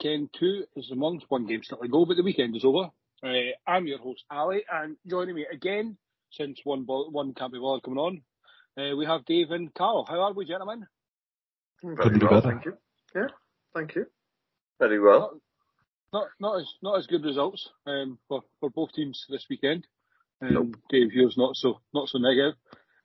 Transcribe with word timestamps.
Weekend 0.00 0.30
two 0.38 0.64
is 0.76 0.90
a 0.90 0.94
month, 0.94 1.22
one 1.28 1.46
game 1.46 1.62
still 1.62 1.78
to 1.78 1.88
go, 1.88 2.04
but 2.04 2.16
the 2.16 2.22
weekend 2.22 2.56
is 2.56 2.64
over. 2.64 2.88
Uh, 3.22 3.52
I'm 3.66 3.86
your 3.86 3.98
host 3.98 4.24
Ali, 4.30 4.64
and 4.72 4.96
joining 5.06 5.34
me 5.34 5.46
again, 5.52 5.96
since 6.32 6.60
one 6.64 6.84
bo- 6.84 7.10
one 7.10 7.34
can't 7.34 7.52
be 7.52 7.58
bothered 7.58 7.82
coming 7.82 7.98
on, 7.98 8.22
uh, 8.78 8.96
we 8.96 9.04
have 9.04 9.24
Dave 9.26 9.50
and 9.50 9.72
Carl. 9.74 10.06
How 10.08 10.20
are 10.20 10.32
we, 10.32 10.46
gentlemen? 10.46 10.86
Very 11.82 11.96
Couldn't 11.96 12.22
well, 12.22 12.40
better. 12.40 12.50
thank 12.50 12.64
you. 12.64 12.72
Yeah, 13.14 13.26
thank 13.74 13.94
you. 13.94 14.06
Very 14.78 15.00
well. 15.00 15.40
Not 16.12 16.28
not 16.40 16.60
as 16.60 16.66
not 16.82 16.98
as 16.98 17.06
good 17.06 17.24
results 17.24 17.68
um, 17.86 18.18
for 18.28 18.42
for 18.60 18.70
both 18.70 18.92
teams 18.92 19.26
this 19.28 19.46
weekend. 19.50 19.86
Um, 20.42 20.54
Nope. 20.54 20.76
Dave, 20.88 21.12
yours 21.12 21.34
not 21.36 21.56
so 21.56 21.80
not 21.92 22.08
so 22.08 22.18
negative. 22.18 22.54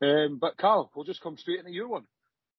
Um, 0.02 0.38
but 0.40 0.58
Carl, 0.58 0.92
we'll 0.96 1.06
just 1.06 1.22
come 1.22 1.38
straight 1.38 1.60
into 1.60 1.72
your 1.72 1.90
one. 1.90 2.06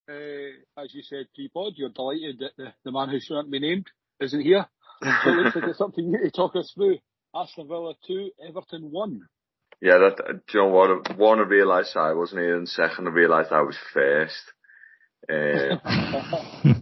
Uh, 0.09 0.81
as 0.81 0.93
you 0.93 1.01
said, 1.01 1.25
pre-pod, 1.35 1.73
you're 1.75 1.89
delighted 1.89 2.39
that 2.39 2.51
the, 2.57 2.73
the 2.85 2.91
man 2.91 3.09
who 3.09 3.19
shouldn't 3.19 3.51
be 3.51 3.59
named 3.59 3.87
isn't 4.21 4.41
here. 4.41 4.65
So 5.03 5.29
it 5.29 5.33
looks 5.33 5.55
like 5.55 5.65
it's 5.65 5.81
up 5.81 5.93
to 5.93 6.01
you 6.01 6.17
to 6.17 6.31
talk 6.31 6.55
us 6.55 6.71
through. 6.73 6.97
Aston 7.35 7.67
Villa 7.67 7.93
2, 8.07 8.31
Everton 8.49 8.89
1. 8.89 9.21
yeah, 9.79 9.99
that, 9.99 10.19
uh, 10.19 10.33
do 10.33 10.39
you 10.53 10.59
know 10.61 10.69
what? 10.69 11.17
One, 11.17 11.37
I 11.39 11.43
realised 11.43 11.95
I 11.95 12.13
wasn't 12.13 12.41
here, 12.41 12.57
and 12.57 12.67
second, 12.67 13.07
I 13.07 13.11
realised 13.11 13.51
I 13.51 13.61
was 13.61 13.77
first. 13.93 14.53
Uh, 15.29 15.75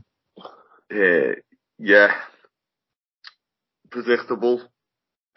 uh, 0.94 1.36
yeah, 1.78 2.08
predictable. 3.92 4.62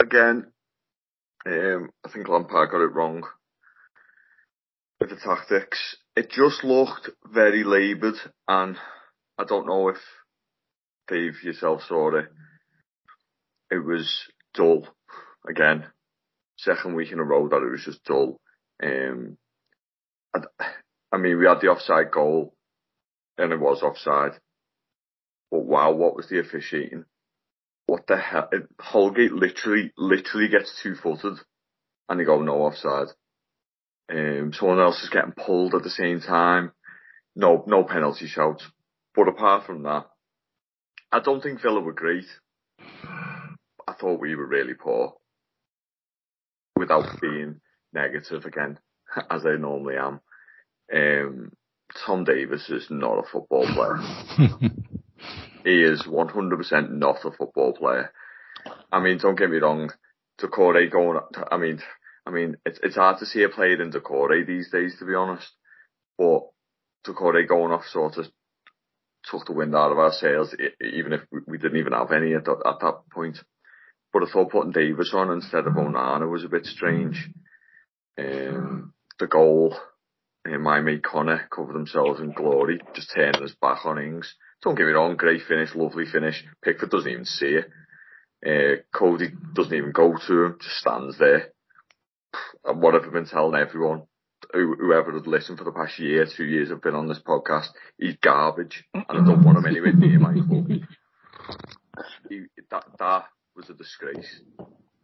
Again, 0.01 0.53
um, 1.47 1.91
I 2.07 2.13
think 2.13 2.29
Lampard 2.29 2.71
got 2.71 2.83
it 2.83 2.95
wrong 2.95 3.25
with 5.01 5.11
the 5.11 5.17
tactics. 5.17 5.97
It 6.15 6.31
just 6.31 6.63
looked 6.63 7.11
very 7.25 7.65
laboured, 7.65 8.19
and 8.47 8.77
I 9.37 9.45
don't 9.45 9.67
know 9.67 9.89
if 9.89 9.99
Dave 11.09 11.43
yourself 11.43 11.83
it. 11.91 12.27
It 13.71 13.85
was 13.85 14.25
dull 14.55 14.87
again. 15.49 15.87
Second 16.57 16.95
week 16.95 17.13
in 17.13 17.19
a 17.19 17.25
row 17.25 17.49
that 17.49 17.63
it 17.63 17.71
was 17.71 17.85
just 17.85 18.05
dull. 18.05 18.41
Um, 18.83 19.37
I, 20.35 20.41
I 21.13 21.17
mean, 21.19 21.39
we 21.39 21.47
had 21.47 21.61
the 21.61 21.69
offside 21.69 22.11
goal, 22.11 22.55
and 23.37 23.53
it 23.53 23.61
was 23.61 23.83
offside. 23.83 24.33
But 25.51 25.65
wow, 25.65 25.93
what 25.93 26.17
was 26.17 26.29
the 26.29 26.41
officiating? 26.41 27.05
What 27.87 28.07
the 28.07 28.19
hell? 28.19 28.51
Holgate 28.81 29.33
literally, 29.33 29.93
literally 29.97 30.49
gets 30.49 30.81
two 30.83 30.95
footed, 30.95 31.39
and 32.09 32.21
they 32.21 32.25
go 32.25 32.43
no 32.43 32.63
offside. 32.63 33.09
Um, 34.11 34.53
someone 34.53 34.81
else 34.81 35.03
is 35.03 35.11
getting 35.11 35.33
pulled 35.33 35.75
at 35.75 35.83
the 35.83 35.91
same 35.91 36.21
time. 36.21 36.73
No, 37.37 37.65
no 37.67 37.85
penalty 37.85 38.27
shouts. 38.27 38.65
But 39.15 39.29
apart 39.29 39.65
from 39.67 39.83
that, 39.85 40.07
I 41.11 41.21
don't 41.21 41.43
think 41.43 41.63
Villa 41.63 41.81
were 41.81 41.93
great. 41.93 42.27
I 42.79 43.95
thought 43.99 44.21
we 44.21 44.35
were 44.35 44.47
really 44.47 44.75
poor. 44.75 45.15
Without 46.77 47.21
being 47.21 47.61
negative 47.93 48.45
again, 48.45 48.79
as 49.31 49.47
I 49.47 49.57
normally 49.57 49.97
am. 49.97 50.21
Um, 50.93 51.53
Tom 52.07 52.25
Davies 52.25 52.69
is 52.69 52.87
not 52.91 53.19
a 53.19 53.29
football 53.31 53.67
player. 53.67 53.97
he 55.65 55.83
is 55.83 56.03
100% 56.03 56.91
not 56.91 57.25
a 57.25 57.31
football 57.31 57.73
player. 57.73 58.13
I 58.93 59.01
mean, 59.01 59.19
don't 59.19 59.39
get 59.39 59.51
me 59.51 59.59
wrong. 59.59 59.91
Doucouré 60.41 60.91
going, 60.91 61.19
I 61.51 61.57
mean, 61.57 61.81
I 62.27 62.31
mean, 62.31 62.57
it's, 62.67 62.79
it's 62.83 62.97
hard 62.97 63.19
to 63.19 63.27
see 63.27 63.43
a 63.43 63.49
player 63.49 63.81
in 63.83 63.91
Doucouré 63.91 64.47
these 64.47 64.71
days, 64.71 64.97
to 64.99 65.07
be 65.07 65.15
honest. 65.15 65.51
But 66.19 66.43
Doucouré 67.07 67.49
going 67.49 67.73
off 67.73 67.87
sort 67.87 68.19
of 68.19 68.27
took 69.25 69.47
the 69.47 69.53
wind 69.53 69.75
out 69.75 69.93
of 69.93 69.99
our 69.99 70.13
sails, 70.13 70.55
even 70.81 71.13
if 71.13 71.23
we- 71.47 71.59
didn't 71.59 71.79
even 71.79 71.93
have 71.93 72.13
any 72.13 72.35
at 72.35 72.45
that, 72.45 72.63
at 72.67 72.81
that 72.81 73.01
point. 73.13 73.43
But 74.13 74.23
I 74.23 74.27
thought 74.27 74.51
putting 74.51 74.73
Davies 74.73 75.13
on 75.13 75.31
instead 75.31 75.67
of 75.67 75.75
Onana 75.75 76.31
was 76.31 76.45
a 76.45 76.49
bit 76.49 76.67
strange. 76.67 77.29
Um, 78.19 78.95
the 79.19 79.27
goal, 79.27 79.77
uh, 80.47 80.59
my 80.59 80.81
mate 80.81 81.03
Connor 81.03 81.47
covered 81.55 81.75
themselves 81.75 82.21
in 82.21 82.33
glory, 82.33 82.81
just 82.95 83.13
turning 83.15 83.43
his 83.43 83.55
back 83.55 83.85
on 83.85 83.99
Ings. 83.99 84.35
Don't 84.63 84.75
get 84.75 84.87
me 84.87 84.93
wrong, 84.93 85.17
great 85.17 85.43
finish, 85.43 85.75
lovely 85.75 86.07
finish. 86.07 86.45
Pickford 86.63 86.91
doesn't 86.91 87.11
even 87.11 87.25
see 87.25 87.59
it. 87.61 87.71
Uh, 88.45 88.83
Coady 88.93 89.31
doesn't 89.53 89.75
even 89.75 89.93
go 89.93 90.17
to 90.17 90.45
him, 90.45 90.59
just 90.61 90.77
stands 90.77 91.19
there. 91.19 91.53
And 92.65 92.81
what 92.81 92.95
I've 92.95 93.13
been 93.13 93.27
telling 93.27 93.61
everyone, 93.61 94.03
who, 94.53 94.75
whoever 94.77 95.13
had 95.13 95.27
listened 95.27 95.59
for 95.59 95.65
the 95.65 95.73
past 95.73 95.99
year, 95.99 96.27
two 96.27 96.45
years 96.45 96.71
I've 96.71 96.83
been 96.83 96.95
on 96.95 97.09
this 97.09 97.21
podcast, 97.21 97.69
he's 97.99 98.17
garbage, 98.23 98.85
and 98.95 99.05
I 99.09 99.15
don't 99.15 99.45
want 99.45 99.59
him 99.59 99.67
anywhere 99.67 99.93
near 99.93 100.19
my 100.19 100.33
club. 100.49 100.71
He, 102.29 102.43
that, 102.71 102.85
that 102.99 103.25
was 103.57 103.71
a 103.71 103.75
disgrace. 103.75 104.41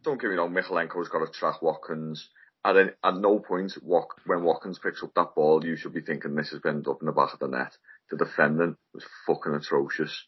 Don't 0.03 0.21
get 0.21 0.31
me 0.31 0.37
wrong, 0.37 0.53
Mykolenko's 0.53 1.09
got 1.09 1.25
to 1.25 1.33
track 1.33 1.63
Watkins. 1.63 2.29
At, 2.65 2.77
any, 2.77 2.91
at 3.03 3.17
no 3.17 3.41
point 3.41 3.77
when 3.83 4.43
Watkins 4.43 4.79
picks 4.83 5.03
up 5.03 5.13
that 5.15 5.35
ball, 5.35 5.65
you 5.65 5.77
should 5.77 5.93
be 5.93 6.01
thinking 6.01 6.35
this 6.35 6.51
has 6.51 6.61
been 6.61 6.83
up 6.89 6.99
in 7.01 7.07
the 7.07 7.13
back 7.13 7.35
of 7.35 7.39
the 7.39 7.49
net. 7.49 7.77
The 8.11 8.17
defending 8.17 8.77
was 8.95 9.05
fucking 9.27 9.55
atrocious. 9.55 10.25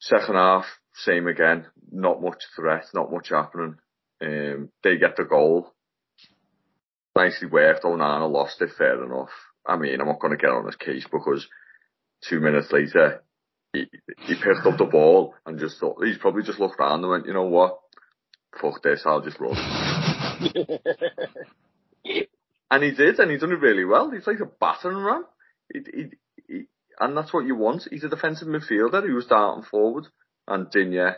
Second 0.00 0.36
half, 0.36 0.64
same 0.94 1.26
again. 1.26 1.66
Not 1.90 2.22
much 2.22 2.42
threat, 2.54 2.86
not 2.94 3.12
much 3.12 3.28
happening. 3.30 3.76
Um, 4.22 4.70
they 4.82 4.96
get 4.96 5.16
the 5.16 5.24
goal. 5.24 5.74
Nicely 7.16 7.48
worked. 7.48 7.84
Onana 7.84 8.30
lost 8.30 8.60
it, 8.60 8.70
fair 8.76 9.02
enough. 9.02 9.30
I 9.66 9.76
mean, 9.76 10.00
I'm 10.00 10.06
not 10.06 10.20
going 10.20 10.36
to 10.36 10.38
get 10.40 10.50
on 10.50 10.66
his 10.66 10.76
case 10.76 11.06
because 11.10 11.48
two 12.28 12.40
minutes 12.40 12.70
later, 12.70 13.22
he, 13.72 13.86
he 14.26 14.34
picked 14.34 14.66
up 14.66 14.78
the 14.78 14.84
ball 14.84 15.34
and 15.44 15.58
just 15.58 15.80
thought, 15.80 16.04
he's 16.04 16.18
probably 16.18 16.44
just 16.44 16.60
looked 16.60 16.78
around 16.78 17.00
and 17.00 17.10
went, 17.10 17.26
you 17.26 17.32
know 17.32 17.46
what? 17.46 17.78
Fuck 18.60 18.82
this, 18.82 19.02
I'll 19.04 19.22
just 19.22 19.40
run. 19.40 19.56
And 22.70 22.82
he 22.82 22.90
did, 22.90 23.18
and 23.18 23.30
he 23.30 23.38
done 23.38 23.52
it 23.52 23.60
really 23.60 23.84
well. 23.84 24.10
He's 24.10 24.26
like 24.26 24.40
a 24.40 24.46
battering 24.46 24.98
ram. 24.98 25.24
He, 25.72 25.80
he, 25.94 26.04
he, 26.48 26.62
and 26.98 27.16
that's 27.16 27.32
what 27.32 27.46
you 27.46 27.54
want. 27.54 27.86
He's 27.90 28.04
a 28.04 28.08
defensive 28.08 28.48
midfielder 28.48 29.06
who 29.06 29.14
was 29.14 29.26
darting 29.26 29.64
forward. 29.64 30.06
And 30.48 30.70
Digne, 30.70 31.12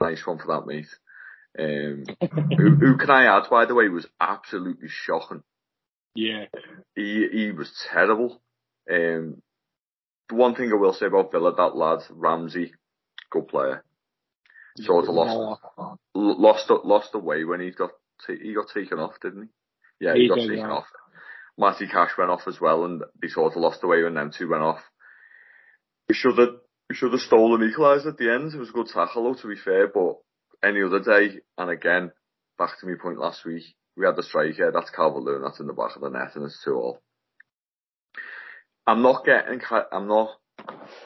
nice 0.00 0.26
one 0.26 0.38
for 0.38 0.46
that, 0.48 0.66
mate. 0.66 0.86
Um, 1.58 2.04
who, 2.56 2.74
who 2.76 2.96
can 2.98 3.10
I 3.10 3.36
add, 3.36 3.50
by 3.50 3.64
the 3.66 3.74
way, 3.74 3.88
was 3.88 4.06
absolutely 4.20 4.88
shocking. 4.88 5.42
Yeah. 6.14 6.44
He, 6.94 7.26
he 7.32 7.52
was 7.52 7.70
terrible. 7.90 8.40
Um, 8.90 9.42
the 10.28 10.34
one 10.34 10.54
thing 10.54 10.70
I 10.72 10.76
will 10.76 10.92
say 10.92 11.06
about 11.06 11.32
Villa, 11.32 11.54
that 11.56 11.76
lad, 11.76 12.00
Ramsey, 12.10 12.72
good 13.30 13.48
player. 13.48 13.84
Sort 14.80 15.08
of 15.08 15.14
lost, 15.14 15.60
lost, 16.14 16.70
lost 16.84 17.14
away 17.14 17.42
when 17.44 17.60
he 17.60 17.72
got, 17.72 17.90
ta- 18.24 18.34
he 18.40 18.54
got 18.54 18.68
taken 18.72 19.00
off, 19.00 19.14
didn't 19.20 19.44
he? 19.44 20.06
Yeah, 20.06 20.14
he, 20.14 20.22
He 20.22 20.28
got 20.28 20.36
did, 20.36 20.48
taken 20.48 20.58
yeah. 20.58 20.70
off. 20.70 20.86
Matty 21.58 21.88
Cash 21.88 22.12
went 22.16 22.30
off 22.30 22.46
as 22.46 22.60
well, 22.60 22.84
and 22.84 23.02
they 23.20 23.26
sort 23.28 23.56
of 23.56 23.60
lost 23.60 23.82
away 23.82 24.04
when 24.04 24.14
them 24.14 24.30
two 24.36 24.48
went 24.48 24.62
off. 24.62 24.80
We 26.08 26.14
should 26.14 26.38
have, 26.38 26.54
we 26.88 26.94
should 26.94 27.10
have 27.12 27.20
stolen 27.20 27.68
equalised 27.68 28.06
at 28.06 28.16
the 28.16 28.32
end. 28.32 28.54
It 28.54 28.58
was 28.58 28.68
a 28.68 28.72
good 28.72 28.86
tackle, 28.86 29.24
though, 29.24 29.40
to 29.40 29.48
be 29.48 29.56
fair. 29.56 29.88
But 29.88 30.18
any 30.62 30.82
other 30.82 31.00
day, 31.00 31.40
and 31.56 31.70
again, 31.70 32.12
back 32.58 32.78
to 32.80 32.86
my 32.86 32.94
point 33.00 33.18
last 33.18 33.44
week, 33.44 33.64
we 33.96 34.06
had 34.06 34.16
the 34.16 34.22
striker, 34.22 34.70
that's 34.72 34.90
Calvert-Lewin, 34.90 35.42
that's 35.42 35.60
in 35.60 35.66
the 35.66 35.72
back 35.72 35.96
of 35.96 36.02
the 36.02 36.08
net 36.10 36.36
and 36.36 36.44
it's 36.44 36.62
two 36.64 36.74
all. 36.74 37.00
I'm 38.86 39.02
not 39.02 39.24
getting, 39.24 39.60
I'm 39.92 40.08
not 40.08 40.30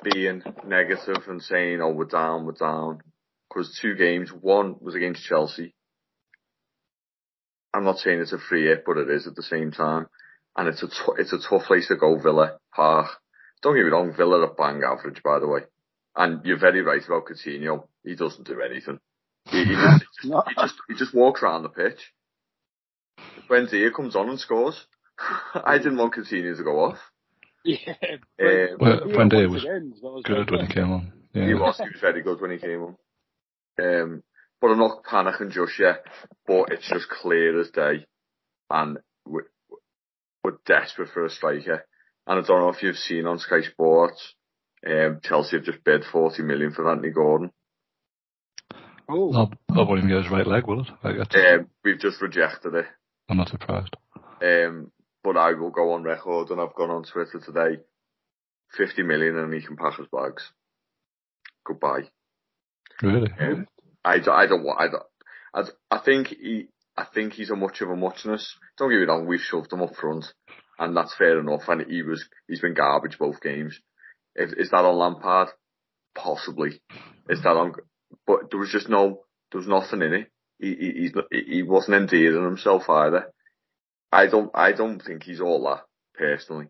being 0.03 0.43
negative 0.67 1.25
and 1.27 1.43
saying, 1.43 1.81
oh, 1.81 1.91
we're 1.91 2.05
down, 2.05 2.47
we're 2.47 2.53
down. 2.53 3.01
Because 3.49 3.79
two 3.81 3.97
games, 3.97 4.31
one 4.31 4.77
was 4.81 4.95
against 4.95 5.25
Chelsea. 5.25 5.75
I'm 7.75 7.85
not 7.85 7.99
saying 7.99 8.21
it's 8.21 8.33
a 8.33 8.39
free 8.39 8.67
hit, 8.67 8.85
but 8.87 8.99
it 8.99 9.11
is 9.11 9.27
at 9.27 9.35
the 9.35 9.43
same 9.43 9.73
time. 9.73 10.07
And 10.57 10.69
it's 10.69 10.83
a, 10.83 10.89
t- 10.89 11.19
it's 11.19 11.33
a 11.33 11.39
tough 11.39 11.65
place 11.65 11.89
to 11.89 11.97
go, 11.97 12.19
Villa 12.19 12.59
Park. 12.75 13.09
Don't 13.63 13.75
get 13.75 13.85
me 13.85 13.91
wrong, 13.91 14.15
Villa 14.17 14.41
are 14.41 14.55
bang 14.55 14.83
average, 14.85 15.23
by 15.23 15.39
the 15.39 15.49
way. 15.49 15.61
And 16.15 16.45
you're 16.45 16.59
very 16.59 16.83
right 16.83 17.05
about 17.05 17.25
Coutinho. 17.27 17.89
He 18.05 18.15
doesn't 18.15 18.47
do 18.47 18.61
anything. 18.61 18.99
He, 19.47 19.65
he, 19.65 19.75
just, 19.75 20.05
he, 20.23 20.29
just, 20.29 20.49
he, 20.49 20.55
just, 20.55 20.75
he 20.89 20.94
just 20.94 21.15
walks 21.15 21.43
around 21.43 21.62
the 21.62 21.69
pitch. 21.69 22.00
When 23.49 23.69
Zia 23.69 23.91
comes 23.91 24.17
on 24.17 24.29
and 24.29 24.41
scores, 24.41 24.87
I 25.55 25.79
didn't 25.79 25.99
want 25.99 26.15
Coutinho 26.15 26.56
to 26.56 26.65
go 26.65 26.85
off. 26.85 26.99
Yeah. 27.65 27.94
Um, 28.41 28.77
Well, 28.81 29.09
yeah, 29.09 29.17
Buendia 29.17 29.50
was 29.50 29.62
again, 29.65 29.94
that 30.03 30.09
was 30.09 30.23
Good 30.25 30.49
very 30.50 30.59
when 30.59 30.67
he 30.67 30.75
came 30.75 30.93
on. 30.93 31.12
Yeah. 31.33 31.47
He 31.47 31.55
was, 31.55 31.77
he 31.79 31.85
was 31.85 32.00
very 32.00 32.23
good 32.23 32.41
when 32.41 32.50
he 32.50 32.59
came 32.59 32.83
on. 32.83 32.97
Um, 33.81 34.23
but 34.61 34.71
I'm 34.71 34.79
not 34.79 35.05
panicking 35.05 35.50
just 35.50 35.79
yet, 35.79 36.05
but 36.47 36.71
it's 36.71 36.89
just 36.89 37.09
clear 37.09 37.61
as 37.61 37.71
day. 37.71 38.06
And 38.71 38.99
we're, 39.27 39.47
we're 40.44 40.59
desperate 40.67 41.11
for 41.12 41.25
a 41.25 41.31
striker. 41.31 41.85
And 42.27 42.39
I 42.39 42.47
don't 42.47 42.61
know 42.61 42.69
if 42.69 42.83
you've 42.83 42.97
seen 42.97 43.27
on 43.27 43.39
Sky 43.39 43.62
Sports, 43.62 44.35
um, 44.87 45.21
Chelsea 45.23 45.56
have 45.56 45.65
just 45.65 45.85
bid 45.85 46.05
40 46.05 46.43
million 46.43 46.73
for 46.73 46.91
Anthony 46.91 47.12
Gordon. 47.12 47.50
Oh, 49.12 49.32
That, 49.32 49.59
that 49.75 49.85
won't 49.85 49.99
even 49.99 50.09
get 50.11 50.23
his 50.23 50.31
right 50.31 50.47
leg, 50.47 50.67
will 50.67 50.81
it? 50.82 50.88
Um, 51.35 51.69
we've 51.85 51.99
just 52.00 52.20
rejected 52.23 52.75
it. 52.75 52.87
I'm 53.29 53.37
not 53.37 53.49
surprised. 53.49 53.94
Um, 54.43 54.91
but 55.23 55.37
I 55.37 55.53
will 55.53 55.70
go 55.70 55.93
on 55.93 56.03
record 56.03 56.50
and 56.50 56.61
I've 56.61 56.75
gone 56.75 56.91
on 56.91 57.05
Twitter 57.05 57.41
today. 57.44 57.82
50 58.76 59.03
million 59.03 59.37
and 59.37 59.53
he 59.53 59.61
can 59.61 59.76
pack 59.76 59.99
his 59.99 60.06
bags. 60.12 60.50
Goodbye. 61.64 62.09
Really? 63.03 63.31
Um, 63.38 63.67
I, 64.05 64.19
don't- 64.19 64.35
I 64.35 64.47
don't 64.47 64.64
want, 64.64 64.81
I 64.81 64.88
don't, 64.88 65.70
I, 65.91 65.97
I 65.97 65.99
think 66.05 66.29
he, 66.29 66.67
I 66.97 67.05
think 67.15 67.35
he's 67.35 67.50
a 67.50 67.56
much 67.56 67.81
of 67.81 67.91
a 67.91 67.97
muchness. 67.97 68.56
Don't 68.79 68.91
get 68.91 68.99
me 69.00 69.05
wrong, 69.06 69.26
we've 69.26 69.41
shoved 69.41 69.73
him 69.73 69.82
up 69.82 69.94
front 69.94 70.25
and 70.79 70.97
that's 70.97 71.15
fair 71.17 71.38
enough 71.38 71.62
and 71.69 71.82
he 71.91 72.03
was, 72.03 72.25
he's 72.49 72.61
been 72.61 72.75
garbage 72.75 73.19
both 73.19 73.41
games. 73.41 73.79
Is, 74.35 74.53
is 74.55 74.70
that 74.70 74.85
on 74.85 74.97
Lampard? 74.97 75.49
Possibly. 76.15 76.81
Is 77.29 77.43
that 77.43 77.50
on, 77.56 77.75
but 78.26 78.50
there 78.50 78.61
was 78.61 78.70
just 78.70 78.88
no, 78.88 79.20
there 79.50 79.61
was 79.61 79.69
nothing 79.69 80.03
in 80.03 80.12
it. 80.12 80.29
He, 80.59 80.75
he, 80.75 81.12
he 81.31 81.55
he 81.56 81.62
wasn't 81.62 81.97
endearing 81.97 82.44
himself 82.44 82.88
either. 82.88 83.32
I 84.12 84.26
don't, 84.26 84.50
I 84.55 84.73
don't 84.73 85.00
think 85.00 85.23
he's 85.23 85.41
all 85.41 85.64
that, 85.64 85.85
personally. 86.14 86.69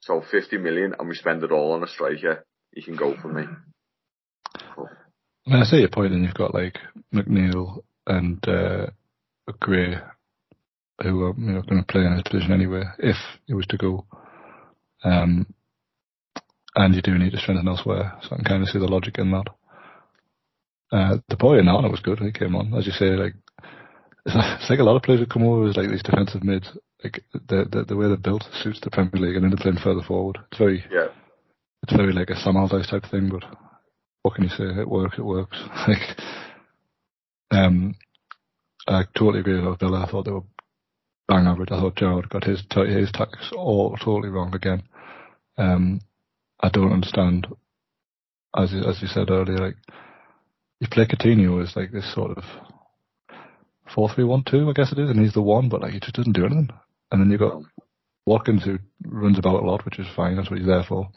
So 0.00 0.22
50 0.22 0.58
million 0.58 0.94
and 0.98 1.08
we 1.08 1.14
spend 1.14 1.42
it 1.42 1.50
all 1.50 1.72
on 1.72 1.82
a 1.82 1.88
striker, 1.88 2.44
he 2.72 2.82
can 2.82 2.96
go 2.96 3.16
for 3.20 3.28
me. 3.28 3.44
I 5.46 5.50
mean, 5.50 5.62
I 5.62 5.64
see 5.64 5.78
your 5.78 5.88
point, 5.88 6.12
and 6.12 6.24
you've 6.24 6.34
got 6.34 6.54
like 6.54 6.78
McNeil 7.12 7.82
and 8.06 8.42
uh, 8.48 8.86
who 11.02 11.24
are 11.24 11.34
you 11.36 11.52
know 11.52 11.62
going 11.62 11.82
to 11.82 11.86
play 11.86 12.02
in 12.02 12.12
his 12.12 12.22
position 12.22 12.52
anyway, 12.52 12.84
if 12.98 13.16
it 13.48 13.54
was 13.54 13.66
to 13.66 13.76
go. 13.76 14.06
Um, 15.02 15.46
and 16.76 16.94
you 16.94 17.02
do 17.02 17.16
need 17.18 17.32
to 17.32 17.38
strengthen 17.38 17.68
elsewhere, 17.68 18.14
so 18.22 18.28
I 18.32 18.36
can 18.36 18.44
kind 18.44 18.62
of 18.62 18.68
see 18.68 18.78
the 18.78 18.86
logic 18.86 19.18
in 19.18 19.30
that. 19.32 19.46
Uh, 20.94 21.18
the 21.28 21.36
boy 21.36 21.58
Onana 21.58 21.90
was 21.90 21.98
good 21.98 22.20
when 22.20 22.30
he 22.30 22.38
came 22.38 22.54
on, 22.54 22.72
as 22.74 22.86
you 22.86 22.92
say. 22.92 23.06
Like 23.16 23.34
it's, 24.26 24.70
like 24.70 24.78
a 24.78 24.84
lot 24.84 24.94
of 24.94 25.02
players 25.02 25.20
who 25.20 25.26
come 25.26 25.42
over 25.42 25.68
as 25.68 25.76
like 25.76 25.90
these 25.90 26.04
defensive 26.04 26.44
mids. 26.44 26.70
Like 27.02 27.24
the 27.32 27.66
the, 27.70 27.84
the 27.88 27.96
way 27.96 28.06
they're 28.06 28.16
built 28.16 28.44
suits 28.62 28.78
the 28.80 28.90
Premier 28.90 29.10
League, 29.14 29.34
and 29.34 29.42
then 29.42 29.50
they're 29.50 29.58
playing 29.62 29.82
further 29.82 30.06
forward. 30.06 30.38
It's 30.50 30.58
very 30.58 30.84
Yeah. 30.92 31.08
it's 31.82 31.96
very 31.96 32.12
like 32.12 32.30
a 32.30 32.36
Sam 32.36 32.56
Allardyce 32.56 32.88
type 32.90 33.06
thing, 33.10 33.28
but 33.28 33.42
what 34.22 34.36
can 34.36 34.44
you 34.44 34.50
say? 34.50 34.64
It 34.80 34.88
works, 34.88 35.18
it 35.18 35.24
works. 35.24 35.58
like, 35.88 36.16
um, 37.50 37.96
I 38.86 39.02
totally 39.18 39.40
agree 39.40 39.60
with 39.60 39.80
Villa. 39.80 40.04
I 40.06 40.10
thought 40.10 40.26
they 40.26 40.30
were 40.30 40.44
bang 41.26 41.48
average. 41.48 41.72
I 41.72 41.80
thought 41.80 41.96
Gerrard 41.96 42.28
got 42.28 42.44
his 42.44 42.62
his 42.72 43.10
tactics 43.10 43.50
all 43.56 43.96
totally 43.96 44.28
wrong 44.28 44.54
again. 44.54 44.84
Um, 45.58 46.00
I 46.60 46.68
don't 46.68 46.92
understand, 46.92 47.48
as 48.56 48.72
you, 48.72 48.84
as 48.84 49.02
you 49.02 49.08
said 49.08 49.30
earlier, 49.30 49.58
like 49.58 49.76
you 50.84 50.88
play 50.90 51.06
Coutinho 51.06 51.62
as 51.62 51.74
like 51.76 51.92
this 51.92 52.12
sort 52.14 52.36
of 52.36 52.44
four 53.94 54.08
three 54.14 54.24
one 54.24 54.44
two, 54.48 54.68
I 54.68 54.72
guess 54.72 54.92
it 54.92 54.98
is, 54.98 55.10
and 55.10 55.20
he's 55.20 55.34
the 55.34 55.42
one, 55.42 55.68
but 55.68 55.80
like 55.80 55.92
he 55.92 56.00
just 56.00 56.14
doesn't 56.14 56.32
do 56.32 56.46
anything. 56.46 56.70
And 57.10 57.20
then 57.20 57.30
you've 57.30 57.40
got 57.40 57.62
Watkins 58.26 58.64
who 58.64 58.78
runs 59.06 59.38
about 59.38 59.62
a 59.62 59.66
lot, 59.66 59.84
which 59.84 59.98
is 59.98 60.06
fine. 60.16 60.36
That's 60.36 60.50
what 60.50 60.58
he's 60.58 60.68
there 60.68 60.84
for. 60.88 61.08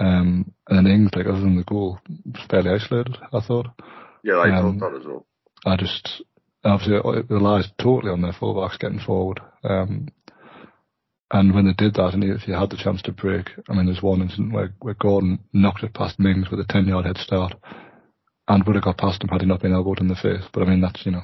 Um, 0.00 0.52
and 0.68 0.86
then 0.86 0.92
Ings, 0.92 1.10
like 1.14 1.26
other 1.26 1.40
than 1.40 1.56
the 1.56 1.64
goal, 1.64 1.98
fairly 2.50 2.70
isolated. 2.70 3.16
I 3.32 3.40
thought. 3.40 3.66
Yeah, 4.22 4.34
I 4.34 4.58
Um, 4.58 4.78
thought 4.78 4.90
that 4.92 5.00
as 5.00 5.06
well. 5.06 5.26
I 5.66 5.76
just 5.76 6.22
obviously 6.64 6.96
it 6.96 7.30
relies 7.30 7.68
totally 7.80 8.12
on 8.12 8.22
their 8.22 8.32
fullbacks 8.32 8.78
getting 8.78 9.00
forward. 9.00 9.40
Um, 9.64 10.08
and 11.30 11.54
when 11.54 11.66
they 11.66 11.74
did 11.74 11.94
that, 11.94 12.14
and 12.14 12.24
if 12.24 12.48
you 12.48 12.54
had 12.54 12.70
the 12.70 12.76
chance 12.76 13.02
to 13.02 13.12
break, 13.12 13.50
I 13.68 13.74
mean, 13.74 13.86
there's 13.86 14.02
one 14.02 14.22
incident 14.22 14.52
where, 14.52 14.72
where 14.80 14.94
Gordon 14.94 15.40
knocked 15.52 15.82
it 15.82 15.92
past 15.94 16.18
Mings 16.18 16.50
with 16.50 16.60
a 16.60 16.64
10 16.64 16.86
yard 16.86 17.04
head 17.04 17.18
start 17.18 17.54
and 18.48 18.64
would 18.64 18.76
have 18.76 18.84
got 18.84 18.98
past 18.98 19.22
him 19.22 19.28
had 19.28 19.42
he 19.42 19.46
not 19.46 19.60
been 19.60 19.74
elbowed 19.74 20.00
in 20.00 20.08
the 20.08 20.14
face. 20.16 20.44
But 20.52 20.62
I 20.62 20.66
mean, 20.66 20.80
that's, 20.80 21.04
you 21.04 21.12
know, 21.12 21.22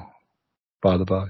by 0.81 0.97
the 0.97 1.05
by. 1.05 1.25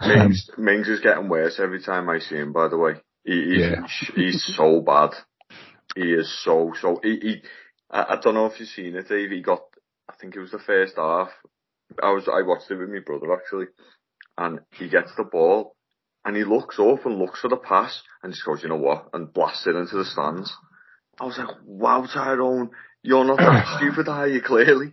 Um, 0.00 0.08
Mings, 0.08 0.50
Mings 0.56 0.88
is 0.88 1.00
getting 1.00 1.28
worse 1.28 1.60
every 1.60 1.82
time 1.82 2.08
I 2.08 2.18
see 2.18 2.36
him, 2.36 2.52
by 2.52 2.68
the 2.68 2.78
way. 2.78 2.94
He, 3.24 3.32
he's, 3.32 3.58
Yeah. 3.58 3.86
he's 4.14 4.54
so 4.56 4.80
bad. 4.80 5.10
He 5.94 6.12
is 6.12 6.32
so, 6.42 6.72
so, 6.80 7.00
he, 7.02 7.18
he 7.20 7.42
I, 7.90 8.14
I 8.14 8.20
don't 8.20 8.34
know 8.34 8.46
if 8.46 8.58
you've 8.58 8.68
seen 8.70 8.96
it, 8.96 9.08
Dave. 9.08 9.30
He 9.30 9.42
got, 9.42 9.60
I 10.08 10.14
think 10.18 10.34
it 10.34 10.40
was 10.40 10.52
the 10.52 10.58
first 10.58 10.96
half. 10.96 11.28
I 12.02 12.12
was, 12.12 12.28
I 12.32 12.42
watched 12.42 12.70
it 12.70 12.76
with 12.76 12.88
my 12.88 13.00
brother 13.00 13.32
actually. 13.34 13.66
And 14.38 14.60
he 14.78 14.88
gets 14.88 15.12
the 15.16 15.24
ball 15.24 15.76
and 16.24 16.34
he 16.34 16.44
looks 16.44 16.78
up 16.78 17.04
and 17.04 17.18
looks 17.18 17.40
for 17.40 17.48
the 17.48 17.56
pass 17.56 18.02
and 18.22 18.32
just 18.32 18.46
goes, 18.46 18.62
you 18.62 18.70
know 18.70 18.76
what? 18.76 19.08
And 19.12 19.32
blasts 19.32 19.66
it 19.66 19.76
into 19.76 19.96
the 19.96 20.04
stands. 20.04 20.54
I 21.20 21.24
was 21.24 21.36
like, 21.36 21.56
wow, 21.64 22.06
Tyrone, 22.06 22.70
you're 23.02 23.24
not 23.24 23.38
that 23.38 23.76
stupid, 23.78 24.08
are 24.08 24.28
you, 24.28 24.40
clearly? 24.42 24.92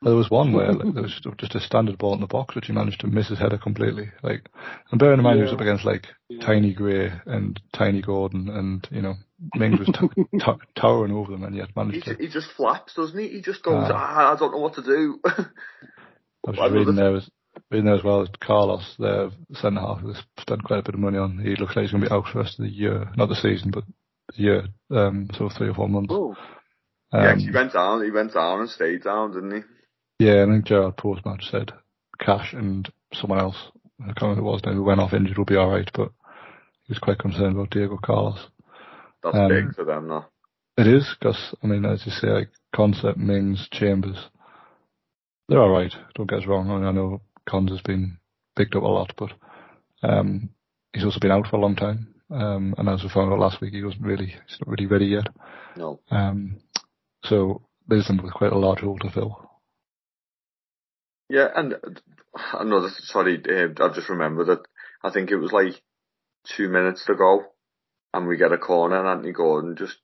There 0.00 0.14
was 0.14 0.30
one 0.30 0.52
where 0.52 0.72
like, 0.72 0.94
there 0.94 1.02
was 1.02 1.20
just 1.38 1.56
a 1.56 1.60
standard 1.60 1.98
ball 1.98 2.14
in 2.14 2.20
the 2.20 2.28
box, 2.28 2.54
which 2.54 2.66
he 2.66 2.72
managed 2.72 3.00
to 3.00 3.08
miss 3.08 3.28
his 3.28 3.38
header 3.40 3.58
completely. 3.58 4.10
Like, 4.22 4.48
and 4.92 4.98
bearing 5.00 5.18
in 5.18 5.24
mind 5.24 5.38
he 5.38 5.42
was 5.42 5.52
up 5.52 5.60
against 5.60 5.84
like 5.84 6.06
Yeah. 6.28 6.44
Tiny 6.46 6.72
Gray 6.72 7.10
and 7.26 7.60
Tiny 7.72 8.00
Gordon, 8.00 8.48
and 8.48 8.86
you 8.92 9.02
know 9.02 9.14
Mings 9.56 9.80
was 9.80 9.88
t- 9.88 10.22
t- 10.38 10.62
towering 10.80 11.12
over 11.12 11.32
them, 11.32 11.42
and 11.42 11.56
yet 11.56 11.68
He, 11.68 11.72
managed 11.74 12.04
to. 12.04 12.14
he 12.14 12.28
just 12.28 12.48
flaps, 12.56 12.94
doesn't 12.94 13.18
he? 13.18 13.28
He 13.28 13.40
just 13.42 13.62
goes, 13.64 13.88
Ah. 13.90 13.92
ah, 13.92 14.34
I 14.34 14.38
don't 14.38 14.52
know 14.52 14.58
what 14.58 14.74
to 14.74 14.82
do. 14.82 15.18
I 15.24 16.50
was 16.50 16.56
Well, 16.58 16.70
reading 16.70 16.94
there 16.94 17.10
was 17.10 17.28
reading 17.72 17.86
there 17.86 17.96
as 17.96 18.04
well 18.04 18.22
as 18.22 18.28
Carlos, 18.40 18.94
their 19.00 19.30
centre 19.54 19.80
half, 19.80 19.98
who 19.98 20.14
spent 20.38 20.62
quite 20.62 20.78
a 20.78 20.82
bit 20.82 20.94
of 20.94 21.00
money 21.00 21.18
on. 21.18 21.38
He 21.38 21.56
looks 21.56 21.74
like 21.74 21.82
he's 21.82 21.90
going 21.90 22.04
to 22.04 22.08
be 22.08 22.14
out 22.14 22.26
for 22.26 22.34
the 22.34 22.44
rest 22.44 22.60
of 22.60 22.66
the 22.66 22.70
year, 22.72 23.10
not 23.16 23.28
the 23.28 23.34
season, 23.34 23.72
but 23.72 23.82
the 24.36 24.42
year, 24.42 24.62
um, 24.92 25.28
so 25.36 25.48
three 25.48 25.68
or 25.70 25.74
four 25.74 25.88
months. 25.88 26.12
oh, 26.14 26.36
yeah, 27.12 27.32
Um, 27.32 27.38
he 27.38 27.50
went 27.50 27.72
down, 27.72 28.04
he 28.04 28.10
went 28.10 28.34
down 28.34 28.60
and 28.60 28.68
stayed 28.70 29.04
down, 29.04 29.32
didn't 29.32 29.62
he? 30.18 30.24
Yeah, 30.26 30.42
I 30.42 30.46
think 30.46 30.66
Gerrard 30.66 30.96
post 30.96 31.24
match 31.24 31.48
said 31.50 31.72
Cash 32.18 32.52
and 32.52 32.90
someone 33.14 33.38
else, 33.38 33.56
I 34.00 34.06
can't 34.06 34.22
remember 34.22 34.42
who 34.42 34.48
it 34.48 34.52
was 34.52 34.62
now, 34.64 34.72
who 34.72 34.82
went 34.82 35.00
off 35.00 35.12
injured 35.12 35.38
will 35.38 35.44
be 35.44 35.56
alright, 35.56 35.90
but 35.94 36.10
he 36.86 36.92
was 36.92 36.98
quite 36.98 37.18
concerned 37.18 37.54
about 37.54 37.70
Diego 37.70 37.98
Carlos. 38.02 38.48
That's 39.22 39.36
Um, 39.36 39.48
big 39.48 39.74
for 39.74 39.84
them 39.84 40.08
now. 40.08 40.26
It 40.76 40.86
is, 40.86 41.08
because, 41.18 41.54
I 41.62 41.66
mean, 41.66 41.84
as 41.84 42.04
you 42.06 42.12
say, 42.12 42.28
like, 42.28 42.50
Konsa, 42.74 43.16
Mings, 43.16 43.68
Chambers, 43.72 44.28
they're 45.48 45.60
alright, 45.60 45.94
don't 46.14 46.28
get 46.28 46.40
us 46.40 46.46
wrong. 46.46 46.70
I, 46.70 46.76
mean, 46.76 46.84
I 46.84 46.92
know 46.92 47.20
Cons 47.48 47.70
has 47.70 47.80
been 47.80 48.18
picked 48.56 48.76
up 48.76 48.82
a 48.82 48.86
lot, 48.86 49.12
but 49.16 49.32
um, 50.02 50.50
he's 50.92 51.04
also 51.04 51.20
been 51.20 51.30
out 51.32 51.46
for 51.48 51.56
a 51.56 51.60
long 51.60 51.74
time. 51.74 52.14
Um, 52.30 52.74
and 52.76 52.88
as 52.88 53.02
we 53.02 53.08
found 53.08 53.32
out 53.32 53.38
last 53.38 53.60
week, 53.60 53.72
he 53.72 53.82
wasn't 53.82 54.04
really, 54.04 54.26
he's 54.26 54.58
not 54.60 54.68
really 54.68 54.86
ready 54.86 55.06
yet. 55.06 55.28
No. 55.76 56.00
Um, 56.10 56.60
so 57.24 57.62
there's 57.86 58.06
them 58.06 58.20
with 58.22 58.32
quite 58.34 58.52
a 58.52 58.58
large 58.58 58.80
hole 58.80 58.98
to 58.98 59.10
fill. 59.10 59.50
Yeah, 61.28 61.48
and 61.54 61.74
uh, 61.74 61.78
another, 62.58 62.88
sorry, 63.04 63.42
uh, 63.48 63.82
I've 63.84 63.94
just 63.94 64.08
remembered 64.08 64.46
that 64.48 64.62
I 65.02 65.10
think 65.10 65.30
it 65.30 65.36
was 65.36 65.52
like 65.52 65.74
two 66.56 66.68
minutes 66.68 67.04
to 67.06 67.14
go 67.14 67.44
and 68.14 68.26
we 68.26 68.36
get 68.36 68.52
a 68.52 68.58
corner 68.58 68.98
and 68.98 69.06
Anthony 69.08 69.32
Gordon 69.32 69.76
just 69.76 69.96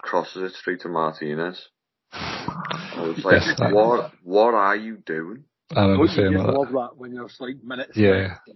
crosses 0.00 0.42
it 0.42 0.56
straight 0.56 0.80
to 0.80 0.88
Martinez. 0.88 1.68
I 2.12 2.94
was 3.14 3.24
like, 3.24 3.42
Yes, 3.42 3.54
that- 3.58 3.72
what, 3.72 4.12
what 4.22 4.54
are 4.54 4.76
you 4.76 4.96
doing? 5.04 5.44
I 5.74 5.82
remember 5.82 6.06
don't 6.06 6.10
you 6.10 6.22
saying 6.22 6.32
just 6.32 6.46
that. 6.46 6.52
love 6.52 6.72
that 6.72 6.96
when 6.96 7.14
there's 7.14 7.36
like 7.40 7.56
minutes? 7.62 7.92
Yeah. 7.96 8.10
left? 8.10 8.50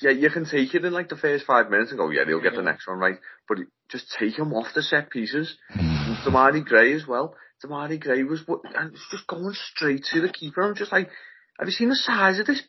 Yeah, 0.00 0.10
you 0.12 0.30
can 0.30 0.44
take 0.48 0.72
it 0.74 0.84
in 0.84 0.92
like 0.92 1.08
the 1.08 1.16
first 1.16 1.44
five 1.44 1.70
minutes 1.70 1.90
and 1.90 1.98
go, 1.98 2.08
yeah, 2.10 2.24
he'll 2.24 2.40
get 2.40 2.54
the 2.54 2.62
next 2.62 2.86
one 2.86 2.98
right. 2.98 3.16
But 3.48 3.58
just 3.88 4.06
take 4.16 4.38
him 4.38 4.52
off 4.52 4.68
the 4.74 4.82
set 4.82 5.10
pieces. 5.10 5.56
Demarai 6.24 6.64
Gray 6.64 6.94
as 6.94 7.06
well. 7.06 7.34
Demarai 7.64 8.00
Gray 8.00 8.22
was, 8.22 8.46
what- 8.46 8.62
and 8.74 8.92
it's 8.92 9.08
just 9.10 9.26
going 9.26 9.54
straight 9.54 10.04
to 10.12 10.20
the 10.20 10.28
keeper. 10.28 10.62
I'm 10.62 10.74
just 10.74 10.92
like, 10.92 11.10
have 11.58 11.68
you 11.68 11.72
seen 11.72 11.88
the 11.88 11.96
size 11.96 12.38
of 12.38 12.46
this 12.46 12.62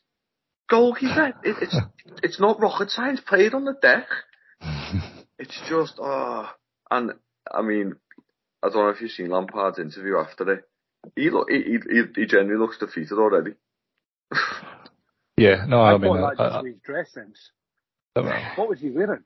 goalkeeper. 0.74 1.34
It, 1.44 1.56
it's 1.62 1.78
it's 2.24 2.40
not 2.40 2.60
rocket 2.60 2.90
science. 2.90 3.22
Played 3.26 3.54
on 3.54 3.66
the 3.66 3.76
deck. 3.82 4.08
It's 5.40 5.60
just 5.68 6.00
ah, 6.00 6.56
oh. 6.56 6.96
and 6.96 7.12
I 7.52 7.64
mean, 7.64 7.96
I 8.62 8.70
don't 8.70 8.76
know 8.76 8.90
if 8.90 9.02
you've 9.02 9.12
seen 9.12 9.30
Lampard's 9.30 9.80
interview 9.80 10.18
after 10.18 10.50
it. 10.54 10.64
He 11.18 11.32
look, 11.32 11.50
he 11.50 11.80
he, 11.90 12.02
he 12.16 12.26
genuinely 12.28 12.56
looks 12.56 12.78
defeated 12.78 13.18
already. 13.18 13.56
yeah, 15.36 15.66
no, 15.68 15.82
I, 15.82 15.96
I 15.96 15.98
mean, 15.98 16.16
thought 16.16 16.40
uh, 16.40 16.62
that 16.62 16.66
his 16.66 16.78
dress 16.86 17.12
sense. 17.12 17.50
What 18.56 18.70
was 18.70 18.80
he 18.80 18.92
wearing? 18.92 19.24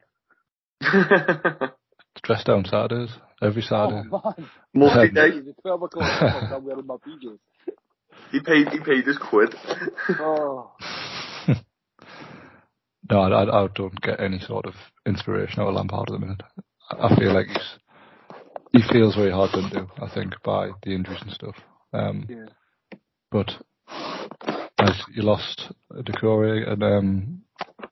Dress 2.24 2.44
down 2.44 2.66
Saturdays 2.66 3.10
every 3.42 3.62
Saturday. 3.62 4.08
Oh 4.12 4.34
man, 4.38 4.50
Multi 4.74 5.10
day. 5.10 5.40
the 5.42 5.54
twelve 5.62 5.82
o'clock 5.84 6.22
hours, 6.22 6.52
I'm 6.54 6.64
wearing 6.66 6.86
my 6.86 6.96
PJs. 6.96 7.40
He 8.32 8.40
paid 8.42 8.70
he 8.70 8.80
paid 8.80 9.06
his 9.06 9.18
quid. 9.18 9.56
Oh, 10.20 10.72
No, 13.10 13.20
I, 13.20 13.44
I, 13.44 13.64
I 13.64 13.68
don't 13.74 14.02
get 14.02 14.20
any 14.20 14.40
sort 14.40 14.66
of 14.66 14.74
inspiration 15.06 15.62
out 15.62 15.70
of 15.70 15.76
Lampard 15.76 16.10
at 16.10 16.14
the 16.14 16.20
minute. 16.20 16.42
I, 16.92 17.08
I 17.08 17.16
feel 17.16 17.34
like 17.34 17.48
he's 17.48 17.78
he 18.74 18.82
feels 18.92 19.16
very 19.16 19.32
hard 19.32 19.52
done 19.52 19.70
to. 19.72 19.88
I 20.04 20.14
think 20.14 20.34
by 20.44 20.72
the 20.84 20.94
injuries 20.94 21.22
and 21.22 21.32
stuff. 21.32 21.56
Um, 21.94 22.28
yeah. 22.30 22.98
but 23.32 23.50
as 24.78 25.02
you 25.14 25.24
lost 25.24 25.72
Doucouré 25.94 26.70
and 26.70 26.84
um, 26.84 27.42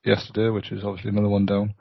yesterday, 0.03 0.50
which 0.50 0.72
is 0.72 0.84
obviously 0.84 1.12
another 1.12 1.29
one 1.29 1.46
down. 1.46 1.74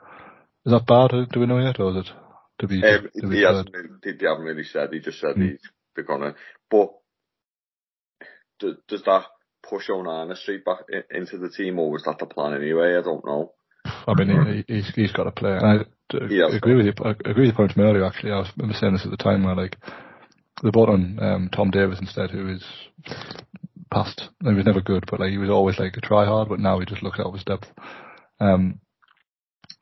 Is 0.65 0.71
that 0.71 0.87
bad? 0.87 1.11
Do 1.31 1.39
we 1.39 1.45
know 1.45 1.59
yet, 1.59 1.79
or 1.79 1.91
is 1.91 1.97
it 2.07 2.11
to 2.59 2.67
be? 2.67 2.83
Um, 2.83 3.09
to 3.19 3.27
be 3.27 3.37
he 3.37 3.43
hasn't. 3.43 3.71
They, 4.03 4.11
they 4.13 4.27
haven't 4.27 4.45
really 4.45 4.63
said. 4.63 4.89
He 4.93 4.99
just 4.99 5.19
said 5.19 5.35
Mm. 5.35 5.51
he's 5.51 5.59
they're 5.95 6.03
gonna. 6.05 6.35
But 6.69 6.91
does, 8.59 8.75
does 8.87 9.03
that 9.03 9.25
push 9.67 9.89
Onana 9.89 10.35
straight 10.37 10.65
back 10.65 10.79
into 11.11 11.37
the 11.37 11.49
team, 11.49 11.79
or 11.79 11.91
was 11.91 12.03
that 12.03 12.19
the 12.19 12.25
plan 12.25 12.53
anyway? 12.53 12.97
I 12.97 13.01
don't 13.01 13.25
know. 13.25 13.53
I 14.07 14.13
mean, 14.13 14.63
he, 14.67 14.73
he's 14.73 14.91
he's 14.95 15.11
got 15.11 15.23
to 15.25 15.31
play. 15.31 15.55
And 15.55 15.65
I 15.65 16.27
He 16.27 16.39
agree 16.41 16.75
with 16.75 16.85
you. 16.85 16.93
I 17.03 17.11
agree 17.11 17.47
with 17.47 17.47
your 17.47 17.55
point 17.55 17.73
from 17.73 17.83
earlier. 17.83 18.05
Actually, 18.05 18.31
I 18.33 18.39
was 18.39 18.51
remember 18.57 18.77
saying 18.79 18.93
this 18.93 19.05
at 19.05 19.11
the 19.11 19.17
time 19.17 19.43
where 19.43 19.55
like 19.55 19.77
they 20.63 20.69
brought 20.71 20.89
on 20.89 21.19
um, 21.21 21.49
Tom 21.53 21.71
Davies 21.71 21.99
instead, 21.99 22.31
who 22.31 22.49
is 22.49 22.63
past. 23.91 24.29
He 24.43 24.53
was 24.53 24.65
never 24.65 24.81
good, 24.81 25.05
but 25.09 25.19
like 25.19 25.31
he 25.31 25.37
was 25.37 25.49
always 25.49 25.79
like 25.79 25.97
a 25.97 26.01
try 26.01 26.25
hard. 26.25 26.49
But 26.49 26.59
now 26.59 26.79
he 26.79 26.85
just 26.85 27.03
looks 27.03 27.19
out 27.19 27.27
of 27.27 27.33
his 27.33 27.43
depth. 27.43 27.67
Um, 28.39 28.79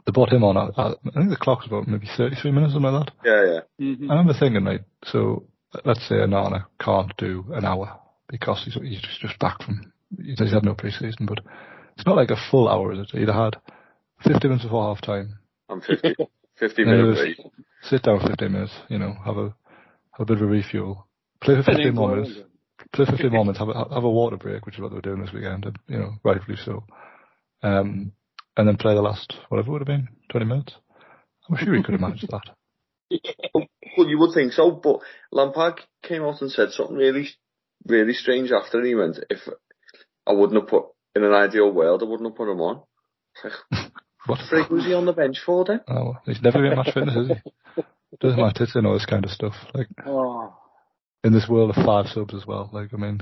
they 0.06 0.12
brought 0.12 0.32
him 0.34 0.44
on. 0.44 0.58
I, 0.58 0.70
I 0.76 0.88
I 0.92 1.12
think 1.20 1.30
the 1.30 1.38
clock's 1.40 1.66
about 1.68 1.88
maybe 1.88 2.08
thirty-three 2.18 2.52
minutes, 2.52 2.74
something 2.74 2.92
like 2.92 3.06
that. 3.08 3.14
Yeah, 3.26 3.54
yeah. 3.80 3.94
Mhm. 3.96 4.10
I 4.10 4.14
remember 4.16 4.34
thinking 4.40 4.64
like, 4.66 4.84
so 5.06 5.44
let's 5.86 6.08
say 6.08 6.16
Onana 6.16 6.66
can't 6.80 7.16
do 7.18 7.46
an 7.54 7.66
hour 7.66 8.00
because 8.30 8.64
he's 8.66 8.74
he's 8.76 9.02
just, 9.02 9.22
just 9.22 9.40
back 9.40 9.62
from 9.64 9.92
he's 10.24 10.40
he's 10.40 10.52
had 10.54 10.64
no 10.64 10.74
pre-season, 10.76 11.26
but 11.26 11.40
it's 11.98 12.06
not 12.06 12.16
like 12.16 12.32
a 12.32 12.38
full 12.52 12.68
hour, 12.68 12.92
is 12.94 13.00
it? 13.00 13.18
He'd 13.18 13.28
have 13.30 13.54
had 13.54 13.56
fifty 14.24 14.48
minutes 14.48 14.66
before 14.66 14.94
half 14.94 15.02
time, 15.02 15.38
I'm 15.70 15.82
50, 15.82 16.16
50 16.60 16.82
Yeah, 16.82 16.86
minute 16.88 17.00
it 17.06 17.08
was- 17.08 17.20
break. 17.20 17.38
sit 17.84 18.04
down 18.04 18.20
for 18.20 18.28
fifteen 18.28 18.52
minutes, 18.54 18.74
you 18.90 18.98
know, 19.00 19.14
have 19.26 19.38
a 19.38 19.54
have 20.12 20.20
a 20.22 20.26
bit 20.26 20.38
of 20.38 20.44
a 20.44 20.46
refuel, 20.46 21.08
play 21.42 21.56
for 21.56 21.58
And 21.72 21.78
fifteen 21.78 21.96
more 21.96 22.16
minutes, 22.16 22.40
play 22.94 23.06
for 23.06 23.12
fifteen 23.14 23.32
more 23.32 23.46
minutes, 23.46 23.60
have 23.60 23.70
a 23.70 23.74
have 23.94 24.04
a 24.04 24.10
water 24.10 24.38
break, 24.38 24.66
which 24.66 24.76
is 24.76 24.82
what 24.82 24.90
they 24.90 24.96
were 24.96 25.02
doing 25.02 25.22
this 25.22 25.34
weekend, 25.34 25.66
and 25.66 25.78
you 25.88 25.98
know, 26.00 26.14
rightfully 26.24 26.58
so. 26.64 26.84
Um, 27.62 28.12
and 28.58 28.68
then 28.68 28.78
play 28.78 28.94
the 28.96 29.02
last 29.02 29.34
whatever 29.50 29.70
it 29.70 29.72
would 29.72 29.82
have 29.82 29.88
been 29.88 30.10
twenty 30.30 30.46
minutes. 30.46 30.74
I'm 31.50 31.58
sure 31.58 31.76
he 31.76 31.84
could 31.84 31.94
have 31.94 32.02
managed 32.02 32.30
that. 32.30 32.50
Well, 33.96 34.10
you 34.10 34.18
would 34.18 34.34
think 34.34 34.54
so, 34.54 34.72
but 34.72 35.02
Lampard 35.32 35.80
came 36.02 36.24
out 36.24 36.42
and 36.42 36.50
said 36.52 36.72
something 36.72 36.96
really, 36.96 37.30
really 37.86 38.14
strange 38.14 38.52
after, 38.52 38.80
and 38.80 38.88
he 38.88 38.96
went, 38.96 39.20
"If 39.30 39.42
I 40.26 40.32
wouldn't 40.34 40.60
have 40.60 40.68
put 40.68 40.86
in 41.16 41.24
an 41.24 41.32
ideal 41.32 41.72
world, 41.72 42.02
I 42.02 42.08
wouldn't 42.08 42.28
have 42.28 42.36
put 42.36 42.52
him 42.52 42.60
on." 42.60 42.82
It's 43.44 43.56
What? 44.26 44.40
what 44.40 44.50
freak 44.50 44.70
was 44.72 44.86
he 44.86 44.94
on 44.94 45.06
the 45.06 45.14
bench 45.14 45.38
for 45.46 45.64
then? 45.66 45.82
Oh, 45.88 45.94
well, 46.06 46.22
he's 46.26 46.42
never 46.42 46.62
been 46.62 46.76
match 46.76 46.94
fitness, 46.94 47.16
is 47.16 47.28
he? 47.76 47.84
Doesn't 48.20 48.40
matter 48.40 48.66
to 48.66 48.82
know 48.82 48.94
this 48.94 49.06
kind 49.06 49.26
of 49.26 49.32
stuff. 49.32 49.54
Like 49.74 49.90
Oh, 50.06 50.56
in 51.24 51.34
this 51.34 51.48
world 51.48 51.76
of 51.76 51.86
five 51.86 52.08
subs 52.08 52.34
as 52.34 52.48
well. 52.48 52.70
Like 52.72 52.94
I 52.94 52.98
mean, 52.98 53.20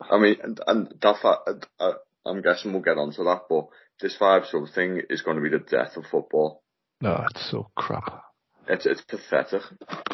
I 0.00 0.18
mean, 0.18 0.36
and, 0.42 0.60
and 0.66 0.94
that 1.02 1.16
fact, 1.20 1.66
uh, 1.78 1.92
I'm 2.24 2.42
guessing 2.42 2.72
we'll 2.72 2.82
get 2.82 2.96
onto 2.96 3.24
that, 3.24 3.42
but 3.48 3.66
this 4.00 4.16
five 4.16 4.42
sub 4.46 4.68
thing 4.74 5.02
is 5.10 5.22
going 5.22 5.36
to 5.36 5.42
be 5.42 5.50
the 5.50 5.58
death 5.64 5.96
of 5.96 6.04
football. 6.10 6.62
no, 7.00 7.24
it's 7.30 7.50
so 7.50 7.70
crap. 7.76 8.22
It's 8.68 8.86
it's 8.86 9.00
pathetic. 9.02 9.62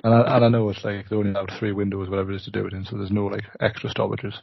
And 0.03 0.15
I, 0.15 0.37
and 0.37 0.45
I 0.45 0.49
know 0.49 0.69
it's 0.71 0.85
like 0.85 1.09
they 1.09 1.17
only 1.17 1.31
allowed 1.31 1.53
three 1.59 1.73
windows, 1.73 2.09
whatever 2.09 2.33
it 2.33 2.37
is, 2.37 2.45
to 2.45 2.51
do 2.51 2.67
it 2.67 2.73
in, 2.73 2.85
so 2.85 2.97
there's 2.97 3.11
no 3.11 3.27
like 3.27 3.45
extra 3.61 3.91
stoppages. 3.91 4.41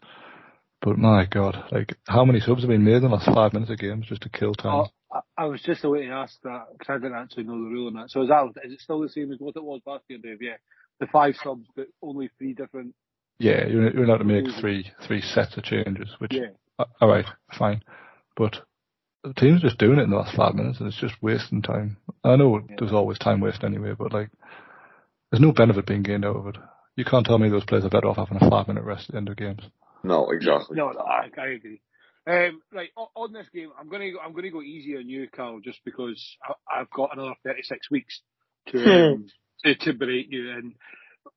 But 0.82 0.98
my 0.98 1.26
god, 1.26 1.56
like 1.72 1.96
how 2.08 2.26
many 2.26 2.42
subs 2.42 2.62
have 2.62 2.70
been 2.70 2.84
made 2.84 2.98
in 2.98 3.04
the 3.04 3.10
last 3.10 3.34
five 3.34 3.54
minutes 3.54 3.72
of 3.72 3.80
games 3.80 4.06
just 4.08 4.22
to 4.24 4.30
kill 4.30 4.54
time? 4.54 4.88
I, 5.12 5.20
I 5.38 5.46
was 5.46 5.62
just 5.62 5.84
away 5.84 6.06
to 6.06 6.12
ask 6.12 6.40
that 6.44 6.66
because 6.74 6.90
I 6.90 6.98
didn't 6.98 7.18
actually 7.18 7.44
know 7.46 7.54
the 7.54 7.70
rule 7.70 7.88
on 7.88 7.94
that. 7.94 8.12
So 8.12 8.22
is 8.22 8.30
that 8.30 8.46
is 8.66 8.74
it 8.74 8.82
still 8.82 9.00
the 9.00 9.10
same 9.10 9.32
as 9.32 9.40
what 9.40 9.56
it 9.56 9.64
was 9.64 9.82
last 9.86 10.04
year, 10.10 10.20
Dave? 10.22 10.42
Yeah, 10.42 10.58
the 11.00 11.08
five 11.08 11.36
subs, 11.42 11.68
but 11.76 11.88
only 12.02 12.30
three 12.38 12.54
different. 12.54 12.94
Yeah, 13.40 13.66
you're, 13.66 13.92
you're 13.94 14.04
allowed 14.04 14.18
to 14.18 14.26
make 14.26 14.46
three 14.60 14.92
three 15.08 15.22
sets 15.22 15.56
of 15.58 15.64
changes, 15.64 16.10
which 16.20 16.34
Yeah, 16.34 16.52
uh, 16.78 16.86
all 17.02 17.08
right, 17.08 17.26
fine, 17.58 17.82
but 18.36 18.62
the 19.24 19.34
team's 19.34 19.62
just 19.62 19.78
doing 19.78 20.00
it 20.00 20.04
in 20.04 20.10
the 20.10 20.18
last 20.18 20.36
five 20.36 20.54
minutes, 20.56 20.80
and 20.80 20.88
it's 20.88 21.00
just 21.00 21.16
wasting 21.22 21.62
time. 21.62 21.98
I 22.24 22.36
know 22.36 22.58
Yeah. 22.58 22.76
there's 22.78 22.92
always 22.94 23.18
time 23.20 23.40
waste 23.40 23.64
anyway, 23.64 23.94
but 23.98 24.14
like, 24.14 24.30
there's 25.32 25.42
no 25.42 25.52
benefit 25.52 25.86
being 25.86 26.04
gained 26.04 26.26
out 26.26 26.36
of 26.36 26.48
it. 26.48 26.58
You 26.96 27.06
can't 27.06 27.26
tell 27.26 27.40
me 27.40 27.50
those 27.50 27.66
players 27.66 27.86
are 27.86 27.90
better 27.90 28.08
off 28.08 28.18
having 28.18 28.38
a 28.42 28.50
five 28.50 28.68
minute 28.68 28.84
rest 28.84 29.10
at 29.10 29.14
the 29.14 29.18
end 29.18 29.30
of 29.30 29.38
games. 29.38 29.62
No, 30.04 30.30
exactly. 30.30 30.76
no, 30.78 30.92
no 30.92 31.00
I, 31.00 31.30
I 31.38 31.48
agree. 31.48 31.82
Um, 32.26 32.62
right 32.74 32.90
on, 32.96 33.08
on 33.16 33.34
this 33.34 33.48
game, 33.54 33.72
I'm 33.80 33.90
gonna 33.90 34.12
go, 34.12 34.20
I'm 34.20 34.34
gonna 34.34 34.52
go 34.52 34.62
easy 34.62 34.96
on 34.98 35.10
you, 35.10 35.28
Carl, 35.34 35.60
just 35.62 35.80
because 35.84 36.38
I, 36.44 36.82
I've 36.82 36.90
got 36.92 37.14
another 37.14 37.34
36 37.44 37.90
weeks 37.92 38.22
to 38.68 38.78
um, 39.14 39.28
to, 39.64 39.76
to 39.76 39.94
berate 39.94 40.32
you, 40.32 40.52
and 40.52 40.64
we- 40.64 40.76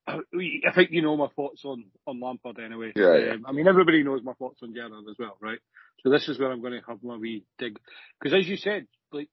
I 0.07 0.73
think 0.75 0.91
you 0.93 1.03
know 1.03 1.17
my 1.17 1.29
thoughts 1.35 1.63
on 1.65 1.85
on 2.07 2.21
Lampard 2.21 2.59
anyway. 2.59 2.93
Yeah, 2.95 3.17
yeah. 3.17 3.33
Um, 3.33 3.47
I 3.47 3.53
mean, 3.53 3.67
everybody 3.67 4.03
knows 4.03 4.23
my 4.23 4.35
thoughts 4.35 4.61
on 4.63 4.75
Gerrard 4.75 4.93
as 5.11 5.17
well, 5.19 5.37
right? 5.41 5.59
So 6.03 6.11
this 6.11 6.29
is 6.29 6.39
where 6.39 6.53
I'm 6.53 6.61
going 6.61 6.75
to 6.75 6.87
have 6.87 7.03
my 7.03 7.17
wee 7.17 7.45
dig, 7.59 7.79
because 8.21 8.39
as 8.39 8.47
you 8.49 8.57
said, 8.57 8.87
like. 9.13 9.29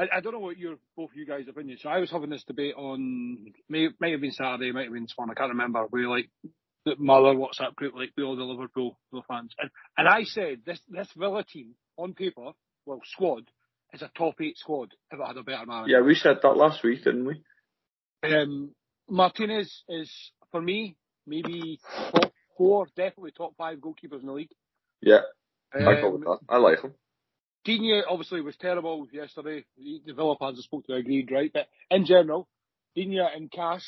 I, 0.00 0.18
I 0.18 0.20
don't 0.20 0.32
know 0.32 0.38
what 0.38 0.56
your 0.56 0.76
both 0.96 1.10
you 1.14 1.26
guys' 1.26 1.48
opinion. 1.48 1.76
So 1.82 1.88
I 1.88 1.98
was 1.98 2.08
having 2.08 2.30
this 2.30 2.44
debate 2.44 2.74
on 2.76 3.52
may 3.68 3.88
might 3.98 4.12
have 4.12 4.20
been 4.20 4.30
Saturday, 4.30 4.70
might 4.70 4.84
have 4.84 4.92
been 4.92 5.08
Swan, 5.08 5.28
I 5.28 5.34
can't 5.34 5.50
remember. 5.50 5.86
We 5.90 6.06
like 6.06 6.30
the 6.84 6.94
Mother 6.98 7.34
WhatsApp 7.34 7.74
group, 7.74 7.96
like 7.96 8.10
we 8.16 8.22
all 8.22 8.36
the 8.36 8.44
Liverpool, 8.44 8.96
Liverpool 9.10 9.24
fans, 9.26 9.52
and 9.58 9.70
and 9.96 10.06
I 10.06 10.22
said 10.22 10.60
this 10.64 10.80
this 10.88 11.08
Villa 11.16 11.42
team 11.42 11.74
on 11.96 12.14
paper, 12.14 12.52
well 12.86 13.00
squad, 13.04 13.50
is 13.92 14.02
a 14.02 14.10
top 14.16 14.40
eight 14.40 14.56
squad 14.56 14.94
if 15.10 15.18
it 15.18 15.26
had 15.26 15.36
a 15.36 15.42
better 15.42 15.66
manager. 15.66 15.90
Yeah, 15.90 16.02
we 16.02 16.14
said 16.14 16.38
that 16.42 16.56
last 16.56 16.84
week, 16.84 17.02
didn't 17.02 17.26
we? 17.26 17.42
Um, 18.22 18.70
Martinez 19.08 19.84
is 19.88 20.10
for 20.50 20.60
me 20.60 20.96
maybe 21.26 21.78
top 22.12 22.32
four, 22.56 22.86
definitely 22.96 23.32
top 23.32 23.54
five 23.56 23.78
goalkeepers 23.78 24.20
in 24.20 24.26
the 24.26 24.32
league. 24.32 24.50
Yeah, 25.00 25.20
I 25.72 25.78
go 26.00 26.08
Um, 26.08 26.12
with 26.14 26.22
that. 26.22 26.38
I 26.48 26.56
like 26.58 26.80
him. 26.82 26.94
Digne 27.64 28.02
obviously 28.08 28.40
was 28.40 28.56
terrible 28.56 29.06
yesterday. 29.12 29.64
The 29.76 30.00
the 30.06 30.14
Villa 30.14 30.36
fans 30.38 30.58
I 30.58 30.62
spoke 30.62 30.86
to 30.86 30.94
agreed, 30.94 31.30
right? 31.30 31.50
But 31.52 31.68
in 31.90 32.04
general, 32.06 32.48
Digne 32.94 33.18
and 33.34 33.50
Cash, 33.50 33.84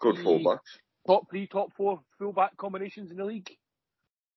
Good 0.00 0.18
he- 0.18 0.24
fullbacks. 0.24 0.58
top 1.06 1.30
three, 1.30 1.46
top 1.46 1.72
four 1.76 2.00
fullback 2.18 2.56
combinations 2.56 3.10
in 3.10 3.16
the 3.16 3.24
league. 3.24 3.50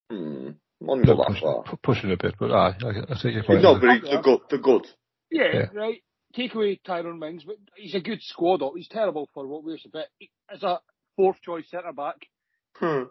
Hmm. 0.09 0.51
Wouldn't 0.79 1.07
that 1.07 1.15
pushing, 1.27 1.77
pushing 1.81 2.11
a 2.11 2.17
bit, 2.17 2.35
but 2.37 2.51
aye, 2.51 2.75
I, 2.83 2.87
I 2.89 3.15
take 3.21 3.33
your 3.33 3.43
point. 3.43 3.61
No, 3.61 3.79
but 3.79 3.89
he, 3.89 3.99
the 4.15 4.21
good, 4.21 4.39
the 4.49 4.57
good. 4.57 4.85
Yeah, 5.31 5.43
Yeah. 5.53 5.65
right. 5.73 6.03
Take 6.35 6.55
away 6.55 6.79
Tyrone 6.83 7.19
Mings, 7.19 7.43
but 7.45 7.57
he's 7.75 7.93
a 7.95 7.99
good 7.99 8.21
squad. 8.21 8.61
op. 8.61 8.73
He's 8.75 8.87
terrible 8.87 9.29
for 9.33 9.45
what 9.47 9.63
we're 9.63 9.77
but 9.91 10.07
he- 10.17 10.31
as 10.49 10.63
a 10.63 10.79
fourth 11.15 11.39
choice 11.41 11.69
centre 11.69 11.93
back, 11.93 12.17
Hmm. 12.75 13.03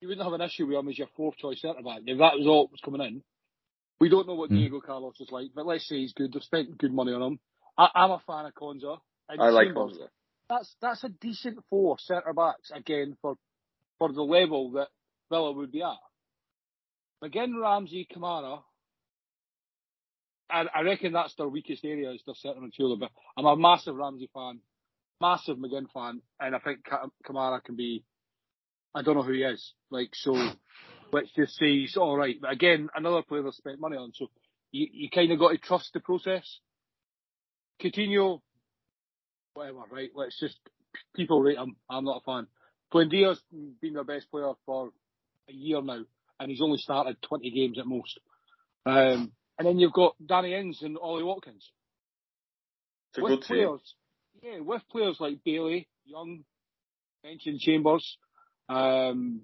you 0.00 0.08
wouldn't 0.08 0.22
have 0.24 0.32
an 0.32 0.40
issue 0.40 0.66
with 0.66 0.76
him 0.76 0.88
as 0.88 0.96
your 0.98 1.08
fourth 1.16 1.36
choice 1.38 1.60
centre 1.60 1.82
back 1.82 2.02
if 2.06 2.18
that 2.18 2.36
was 2.38 2.46
all 2.46 2.66
that 2.66 2.72
was 2.72 2.80
coming 2.82 3.00
in. 3.00 3.24
We 3.98 4.08
don't 4.08 4.26
know 4.28 4.34
what 4.34 4.50
Hmm. 4.50 4.56
Diego 4.56 4.80
Carlos 4.80 5.20
is 5.20 5.30
like, 5.32 5.50
but 5.54 5.66
let's 5.66 5.86
say 5.88 5.96
he's 5.98 6.12
good. 6.12 6.32
They've 6.32 6.42
spent 6.42 6.78
good 6.78 6.92
money 6.92 7.12
on 7.12 7.22
him. 7.22 7.40
I, 7.76 7.90
I'm 7.94 8.10
a 8.12 8.20
fan 8.20 8.46
of 8.46 8.54
Konsa. 8.54 9.00
and 9.28 9.40
I 9.42 9.50
like 9.50 9.68
Chambers. 9.68 9.98
Konsa. 9.98 10.08
That's 10.48 10.74
that's 10.80 11.04
a 11.04 11.08
decent 11.08 11.64
four 11.68 11.98
centre 11.98 12.32
backs 12.32 12.70
again 12.72 13.16
for 13.22 13.36
for 13.98 14.12
the 14.12 14.22
level 14.22 14.72
that 14.72 14.88
Villa 15.30 15.52
would 15.52 15.70
be 15.72 15.82
at. 15.82 15.98
Again, 17.22 17.56
Ramsey, 17.56 18.06
Kamara. 18.10 18.62
I, 20.52 20.64
I 20.74 20.82
reckon 20.82 21.12
that's 21.12 21.34
their 21.36 21.48
weakest 21.48 21.84
area 21.84 22.10
is 22.10 22.22
their 22.26 22.34
centre 22.34 22.60
midfielder. 22.60 22.98
But 22.98 23.10
I'm 23.36 23.46
a 23.46 23.56
massive 23.56 23.96
Ramsey 23.96 24.30
fan, 24.32 24.60
massive 25.20 25.56
McGinn 25.58 25.90
fan, 25.92 26.22
and 26.38 26.54
I 26.54 26.58
think 26.58 26.84
Ka- 26.84 27.08
Kamara 27.26 27.62
can 27.62 27.76
be. 27.76 28.04
I 28.94 29.02
don't 29.02 29.14
know 29.14 29.22
who 29.22 29.32
he 29.32 29.42
is. 29.42 29.72
Like 29.90 30.10
so, 30.14 30.32
let's 31.12 31.32
just 31.36 31.56
say 31.56 31.66
he's 31.66 31.96
all 31.96 32.16
right. 32.16 32.36
But 32.40 32.52
again, 32.52 32.88
another 32.94 33.22
player 33.22 33.42
they 33.42 33.50
spent 33.52 33.80
money 33.80 33.96
on. 33.96 34.12
So 34.14 34.26
you 34.72 34.88
you 34.92 35.10
kind 35.10 35.30
of 35.32 35.38
got 35.38 35.50
to 35.50 35.58
trust 35.58 35.90
the 35.94 36.00
process. 36.00 36.58
Coutinho, 37.82 38.40
whatever, 39.54 39.80
right? 39.90 40.10
Let's 40.14 40.38
just 40.38 40.58
people 41.14 41.40
rate 41.40 41.58
him. 41.58 41.76
I'm 41.88 42.04
not 42.04 42.22
a 42.22 42.24
fan. 42.24 42.46
Buendia's 42.92 43.40
been 43.80 43.94
their 43.94 44.04
best 44.04 44.30
player 44.30 44.52
for 44.66 44.90
a 45.48 45.52
year 45.52 45.80
now, 45.80 46.02
and 46.38 46.50
he's 46.50 46.60
only 46.60 46.78
started 46.78 47.16
20 47.22 47.50
games 47.50 47.78
at 47.78 47.86
most. 47.86 48.18
Um, 48.84 49.32
and 49.60 49.68
then 49.68 49.78
you've 49.78 49.92
got 49.92 50.16
Danny 50.24 50.54
Ings 50.54 50.80
and 50.80 50.96
Ollie 50.96 51.22
Watkins. 51.22 51.70
It's 53.10 53.18
a 53.18 53.22
with 53.22 53.32
good 53.32 53.42
team. 53.42 53.56
players, 53.66 53.94
yeah, 54.42 54.60
with 54.60 54.80
players 54.90 55.18
like 55.20 55.44
Bailey, 55.44 55.86
Young, 56.06 56.44
mentioned 57.22 57.60
Chambers, 57.60 58.16
um, 58.70 59.42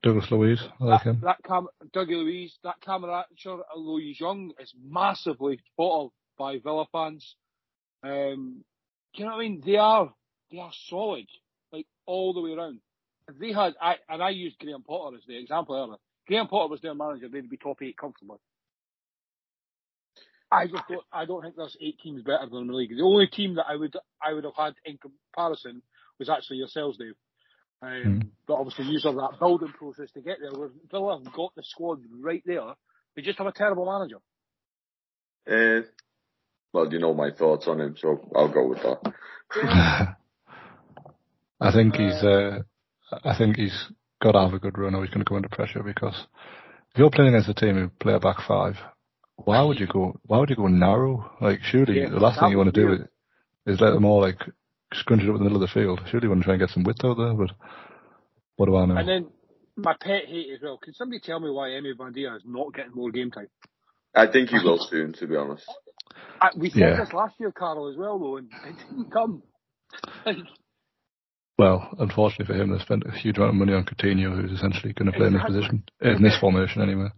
Douglas 0.00 0.30
Luiz, 0.30 0.62
I 0.80 0.84
like 0.84 1.02
that, 1.02 1.10
him. 1.10 1.20
that 1.24 1.42
Cam, 1.42 1.66
Dougie 1.92 2.22
Luiz, 2.22 2.56
that 2.62 2.76
camaraderie, 2.84 3.64
although 3.74 3.98
he's 3.98 4.20
young, 4.20 4.52
is 4.60 4.72
massively 4.80 5.58
thought 5.76 6.04
of 6.04 6.10
by 6.38 6.58
Villa 6.60 6.86
fans. 6.92 7.34
Um, 8.04 8.62
do 9.12 9.22
you 9.22 9.24
know 9.24 9.32
what 9.32 9.38
I 9.38 9.42
mean? 9.42 9.62
They 9.66 9.76
are, 9.76 10.14
they 10.52 10.60
are 10.60 10.72
solid, 10.88 11.26
like 11.72 11.86
all 12.06 12.32
the 12.32 12.42
way 12.42 12.52
around. 12.52 12.78
If 13.28 13.38
they 13.40 13.50
had, 13.50 13.74
I, 13.82 13.96
and 14.08 14.22
I 14.22 14.30
used 14.30 14.60
Graham 14.60 14.84
Potter 14.84 15.16
as 15.16 15.24
the 15.26 15.36
example 15.36 15.74
earlier. 15.74 15.96
Graham 16.28 16.46
Potter 16.46 16.70
was 16.70 16.80
their 16.80 16.94
manager, 16.94 17.28
they'd 17.28 17.50
be 17.50 17.56
top 17.56 17.82
eight 17.82 17.96
comfortably. 17.96 18.38
I 20.52 20.66
just 20.66 20.82
don't, 20.88 21.04
I 21.12 21.24
don't 21.24 21.42
think 21.42 21.56
there's 21.56 21.76
eight 21.80 21.98
teams 22.02 22.22
better 22.22 22.46
than 22.50 22.66
the 22.66 22.74
league. 22.74 22.90
The 22.90 23.02
only 23.02 23.26
team 23.26 23.54
that 23.56 23.64
I 23.68 23.76
would, 23.76 23.96
I 24.22 24.34
would 24.34 24.44
have 24.44 24.56
had 24.56 24.74
in 24.84 24.98
comparison 24.98 25.82
was 26.18 26.28
actually 26.28 26.58
yourselves, 26.58 26.98
Dave. 26.98 27.14
Um, 27.80 27.90
Mm. 28.04 28.28
But 28.46 28.54
obviously, 28.54 28.84
use 28.86 29.04
of 29.04 29.16
that 29.16 29.38
building 29.40 29.72
process 29.76 30.10
to 30.12 30.20
get 30.20 30.38
there. 30.40 30.52
Where 30.52 30.70
Villa 30.90 31.18
have 31.18 31.32
got 31.32 31.52
the 31.56 31.62
squad 31.64 32.00
right 32.20 32.42
there. 32.46 32.74
They 33.16 33.22
just 33.22 33.38
have 33.38 33.46
a 33.46 33.52
terrible 33.52 33.86
manager. 33.86 34.18
Uh, 35.50 35.82
well, 36.72 36.92
you 36.92 37.00
know 37.00 37.12
my 37.12 37.30
thoughts 37.30 37.66
on 37.66 37.80
him, 37.80 37.96
so 37.98 38.20
I'll 38.36 38.52
go 38.52 38.68
with 38.68 38.82
that. 38.82 39.14
I 41.60 41.72
think 41.72 41.96
he's. 41.96 42.22
Uh, 42.22 42.60
I 43.24 43.36
think 43.36 43.56
he's 43.56 43.88
got 44.22 44.32
to 44.32 44.40
have 44.40 44.54
a 44.54 44.58
good 44.58 44.78
run, 44.78 44.94
or 44.94 45.04
he's 45.04 45.12
going 45.12 45.24
to 45.24 45.28
go 45.28 45.36
under 45.36 45.48
pressure 45.48 45.82
because 45.82 46.26
if 46.92 46.98
you're 46.98 47.10
playing 47.10 47.34
against 47.34 47.48
a 47.48 47.54
team 47.54 47.74
who 47.74 47.88
play 47.88 48.14
a 48.14 48.20
back 48.20 48.38
five, 48.46 48.76
why 49.44 49.62
would 49.62 49.78
you 49.78 49.86
go? 49.86 50.18
Why 50.26 50.38
would 50.38 50.50
you 50.50 50.56
go 50.56 50.66
narrow? 50.68 51.30
Like, 51.40 51.60
surely 51.62 52.00
Yeah, 52.00 52.10
the 52.10 52.16
last 52.20 52.40
thing 52.40 52.50
you 52.50 52.58
want 52.58 52.74
to 52.74 52.80
do 52.80 52.92
is, 52.94 53.00
is 53.74 53.80
let 53.80 53.92
them 53.92 54.04
all 54.04 54.20
like 54.20 54.38
scrunch 54.94 55.22
it 55.22 55.28
up 55.28 55.36
in 55.36 55.38
the 55.38 55.44
middle 55.44 55.62
of 55.62 55.68
the 55.68 55.72
field. 55.72 56.00
Surely 56.10 56.26
you 56.26 56.30
want 56.30 56.42
to 56.42 56.44
try 56.44 56.54
and 56.54 56.60
get 56.60 56.70
some 56.70 56.84
width 56.84 57.04
out 57.04 57.16
there, 57.16 57.34
but 57.34 57.50
what 58.56 58.66
do 58.66 58.76
I 58.76 58.86
know? 58.86 58.96
And 58.96 59.08
then 59.08 59.26
my 59.76 59.94
pet 60.00 60.26
hate 60.26 60.50
as 60.54 60.60
well. 60.62 60.78
Can 60.78 60.94
somebody 60.94 61.20
tell 61.20 61.40
me 61.40 61.50
why 61.50 61.68
Emi 61.68 61.94
Buendia 61.96 62.36
is 62.36 62.42
not 62.44 62.74
getting 62.74 62.92
more 62.94 63.10
game 63.10 63.30
time? 63.30 63.48
I 64.14 64.26
think 64.30 64.50
he 64.50 64.58
will 64.58 64.78
soon, 64.90 65.14
to 65.14 65.26
be 65.26 65.36
honest. 65.36 65.64
I, 66.40 66.50
we 66.56 66.68
said 66.70 66.80
Yeah. 66.80 66.96
this 66.96 67.14
last 67.14 67.34
year, 67.38 67.52
Carl, 67.52 67.88
as 67.88 67.96
well, 67.96 68.18
though, 68.18 68.36
and 68.36 68.48
it 68.66 68.76
didn't 68.90 69.10
come. 69.10 69.42
Well, 71.58 71.88
unfortunately 71.98 72.46
for 72.46 72.60
him, 72.60 72.72
they 72.72 72.78
spent 72.82 73.04
a 73.06 73.12
huge 73.12 73.36
amount 73.36 73.50
of 73.50 73.54
money 73.56 73.74
on 73.74 73.84
Coutinho, 73.84 74.34
who's 74.34 74.50
essentially 74.50 74.94
going 74.94 75.12
to 75.12 75.16
play 75.16 75.26
in 75.26 75.34
this 75.34 75.42
position, 75.46 75.84
in 76.00 76.22
this 76.22 76.36
formation 76.40 76.82
anyway. 76.82 77.08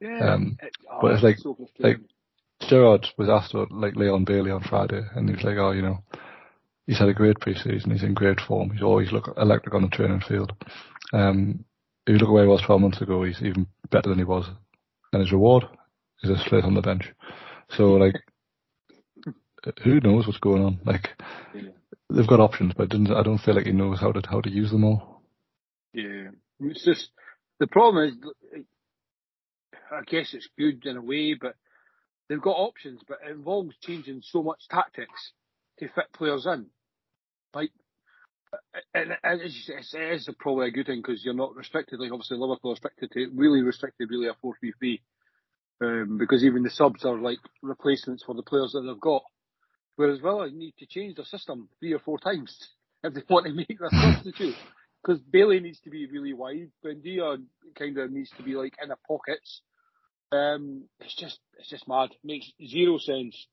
Yeah. 0.00 0.32
Um, 0.34 0.58
oh, 0.90 0.98
but 1.02 1.12
it's 1.12 1.22
like- 1.22 1.38
so 1.38 1.54
frustrating. 1.54 2.04
Gerrard 2.68 3.06
was 3.16 3.28
asked 3.30 3.54
about 3.54 3.72
like 3.72 3.96
Leon 3.96 4.24
Bailey 4.24 4.50
on 4.50 4.62
Friday, 4.62 5.00
and 5.14 5.28
he 5.28 5.34
was 5.34 5.44
like, 5.44 5.56
"Oh, 5.56 5.70
you 5.70 5.80
know, 5.80 6.04
he's 6.86 6.98
had 6.98 7.08
a 7.08 7.14
great 7.14 7.40
pre-season. 7.40 7.90
He's 7.90 8.02
in 8.02 8.12
great 8.12 8.38
form. 8.38 8.70
He's 8.70 8.82
always 8.82 9.12
look 9.12 9.32
electric 9.38 9.74
on 9.74 9.82
the 9.82 9.88
training 9.88 10.20
field. 10.20 10.52
Um, 11.14 11.64
if 12.06 12.12
you 12.12 12.18
look 12.18 12.28
at 12.28 12.32
where 12.32 12.44
he 12.44 12.50
was 12.50 12.60
12 12.62 12.80
months 12.82 13.00
ago, 13.00 13.22
he's 13.22 13.40
even 13.42 13.66
better 13.90 14.10
than 14.10 14.18
he 14.18 14.24
was. 14.24 14.46
And 15.12 15.22
his 15.22 15.32
reward 15.32 15.64
is 16.22 16.28
a 16.30 16.36
slate 16.36 16.64
on 16.64 16.74
the 16.74 16.82
bench. 16.82 17.10
So 17.70 17.92
like, 17.94 18.14
who 19.82 20.00
knows 20.00 20.26
what's 20.26 20.38
going 20.38 20.62
on? 20.62 20.80
Like, 20.84 21.08
Yeah. 21.54 21.70
they've 22.10 22.26
got 22.26 22.40
options, 22.40 22.74
but 22.76 22.92
I 22.94 23.22
don't 23.22 23.38
feel 23.38 23.54
like 23.54 23.66
he 23.66 23.72
knows 23.72 24.00
how 24.00 24.12
to 24.12 24.20
how 24.28 24.40
to 24.42 24.50
use 24.50 24.70
them 24.70 24.84
all. 24.84 25.22
Yeah, 25.92 26.30
it's 26.60 26.84
just 26.84 27.10
the 27.58 27.66
problem 27.66 28.04
is, 28.08 28.14
like, 28.22 28.34
I 29.90 30.02
guess 30.06 30.34
it's 30.34 30.48
good 30.58 30.86
in 30.86 30.96
a 30.96 31.02
way, 31.02 31.34
but 31.34 31.54
they've 32.28 32.40
got 32.40 32.56
options, 32.56 33.00
but 33.06 33.18
it 33.26 33.32
involves 33.32 33.74
changing 33.82 34.22
so 34.22 34.42
much 34.42 34.60
tactics 34.70 35.32
to 35.78 35.88
fit 35.88 36.12
players 36.12 36.46
in. 36.46 36.66
Like, 37.54 37.70
and, 38.94 39.12
it's, 39.24 39.70
it's, 39.92 40.28
probably 40.38 40.68
a 40.68 40.70
good 40.70 40.86
thing 40.86 41.02
because 41.04 41.24
you're 41.24 41.34
not 41.34 41.54
restricted. 41.54 42.00
Like 42.00 42.12
obviously 42.12 42.36
Liverpool 42.36 42.72
restricted 42.72 43.10
to 43.12 43.30
really 43.34 43.62
restricted, 43.62 44.10
really 44.10 44.28
a 44.28 44.34
four 44.40 44.54
three 44.58 44.72
three, 44.78 45.02
um, 45.80 46.18
because 46.18 46.44
even 46.44 46.62
the 46.62 46.70
subs 46.70 47.04
are 47.04 47.18
like 47.18 47.38
replacements 47.62 48.22
for 48.24 48.34
the 48.34 48.42
players 48.42 48.72
that 48.72 48.82
they've 48.82 49.00
got. 49.00 49.22
Whereas 49.96 50.20
Villa 50.20 50.50
need 50.50 50.74
to 50.78 50.86
change 50.86 51.16
their 51.16 51.24
system 51.24 51.68
three 51.78 51.92
or 51.92 51.98
four 51.98 52.18
times 52.18 52.56
if 53.04 53.14
they 53.14 53.22
want 53.28 53.46
to 53.46 53.52
make 53.52 53.78
their 53.78 53.90
substitute. 53.90 54.56
Because 55.02 55.20
Bailey 55.20 55.60
needs 55.60 55.80
to 55.80 55.90
be 55.90 56.06
really 56.06 56.34
wide, 56.34 56.70
Buendia 56.84 57.38
kind 57.78 57.98
of 57.98 58.10
needs 58.10 58.30
to 58.36 58.42
be 58.42 58.54
like 58.54 58.74
in 58.82 58.90
the 58.90 58.96
pockets. 59.08 59.62
Um, 60.32 60.84
it's 61.00 61.14
just 61.16 61.38
it's 61.58 61.70
just 61.70 61.88
mad. 61.88 62.10
makes 62.22 62.50
zero 62.64 62.98
sense 62.98 63.46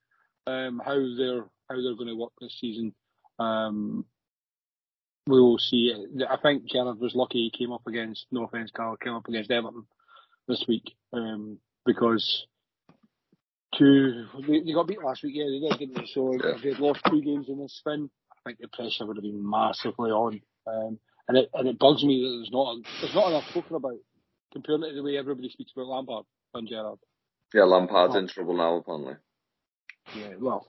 um, 0.46 0.82
how 0.84 0.94
they're 1.18 1.46
how 1.70 1.76
they're 1.76 1.96
going 1.96 2.08
to 2.08 2.16
work 2.16 2.32
this 2.40 2.58
season. 2.60 2.94
Um, 3.40 4.06
we 5.26 5.40
will 5.42 5.58
see. 5.58 5.94
I 6.30 6.38
think 6.38 6.70
Gerrard 6.72 7.00
was 7.00 7.16
lucky 7.16 7.50
he 7.52 7.58
came 7.58 7.74
up 7.74 7.86
against. 7.88 8.26
No 8.32 8.46
offense, 8.46 8.72
Carl, 8.76 8.96
came 8.98 9.14
up 9.14 9.28
against 9.28 9.52
Everton 9.52 9.86
this 10.48 10.64
week 10.68 10.84
um, 11.14 11.58
because 11.86 12.46
two 13.78 14.26
they, 14.48 14.62
they 14.62 14.74
got 14.74 14.88
beat 14.88 15.04
last 15.04 15.24
week. 15.24 15.34
Yeah, 15.36 15.46
they 15.46 15.68
did, 15.68 15.80
didn't 15.80 15.96
they? 15.96 16.12
So 16.14 16.34
Yeah. 16.34 16.56
if 16.56 16.62
they'd 16.64 16.80
lost 16.80 17.02
two 17.10 17.22
games 17.22 17.48
in 17.50 17.60
this 17.60 17.76
spin, 17.78 18.10
I 18.32 18.36
think 18.50 18.60
the 18.60 18.68
pressure 18.70 19.06
would 19.06 19.18
have 19.18 19.24
been 19.24 19.48
massively 19.50 20.12
on. 20.12 20.40
Um, 20.66 21.00
and 21.28 21.38
it 21.38 21.50
and 21.54 21.68
it 21.68 21.80
bugs 21.80 22.04
me 22.04 22.22
that 22.22 22.38
there's 22.38 22.52
not 22.52 22.78
there's 23.02 23.16
not 23.16 23.30
enough 23.30 23.50
spoken 23.50 23.76
about 23.76 23.98
compared 24.54 24.82
to 24.82 24.94
the 24.96 25.04
way 25.04 25.18
everybody 25.18 25.50
speaks 25.50 25.72
about 25.76 25.88
Lampard 25.88 26.26
and 26.54 26.68
Gerrard. 26.68 27.00
Yeah, 27.54 27.64
Lampard's 27.64 28.16
in 28.16 28.28
trouble 28.28 28.58
now, 28.58 28.78
apparently. 28.78 29.16
Yeah, 30.16 30.34
well, 30.40 30.68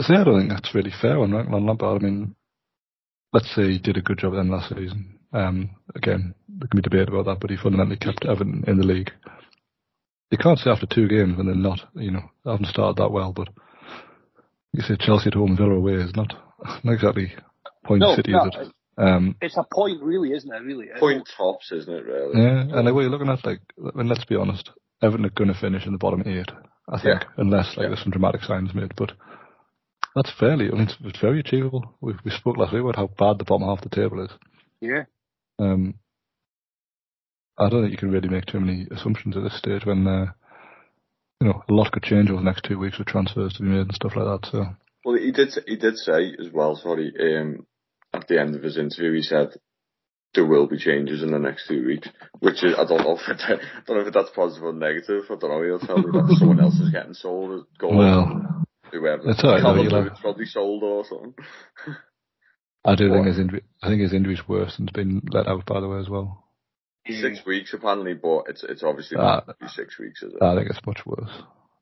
See, 0.00 0.14
I 0.14 0.24
don't 0.24 0.38
think 0.38 0.50
that's 0.50 0.74
really 0.74 0.92
fair 1.00 1.18
on, 1.18 1.32
on 1.32 1.66
Lampard. 1.66 2.02
I 2.02 2.04
mean, 2.04 2.34
let's 3.32 3.54
say 3.54 3.72
he 3.72 3.78
did 3.78 3.96
a 3.96 4.02
good 4.02 4.18
job 4.18 4.34
then 4.34 4.50
last 4.50 4.68
season. 4.68 5.18
Um, 5.32 5.70
again, 5.94 6.34
there 6.48 6.68
can 6.68 6.78
be 6.78 6.82
debate 6.82 7.08
about 7.08 7.24
that, 7.26 7.40
but 7.40 7.50
he 7.50 7.56
fundamentally 7.56 7.96
kept 7.96 8.26
Everton 8.26 8.64
in 8.66 8.78
the 8.78 8.86
league. 8.86 9.10
You 10.30 10.36
can't 10.36 10.58
say 10.58 10.70
after 10.70 10.86
two 10.86 11.08
games 11.08 11.36
when 11.36 11.46
they're 11.46 11.54
not, 11.54 11.80
you 11.94 12.10
know, 12.10 12.30
they 12.44 12.50
haven't 12.50 12.66
started 12.66 13.00
that 13.02 13.10
well, 13.10 13.32
but 13.32 13.48
you 14.72 14.82
say 14.82 14.96
Chelsea 15.00 15.28
at 15.28 15.34
home, 15.34 15.56
Villa 15.56 15.74
away 15.74 15.94
is 15.94 16.14
not, 16.14 16.34
not 16.84 16.92
exactly 16.92 17.32
point 17.84 18.00
no, 18.00 18.14
city, 18.14 18.32
no, 18.32 18.44
is 18.44 18.68
it? 18.68 18.72
Um, 18.98 19.36
it's 19.40 19.56
a 19.56 19.64
point, 19.72 20.02
really, 20.02 20.32
isn't 20.32 20.52
it? 20.52 20.62
Really, 20.62 20.86
Point 20.98 21.28
tops, 21.36 21.70
isn't 21.70 21.92
it, 21.92 22.04
really? 22.04 22.42
yeah, 22.42 22.60
and 22.62 22.84
like, 22.84 22.94
what 22.94 23.02
you're 23.02 23.10
looking 23.10 23.28
at, 23.28 23.44
like, 23.46 23.60
I 23.78 23.96
mean, 23.96 24.08
let's 24.08 24.24
be 24.24 24.34
honest, 24.36 24.70
Everton 25.02 25.26
are 25.26 25.30
going 25.30 25.52
to 25.52 25.60
finish 25.60 25.86
in 25.86 25.92
the 25.92 25.98
bottom 25.98 26.22
eight, 26.26 26.50
I 26.88 27.00
think, 27.00 27.22
unless 27.36 27.76
like 27.76 27.84
Yeah. 27.84 27.88
there's 27.90 28.02
some 28.02 28.10
dramatic 28.10 28.42
signs 28.42 28.74
made. 28.74 28.94
But 28.96 29.12
that's 30.16 30.32
fairly, 30.38 30.66
I 30.68 30.72
mean, 30.72 30.82
it's, 30.88 30.96
it's 31.04 31.20
very 31.20 31.38
achievable. 31.40 31.94
We, 32.00 32.14
we 32.24 32.32
spoke 32.32 32.56
last 32.56 32.72
week 32.72 32.82
about 32.82 32.96
how 32.96 33.06
bad 33.06 33.38
the 33.38 33.44
bottom 33.44 33.68
half 33.68 33.84
of 33.84 33.90
the 33.90 33.94
table 33.96 34.24
is. 34.24 34.30
Yeah, 34.80 35.04
Um, 35.60 35.94
I 37.56 37.68
don't 37.68 37.82
think 37.82 37.92
you 37.92 37.98
can 37.98 38.10
really 38.10 38.28
make 38.28 38.46
too 38.46 38.60
many 38.60 38.86
assumptions 38.90 39.36
at 39.36 39.42
this 39.44 39.58
stage 39.58 39.84
when, 39.84 40.06
uh, 40.06 40.26
you 41.40 41.48
know, 41.48 41.62
a 41.68 41.72
lot 41.72 41.92
could 41.92 42.02
change 42.04 42.30
over 42.30 42.40
the 42.40 42.44
next 42.44 42.64
two 42.64 42.78
weeks 42.78 42.98
with 42.98 43.06
transfers 43.08 43.54
to 43.54 43.62
be 43.62 43.68
made 43.68 43.80
and 43.86 43.94
stuff 43.94 44.16
like 44.16 44.24
that. 44.42 44.48
So 44.50 44.66
Well, 45.04 45.16
he 45.16 45.30
did. 45.32 45.52
He 45.66 45.76
did 45.76 45.96
say 45.96 46.34
as 46.40 46.50
well. 46.52 46.74
Sorry. 46.76 47.12
Um, 47.20 47.66
at 48.12 48.28
the 48.28 48.40
end 48.40 48.54
of 48.54 48.62
his 48.62 48.78
interview, 48.78 49.14
he 49.14 49.22
said 49.22 49.50
there 50.34 50.46
will 50.46 50.66
be 50.66 50.78
changes 50.78 51.22
in 51.22 51.30
the 51.30 51.38
next 51.38 51.66
two 51.68 51.86
weeks. 51.86 52.08
Which 52.40 52.62
is, 52.64 52.74
I 52.76 52.84
don't 52.84 53.02
know 53.02 53.18
if 53.18 53.28
it, 53.28 53.40
I 53.40 53.80
don't 53.86 53.98
know 53.98 54.06
if 54.06 54.14
that's 54.14 54.30
positive 54.34 54.64
or 54.64 54.72
negative. 54.72 55.24
I 55.30 55.36
don't 55.36 55.50
know. 55.50 55.62
He'll 55.62 55.86
tell 55.86 55.98
me 55.98 56.10
that 56.12 56.36
someone 56.38 56.60
else 56.60 56.78
is 56.78 56.90
getting 56.90 57.14
sold. 57.14 57.60
As 57.60 57.66
goal, 57.78 57.96
well, 57.96 58.64
whoever. 58.92 59.30
it's 59.30 59.42
all 59.42 59.52
right, 59.52 59.58
though, 59.58 59.62
Callum 59.62 59.88
you'll 59.88 60.04
have- 60.04 60.20
probably 60.20 60.46
sold 60.46 60.82
or 60.82 61.04
something. 61.04 61.34
I 62.84 62.94
do 62.94 63.10
think 63.10 63.26
his 63.26 63.38
injury, 63.38 63.62
I 63.82 63.88
think 63.88 64.00
his 64.00 64.14
injury's 64.14 64.48
worse 64.48 64.78
and 64.78 64.88
has 64.88 64.94
been 64.94 65.20
let 65.30 65.48
out 65.48 65.66
by 65.66 65.80
the 65.80 65.88
way 65.88 65.98
as 65.98 66.08
well. 66.08 66.44
Hmm. 67.06 67.20
Six 67.20 67.44
weeks 67.44 67.74
apparently, 67.74 68.14
but 68.14 68.44
it's 68.48 68.62
it's 68.62 68.82
obviously 68.82 69.18
ah. 69.18 69.42
not 69.46 69.58
be 69.58 69.68
six 69.68 69.98
weeks, 69.98 70.22
is 70.22 70.32
it? 70.32 70.42
I 70.42 70.54
think 70.54 70.70
it's 70.70 70.86
much 70.86 71.04
worse. 71.04 71.30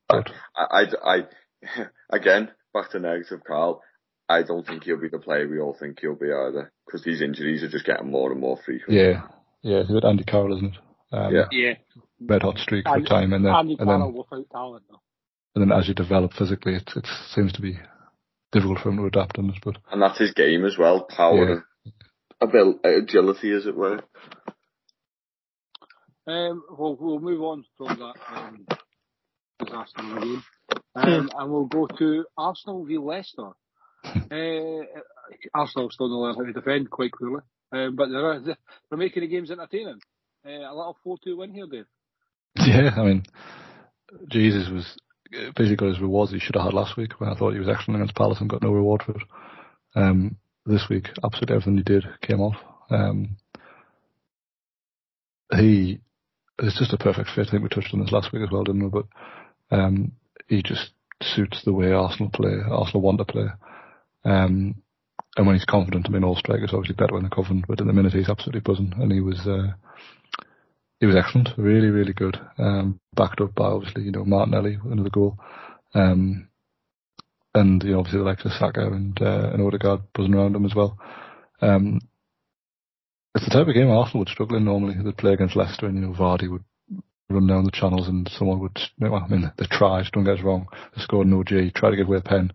But 0.09 0.31
I, 0.57 0.87
I, 1.05 1.17
I, 1.17 1.87
again, 2.11 2.51
back 2.73 2.91
to 2.91 2.99
negative, 2.99 3.41
Carl. 3.47 3.83
I 4.29 4.43
don't 4.43 4.67
think 4.67 4.85
he'll 4.85 5.01
be 5.01 5.09
the 5.09 5.19
player 5.19 5.49
we 5.49 5.61
all 5.61 5.77
think 5.79 6.01
he'll 6.01 6.17
be 6.17 6.33
either, 6.33 6.73
because 6.85 7.03
these 7.05 7.21
injuries 7.23 7.62
are 7.62 7.69
just 7.69 7.85
getting 7.87 8.11
more 8.11 8.33
and 8.33 8.41
more 8.41 8.59
frequent. 8.65 8.93
yeah, 8.99 9.23
yeah, 9.62 9.79
it's 9.79 9.91
a 9.91 9.93
bit 9.95 10.05
Andy 10.05 10.25
Carroll, 10.25 10.57
isn't 10.57 10.75
it? 10.75 10.79
Um, 11.12 11.35
Yeah. 11.35 11.45
yeah. 11.53 11.75
red 12.21 12.43
hot 12.43 12.59
streak 12.59 12.87
for 12.87 12.97
And- 12.97 13.07
time, 13.07 13.33
and 13.33 13.45
then 13.45 13.55
Andy 13.55 13.77
and 13.79 13.87
Carroll 13.89 14.12
then 14.12 14.15
without 14.31 14.51
talent, 14.51 14.85
though. 14.91 15.01
and 15.55 15.62
then 15.71 15.79
as 15.79 15.87
you 15.87 15.95
develop 15.95 16.33
physically, 16.33 16.75
it 16.75 16.91
it 16.97 17.07
seems 17.35 17.53
to 17.53 17.62
be 17.62 17.79
difficult 18.53 18.79
for 18.81 18.89
him 18.89 18.97
to 18.97 19.05
adapt 19.07 19.39
in 19.39 19.51
it. 19.51 19.57
But 19.65 19.77
And 19.93 20.01
that's 20.03 20.19
his 20.19 20.33
game 20.33 20.65
as 20.65 20.77
well, 20.79 21.05
power 21.05 21.37
Yeah. 21.49 21.61
and 21.85 21.93
abil- 22.41 22.81
agility, 22.83 23.53
as 23.53 23.67
it 23.67 23.77
were. 23.77 24.01
Um, 26.27 26.65
well, 26.77 26.97
we'll 26.99 27.21
move 27.21 27.43
on 27.43 27.65
from 27.77 27.99
that 27.99 28.15
um, 28.35 28.67
disaster 29.61 30.03
of 30.03 30.21
game, 30.23 30.43
um, 30.97 31.31
and 31.39 31.53
we'll 31.53 31.67
go 31.67 31.87
to 31.87 32.27
Arsenal 32.37 32.85
v 32.85 32.99
Leicester. 32.99 33.51
uh, 34.31 35.00
Arsenal 35.55 35.90
still 35.90 36.09
don't 36.09 36.18
learn 36.18 36.35
how 36.35 36.44
to 36.44 36.52
defend 36.52 36.90
quite 36.90 37.12
clearly, 37.12 37.42
um, 37.72 37.96
but 37.96 38.09
they're 38.09 38.40
they're 38.40 38.98
making 38.98 39.22
the 39.22 39.29
games 39.29 39.50
entertaining. 39.50 40.00
Uh, 40.44 40.50
a 40.50 40.74
little 40.74 40.96
4-2 41.05 41.37
win 41.37 41.52
here, 41.52 41.66
Dave. 41.66 41.87
Yeah, 42.57 42.90
I 42.96 43.02
mean, 43.02 43.24
Jesus 44.29 44.68
was 44.70 44.96
basically 45.57 45.76
got 45.76 45.88
his 45.88 46.00
rewards 46.00 46.33
he 46.33 46.38
should 46.38 46.55
have 46.55 46.64
had 46.64 46.74
last 46.74 46.96
week 46.96 47.20
when 47.20 47.31
I 47.31 47.35
thought 47.35 47.52
he 47.52 47.59
was 47.59 47.68
excellent 47.68 48.00
against 48.00 48.14
Palace 48.16 48.38
and 48.40 48.48
got 48.48 48.62
no 48.62 48.70
reward 48.70 49.02
for 49.02 49.12
it. 49.12 49.22
Um, 49.94 50.37
this 50.64 50.85
week, 50.88 51.09
absolutely 51.24 51.57
everything 51.57 51.76
he 51.76 51.83
did 51.83 52.05
came 52.22 52.40
off. 52.40 52.57
Um, 52.90 53.37
he 55.55 56.00
is 56.59 56.76
just 56.79 56.92
a 56.92 56.98
perfect 56.98 57.31
fit. 57.35 57.48
I 57.48 57.50
think 57.50 57.62
we 57.62 57.68
touched 57.68 57.94
on 57.94 58.00
this 58.00 58.12
last 58.12 58.33
week 58.33 58.42
as 58.42 58.50
well, 58.50 58.64
didn't 58.64 58.85
we? 58.85 58.88
But 58.90 59.76
um, 59.76 60.12
he 60.48 60.62
just 60.62 60.90
suits 61.22 61.62
the 61.64 61.72
way 61.72 61.92
Arsenal 61.92 62.31
play. 62.31 62.57
Arsenal 62.68 63.02
want 63.02 63.18
to 63.18 63.24
play. 63.24 63.46
Um, 64.27 64.75
and 65.37 65.47
when 65.47 65.57
he's 65.57 65.65
confident, 65.65 66.07
I 66.09 66.11
mean, 66.11 66.25
all 66.25 66.37
strikers 66.37 66.71
obviously 66.73 66.97
better 66.97 67.15
when 67.15 67.23
they're 67.23 67.31
confident, 67.31 67.67
but 67.69 67.81
in 67.81 67.87
the 67.87 67.93
minute 67.93 68.12
he's 68.12 68.29
absolutely 68.29 68.61
buzzing, 68.61 68.93
and 68.97 69.12
he 69.12 69.21
was 69.21 69.47
uh, 69.47 69.73
he 70.99 71.07
was 71.07 71.17
excellent, 71.17 71.51
really, 71.57 71.89
really 71.89 72.15
good. 72.15 72.39
Um, 72.59 73.01
backed 73.15 73.41
up 73.41 73.55
by 73.55 73.67
obviously 73.67 74.05
you 74.05 74.12
know 74.12 74.25
Martinelli 74.25 74.79
another 74.85 75.11
goal, 75.11 75.39
um, 75.95 76.49
and 77.55 77.83
you 77.83 77.93
know 77.93 77.99
obviously 78.01 78.19
the 78.19 78.25
likes 78.25 78.45
of 78.45 78.53
Saka 78.53 78.87
and 78.87 79.21
uh, 79.21 79.51
and 79.53 79.62
Odegaard 79.62 80.01
buzzing 80.15 80.35
around 80.35 80.57
him 80.57 80.65
as 80.65 80.75
well. 80.75 80.99
Um, 81.61 82.01
it's 83.35 83.45
the 83.45 83.51
type 83.51 83.69
of 83.69 83.75
game 83.75 83.91
Arsenal 83.91 84.21
would 84.21 84.31
struggle 84.31 84.57
in 84.57 84.65
normally. 84.65 84.95
They'd 85.03 85.17
play 85.19 85.35
against 85.35 85.57
Leicester, 85.57 85.87
and 85.87 85.97
you 85.97 86.07
know 86.07 86.15
Vardy 86.15 86.51
would 86.51 86.65
run 87.29 87.47
down 87.47 87.65
the 87.65 87.71
channels, 87.71 88.09
and 88.09 88.29
someone 88.39 88.61
would. 88.61 88.79
Well, 88.99 89.15
I 89.15 89.29
mean, 89.29 89.53
they 89.59 89.67
tried. 89.67 90.07
Don't 90.12 90.25
get 90.25 90.39
us 90.39 90.45
wrong. 90.45 90.67
They 90.95 91.03
scored 91.03 91.27
an 91.27 91.35
OG, 91.35 91.75
Tried 91.75 91.91
to 91.91 91.97
give 91.97 92.09
away 92.09 92.19
a 92.19 92.23
pen. 92.23 92.53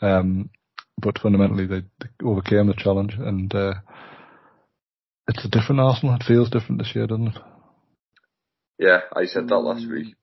Um, 0.00 0.50
but 0.98 1.18
fundamentally 1.18 1.66
they, 1.66 1.80
they 2.00 2.26
overcame 2.26 2.66
the 2.66 2.74
challenge, 2.74 3.14
and 3.18 3.54
uh, 3.54 3.74
it's 5.28 5.44
a 5.44 5.48
different 5.48 5.80
Arsenal. 5.80 6.16
It 6.16 6.24
feels 6.26 6.50
different 6.50 6.78
this 6.78 6.94
year, 6.94 7.06
doesn't 7.06 7.28
it? 7.28 7.38
Yeah, 8.78 9.00
I 9.14 9.26
said 9.26 9.48
that 9.48 9.58
last 9.58 9.88
week. 9.88 10.14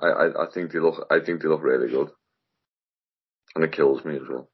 I, 0.00 0.06
I, 0.06 0.44
I 0.44 0.46
think 0.52 0.72
they 0.72 0.78
look 0.78 1.06
I 1.10 1.18
think 1.24 1.42
they 1.42 1.48
look 1.48 1.62
really 1.62 1.88
good, 1.88 2.10
and 3.54 3.64
it 3.64 3.72
kills 3.72 4.04
me 4.04 4.16
as 4.16 4.28
well. 4.28 4.48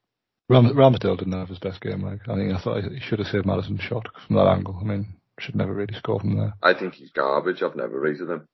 Ram, 0.48 0.74
Ramsdale 0.74 1.18
didn't 1.18 1.33
have 1.33 1.48
his 1.48 1.59
best 1.59 1.80
game. 1.80 2.02
Like 2.02 2.20
I 2.28 2.35
think 2.35 2.54
I 2.54 2.61
thought 2.61 2.85
he 2.85 3.00
should 3.00 3.18
have 3.18 3.28
saved 3.28 3.46
Maddison's 3.46 3.80
shot 3.80 4.07
from 4.26 4.37
that 4.37 4.46
angle. 4.46 4.78
I 4.80 4.85
mean, 4.85 5.14
should 5.38 5.57
never 5.57 5.74
really 5.74 5.94
score 5.94 6.20
from 6.20 6.37
there. 6.37 6.54
I 6.62 6.74
think 6.74 6.94
he's 6.94 7.11
garbage. 7.11 7.62
I've 7.62 7.76
never 7.76 7.98
rated 7.98 8.30
him. 8.30 8.46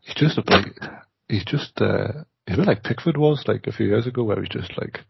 He's 0.00 0.14
just 0.14 0.38
a 0.38 0.42
like 0.46 0.78
he's 1.28 1.44
just 1.44 1.80
uh, 1.80 2.24
he's 2.46 2.56
a 2.56 2.58
bit 2.58 2.66
like 2.66 2.82
Pickford 2.84 3.16
was 3.16 3.44
like 3.46 3.66
a 3.66 3.72
few 3.72 3.86
years 3.86 4.06
ago, 4.06 4.24
where 4.24 4.40
he's 4.40 4.48
just 4.48 4.76
like 4.78 5.00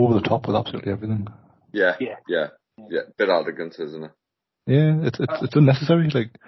over 0.00 0.14
the 0.14 0.28
top 0.28 0.46
with 0.46 0.56
absolutely 0.56 0.92
everything. 0.92 1.26
Yeah, 1.72 1.96
yeah, 2.00 2.16
yeah, 2.28 2.46
yeah. 2.90 3.00
Bit 3.16 3.28
arrogant, 3.28 3.76
isn't 3.78 4.04
it? 4.04 4.10
Yeah, 4.66 5.06
it's 5.06 5.20
it's, 5.20 5.42
it's 5.42 5.56
unnecessary. 5.56 6.10
Like 6.12 6.38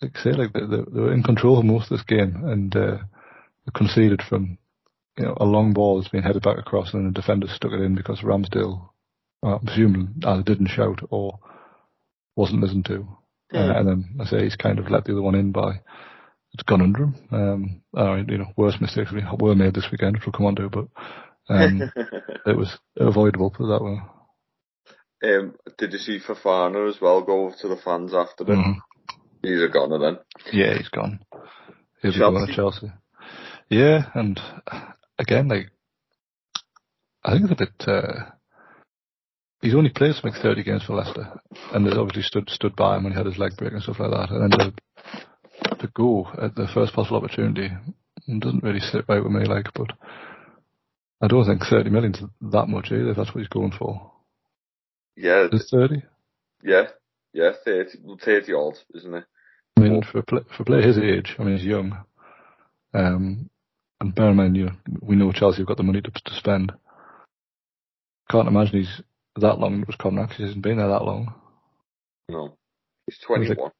like 0.00 0.16
say, 0.18 0.32
like 0.32 0.52
they, 0.52 0.60
they, 0.60 0.82
they 0.90 1.00
were 1.00 1.12
in 1.12 1.22
control 1.22 1.58
of 1.58 1.64
most 1.64 1.90
of 1.90 1.98
this 1.98 2.06
game, 2.06 2.42
and 2.44 2.74
uh, 2.74 2.98
they 3.64 3.72
conceded 3.74 4.22
from 4.22 4.58
you 5.18 5.24
know 5.24 5.36
a 5.38 5.44
long 5.44 5.72
ball 5.72 5.98
that's 5.98 6.10
been 6.10 6.22
headed 6.22 6.42
back 6.42 6.58
across, 6.58 6.92
and 6.92 7.06
the 7.06 7.20
defender 7.20 7.46
stuck 7.48 7.72
it 7.72 7.80
in 7.80 7.94
because 7.94 8.20
Ramsdale, 8.20 8.88
well, 9.42 9.54
I'm 9.54 9.66
presuming 9.66 10.14
either 10.24 10.42
didn't 10.42 10.68
shout 10.68 11.00
or 11.10 11.38
wasn't 12.36 12.62
listened 12.62 12.86
to. 12.86 13.06
Yeah. 13.52 13.60
Uh, 13.60 13.78
and 13.78 13.88
then 13.88 14.16
I 14.20 14.24
say 14.24 14.44
he's 14.44 14.56
kind 14.56 14.78
of 14.78 14.90
let 14.90 15.04
the 15.04 15.12
other 15.12 15.22
one 15.22 15.34
in 15.34 15.52
by 15.52 15.80
it's 16.54 16.62
gone 16.64 16.82
under 16.82 17.04
him. 17.04 17.14
Um, 17.30 17.82
uh, 17.96 18.16
you 18.16 18.38
know, 18.38 18.52
worse 18.56 18.80
mistakes 18.80 19.12
we 19.12 19.22
were 19.38 19.54
made 19.54 19.74
this 19.74 19.88
weekend, 19.90 20.16
which 20.16 20.26
we'll 20.26 20.32
come 20.32 20.46
on 20.46 20.56
to, 20.56 20.68
but 20.68 20.86
um, 21.48 21.82
it 22.46 22.56
was 22.56 22.78
avoidable, 22.96 23.50
put 23.50 23.68
that 23.68 23.82
way. 23.82 23.98
Um, 25.24 25.54
did 25.78 25.92
you 25.92 25.98
see 25.98 26.18
Fofana 26.18 26.88
as 26.88 27.00
well 27.00 27.22
go 27.22 27.46
over 27.46 27.56
to 27.60 27.68
the 27.68 27.76
fans 27.76 28.12
after 28.12 28.44
it? 28.44 28.48
Mm-hmm. 28.48 28.72
He's 29.42 29.62
a 29.62 29.68
goner 29.68 29.98
then. 29.98 30.18
Yeah, 30.52 30.76
he's 30.76 30.88
gone. 30.88 31.20
He'll 32.00 32.12
be 32.12 32.18
going 32.18 32.46
to 32.46 32.54
Chelsea. 32.54 32.92
Yeah, 33.68 34.06
and 34.14 34.38
again, 35.18 35.48
like, 35.48 35.70
I 37.24 37.32
think 37.32 37.50
it's 37.50 37.52
a 37.52 37.64
bit, 37.64 37.88
uh, 37.88 38.30
he's 39.62 39.74
only 39.74 39.90
played 39.90 40.14
something 40.14 40.40
30 40.40 40.64
games 40.64 40.84
for 40.84 40.94
Leicester, 40.94 41.40
and 41.72 41.86
they 41.86 41.92
obviously 41.92 42.22
stood 42.22 42.50
stood 42.50 42.76
by 42.76 42.96
him 42.96 43.04
when 43.04 43.12
he 43.12 43.16
had 43.16 43.26
his 43.26 43.38
leg 43.38 43.52
break 43.56 43.72
and 43.72 43.82
stuff 43.82 44.00
like 44.00 44.10
that. 44.10 44.30
And 44.30 44.52
then 44.52 44.74
to, 45.62 45.88
go 45.94 46.26
at 46.40 46.54
the 46.54 46.68
first 46.72 46.92
possible 46.92 47.18
opportunity 47.18 47.70
doesn't 48.38 48.62
really 48.62 48.80
sit 48.80 49.04
right 49.08 49.22
with 49.22 49.32
me, 49.32 49.44
like, 49.44 49.66
but 49.74 49.90
I 51.20 51.26
don't 51.26 51.44
think 51.44 51.62
30 51.68 51.90
million's 51.90 52.20
that 52.40 52.68
much 52.68 52.86
either, 52.86 53.10
if 53.10 53.16
that's 53.16 53.34
what 53.34 53.40
he's 53.40 53.48
going 53.48 53.72
for. 53.76 54.12
Yeah. 55.16 55.48
Is 55.52 55.68
30? 55.70 56.02
Yeah, 56.62 56.84
yeah, 57.32 57.52
30, 57.64 57.98
30 58.24 58.52
odd, 58.54 58.74
isn't 58.94 59.14
it? 59.14 59.24
I 59.76 59.80
mean, 59.80 60.02
for 60.02 60.18
a, 60.18 60.22
play, 60.22 60.40
for 60.56 60.62
a 60.62 60.66
player 60.66 60.82
his 60.82 60.98
age, 60.98 61.34
I 61.38 61.44
mean, 61.44 61.56
he's 61.56 61.66
young. 61.66 62.04
Um, 62.94 63.50
and 64.00 64.14
bear 64.14 64.30
in 64.30 64.36
mind, 64.36 64.56
you 64.56 64.66
know, 64.66 64.72
we 65.00 65.16
know 65.16 65.32
Chelsea 65.32 65.58
have 65.58 65.66
got 65.66 65.76
the 65.76 65.82
money 65.82 66.00
to, 66.00 66.10
to 66.10 66.34
spend. 66.34 66.72
Can't 68.30 68.48
imagine 68.48 68.80
he's 68.80 69.02
that 69.36 69.58
long 69.58 69.74
into 69.74 69.86
his 69.86 69.96
contract. 69.96 70.34
He 70.34 70.44
hasn't 70.44 70.62
been 70.62 70.78
there 70.78 70.88
that 70.88 71.04
long. 71.04 71.34
No, 72.28 72.56
he's 73.06 73.18
21. 73.26 73.70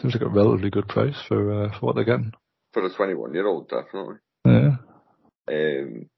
Seems 0.00 0.14
like, 0.14 0.22
a 0.22 0.28
relatively 0.28 0.70
good 0.70 0.88
price 0.88 1.16
for 1.26 1.64
uh, 1.64 1.78
for 1.78 1.86
what 1.86 1.94
they're 1.96 2.04
getting. 2.04 2.32
For 2.72 2.84
a 2.84 2.94
21 2.94 3.34
year 3.34 3.46
old, 3.46 3.68
definitely. 3.68 4.16
Yeah. 4.44 4.76
Um, 5.50 6.08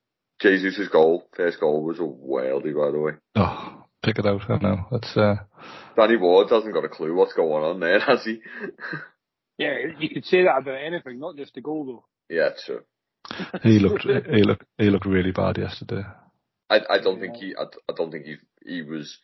Jesus' 0.41 0.89
goal, 0.89 1.29
first 1.37 1.61
goal 1.61 1.83
was 1.83 1.99
a 1.99 2.03
worldie, 2.03 2.75
by 2.75 2.91
the 2.91 2.99
way. 2.99 3.13
Oh, 3.37 3.85
pick 4.03 4.19
it 4.19 4.27
out. 4.27 4.43
I 4.49 4.59
know. 4.59 4.87
That's 4.91 5.17
uh. 5.17 5.37
Danny 5.97 6.17
Ward 6.17 6.51
hasn't 6.51 6.75
got 6.75 6.85
a 6.85 6.89
clue 6.89 7.15
what's 7.15 7.35
going 7.35 7.65
on 7.65 7.81
there, 7.81 8.01
has 8.07 8.25
he? 8.25 8.41
yeah, 9.59 9.77
you 9.99 10.09
could 10.11 10.25
say 10.25 10.45
that 10.45 10.59
about 10.59 10.83
anything, 10.83 11.19
not 11.19 11.37
just 11.37 11.55
the 11.55 11.61
goal 11.61 11.85
though. 11.85 12.35
Yeah, 12.35 12.51
true. 12.65 12.83
he 13.63 13.79
looked 13.79 14.05
he 14.05 14.43
looked 14.43 14.65
he 14.79 14.91
looked 14.91 15.07
really 15.07 15.33
bad 15.33 15.59
yesterday. 15.59 16.03
I 16.69 16.81
I 16.89 16.99
don't 17.03 17.21
think 17.21 17.37
he 17.37 17.55
I, 17.59 17.65
I 17.89 17.95
don't 17.97 18.11
think 18.11 18.25
he 18.25 18.37
he 18.65 18.83
was 18.83 19.19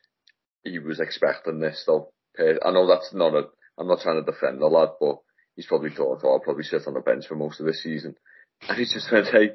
he 0.65 0.79
was 0.79 1.01
expecting 1.01 1.61
this 1.61 1.85
though. 1.87 2.11
I 2.39 2.71
know 2.71 2.87
that's 2.87 3.15
not 3.15 3.35
a 3.35 3.45
I'm 3.79 3.89
not 3.89 4.01
trying 4.01 4.23
to 4.23 4.31
defend 4.31 4.61
the 4.61 4.67
lad, 4.67 4.91
but 5.01 5.19
he's 5.55 5.67
probably 5.67 5.91
thought, 5.91 6.21
oh, 6.25 6.33
I'll 6.33 6.41
probably 6.41 6.65
sit 6.65 6.87
on 6.87 6.95
the 6.95 7.01
bench 7.01 7.27
for 7.27 7.35
most 7.35 7.61
of 7.61 7.67
this 7.67 7.83
season. 7.83 8.15
And 8.69 8.79
he 8.79 8.85
just 8.85 9.13
went, 9.13 9.27
hey, 9.27 9.51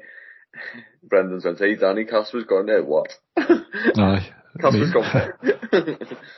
Brendan's 1.02 1.44
went, 1.44 1.58
hey, 1.58 1.74
Danny 1.74 2.04
Kasper's 2.04 2.44
gone 2.44 2.66
there, 2.66 2.84
what? 2.84 3.08
Aye. 3.36 4.30
Kasper's 4.60 4.92
gone. 4.92 5.28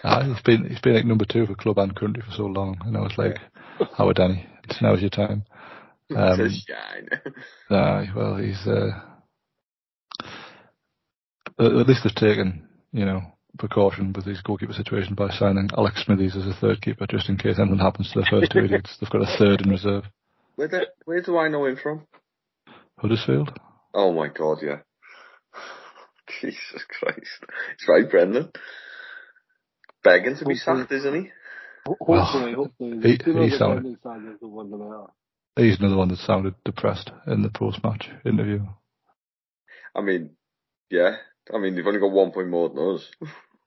Aye, 0.02 0.24
he's 0.24 0.40
been, 0.42 0.66
he's 0.70 0.80
been 0.80 0.94
like 0.94 1.04
number 1.04 1.26
two 1.28 1.44
for 1.44 1.54
club 1.56 1.76
and 1.78 1.94
country 1.94 2.22
for 2.26 2.34
so 2.34 2.46
long. 2.46 2.78
You 2.86 2.92
know, 2.92 3.04
it's 3.04 3.18
like, 3.18 3.36
how 3.98 4.08
are 4.08 4.14
Danny? 4.14 4.46
It's 4.64 4.80
now's 4.80 5.02
your 5.02 5.10
time. 5.10 5.44
Um, 6.16 6.40
it's 6.40 6.66
a 6.68 6.72
shine. 6.72 7.08
aye, 7.70 8.06
well, 8.16 8.36
he's, 8.36 8.66
uh, 8.66 8.92
at 11.58 11.86
least 11.86 12.00
they've 12.04 12.14
taken, 12.14 12.66
you 12.92 13.04
know, 13.04 13.20
precaution 13.58 14.12
with 14.12 14.24
his 14.24 14.40
goalkeeper 14.42 14.72
situation 14.72 15.14
by 15.14 15.30
signing 15.30 15.68
Alex 15.76 16.04
Smithies 16.04 16.36
as 16.36 16.46
a 16.46 16.54
third 16.60 16.80
keeper 16.82 17.06
just 17.08 17.28
in 17.28 17.36
case 17.36 17.58
anything 17.58 17.78
happens 17.78 18.10
to 18.12 18.20
the 18.20 18.26
first 18.30 18.52
two 18.52 18.58
idiots. 18.64 18.96
They've 19.00 19.10
got 19.10 19.22
a 19.22 19.38
third 19.38 19.62
in 19.62 19.70
reserve. 19.70 20.04
Where, 20.56 20.68
do, 20.68 20.80
where 21.04 21.22
do 21.22 21.38
I 21.38 21.48
know 21.48 21.66
him 21.66 21.76
from? 21.76 22.06
Huddersfield. 22.98 23.58
Oh 23.92 24.12
my 24.12 24.28
god, 24.28 24.58
yeah. 24.62 24.78
Jesus 26.40 26.84
Christ. 26.88 27.44
It's 27.74 27.88
right, 27.88 28.08
Brendan. 28.08 28.50
Begging 30.02 30.36
to 30.36 30.44
be 30.44 30.56
sacked, 30.56 30.92
isn't 30.92 31.14
he? 31.14 31.30
Hopefully, 31.86 32.54
hopefully. 32.54 32.98
He, 33.02 33.18
he 33.24 33.50
sounded, 33.50 33.98
he's 35.56 35.78
another 35.78 35.96
one 35.96 36.08
that 36.08 36.18
sounded 36.18 36.54
depressed 36.64 37.10
in 37.26 37.42
the 37.42 37.50
post-match 37.50 38.08
interview. 38.24 38.64
I 39.94 40.00
mean, 40.00 40.30
yeah. 40.90 41.16
I 41.52 41.58
mean, 41.58 41.74
they've 41.74 41.86
only 41.86 42.00
got 42.00 42.10
one 42.10 42.32
point 42.32 42.48
more 42.48 42.68
than 42.68 42.94
us. 42.94 43.10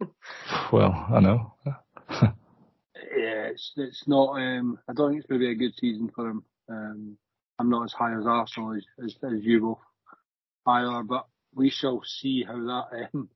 well, 0.73 1.07
I 1.13 1.19
know. 1.19 1.53
yeah, 2.11 3.49
it's 3.51 3.71
it's 3.75 4.03
not. 4.07 4.31
Um, 4.31 4.79
I 4.87 4.93
don't 4.93 5.09
think 5.09 5.19
it's 5.19 5.29
going 5.29 5.41
to 5.41 5.47
be 5.47 5.51
a 5.51 5.55
good 5.55 5.75
season 5.77 6.11
for 6.13 6.29
him. 6.29 6.43
Um, 6.69 7.17
I'm 7.59 7.69
not 7.69 7.85
as 7.85 7.93
high 7.93 8.17
as 8.17 8.25
Arsenal 8.25 8.75
as, 8.75 8.85
as, 9.03 9.15
as 9.23 9.43
you 9.43 9.61
both 9.61 9.77
either, 10.65 11.03
but 11.03 11.27
we 11.55 11.69
shall 11.69 12.01
see 12.05 12.43
how 12.43 12.53
that. 12.55 13.09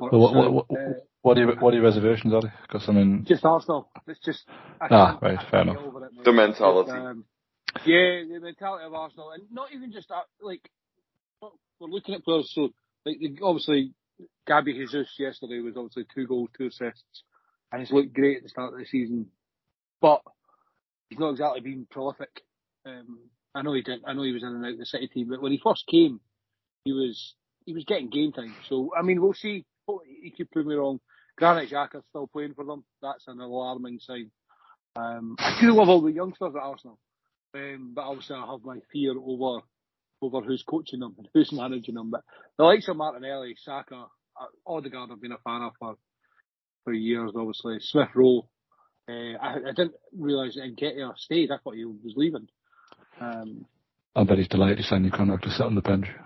Um, 0.00 0.08
well, 0.12 0.20
what, 0.20 0.34
what, 0.34 0.52
what, 0.54 0.66
uh, 0.70 0.92
what, 1.20 1.36
are 1.36 1.40
your, 1.40 1.56
what 1.56 1.74
are 1.74 1.76
your 1.76 1.84
reservations, 1.84 2.32
Ali? 2.32 2.50
Because 2.62 2.88
I 2.88 2.92
mean, 2.92 3.26
just 3.28 3.44
Arsenal. 3.44 3.90
It's 4.06 4.20
just 4.20 4.44
ah, 4.80 5.18
right, 5.20 5.38
fair 5.50 5.62
enough. 5.62 5.76
It, 5.76 6.24
the 6.24 6.32
mentality. 6.32 6.92
Um, 6.92 7.24
yeah, 7.84 8.22
the 8.32 8.38
mentality 8.40 8.86
of 8.86 8.94
Arsenal, 8.94 9.32
and 9.32 9.42
not 9.50 9.72
even 9.74 9.92
just 9.92 10.08
that. 10.08 10.24
Like 10.40 10.70
we're 11.42 11.88
looking 11.88 12.14
at 12.14 12.24
players, 12.24 12.50
so 12.54 12.62
like 12.62 12.72
obviously 13.42 13.94
Gabby 14.46 14.74
Jesus 14.74 15.08
yesterday 15.18 15.60
was 15.60 15.76
obviously 15.76 16.06
two 16.14 16.26
goals, 16.26 16.50
two 16.56 16.66
assists, 16.66 17.24
and 17.72 17.80
he's 17.80 17.92
looked 17.92 18.14
great 18.14 18.38
at 18.38 18.42
the 18.42 18.48
start 18.48 18.72
of 18.72 18.78
the 18.78 18.86
season, 18.86 19.26
but 20.00 20.22
he's 21.08 21.18
not 21.18 21.30
exactly 21.30 21.60
been 21.60 21.86
prolific. 21.90 22.42
Um, 22.86 23.18
I 23.54 23.62
know 23.62 23.72
he 23.72 23.82
didn't. 23.82 24.04
I 24.06 24.12
know 24.12 24.22
he 24.22 24.32
was 24.32 24.42
in 24.42 24.48
and 24.48 24.64
out 24.64 24.72
of 24.72 24.78
the 24.78 24.86
City 24.86 25.08
team, 25.08 25.28
but 25.30 25.42
when 25.42 25.52
he 25.52 25.60
first 25.62 25.86
came, 25.86 26.20
he 26.84 26.92
was 26.92 27.34
he 27.66 27.74
was 27.74 27.84
getting 27.84 28.10
game 28.10 28.32
time. 28.32 28.54
So 28.68 28.90
I 28.98 29.02
mean, 29.02 29.20
we'll 29.20 29.34
see. 29.34 29.64
He 30.22 30.30
could 30.30 30.50
prove 30.52 30.66
me 30.66 30.74
wrong 30.76 31.00
Granit 31.40 31.70
Xhaka's 31.70 32.04
still 32.10 32.26
playing 32.26 32.54
for 32.54 32.64
them. 32.64 32.84
That's 33.00 33.26
an 33.26 33.40
alarming 33.40 33.98
sign. 34.00 34.30
Um, 34.94 35.36
I 35.38 35.58
do 35.60 35.74
love 35.74 35.88
all 35.88 36.02
the 36.02 36.12
youngsters 36.12 36.52
at 36.54 36.62
Arsenal, 36.62 36.98
um, 37.54 37.92
but 37.94 38.02
obviously 38.02 38.36
I 38.36 38.46
have 38.46 38.62
my 38.62 38.78
fear 38.92 39.14
over 39.18 39.62
over 40.22 40.40
who's 40.40 40.62
coaching 40.62 41.00
them 41.00 41.14
and 41.18 41.28
who's 41.34 41.52
managing 41.52 41.94
them. 41.94 42.10
But 42.10 42.22
the 42.56 42.64
likes 42.64 42.88
of 42.88 42.96
Martinelli, 42.96 43.56
Saka, 43.62 44.06
uh, 44.40 44.46
Odegaard, 44.66 45.10
I've 45.12 45.20
been 45.20 45.32
a 45.32 45.38
fan 45.38 45.62
of 45.62 45.72
for 45.78 45.96
for 46.84 46.92
years. 46.92 47.32
Obviously, 47.34 47.78
Smith 47.80 48.08
Rowe. 48.14 48.48
Uh, 49.08 49.36
I, 49.40 49.54
I, 49.56 49.72
didn't 49.74 49.94
realise 50.16 50.54
that 50.54 50.76
Nketiah 50.76 51.16
stayed. 51.16 51.50
I 51.50 51.56
thought 51.56 51.74
he 51.74 51.84
was 51.84 52.14
leaving. 52.14 52.46
Um, 53.20 53.66
I 54.14 54.22
bet 54.22 54.38
he's 54.38 54.46
delighted 54.46 54.78
to 54.78 54.84
sign 54.84 55.02
your 55.02 55.16
contract 55.16 55.44
to 55.44 55.50
sit 55.50 55.66
on 55.66 55.74
the 55.74 55.80
bench. 55.80 56.06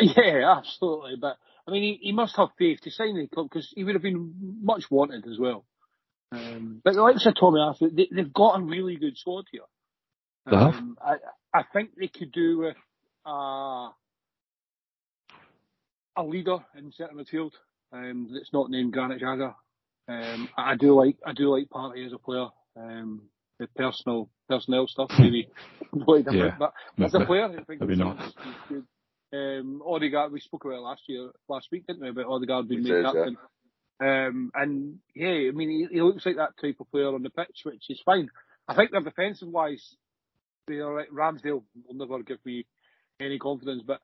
Yeah, 0.00 0.54
absolutely. 0.56 1.16
But 1.20 1.36
I 1.68 1.72
mean, 1.72 1.82
he, 1.82 1.98
he 2.00 2.12
must 2.12 2.34
have 2.36 2.48
faith 2.58 2.80
to 2.82 2.90
sign 2.90 3.16
the 3.16 3.26
club 3.26 3.48
because 3.50 3.70
he 3.74 3.84
would 3.84 3.94
have 3.94 4.02
been 4.02 4.58
much 4.62 4.84
wanted 4.90 5.26
as 5.26 5.38
well. 5.38 5.66
Um, 6.32 6.80
but 6.82 6.94
like 6.94 7.16
I 7.16 7.18
said, 7.18 7.34
Tommy 7.38 7.60
Arthur, 7.60 7.90
they, 7.92 8.08
have 8.16 8.32
got 8.32 8.58
a 8.58 8.62
really 8.62 8.96
good 8.96 9.18
squad 9.18 9.44
here. 9.50 9.62
Um, 10.46 10.96
I, 11.04 11.16
I 11.52 11.64
think 11.72 11.90
they 11.96 12.08
could 12.08 12.32
do 12.32 12.58
with 12.58 12.76
uh, 13.26 13.90
a 16.16 16.22
leader 16.24 16.58
in 16.76 16.92
centre 16.92 17.14
midfield 17.14 17.52
um, 17.92 18.30
that's 18.32 18.52
not 18.52 18.70
named 18.70 18.92
Granit 18.92 19.20
Xhaka. 19.20 19.54
Um, 20.08 20.48
I 20.56 20.74
do 20.76 20.94
like 20.94 21.16
I 21.24 21.32
do 21.32 21.54
like 21.54 21.68
Partey 21.68 22.06
as 22.06 22.12
a 22.12 22.18
player. 22.18 22.48
Um, 22.76 23.22
the 23.58 23.66
personal 23.76 24.28
personnel 24.48 24.86
stuff 24.88 25.10
maybe 25.18 25.48
completely 25.90 26.22
different, 26.22 26.54
yeah, 26.58 26.70
but 26.96 27.04
as 27.04 27.14
a 27.14 27.26
player, 27.26 27.44
I 27.44 27.62
think 27.62 27.80
maybe 27.80 27.96
not. 27.96 28.18
Good. 28.68 28.86
Um, 29.32 29.82
Odegaard, 29.86 30.32
we 30.32 30.40
spoke 30.40 30.64
about 30.64 30.78
it 30.78 30.80
last 30.80 31.02
year, 31.06 31.30
last 31.48 31.68
week, 31.70 31.86
didn't 31.86 32.02
we? 32.02 32.08
About 32.08 32.26
Odegaard 32.26 32.68
being 32.68 32.82
made 32.82 33.04
captain. 33.04 33.36
Yeah. 34.00 34.26
Um, 34.26 34.50
and 34.54 34.98
yeah, 35.14 35.48
I 35.48 35.50
mean, 35.52 35.70
he, 35.70 35.94
he, 35.94 36.02
looks 36.02 36.24
like 36.24 36.36
that 36.36 36.56
type 36.60 36.76
of 36.80 36.90
player 36.90 37.14
on 37.14 37.22
the 37.22 37.30
pitch, 37.30 37.60
which 37.64 37.84
is 37.90 38.00
fine. 38.04 38.30
I 38.66 38.74
think 38.74 38.90
they're 38.90 39.02
defensive 39.02 39.48
wise, 39.48 39.94
they 40.66 40.76
are 40.76 40.96
like 40.96 41.10
Ramsdale 41.10 41.62
will 41.86 41.94
never 41.94 42.22
give 42.22 42.38
me 42.44 42.66
any 43.20 43.38
confidence, 43.38 43.82
but 43.86 44.00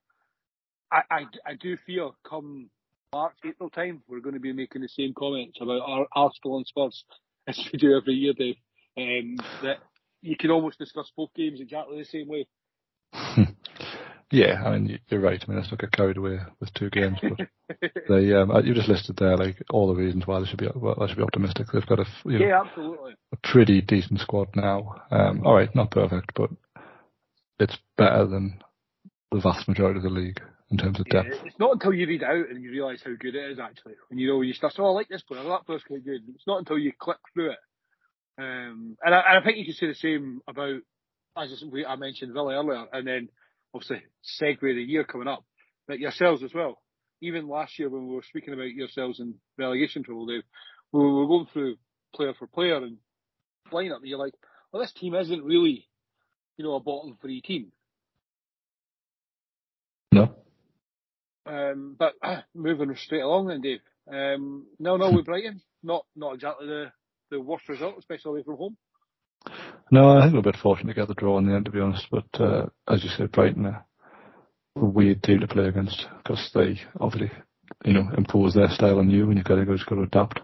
I, 0.90 1.02
I, 1.11 1.20
I 1.44 1.55
do 1.61 1.76
fear 1.87 2.11
come 2.29 2.70
March, 3.12 3.35
April 3.46 3.70
time, 3.70 4.02
we're 4.09 4.20
going 4.20 4.35
to 4.35 4.40
be 4.40 4.52
making 4.52 4.83
the 4.83 4.88
same 4.88 5.14
comments 5.16 5.59
about 5.61 5.81
our 5.87 6.07
Arsenal 6.14 6.59
and 6.59 6.66
Spurs 6.66 7.05
as 7.46 7.59
we 7.72 7.79
do 7.79 7.96
every 7.96 8.14
year, 8.14 8.33
Dave. 8.37 8.57
Um, 8.98 9.37
that 9.62 9.79
you 10.22 10.37
can 10.37 10.50
almost 10.50 10.79
discuss 10.79 11.11
both 11.16 11.33
games 11.35 11.61
exactly 11.61 11.98
the 11.98 12.05
same 12.05 12.29
way. 12.29 12.46
yeah, 14.31 14.62
I 14.64 14.79
mean 14.79 14.98
you're 15.09 15.20
right. 15.20 15.42
I 15.42 15.50
mean 15.50 15.59
let's 15.59 15.70
not 15.70 15.81
get 15.81 15.92
carried 15.92 16.16
away 16.16 16.38
with 16.61 16.72
two 16.72 16.88
games, 16.90 17.18
but 17.22 17.46
they 18.09 18.33
um, 18.33 18.50
you 18.64 18.72
just 18.74 18.88
listed 18.88 19.16
there 19.16 19.37
like 19.37 19.62
all 19.70 19.87
the 19.87 20.00
reasons 20.00 20.26
why 20.26 20.40
they 20.40 20.46
should 20.46 20.59
be 20.59 20.68
well, 20.74 20.96
they 20.98 21.09
should 21.09 21.18
be 21.18 21.22
optimistic. 21.22 21.66
They've 21.72 21.87
got 21.87 22.00
a 22.00 22.07
you 22.24 22.38
know, 22.38 22.46
yeah, 22.46 22.62
absolutely 22.62 23.14
a 23.33 23.37
pretty 23.48 23.83
decent 23.83 24.20
squad 24.20 24.48
now. 24.57 25.02
Um, 25.11 25.42
all 25.46 25.55
right, 25.55 25.74
not 25.74 25.90
perfect, 25.90 26.33
but 26.35 26.50
it's 27.61 27.76
better 27.96 28.26
than 28.26 28.62
the 29.37 29.42
vast 29.42 29.68
majority 29.68 29.99
of 29.99 30.03
the 30.03 30.11
league 30.11 30.40
in 30.70 30.79
terms 30.79 30.99
of 30.99 31.07
depth. 31.07 31.29
Yeah, 31.31 31.42
it's 31.44 31.59
not 31.59 31.72
until 31.75 31.92
you 31.92 32.07
read 32.07 32.25
out 32.25 32.49
and 32.51 32.62
you 32.62 32.70
realise 32.70 33.03
how 33.05 33.12
good 33.18 33.35
it 33.35 33.51
is 33.53 33.59
actually. 33.59 33.94
When 34.09 34.18
you 34.18 34.29
know 34.29 34.40
you 34.40 34.55
start, 34.55 34.75
oh, 34.79 34.87
I 34.87 34.90
like 34.90 35.09
this 35.09 35.22
player, 35.22 35.44
that 35.44 35.66
player's 35.66 35.85
quite 35.87 36.05
good. 36.05 36.22
It's 36.35 36.46
not 36.46 36.59
until 36.59 36.79
you 36.79 36.92
click 36.99 37.18
through 37.35 37.53
it. 37.53 37.59
Um, 38.38 38.96
and, 39.03 39.14
I, 39.14 39.22
and 39.29 39.38
I 39.38 39.42
think 39.44 39.59
you 39.59 39.64
can 39.66 39.75
say 39.75 39.87
the 39.88 39.94
same 39.94 40.40
about, 40.49 40.81
as 41.37 41.62
I 41.87 41.96
mentioned 41.96 42.33
Villa 42.33 42.55
earlier, 42.55 42.87
and 42.92 43.07
then 43.07 43.29
obviously 43.75 44.03
segue 44.40 44.61
the 44.61 44.83
year 44.83 45.05
coming 45.05 45.29
up, 45.29 45.44
but 45.87 45.99
yourselves 45.99 46.42
as 46.42 46.55
well. 46.55 46.79
Even 47.20 47.49
last 47.49 47.79
year 47.79 47.88
when 47.88 48.09
we 48.09 48.14
were 48.14 48.25
speaking 48.29 48.55
about 48.55 48.70
yourselves 48.70 49.20
in 49.20 49.35
relegation 49.59 50.03
trouble, 50.03 50.27
Dave, 50.27 50.42
we 50.92 51.01
were 51.01 51.27
going 51.27 51.46
through 51.53 51.77
player 52.14 52.33
for 52.38 52.46
player 52.46 52.77
and 52.77 52.96
lineup, 53.70 53.96
and 53.96 54.07
you're 54.07 54.18
like, 54.18 54.35
well, 54.72 54.83
this 54.83 54.92
team 54.92 55.14
isn't 55.14 55.44
really, 55.44 55.88
you 56.57 56.64
know, 56.64 56.75
a 56.75 56.81
bottom 56.81 57.16
three 57.20 57.40
team. 57.40 57.72
No. 60.12 60.35
Um, 61.47 61.97
but 61.99 62.14
uh, 62.23 62.40
moving 62.55 62.95
straight 62.97 63.23
along 63.23 63.49
then, 63.49 63.61
Dave. 63.61 63.81
Um, 64.12 64.66
no, 64.79 64.97
no, 64.97 65.11
with 65.11 65.27
Brighton, 65.27 65.61
not 65.83 66.05
not 66.14 66.35
exactly 66.35 66.66
the, 66.66 66.92
the 67.31 67.40
worst 67.40 67.69
result, 67.69 67.97
especially 67.99 68.31
away 68.31 68.42
from 68.45 68.57
home. 68.57 68.77
No, 69.90 70.16
I 70.16 70.23
think 70.23 70.33
we're 70.33 70.40
a 70.40 70.53
bit 70.53 70.57
fortunate 70.61 70.95
to 70.95 71.01
get 71.01 71.09
the 71.09 71.14
draw 71.14 71.38
in 71.38 71.47
the 71.47 71.55
end, 71.55 71.66
to 71.66 71.71
be 71.71 71.81
honest. 71.81 72.07
But 72.11 72.40
uh, 72.40 72.66
as 72.88 73.05
you 73.05 73.11
said, 73.11 73.31
Brighton, 73.31 73.66
a 73.66 73.85
weird 74.75 75.23
team 75.23 75.40
to 75.40 75.49
play 75.49 75.66
against 75.66 76.07
because 76.19 76.51
they 76.55 76.81
obviously, 77.01 77.31
you 77.85 77.92
know, 77.92 78.11
impose 78.16 78.55
their 78.55 78.69
style 78.69 78.99
on 78.99 79.11
you, 79.11 79.29
and 79.29 79.37
you've 79.37 79.47
got 79.47 79.57
to 79.57 79.64
go, 79.64 79.77
just 79.77 79.88
got 79.88 79.97
to 79.97 80.03
adapt. 80.03 80.40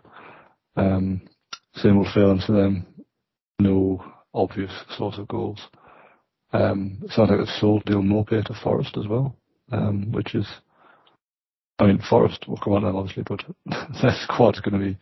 Um, 0.76 1.22
same 1.74 1.98
old 1.98 2.08
feelings 2.14 2.44
for 2.46 2.52
them. 2.52 2.86
No 3.58 4.04
obvious 4.34 4.72
source 4.96 5.18
of 5.18 5.28
goals. 5.28 5.60
Um, 6.52 7.02
sounds 7.08 7.30
like 7.30 7.38
they've 7.38 7.60
sold 7.60 7.84
Neal 7.86 8.02
Maupay 8.02 8.44
to 8.44 8.54
Forest 8.62 8.96
as 8.98 9.06
well, 9.06 9.36
um, 9.72 10.12
which 10.12 10.34
is 10.34 10.46
I 11.78 11.86
mean, 11.86 12.00
Forest 12.08 12.46
will 12.46 12.58
come 12.58 12.74
on 12.74 12.84
them 12.84 12.96
obviously, 12.96 13.24
but 13.26 13.42
their 14.02 14.14
squad's 14.22 14.60
going 14.60 14.78
to 14.78 14.86
be 14.92 14.98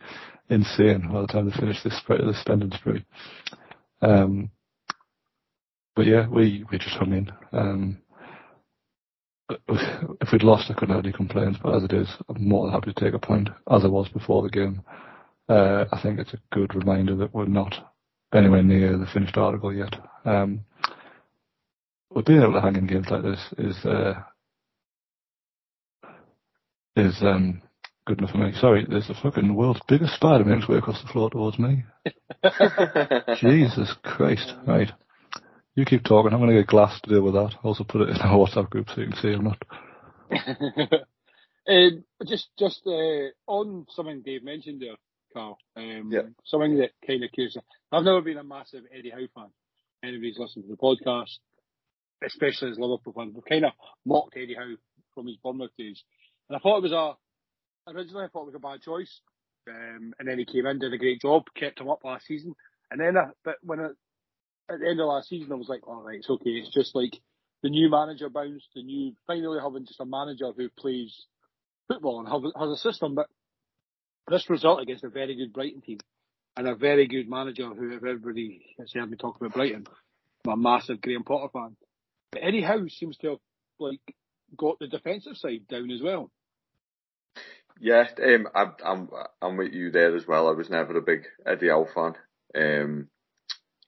insane 0.49 1.09
by 1.11 1.21
the 1.21 1.27
time 1.27 1.49
they 1.49 1.55
finish 1.55 1.83
this 1.83 1.97
spree, 1.97 2.17
this 2.25 2.41
spending 2.41 2.71
spree. 2.71 3.05
Um, 4.01 4.49
but 5.95 6.05
yeah, 6.07 6.27
we 6.27 6.65
we 6.71 6.77
just 6.77 6.95
hung 6.95 7.13
in. 7.13 7.31
Um, 7.51 7.97
if 9.67 10.31
we'd 10.31 10.43
lost, 10.43 10.71
I 10.71 10.73
couldn't 10.73 10.95
have 10.95 11.03
any 11.03 11.13
complaints. 11.13 11.59
But 11.61 11.75
as 11.75 11.83
it 11.83 11.93
is, 11.93 12.07
I'm 12.29 12.47
more 12.47 12.65
than 12.65 12.73
happy 12.73 12.93
to 12.93 12.99
take 12.99 13.13
a 13.13 13.19
point, 13.19 13.49
as 13.69 13.83
I 13.83 13.87
was 13.87 14.07
before 14.09 14.41
the 14.41 14.49
game. 14.49 14.81
Uh, 15.49 15.85
I 15.91 16.01
think 16.01 16.19
it's 16.19 16.33
a 16.33 16.39
good 16.53 16.73
reminder 16.73 17.15
that 17.17 17.33
we're 17.33 17.45
not 17.45 17.75
anywhere 18.33 18.63
near 18.63 18.97
the 18.97 19.07
finished 19.13 19.37
article 19.37 19.73
yet. 19.73 19.93
Um, 20.23 20.61
but 22.13 22.25
being 22.25 22.41
able 22.41 22.53
to 22.53 22.61
hang 22.61 22.75
in 22.75 22.87
games 22.87 23.07
like 23.09 23.23
this 23.23 23.39
is 23.57 23.75
uh, 23.85 24.13
is 26.95 27.17
um, 27.21 27.61
good 28.05 28.19
enough 28.19 28.31
for 28.31 28.37
me. 28.37 28.53
Sorry, 28.59 28.85
there's 28.87 29.07
the 29.07 29.13
fucking 29.13 29.55
world's 29.55 29.81
biggest 29.87 30.15
spider 30.15 30.43
making 30.43 30.61
its 30.61 30.69
way 30.69 30.77
across 30.77 31.01
the 31.01 31.07
floor 31.07 31.29
towards 31.29 31.59
me. 31.59 31.83
Jesus 33.39 33.93
Christ. 34.03 34.53
Right. 34.67 34.91
You 35.75 35.85
keep 35.85 36.03
talking. 36.03 36.33
I'm 36.33 36.39
going 36.39 36.49
to 36.51 36.61
get 36.61 36.67
glass 36.67 36.99
to 37.01 37.09
deal 37.09 37.21
with 37.21 37.33
that. 37.33 37.55
Also 37.63 37.83
put 37.83 38.01
it 38.01 38.09
in 38.09 38.17
our 38.17 38.37
WhatsApp 38.47 38.69
group 38.69 38.89
so 38.89 39.01
you 39.01 39.07
can 39.07 39.17
see 39.17 39.29
I'm 39.29 39.43
not. 39.43 39.63
um, 41.67 42.03
just 42.25 42.49
just 42.57 42.81
uh, 42.85 43.29
on 43.47 43.85
something 43.89 44.21
Dave 44.21 44.43
mentioned 44.43 44.81
there, 44.81 44.95
Carl. 45.33 45.57
Um, 45.75 46.09
yeah. 46.11 46.21
Something 46.45 46.77
that 46.77 46.91
kind 47.05 47.23
of 47.23 47.31
curious. 47.31 47.57
I've 47.91 48.03
never 48.03 48.21
been 48.21 48.37
a 48.37 48.43
massive 48.43 48.83
Eddie 48.93 49.11
Howe 49.11 49.27
fan. 49.33 49.51
Anybody's 50.03 50.39
listened 50.39 50.65
to 50.65 50.69
the 50.71 50.77
podcast, 50.77 51.37
especially 52.25 52.71
as 52.71 52.79
Liverpool 52.79 53.13
fans, 53.13 53.33
we've 53.35 53.45
kind 53.45 53.65
of 53.65 53.73
mocked 54.05 54.35
Eddie 54.35 54.55
Howe 54.55 54.75
from 55.13 55.27
his 55.27 55.37
Bournemouth 55.37 55.71
days. 55.77 56.03
And 56.51 56.57
I 56.57 56.59
thought 56.59 56.79
it 56.79 56.91
was 56.91 56.91
a 56.91 57.89
originally 57.89 58.25
I 58.25 58.27
thought 58.27 58.41
it 58.41 58.53
was 58.53 58.55
a 58.55 58.59
bad 58.59 58.81
choice. 58.81 59.21
Um, 59.69 60.13
and 60.19 60.27
then 60.27 60.37
he 60.37 60.43
came 60.43 60.65
in, 60.65 60.79
did 60.79 60.91
a 60.91 60.97
great 60.97 61.21
job, 61.21 61.43
kept 61.55 61.79
him 61.79 61.89
up 61.89 62.03
last 62.03 62.25
season. 62.25 62.55
And 62.89 62.99
then, 62.99 63.15
uh, 63.15 63.29
but 63.45 63.55
when 63.63 63.79
it, 63.79 63.91
at 64.69 64.79
the 64.81 64.89
end 64.89 64.99
of 64.99 65.07
last 65.07 65.29
season, 65.29 65.53
I 65.53 65.55
was 65.55 65.69
like, 65.69 65.87
all 65.87 66.01
right, 66.01 66.17
it's 66.17 66.29
okay. 66.29 66.49
It's 66.49 66.73
just 66.73 66.93
like 66.93 67.21
the 67.63 67.69
new 67.69 67.89
manager 67.89 68.27
bounced, 68.27 68.67
the 68.75 68.83
new 68.83 69.13
finally 69.27 69.59
having 69.63 69.85
just 69.85 70.01
a 70.01 70.05
manager 70.05 70.51
who 70.51 70.67
plays 70.77 71.25
football 71.87 72.19
and 72.19 72.53
has 72.57 72.69
a 72.69 72.75
system. 72.75 73.15
But 73.15 73.27
this 74.27 74.49
result 74.49 74.81
against 74.81 75.05
a 75.05 75.09
very 75.09 75.37
good 75.37 75.53
Brighton 75.53 75.79
team 75.79 75.99
and 76.57 76.67
a 76.67 76.75
very 76.75 77.07
good 77.07 77.29
manager 77.29 77.69
who, 77.69 77.91
if 77.95 78.03
everybody 78.03 78.75
has 78.77 78.91
heard 78.91 79.09
me 79.09 79.15
talk 79.15 79.37
about 79.39 79.53
Brighton, 79.53 79.85
I'm 80.45 80.51
a 80.51 80.57
massive 80.57 80.99
Graham 80.99 81.23
Potter 81.23 81.47
fan. 81.53 81.77
But 82.33 82.43
Eddie 82.43 82.61
Howe 82.61 82.87
seems 82.89 83.15
to 83.19 83.29
have 83.29 83.39
like 83.79 84.01
got 84.57 84.79
the 84.79 84.87
defensive 84.87 85.37
side 85.37 85.69
down 85.69 85.89
as 85.91 86.01
well. 86.01 86.29
Yeah, 87.83 88.03
um, 88.23 88.47
I'm, 88.53 88.73
I'm, 88.85 89.09
I'm 89.41 89.57
with 89.57 89.73
you 89.73 89.89
there 89.89 90.15
as 90.15 90.27
well. 90.27 90.47
I 90.47 90.51
was 90.51 90.69
never 90.69 90.95
a 90.95 91.01
big 91.01 91.23
Eddie 91.43 91.69
Howe 91.69 91.87
fan. 91.93 92.13
Um, 92.55 93.07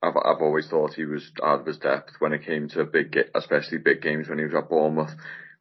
I've, 0.02 0.18
I've 0.18 0.42
always 0.42 0.68
thought 0.68 0.96
he 0.96 1.06
was 1.06 1.32
out 1.44 1.60
of 1.60 1.68
his 1.68 1.78
depth 1.78 2.14
when 2.18 2.34
it 2.34 2.44
came 2.44 2.70
to 2.70 2.86
big, 2.86 3.16
especially 3.36 3.78
big 3.78 4.02
games 4.02 4.28
when 4.28 4.40
he 4.40 4.46
was 4.46 4.56
at 4.56 4.68
Bournemouth. 4.68 5.12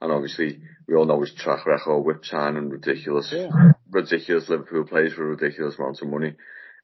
And 0.00 0.10
obviously, 0.10 0.62
we 0.88 0.94
all 0.94 1.04
know 1.04 1.20
his 1.20 1.34
track 1.34 1.66
record 1.66 2.00
with 2.00 2.24
signing 2.24 2.70
ridiculous, 2.70 3.30
yeah. 3.30 3.50
ridiculous 3.90 4.48
Liverpool 4.48 4.86
players 4.86 5.12
for 5.12 5.26
ridiculous 5.26 5.76
amounts 5.78 6.00
of 6.00 6.08
money. 6.08 6.34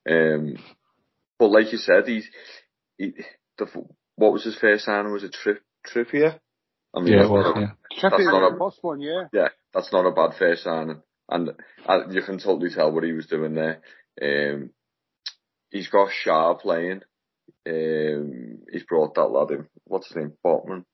Um, 0.09 0.57
but 1.39 1.51
like 1.51 1.73
you 1.73 1.79
said, 1.79 2.07
he's, 2.07 2.29
he, 2.99 3.15
the, 3.57 3.67
what 4.17 4.35
was 4.35 4.45
his 4.45 4.59
first 4.59 4.85
signing? 4.85 5.13
Was 5.15 5.25
it 5.25 5.33
Tri- 5.33 5.55
Trippier? 5.87 6.39
I 6.95 7.01
mean, 7.01 7.15
yeah, 7.15 7.25
it 7.25 7.31
was, 7.31 7.55
yeah. 7.57 7.71
Trippier, 7.99 8.11
that's 8.11 8.25
not 8.27 8.53
a, 8.53 8.71
one, 8.83 9.01
yeah. 9.01 9.23
Yeah, 9.33 9.49
that's 9.73 9.93
not 9.95 10.05
a 10.05 10.13
bad 10.13 10.37
first 10.39 10.65
signing 10.65 11.01
and 11.29 11.51
uh, 11.87 12.09
you 12.11 12.23
can 12.23 12.39
totally 12.39 12.71
tell 12.71 12.93
what 12.93 13.05
he 13.05 13.13
was 13.13 13.27
doing 13.27 13.55
there. 13.55 13.81
Um, 14.21 14.71
he's 15.71 15.89
got 15.89 16.09
Schär 16.11 16.59
playing. 16.61 17.03
Um, 17.69 18.59
he's 18.73 18.85
brought 18.85 19.15
that 19.15 19.27
lad 19.29 19.51
in. 19.51 19.67
What's 19.85 20.09
his 20.09 20.17
name? 20.17 20.33
Botman. 20.45 20.85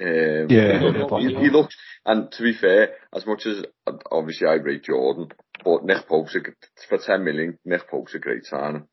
Um, 0.00 0.46
yeah, 0.50 0.80
he, 0.80 0.84
looked, 0.98 1.14
he, 1.22 1.34
he 1.34 1.50
looked, 1.50 1.76
and 2.04 2.32
to 2.32 2.42
be 2.42 2.54
fair, 2.60 2.94
as 3.14 3.24
much 3.24 3.46
as 3.46 3.64
obviously 4.10 4.48
I 4.48 4.54
rate 4.54 4.82
Jordan, 4.82 5.28
but 5.64 5.84
Nick 5.84 6.08
Pope's 6.08 6.34
a, 6.34 6.40
for 6.88 6.98
10 6.98 7.22
million, 7.22 7.58
Nick 7.64 7.88
Pope's 7.88 8.14
a 8.14 8.18
great 8.18 8.44
signing. 8.44 8.88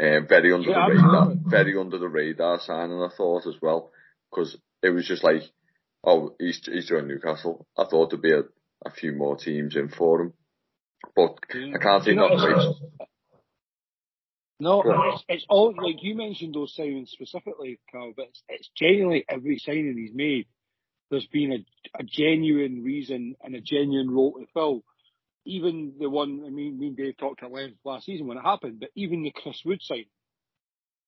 Uh, 0.00 0.20
very 0.28 0.52
under 0.52 0.70
Yeah, 0.70 0.86
the 0.86 0.94
radar, 0.94 1.16
absolutely. 1.22 1.50
very 1.50 1.76
under 1.78 1.98
the 1.98 2.08
radar 2.08 2.60
signing, 2.60 3.02
I 3.02 3.08
thought 3.16 3.46
as 3.48 3.56
well, 3.60 3.90
because 4.30 4.56
it 4.84 4.90
was 4.90 5.06
just 5.08 5.24
like, 5.24 5.42
oh, 6.04 6.36
he's 6.38 6.60
he's 6.64 6.88
joined 6.88 7.08
Newcastle. 7.08 7.66
I 7.76 7.84
thought 7.84 8.10
there'd 8.10 8.22
be 8.22 8.32
a, 8.32 8.42
a 8.84 8.90
few 8.90 9.12
more 9.12 9.36
teams 9.36 9.76
in 9.76 9.88
for 9.88 10.22
him, 10.22 10.32
but 11.14 11.36
I 11.50 11.78
can't 11.78 12.02
mm. 12.02 12.04
see 12.04 12.14
know, 12.14 12.28
nothing. 12.28 12.74
No, 14.60 14.82
it's, 14.86 15.24
it's 15.28 15.46
all 15.48 15.74
like 15.76 16.02
you 16.02 16.14
mentioned 16.14 16.54
those 16.54 16.74
signings 16.78 17.08
specifically, 17.08 17.80
Carl. 17.90 18.12
But 18.16 18.26
it's, 18.26 18.42
it's 18.48 18.70
genuinely 18.76 19.24
every 19.28 19.58
signing 19.58 19.96
he's 19.98 20.14
made. 20.14 20.46
There's 21.10 21.26
been 21.26 21.52
a, 21.52 22.00
a 22.00 22.04
genuine 22.04 22.84
reason 22.84 23.34
and 23.42 23.56
a 23.56 23.60
genuine 23.60 24.10
role 24.10 24.34
to 24.38 24.46
fill. 24.54 24.84
Even 25.44 25.94
the 25.98 26.08
one, 26.08 26.44
I 26.46 26.50
mean, 26.50 26.78
me 26.78 26.86
and 26.88 26.96
Dave 26.96 27.16
talked 27.16 27.42
at 27.42 27.50
length 27.50 27.78
last 27.84 28.06
season 28.06 28.28
when 28.28 28.38
it 28.38 28.42
happened, 28.42 28.78
but 28.78 28.90
even 28.94 29.24
the 29.24 29.32
Chris 29.32 29.60
Wood 29.64 29.82
sign 29.82 30.04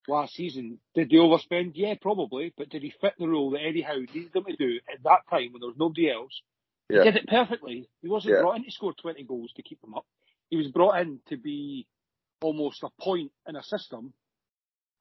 last 0.08 0.34
season, 0.34 0.78
did 0.94 1.10
they 1.10 1.16
overspend? 1.16 1.72
Yeah, 1.74 1.94
probably, 2.00 2.52
but 2.56 2.68
did 2.68 2.82
he 2.82 2.92
fit 3.00 3.14
the 3.18 3.28
role 3.28 3.50
that 3.52 3.62
Eddie 3.64 3.82
Howe 3.82 4.00
needed 4.00 4.34
him 4.34 4.44
to 4.44 4.56
do 4.56 4.80
at 4.92 5.02
that 5.04 5.20
time 5.30 5.52
when 5.52 5.60
there 5.60 5.68
was 5.68 5.76
nobody 5.78 6.10
else? 6.10 6.42
He 6.90 6.98
did 6.98 7.16
it 7.16 7.28
perfectly. 7.28 7.88
He 8.02 8.08
wasn't 8.08 8.34
Yeah. 8.34 8.38
brought 8.38 8.56
in 8.56 8.64
to 8.64 8.70
score 8.70 8.94
20 8.94 9.24
goals 9.24 9.52
to 9.56 9.62
keep 9.62 9.80
them 9.80 9.94
up. 9.94 10.06
He 10.50 10.56
was 10.56 10.68
brought 10.68 11.00
in 11.00 11.20
to 11.28 11.36
be 11.36 11.86
almost 12.42 12.82
a 12.84 12.90
point 13.00 13.32
in 13.48 13.56
a 13.56 13.62
system, 13.62 14.14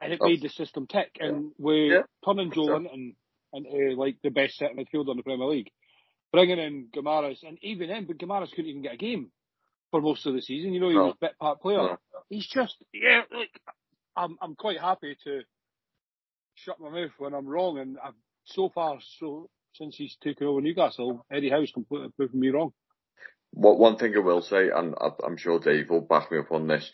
and 0.02 0.14
it 0.14 0.22
Oh. 0.22 0.26
made 0.26 0.42
the 0.42 0.50
system 0.50 0.88
tick. 0.88 1.18
And 1.20 1.54
we're 1.60 1.94
Yeah. 1.94 2.04
turning 2.26 2.52
Joe 2.52 2.66
Sure. 2.66 2.74
Linton 2.76 3.16
into 3.54 3.70
uh, 3.94 3.96
like 3.98 4.18
the 4.24 4.32
best 4.32 4.58
set 4.58 4.74
midfielder 4.76 5.12
in 5.12 5.18
the 5.18 5.24
Premier 5.24 5.48
League, 5.48 5.72
bringing 6.32 6.60
in 6.60 6.90
Guimarães, 6.96 7.44
and 7.44 7.58
even 7.64 7.90
then, 7.90 8.06
but 8.06 8.18
Guimarães 8.20 8.52
couldn't 8.52 8.68
even 8.72 8.84
get 8.84 8.96
a 8.96 8.98
game 8.98 9.32
for 9.92 10.02
most 10.02 10.26
of 10.26 10.34
the 10.34 10.42
season. 10.42 10.74
You 10.74 10.80
know, 10.82 10.90
he 10.90 10.96
No. 10.96 11.02
was 11.02 11.16
a 11.16 11.26
bit 11.26 11.38
part 11.40 11.62
player. 11.62 11.78
No. 11.80 11.98
He's 12.30 12.48
just 12.48 12.78
yeah, 12.94 13.24
like 13.32 13.52
I'm 14.16 14.38
I'm 14.42 14.56
quite 14.56 14.80
happy 14.80 15.18
to 15.26 15.44
shut 16.56 16.80
my 16.80 16.90
mouth 16.90 17.12
when 17.20 17.34
I'm 17.34 17.48
wrong, 17.48 17.80
and 17.80 17.98
I've 18.04 18.16
so 18.46 18.70
far 18.70 19.00
so 19.20 19.50
since 19.74 19.96
he's 19.96 20.16
taken 20.24 20.48
over 20.48 20.62
Newcastle, 20.62 21.26
Eddie 21.32 21.50
Howe's 21.50 21.72
completely 21.72 22.10
proven 22.16 22.40
me 22.40 22.50
wrong. 22.50 22.74
What 23.52 23.80
one 23.80 23.98
thing 23.98 24.14
I 24.16 24.20
will 24.20 24.42
say, 24.42 24.70
and 24.70 24.96
I- 25.00 25.26
I'm 25.26 25.38
sure 25.38 25.60
Dave 25.60 25.90
will 25.90 26.02
back 26.02 26.32
me 26.32 26.40
up 26.40 26.52
on 26.52 26.68
this, 26.68 26.92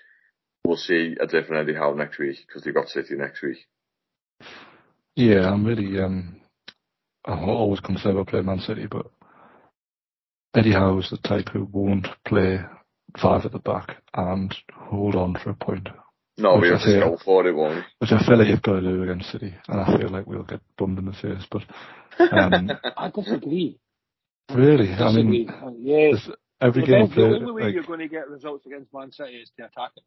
we'll 0.65 0.78
see 0.78 1.15
a 1.20 1.26
different 1.28 1.68
Eddie 1.68 1.78
Howe 1.78 1.94
next 1.94 2.20
week 2.20 2.38
because 2.46 2.63
they've 2.63 2.74
got 2.74 2.89
City 2.89 3.15
next 3.15 3.42
week. 3.42 3.58
Yeah, 5.15 5.50
I'm 5.52 5.65
really 5.65 6.00
um, 6.02 6.39
I'm 7.26 7.50
always 7.50 7.80
concerned 7.82 8.15
about 8.15 8.28
playing 8.28 8.46
Man 8.46 8.60
City, 8.60 8.88
but 8.89 9.08
Eddie 10.56 10.74
Howe 10.74 10.98
is 11.00 11.10
the 11.10 11.18
type 11.18 11.50
who 11.50 11.65
won't 11.72 12.08
play 12.26 12.60
five 13.22 13.46
at 13.46 13.52
the 13.52 13.60
back 13.60 13.98
and 14.13 14.56
hold 14.74 15.15
on 15.15 15.36
for 15.36 15.50
a 15.50 15.56
point, 15.56 15.89
No, 16.38 16.58
we 16.58 16.70
I 16.70 16.74
have 16.74 16.82
to 16.82 16.86
feel- 16.86 17.10
go 17.12 17.18
for 17.18 17.48
it, 17.48 17.54
won't 17.54 17.84
which 18.00 18.12
I 18.12 18.24
feel 18.26 18.38
like 18.38 18.48
you've 18.48 18.62
got 18.62 18.80
to 18.80 18.82
do 18.82 19.04
against 19.04 19.32
City, 19.32 19.54
and 19.68 19.80
I 19.82 19.98
feel 19.98 20.10
like 20.10 20.26
we'll 20.28 20.44
get 20.44 20.62
bummed 20.78 21.00
in 21.00 21.06
the 21.06 21.13
face. 21.13 21.46
But 21.52 21.63
um, 22.20 22.72
I 22.98 23.10
disagree. 23.10 23.80
really, 24.54 24.90
I 24.92 24.98
disagree. 24.98 25.24
mean, 25.24 25.50
Uh, 25.50 25.72
yeah, 25.78 25.96
there's- 26.12 26.30
every 26.62 26.82
the, 26.82 26.88
game 26.88 27.10
the 27.16 27.24
only 27.24 27.52
way 27.52 27.64
like, 27.64 27.74
you're 27.74 27.84
going 27.84 28.00
to 28.00 28.08
get 28.08 28.30
results 28.30 28.66
against 28.66 28.94
Man 28.94 29.12
City 29.12 29.38
is 29.38 29.52
to 29.58 29.66
attack 29.66 29.92
it. 29.98 30.04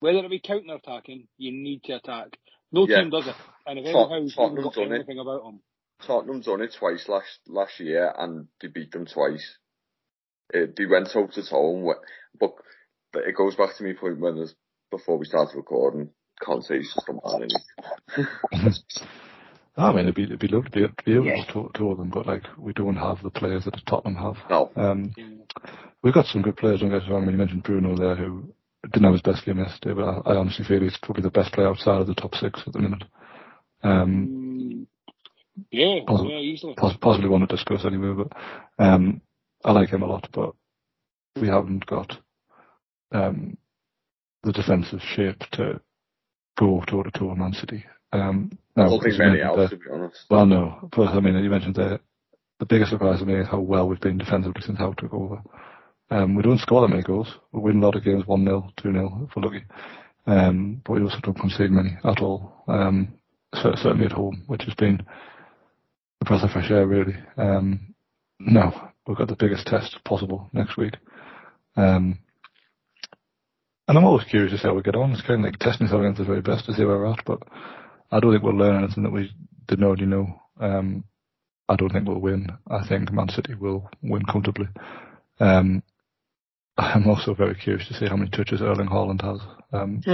Whether 0.00 0.18
it 0.18 0.30
be 0.30 0.40
counter 0.40 0.74
attacking, 0.74 1.28
you 1.38 1.52
need 1.52 1.84
to 1.84 1.94
attack. 1.94 2.36
No 2.72 2.86
Yeah. 2.88 3.00
team 3.02 3.10
does 3.10 3.26
it, 3.28 3.34
and 3.66 3.78
if 3.78 3.84
Eddie 3.84 3.92
Tot- 3.92 4.10
Howe's 4.10 4.32
even 4.32 4.34
Tottenham's 4.34 4.64
got 4.64 4.74
done 4.74 4.92
it. 4.92 4.94
anything 4.96 5.18
about 5.18 5.44
him, 5.44 5.60
Tottenham 6.06 6.40
done 6.40 6.62
it 6.62 6.74
twice 6.78 7.08
last 7.08 7.38
last 7.46 7.78
year 7.78 8.12
and 8.18 8.48
they 8.60 8.68
beat 8.68 8.90
them 8.90 9.06
twice. 9.06 9.58
Uh, 10.52 10.66
they 10.76 10.86
went 10.86 11.08
toe 11.12 11.26
to 11.28 11.42
toe, 11.48 11.76
and 11.76 11.94
but 12.40 12.54
but 13.12 13.22
it 13.24 13.36
goes 13.36 13.54
back 13.54 13.76
to 13.76 13.84
my 13.84 13.92
point 13.92 14.18
when 14.20 14.36
there's, 14.36 14.54
before 14.90 15.18
we 15.18 15.26
started 15.26 15.54
recording. 15.54 16.10
can't 16.44 16.64
say 16.64 16.80
Conte's 16.80 16.94
just 16.94 17.08
a 17.08 17.12
man, 17.12 17.48
innit? 17.48 18.78
I 19.76 19.90
mean, 19.90 20.00
it'd 20.00 20.14
be 20.14 20.24
it'd 20.24 20.38
be 20.38 20.48
lovely 20.48 20.70
to 20.70 20.80
be, 20.80 20.86
to 20.86 21.02
be 21.04 21.14
able 21.14 21.26
Yeah. 21.26 21.44
to 21.44 21.52
talk 21.52 21.72
to 21.74 21.84
all 21.84 21.92
of 21.92 21.98
them, 21.98 22.10
but 22.10 22.26
like 22.26 22.42
we 22.58 22.72
don't 22.72 22.96
have 22.96 23.22
the 23.22 23.30
players 23.30 23.64
that 23.64 23.80
Tottenham 23.86 24.16
have. 24.16 24.36
No, 24.50 24.70
Um, 24.76 25.12
yeah. 25.16 25.24
we've 26.02 26.12
got 26.14 26.26
some 26.26 26.42
good 26.42 26.56
players. 26.56 26.80
Don't 26.80 26.90
get 26.90 27.02
us 27.02 27.08
wrong. 27.08 27.22
I 27.22 27.24
mean, 27.26 27.32
you 27.32 27.38
mentioned 27.38 27.62
Bruno 27.62 27.96
there, 27.96 28.14
who 28.16 28.52
didn't 28.84 29.04
have 29.04 29.12
his 29.12 29.22
best 29.22 29.44
game 29.46 29.58
yesterday, 29.58 29.94
but 29.94 30.04
I, 30.26 30.32
I 30.32 30.36
honestly 30.36 30.64
feel 30.66 30.80
he's 30.82 30.98
probably 31.02 31.22
the 31.22 31.30
best 31.30 31.52
player 31.54 31.68
outside 31.68 32.00
of 32.02 32.06
the 32.06 32.14
top 32.14 32.34
six 32.34 32.60
at 32.66 32.72
the 32.72 32.80
minute. 32.80 33.04
Um, 33.82 34.86
yeah, 35.70 36.00
Possible. 36.06 36.30
yeah, 36.30 36.38
easily. 36.38 36.74
poss- 36.76 36.96
possibly 37.00 37.28
one 37.28 37.40
to 37.40 37.46
discuss 37.46 37.84
anyway, 37.84 38.12
but 38.14 38.84
um, 38.84 39.20
I 39.64 39.72
like 39.72 39.90
him 39.90 40.02
a 40.02 40.06
lot. 40.06 40.28
But 40.32 40.52
we 41.40 41.48
haven't 41.48 41.86
got 41.86 42.18
um, 43.12 43.56
the 44.42 44.52
defensive 44.52 45.00
shape 45.14 45.38
to 45.52 45.80
go 46.58 46.82
toe 46.86 47.02
to 47.04 47.10
toe 47.10 47.28
with 47.30 47.38
Man 47.38 47.52
City. 47.54 47.84
Um, 48.12 48.50
I 48.76 48.82
now, 48.82 48.88
don't 48.90 49.00
think 49.02 49.14
as 49.14 49.18
you 49.18 49.42
else, 49.42 49.56
there- 49.56 49.68
to 49.68 49.76
be 49.76 49.90
honest. 49.92 50.24
Well, 50.30 50.46
no. 50.46 50.88
But 50.94 51.08
I 51.08 51.20
mean, 51.20 51.36
you 51.42 51.50
mentioned 51.50 51.74
the 51.76 52.00
the 52.58 52.66
biggest 52.66 52.90
surprise 52.90 53.18
to 53.18 53.26
me 53.26 53.34
is 53.34 53.48
how 53.48 53.58
well 53.58 53.88
we've 53.88 54.00
been 54.00 54.18
defensively 54.18 54.62
since 54.62 54.78
Howe 54.78 54.92
took 54.92 55.12
over. 55.12 55.42
Um, 56.10 56.34
we 56.36 56.42
don't 56.42 56.60
score 56.60 56.82
that 56.82 56.88
many 56.88 57.02
goals. 57.02 57.34
We 57.52 57.60
win 57.60 57.82
a 57.82 57.84
lot 57.84 57.96
of 57.96 58.04
games 58.04 58.26
1 58.26 58.44
0, 58.44 58.70
2 58.76 58.92
0 58.92 59.28
if 59.28 59.34
we're 59.34 59.42
lucky. 59.42 59.64
Um, 60.26 60.80
but 60.84 60.92
we 60.92 61.02
also 61.02 61.18
don't 61.22 61.38
concede 61.40 61.70
many 61.72 61.96
at 62.04 62.20
all. 62.20 62.52
Um, 62.68 63.14
cer- 63.54 63.76
certainly 63.76 64.06
at 64.06 64.12
home, 64.12 64.44
which 64.46 64.62
has 64.64 64.74
been 64.74 65.04
a 66.20 66.24
breath 66.24 66.44
of 66.44 66.50
fresh 66.50 66.70
air, 66.70 66.86
really. 66.86 67.16
Um, 67.36 67.94
no, 68.38 68.90
we've 69.06 69.16
got 69.16 69.28
the 69.28 69.36
biggest 69.36 69.66
test 69.66 69.98
possible 70.04 70.48
next 70.52 70.76
week. 70.76 70.94
Um, 71.76 72.18
and 73.88 73.98
I'm 73.98 74.04
always 74.04 74.26
curious 74.28 74.52
to 74.52 74.58
see 74.58 74.68
how 74.68 74.74
we 74.74 74.82
get 74.82 74.94
on. 74.94 75.12
It's 75.12 75.22
kind 75.22 75.40
of 75.40 75.50
like 75.50 75.58
testing 75.58 75.86
yourself 75.86 76.02
against 76.02 76.18
the 76.18 76.24
very 76.24 76.42
best 76.42 76.66
to 76.66 76.74
see 76.74 76.84
where 76.84 76.98
we're 76.98 77.12
at, 77.12 77.24
but 77.26 77.42
I 78.12 78.20
don't 78.20 78.32
think 78.32 78.44
we'll 78.44 78.54
learn 78.54 78.84
anything 78.84 79.02
that 79.04 79.12
we 79.12 79.30
didn't 79.66 79.84
already 79.84 80.06
know. 80.06 80.26
Um, 80.60 81.04
I 81.68 81.76
don't 81.76 81.90
think 81.90 82.06
we'll 82.06 82.18
win. 82.20 82.48
I 82.70 82.86
think 82.86 83.10
Man 83.10 83.30
City 83.30 83.54
will 83.54 83.88
win 84.02 84.22
comfortably. 84.26 84.68
Um, 85.40 85.82
I'm 86.78 87.08
also 87.08 87.34
very 87.34 87.54
curious 87.54 87.88
to 87.88 87.94
see 87.94 88.06
how 88.06 88.16
many 88.16 88.30
touches 88.30 88.60
Erling 88.62 88.88
Haaland 88.88 89.22
has. 89.22 89.40
Um, 89.72 90.04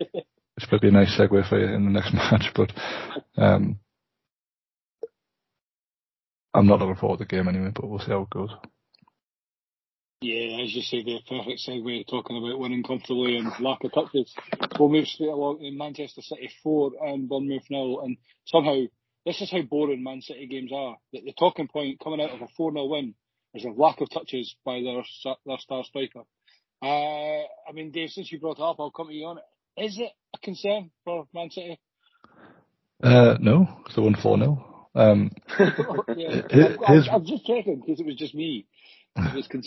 it's 0.00 0.66
going 0.66 0.80
to 0.80 0.84
be 0.84 0.88
a 0.88 0.92
nice 0.92 1.16
segue 1.16 1.48
for 1.48 1.58
you 1.58 1.66
in 1.74 1.84
the 1.84 1.90
next 1.90 2.12
match, 2.14 2.52
but 2.54 2.72
um, 3.36 3.78
I'm 6.54 6.66
not 6.66 6.80
looking 6.80 6.96
forward 6.96 7.18
to 7.18 7.24
the 7.24 7.28
game 7.28 7.48
anyway, 7.48 7.70
but 7.74 7.88
we'll 7.88 8.00
see 8.00 8.10
how 8.10 8.22
it 8.22 8.30
goes. 8.30 8.50
Yeah, 10.26 10.64
as 10.64 10.74
you 10.74 10.82
say, 10.82 11.04
the 11.04 11.20
perfect 11.28 11.60
segue 11.64 12.08
talking 12.08 12.36
about 12.36 12.58
winning 12.58 12.82
comfortably 12.82 13.36
and 13.36 13.52
lack 13.60 13.84
of 13.84 13.92
touches. 13.92 14.34
We'll 14.76 14.88
move 14.88 15.06
straight 15.06 15.28
along 15.28 15.60
in 15.60 15.78
Manchester 15.78 16.20
City 16.20 16.50
4 16.64 16.94
and 17.00 17.28
Bournemouth 17.28 17.62
nil. 17.70 18.00
And 18.00 18.16
somehow, 18.44 18.74
this 19.24 19.40
is 19.40 19.52
how 19.52 19.62
boring 19.62 20.02
Man 20.02 20.22
City 20.22 20.48
games 20.48 20.72
are. 20.74 20.96
The, 21.12 21.20
the 21.26 21.32
talking 21.32 21.68
point 21.68 22.00
coming 22.00 22.20
out 22.20 22.30
of 22.30 22.42
a 22.42 22.48
4 22.56 22.72
0 22.72 22.86
win 22.86 23.14
is 23.54 23.64
a 23.64 23.68
lack 23.68 24.00
of 24.00 24.10
touches 24.10 24.56
by 24.64 24.82
their, 24.82 25.04
their 25.46 25.58
star 25.58 25.84
striker. 25.84 26.22
Uh, 26.82 26.86
I 27.68 27.72
mean, 27.72 27.92
Dave, 27.92 28.10
since 28.10 28.32
you 28.32 28.40
brought 28.40 28.58
it 28.58 28.64
up, 28.64 28.80
I'll 28.80 28.90
come 28.90 29.06
to 29.06 29.14
you 29.14 29.26
on 29.26 29.38
it. 29.38 29.44
Is 29.76 29.96
it 29.96 30.10
a 30.34 30.38
concern 30.38 30.90
for 31.04 31.28
Man 31.32 31.50
City? 31.50 31.78
Uh, 33.00 33.36
no, 33.38 33.68
it's 33.86 33.94
the 33.94 34.02
one 34.02 34.16
4 34.20 34.38
0. 34.38 34.88
Um, 34.96 35.30
yeah, 36.16 36.42
I'm, 36.50 36.78
I'm, 36.84 37.08
I'm 37.12 37.24
just 37.26 37.46
checking 37.46 37.80
because 37.80 38.00
it 38.00 38.06
was 38.06 38.16
just 38.16 38.34
me. 38.34 38.66
I 39.14 39.34
was 39.34 39.46
con- 39.46 39.62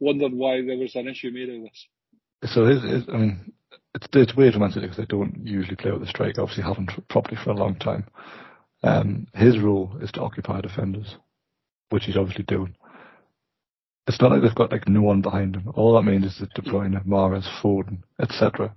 wondering 0.00 0.38
why 0.38 0.62
there 0.62 0.78
was 0.78 0.94
an 0.94 1.08
issue 1.08 1.30
made 1.30 1.48
of 1.48 1.62
this. 1.62 2.52
So 2.52 2.66
his, 2.66 3.04
I 3.08 3.16
mean, 3.16 3.52
it's 3.94 4.06
it's 4.12 4.36
weird 4.36 4.54
for 4.54 4.60
Man 4.60 4.70
City 4.72 4.86
because 4.86 4.98
they 4.98 5.06
don't 5.06 5.46
usually 5.46 5.76
play 5.76 5.90
with 5.90 6.00
the 6.00 6.06
strike. 6.06 6.38
Obviously, 6.38 6.64
haven't 6.64 6.90
properly 7.08 7.38
for 7.42 7.50
a 7.50 7.56
long 7.56 7.76
time. 7.76 8.06
Um, 8.82 9.28
his 9.34 9.58
role 9.58 9.96
is 10.02 10.12
to 10.12 10.20
occupy 10.20 10.60
defenders, 10.60 11.16
which 11.90 12.04
he's 12.04 12.16
obviously 12.16 12.44
doing. 12.44 12.74
It's 14.06 14.20
not 14.20 14.30
like 14.30 14.42
they've 14.42 14.54
got 14.54 14.72
like 14.72 14.86
no 14.86 15.00
one 15.00 15.22
behind 15.22 15.56
him. 15.56 15.72
All 15.74 15.94
that 15.94 16.02
means 16.02 16.26
is 16.26 16.38
that 16.40 16.52
De 16.52 16.60
Bruyne, 16.60 17.02
Mahrez, 17.06 17.46
Foden, 17.62 18.02
etc., 18.20 18.74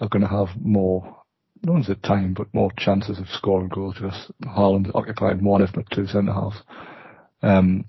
are 0.00 0.08
going 0.08 0.22
to 0.22 0.28
have 0.28 0.48
more, 0.60 1.22
no 1.62 1.72
one's 1.72 1.88
at 1.88 2.02
time, 2.02 2.34
but 2.34 2.52
more 2.52 2.70
chances 2.76 3.18
of 3.18 3.26
scoring 3.28 3.68
goals 3.68 3.94
because 3.94 4.30
Haaland 4.44 4.90
occupying 4.94 5.42
one, 5.42 5.62
if 5.62 5.74
not 5.74 5.86
two 5.90 6.06
centre 6.06 6.32
halves. 6.34 6.62
Um, 7.42 7.86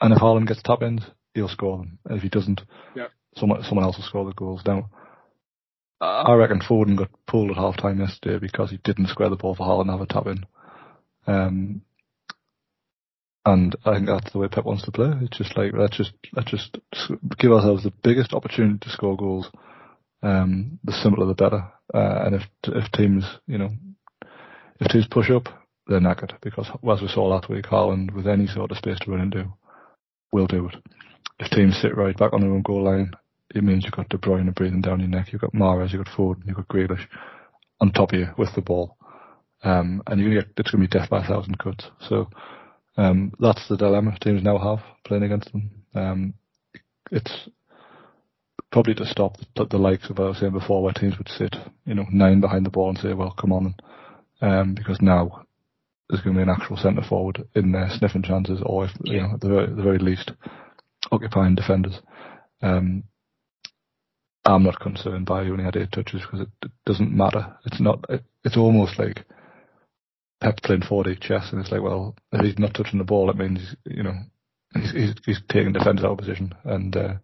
and 0.00 0.12
if 0.12 0.20
Haaland 0.20 0.46
gets 0.46 0.62
tap 0.62 0.82
ins, 0.82 1.02
he'll 1.34 1.48
score 1.48 1.78
them. 1.78 1.98
And 2.04 2.16
if 2.16 2.22
he 2.22 2.28
doesn't, 2.28 2.60
Yeah. 2.94 3.08
someone 3.36 3.62
someone 3.64 3.84
else 3.84 3.96
will 3.96 4.04
score 4.04 4.24
the 4.24 4.32
goals. 4.32 4.62
Now, 4.66 4.90
I 6.00 6.34
reckon 6.34 6.60
Foden 6.60 6.96
got 6.96 7.10
pulled 7.26 7.50
at 7.50 7.56
half 7.56 7.76
time 7.76 8.00
yesterday 8.00 8.38
because 8.38 8.70
he 8.70 8.78
didn't 8.78 9.06
square 9.08 9.28
the 9.28 9.36
ball 9.36 9.54
for 9.54 9.66
Haaland 9.66 9.86
to 9.86 9.92
have 9.92 10.00
a 10.00 10.06
tap 10.06 10.26
in. 10.26 10.44
Um, 11.26 11.82
and 13.44 13.74
I 13.84 13.94
think 13.94 14.06
that's 14.06 14.32
the 14.32 14.38
way 14.38 14.48
Pep 14.48 14.64
wants 14.64 14.84
to 14.84 14.92
play. 14.92 15.12
It's 15.22 15.36
just 15.36 15.56
like 15.56 15.72
let's 15.74 15.96
just 15.96 16.12
let's 16.32 16.50
just 16.50 16.78
give 17.38 17.52
ourselves 17.52 17.82
the 17.82 17.92
biggest 18.02 18.32
opportunity 18.32 18.78
to 18.80 18.90
score 18.90 19.16
goals. 19.16 19.48
Um, 20.22 20.78
the 20.84 20.92
simpler 20.92 21.26
the 21.26 21.34
better. 21.34 21.72
Uh, 21.92 22.22
and 22.26 22.34
if 22.36 22.42
if 22.64 22.90
teams, 22.92 23.24
you 23.46 23.58
know, 23.58 23.70
if 24.80 24.88
teams 24.88 25.08
push 25.10 25.30
up, 25.30 25.48
they're 25.88 26.00
knackered 26.00 26.32
because 26.40 26.68
as 26.68 27.02
we 27.02 27.08
saw 27.08 27.24
last 27.26 27.48
week, 27.48 27.66
Haaland 27.66 28.12
with 28.14 28.28
any 28.28 28.46
sort 28.46 28.70
of 28.70 28.76
space 28.76 28.98
to 29.00 29.10
run 29.10 29.20
into, 29.20 29.52
will 30.32 30.46
do 30.46 30.68
it. 30.68 30.76
If 31.42 31.50
teams 31.50 31.76
sit 31.82 31.96
right 31.96 32.16
back 32.16 32.32
on 32.32 32.40
their 32.40 32.52
own 32.52 32.62
goal 32.62 32.84
line, 32.84 33.12
it 33.52 33.64
means 33.64 33.84
you've 33.84 33.94
got 33.94 34.08
De 34.08 34.16
Bruyne 34.16 34.54
breathing 34.54 34.80
down 34.80 35.00
your 35.00 35.08
neck, 35.08 35.32
you've 35.32 35.40
got 35.40 35.52
Mahrez, 35.52 35.92
you've 35.92 36.04
got 36.04 36.14
Foden, 36.14 36.46
you've 36.46 36.54
got 36.54 36.68
Grealish 36.68 37.04
on 37.80 37.90
top 37.90 38.12
of 38.12 38.20
you 38.20 38.28
with 38.38 38.54
the 38.54 38.60
ball. 38.60 38.96
Um, 39.64 40.02
and 40.06 40.20
you're 40.20 40.30
gonna 40.30 40.42
get, 40.42 40.52
it's 40.56 40.70
going 40.70 40.82
to 40.82 40.88
be 40.88 40.98
death 40.98 41.10
by 41.10 41.24
a 41.24 41.26
thousand 41.26 41.58
cuts. 41.58 41.84
So, 42.08 42.30
um, 42.96 43.32
that's 43.40 43.68
the 43.68 43.76
dilemma 43.76 44.16
teams 44.20 44.44
now 44.44 44.56
have 44.58 44.84
playing 45.04 45.24
against 45.24 45.50
them. 45.52 45.70
Um, 45.94 46.34
it's 47.10 47.48
probably 48.70 48.94
to 48.94 49.06
stop 49.06 49.36
the, 49.56 49.64
the 49.64 49.78
likes 49.78 50.10
of 50.10 50.20
I 50.20 50.28
was 50.28 50.38
saying 50.38 50.52
before, 50.52 50.80
where 50.82 50.92
teams 50.92 51.18
would 51.18 51.28
sit, 51.28 51.56
you 51.84 51.94
know, 51.94 52.06
nine 52.12 52.40
behind 52.40 52.66
the 52.66 52.70
ball 52.70 52.90
and 52.90 52.98
say, 52.98 53.14
"Well, 53.14 53.34
come 53.38 53.52
on," 53.52 53.74
um, 54.40 54.74
because 54.74 55.00
now 55.00 55.44
there's 56.08 56.22
going 56.22 56.36
to 56.36 56.38
be 56.38 56.50
an 56.50 56.56
actual 56.56 56.76
centre 56.76 57.02
forward 57.02 57.44
in 57.54 57.72
there 57.72 57.88
sniffing 57.90 58.22
chances, 58.22 58.60
or 58.64 58.84
if 58.84 58.92
you 59.04 59.20
know, 59.20 59.34
at 59.34 59.40
the 59.40 59.48
very, 59.48 59.66
the 59.66 59.82
very 59.82 59.98
least, 59.98 60.32
occupying 61.10 61.54
defenders. 61.54 61.98
Um, 62.62 63.04
I'm 64.44 64.64
not 64.64 64.80
concerned 64.80 65.26
by 65.26 65.40
only 65.42 65.64
had 65.64 65.76
eight 65.76 65.92
touches 65.92 66.22
because 66.22 66.40
it, 66.40 66.48
it, 66.62 66.72
doesn't 66.84 67.12
matter. 67.12 67.56
It's 67.64 67.80
not. 67.80 68.04
It, 68.08 68.24
it's 68.44 68.56
almost 68.56 68.98
like 68.98 69.24
Pep 70.40 70.60
playing 70.62 70.82
4D 70.82 71.20
chess, 71.20 71.50
and 71.52 71.60
it's 71.60 71.70
like, 71.70 71.82
well, 71.82 72.16
if 72.32 72.44
he's 72.44 72.58
not 72.58 72.74
touching 72.74 72.98
the 72.98 73.04
ball, 73.04 73.30
it 73.30 73.36
means 73.36 73.76
you 73.84 74.02
know 74.02 74.14
he's 74.74 74.90
he's, 74.90 75.14
he's 75.24 75.40
taking 75.48 75.72
defenders 75.72 76.04
out 76.04 76.12
of 76.12 76.18
position, 76.18 76.54
and 76.64 76.96
uh, 76.96 77.14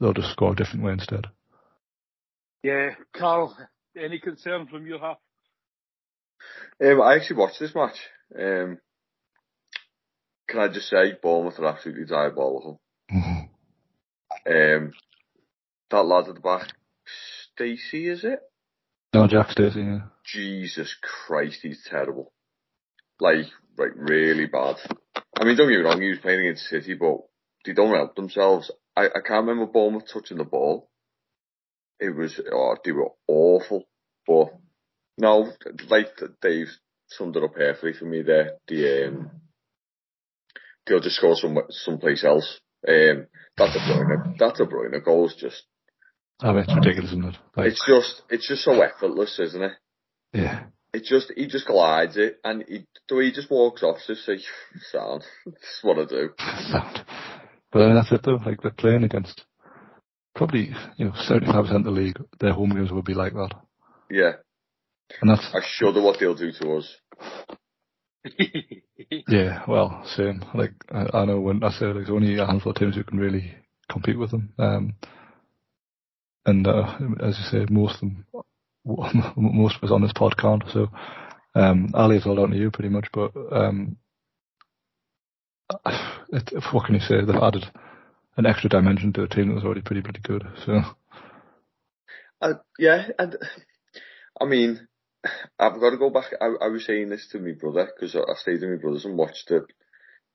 they'll 0.00 0.12
just 0.12 0.32
score 0.32 0.52
a 0.52 0.56
different 0.56 0.84
way 0.84 0.92
instead. 0.92 1.26
Yeah, 2.62 2.90
Carl, 3.16 3.56
any 3.96 4.18
concern 4.18 4.66
from 4.66 4.86
your 4.86 4.98
half? 4.98 5.18
Um, 6.84 7.00
I 7.00 7.14
actually 7.14 7.36
watched 7.36 7.60
this 7.60 7.74
match. 7.74 7.96
Um, 8.38 8.78
can 10.48 10.60
I 10.60 10.68
just 10.68 10.88
say, 10.88 11.14
Bournemouth 11.22 11.58
are 11.58 11.66
absolutely 11.66 12.06
diabolical. 12.06 12.80
Um, 13.12 14.92
that 15.90 16.02
lad 16.02 16.28
at 16.28 16.34
the 16.34 16.40
back, 16.40 16.68
Stacey, 17.54 18.08
is 18.08 18.24
it? 18.24 18.40
No, 19.14 19.26
Jack 19.26 19.50
Stacey. 19.50 19.80
Yeah. 19.80 20.00
Jesus 20.24 20.94
Christ, 21.02 21.60
he's 21.62 21.86
terrible. 21.88 22.32
Like, 23.20 23.46
like 23.76 23.92
really 23.96 24.46
bad. 24.46 24.76
I 25.36 25.44
mean, 25.44 25.56
don't 25.56 25.68
get 25.68 25.78
me 25.78 25.84
wrong, 25.84 26.00
he 26.00 26.10
was 26.10 26.18
playing 26.18 26.40
against 26.40 26.68
City, 26.68 26.94
but 26.94 27.18
they 27.64 27.72
don't 27.72 27.94
help 27.94 28.14
themselves. 28.14 28.70
I, 28.96 29.06
I 29.06 29.20
can't 29.26 29.46
remember 29.46 29.66
Bournemouth 29.66 30.08
touching 30.12 30.38
the 30.38 30.44
ball. 30.44 30.90
It 32.00 32.14
was, 32.14 32.40
oh, 32.52 32.76
they 32.84 32.92
were 32.92 33.10
awful. 33.26 33.84
But 34.26 34.48
no, 35.16 35.50
like 35.88 36.08
Dave 36.42 36.68
summed 37.08 37.36
it 37.36 37.42
up 37.42 37.54
perfectly 37.54 37.92
for 37.94 38.04
me 38.04 38.22
there. 38.22 38.52
The 38.68 39.06
um, 39.06 39.30
they'll 40.86 41.00
just 41.00 41.16
score 41.16 41.34
some 41.34 41.58
someplace 41.70 42.24
else. 42.24 42.60
Um, 42.86 43.26
that's 43.56 43.76
a 43.76 43.92
brilliant. 43.92 44.38
That's 44.38 44.60
a 44.60 44.64
brilliant 44.64 45.04
goal. 45.04 45.26
It's 45.26 45.36
just. 45.36 45.62
I 46.40 46.52
mean, 46.52 46.60
it's 46.60 46.74
ridiculous, 46.74 47.10
isn't 47.10 47.24
it? 47.24 47.36
Like, 47.56 47.66
it's 47.66 47.84
just, 47.84 48.22
it's 48.30 48.46
just 48.46 48.62
so 48.62 48.80
effortless, 48.80 49.40
isn't 49.40 49.60
it? 49.60 49.72
Yeah. 50.32 50.66
It 50.94 51.02
just, 51.02 51.32
he 51.34 51.48
just 51.48 51.66
glides 51.66 52.16
it, 52.16 52.38
and 52.44 52.64
he, 52.68 52.86
the 53.08 53.16
way 53.16 53.24
he 53.24 53.32
just 53.32 53.50
walks 53.50 53.82
off, 53.82 53.96
just 54.06 54.24
say, 54.24 54.38
sound. 54.92 55.24
That's 55.44 55.80
what 55.82 55.98
I 55.98 56.04
do. 56.04 56.30
Sound. 56.38 57.04
But 57.72 57.82
I 57.82 57.86
mean, 57.86 57.96
that's 57.96 58.12
it 58.12 58.22
though. 58.24 58.38
Like 58.44 58.62
they're 58.62 58.70
playing 58.70 59.04
against 59.04 59.44
probably, 60.34 60.70
you 60.96 61.06
know, 61.06 61.12
75% 61.12 61.76
of 61.76 61.84
the 61.84 61.90
league, 61.90 62.18
their 62.40 62.52
home 62.52 62.70
games 62.70 62.90
will 62.90 63.02
be 63.02 63.14
like 63.14 63.34
that. 63.34 63.50
Yeah. 64.10 64.32
And 65.20 65.30
that's. 65.30 65.46
I 65.52 65.60
shudder 65.66 66.02
what 66.02 66.18
they'll 66.20 66.34
do 66.34 66.52
to 66.52 66.76
us. 66.76 66.96
yeah, 69.28 69.62
well, 69.66 70.02
same. 70.16 70.44
Like 70.54 70.72
I, 70.92 71.18
I 71.18 71.24
know 71.24 71.40
when 71.40 71.62
I 71.62 71.70
say 71.70 71.86
like, 71.86 71.94
there's 71.94 72.10
only 72.10 72.38
a 72.38 72.46
handful 72.46 72.72
of 72.72 72.78
teams 72.78 72.94
who 72.96 73.04
can 73.04 73.18
really 73.18 73.54
compete 73.90 74.18
with 74.18 74.30
them. 74.30 74.52
Um, 74.58 74.94
and 76.46 76.66
uh, 76.66 76.98
as 77.22 77.38
you 77.38 77.44
say, 77.44 77.66
most 77.70 77.94
of 77.94 78.00
them, 78.00 78.24
most 79.36 79.76
of 79.76 79.84
us 79.84 79.90
on 79.90 80.02
this 80.02 80.12
pod 80.14 80.36
can't. 80.36 80.62
So, 80.72 80.88
um, 81.54 81.90
Ali, 81.94 82.16
it's 82.16 82.26
all 82.26 82.36
down 82.36 82.50
to 82.50 82.56
you 82.56 82.70
pretty 82.70 82.88
much. 82.88 83.06
But 83.12 83.32
um, 83.52 83.96
it, 86.32 86.52
what 86.72 86.86
can 86.86 86.94
you 86.94 87.00
say? 87.00 87.24
They've 87.24 87.36
added 87.36 87.66
an 88.36 88.46
extra 88.46 88.70
dimension 88.70 89.12
to 89.12 89.24
a 89.24 89.28
team 89.28 89.48
that 89.48 89.54
was 89.54 89.64
already 89.64 89.82
pretty 89.82 90.02
pretty 90.02 90.20
good. 90.20 90.46
So, 90.64 90.80
uh, 92.40 92.54
yeah, 92.78 93.08
and 93.18 93.36
I 94.40 94.44
mean, 94.46 94.87
I've 95.58 95.80
got 95.80 95.90
to 95.90 95.98
go 95.98 96.10
back. 96.10 96.32
I, 96.40 96.46
I 96.64 96.68
was 96.68 96.86
saying 96.86 97.08
this 97.08 97.28
to 97.32 97.38
my 97.38 97.52
brother 97.52 97.88
because 97.94 98.14
I 98.14 98.20
stayed 98.36 98.60
with 98.60 98.70
my 98.70 98.76
brothers 98.76 99.04
and 99.04 99.16
watched 99.16 99.50
it, 99.50 99.64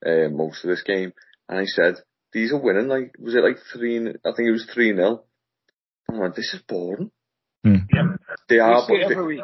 uh, 0.05 0.29
most 0.29 0.63
of 0.63 0.69
this 0.69 0.83
game, 0.83 1.13
and 1.47 1.59
I 1.59 1.65
said, 1.65 1.95
"These 2.33 2.51
are 2.51 2.61
winning. 2.61 2.87
Like, 2.87 3.13
was 3.17 3.35
it 3.35 3.43
like 3.43 3.57
three? 3.71 3.99
I 3.99 4.31
think 4.35 4.47
it 4.47 4.51
was 4.51 4.69
three 4.73 4.93
0 4.93 5.23
I'm 6.09 6.19
like, 6.19 6.35
this 6.35 6.53
is 6.53 6.61
boring. 6.67 7.11
Mm. 7.65 7.87
Yeah, 7.93 8.15
they 8.49 8.59
are. 8.59 8.85
But 8.87 9.07
they, 9.07 9.39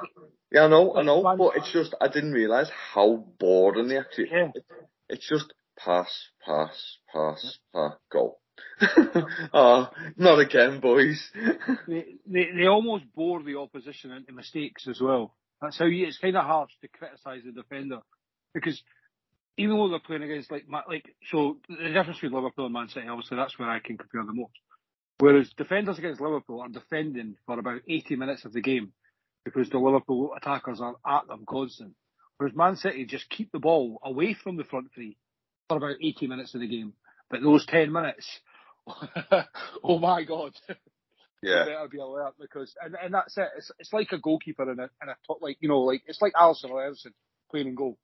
yeah, 0.52 0.66
I 0.66 0.68
know, 0.68 0.96
I 0.96 1.04
know, 1.04 1.24
but 1.38 1.56
it's 1.56 1.72
just 1.72 1.96
I 2.02 2.08
didn't 2.08 2.34
realise 2.34 2.70
how 2.94 3.26
boring 3.40 3.88
they 3.88 3.98
actually. 3.98 4.30
Yeah. 4.32 4.52
It, 4.54 4.66
it's 5.08 5.28
just 5.28 5.54
pass, 5.78 6.12
pass, 6.46 6.98
pass, 7.12 7.60
pass, 7.74 7.94
goal. 8.12 8.40
oh, 9.53 9.89
not 10.18 10.39
again, 10.39 10.80
boys. 10.80 11.32
they, 11.88 12.16
they 12.26 12.49
they 12.55 12.68
almost 12.68 13.03
bore 13.16 13.43
the 13.43 13.57
opposition 13.57 14.12
into 14.12 14.32
mistakes 14.32 14.88
as 14.88 15.01
well. 15.01 15.36
That's 15.62 15.78
how 15.78 15.86
you, 15.86 16.07
it's 16.07 16.18
kind 16.18 16.38
of 16.38 16.45
hard 16.45 16.70
to 16.82 16.88
criticise 16.88 17.41
the 17.45 17.51
defender 17.51 17.99
because 18.53 18.82
even 19.57 19.78
though 19.78 19.89
they're 19.89 19.99
playing 19.99 20.24
against 20.24 20.51
like 20.51 20.66
like 20.88 21.14
so 21.30 21.57
the 21.68 21.89
difference 21.89 22.18
between 22.18 22.34
Liverpool 22.34 22.66
and 22.66 22.74
Man 22.74 22.88
City, 22.88 23.07
obviously 23.07 23.38
that's 23.38 23.60
where 23.60 23.70
I 23.70 23.80
can 23.80 23.97
compare 23.97 24.24
the 24.24 24.34
most. 24.34 24.53
Whereas 25.20 25.51
defenders 25.57 25.97
against 25.97 26.22
Liverpool 26.22 26.62
are 26.62 26.70
defending 26.70 27.36
for 27.45 27.60
about 27.60 27.82
80 27.88 28.16
minutes 28.16 28.45
of 28.45 28.53
the 28.53 28.62
game 28.62 28.93
because 29.43 29.70
the 29.70 29.78
Liverpool 29.78 30.32
attackers 30.36 30.80
are 30.80 30.95
at 31.05 31.28
them 31.28 31.43
constant. 31.47 31.93
Whereas 32.38 32.55
Man 32.55 32.78
City 32.78 33.05
just 33.05 33.30
keep 33.30 33.51
the 33.51 33.60
ball 33.60 33.99
away 34.01 34.34
from 34.34 34.55
the 34.55 34.64
front 34.64 34.93
three 34.95 35.18
for 35.68 35.76
about 35.76 35.97
80 36.01 36.28
minutes 36.28 36.55
of 36.55 36.62
the 36.62 36.68
game. 36.68 36.93
But 37.30 37.41
those 37.43 37.66
10 37.66 37.91
minutes, 37.91 38.39
oh 39.84 39.99
my 39.99 40.23
God. 40.23 40.53
Yeah. 41.41 41.63
better 41.63 41.88
be 41.89 41.99
alert 41.99 42.34
because, 42.38 42.75
and, 42.84 42.97
and 43.01 43.13
that's 43.13 43.38
it. 43.38 43.47
It's, 43.55 43.71
it's 43.80 43.93
like 43.93 44.11
a 44.11 44.17
goalkeeper 44.17 44.69
in 44.69 44.77
a, 44.77 44.89
in 45.01 45.07
a 45.07 45.15
top, 45.25 45.38
like, 45.41 45.55
you 45.61 45.69
know, 45.69 45.80
like, 45.84 46.01
it's 46.05 46.21
like 46.21 46.34
Alisson 46.34 46.69
or 46.69 46.82
Ederson 46.82 47.13
playing 47.49 47.67
in 47.69 47.75
goal. 47.75 47.97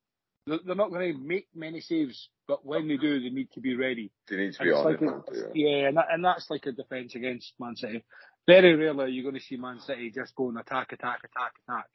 They're, 0.48 0.60
they're 0.66 0.74
not 0.74 0.90
going 0.90 1.12
to 1.14 1.20
make 1.20 1.48
many 1.54 1.82
saves, 1.82 2.30
but 2.48 2.66
when 2.66 2.88
they 2.88 2.96
do, 2.96 3.20
they 3.20 3.28
need 3.28 3.52
to 3.52 3.60
be 3.60 3.76
ready. 3.76 4.10
They 4.30 4.38
need 4.38 4.54
to 4.54 4.62
And 4.62 4.70
be 4.70 4.74
on 4.74 4.86
like 4.86 5.02
it. 5.02 5.10
a- 5.10 5.52
yeah. 5.54 5.68
Yeah, 5.82 5.88
and, 5.90 5.98
that, 5.98 6.06
and 6.12 6.24
that's 6.24 6.50
like 6.50 6.66
a 6.66 6.72
defence 6.72 7.14
against 7.16 7.52
Man 7.60 7.76
City. 7.76 8.06
Very 8.48 8.74
rarely 8.74 9.04
are 9.04 9.08
you 9.10 9.22
going 9.22 9.36
to 9.36 9.42
see 9.42 9.58
Man 9.58 9.82
City 9.82 10.12
just 10.16 10.34
go 10.36 10.48
and 10.48 10.58
attack, 10.58 10.94
attack, 10.94 11.20
attack, 11.26 11.52
attack. 11.68 11.88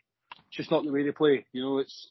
It's 0.49 0.59
just 0.59 0.71
not 0.71 0.85
the 0.85 0.93
way 0.93 1.05
they 1.05 1.13
play. 1.13 1.47
You 1.55 1.63
know, 1.63 1.79
it's 1.79 2.11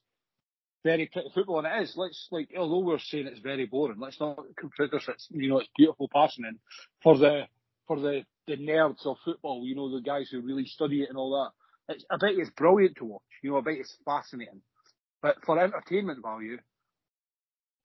very 0.84 1.10
pretty 1.12 1.30
football, 1.34 1.60
and 1.60 1.68
it 1.68 1.84
is. 1.84 1.94
Let's 1.98 2.28
like, 2.32 2.50
although 2.58 2.80
we're 2.86 3.00
saying 3.00 3.28
it's 3.28 3.40
very 3.42 3.66
boring, 3.66 4.00
let's 4.00 4.20
not 4.20 4.38
confuse 4.58 4.94
us. 4.94 5.06
It's 5.08 5.28
you 5.32 5.50
know, 5.50 5.60
it's 5.60 5.70
beautiful 5.78 6.10
passing, 6.14 6.46
and 6.46 6.60
for 7.04 7.18
the 7.18 7.44
for 7.88 8.00
the 8.00 8.24
the 8.48 8.58
nerds 8.58 9.06
of 9.06 9.18
football, 9.26 9.64
you 9.66 9.76
know, 9.76 9.92
the 9.94 10.02
guys 10.02 10.30
who 10.32 10.42
really 10.42 10.66
study 10.66 11.04
it 11.04 11.10
and 11.10 11.18
all 11.18 11.32
that. 11.88 11.96
It's, 11.96 12.06
I 12.10 12.18
bet 12.18 12.32
it's 12.38 12.50
brilliant 12.52 12.98
to 12.98 13.06
watch. 13.06 13.22
You 13.44 13.52
know, 13.52 13.58
I 13.58 13.62
bet 13.62 13.74
it's 13.76 13.96
fascinating. 14.06 14.62
But 15.22 15.38
for 15.46 15.60
entertainment 15.60 16.22
value, 16.24 16.58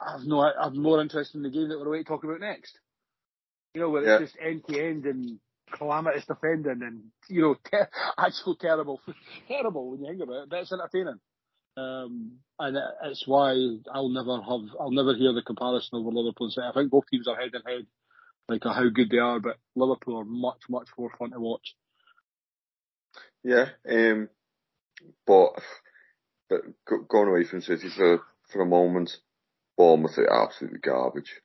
I've 0.01 0.25
no, 0.25 0.41
I'm 0.43 0.81
more 0.81 1.01
interested 1.01 1.37
in 1.37 1.43
the 1.43 1.51
game 1.51 1.69
that 1.69 1.79
we're 1.79 1.87
about 1.89 1.97
to 1.99 2.05
talk 2.05 2.25
about 2.25 2.41
next. 2.41 2.79
You 3.75 3.81
know, 3.83 3.91
where 3.91 4.05
Yeah. 4.05 4.19
it's 4.21 4.33
just 4.33 4.37
end 4.41 4.63
to 4.69 4.79
end 4.81 5.05
and 5.07 5.39
calamitous 5.77 6.27
defending 6.27 6.83
and 6.83 7.05
you 7.29 7.43
know, 7.43 7.57
ter- 7.71 7.89
actual 8.19 8.57
terrible, 8.57 9.01
terrible 9.49 9.91
when 9.91 10.01
you 10.01 10.09
think 10.09 10.23
about 10.23 10.43
it. 10.45 10.49
But 10.51 10.61
it's 10.61 10.73
entertaining. 10.73 11.21
Um, 11.77 12.39
and 12.59 12.77
it's 13.05 13.27
why 13.27 13.53
I'll 13.93 14.09
never 14.09 14.37
have, 14.37 14.77
I'll 14.79 14.93
never 14.93 15.15
hear 15.15 15.33
the 15.33 15.43
comparison 15.43 15.99
over 15.99 16.11
Liverpool 16.11 16.47
and 16.47 16.53
City. 16.53 16.67
I 16.69 16.73
think 16.73 16.91
both 16.91 17.05
teams 17.11 17.27
are 17.27 17.37
head 17.37 17.51
and 17.53 17.65
head, 17.67 17.87
like 18.49 18.63
how 18.63 18.89
good 18.89 19.11
they 19.11 19.19
are, 19.19 19.41
but 19.41 19.59
Liverpool 19.75 20.19
are 20.19 20.25
much, 20.25 20.63
much 20.69 20.89
more 20.97 21.11
fun 21.19 21.31
to 21.33 21.41
watch. 21.41 21.75
Yeah, 23.43 23.71
um, 23.91 24.29
but, 25.27 25.55
but 26.49 26.61
going 27.09 27.29
away 27.29 27.45
from 27.45 27.61
City 27.61 27.89
for, 27.89 28.21
for 28.53 28.63
a 28.63 28.67
moment, 28.67 29.17
Bournemouth 29.77 30.17
are 30.19 30.45
absolutely 30.45 30.79
garbage. 30.79 31.41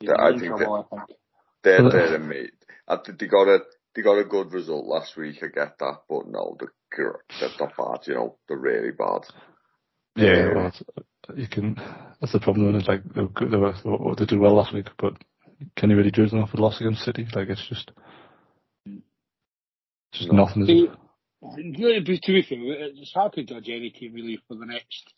Yeah, 0.00 0.14
I 0.18 0.30
think 0.30 0.56
trouble, 0.56 0.86
I 0.90 0.96
think. 0.96 1.18
They're, 1.62 1.90
they're 1.90 2.16
amazing. 2.16 2.50
I 2.86 2.96
think 2.96 3.18
they 3.18 3.26
got 3.26 3.48
a, 3.48 3.58
they 3.94 4.02
got 4.02 4.18
a 4.18 4.24
good 4.24 4.52
result 4.52 4.86
last 4.86 5.16
week, 5.16 5.36
I 5.42 5.48
get 5.48 5.78
that, 5.78 5.98
but 6.08 6.26
no, 6.28 6.56
they're, 6.58 6.72
gr- 6.90 7.22
they're 7.40 7.50
not 7.60 7.76
bad, 7.76 8.06
you 8.06 8.14
know, 8.14 8.36
they're 8.48 8.56
really 8.56 8.90
bad. 8.90 9.22
Yeah, 10.16 10.52
well, 10.54 10.72
you 11.36 11.46
can. 11.46 11.76
That's 12.20 12.32
the 12.32 12.40
problem. 12.40 12.74
It's 12.74 12.88
like 12.88 13.04
they, 13.04 13.22
were, 13.22 13.48
they, 13.48 13.88
were, 13.88 14.14
they 14.16 14.24
did 14.24 14.38
well 14.38 14.56
last 14.56 14.74
week, 14.74 14.88
but 14.98 15.14
can 15.76 15.90
you 15.90 15.96
really 15.96 16.10
judge 16.10 16.30
them 16.30 16.40
off 16.40 16.54
a 16.54 16.56
loss 16.56 16.80
against 16.80 17.04
City? 17.04 17.26
Like 17.32 17.48
it's 17.48 17.66
just, 17.68 17.92
it's 18.84 19.02
just 20.12 20.32
No. 20.32 20.44
nothing. 20.44 20.62
Is 20.62 20.68
it? 20.70 20.90
to 21.40 22.04
be 22.04 22.18
to 22.20 22.32
be 22.32 22.42
fair, 22.42 22.58
it's 22.60 23.12
hard 23.14 23.32
to 23.34 23.44
judge 23.44 23.68
any 23.68 23.90
team 23.90 24.12
really 24.12 24.40
for 24.48 24.56
the 24.56 24.66
next 24.66 25.12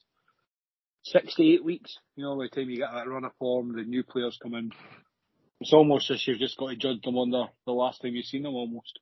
six 1.02 1.34
to 1.36 1.42
eight 1.42 1.64
weeks. 1.64 1.96
You 2.16 2.24
know, 2.24 2.36
by 2.36 2.44
the 2.44 2.48
time 2.50 2.68
you 2.70 2.78
get 2.78 2.90
that 2.92 3.08
run 3.08 3.24
of 3.24 3.32
form, 3.38 3.74
the 3.74 3.82
new 3.82 4.02
players 4.04 4.38
come 4.42 4.54
in. 4.54 4.70
It's 5.60 5.72
almost 5.72 6.10
as 6.10 6.26
you've 6.26 6.38
just 6.38 6.58
got 6.58 6.68
to 6.70 6.76
judge 6.76 7.02
them 7.02 7.16
on 7.18 7.30
the, 7.30 7.44
the 7.66 7.72
last 7.72 8.00
time 8.00 8.14
you've 8.14 8.24
seen 8.24 8.42
them 8.42 8.54
almost. 8.54 8.98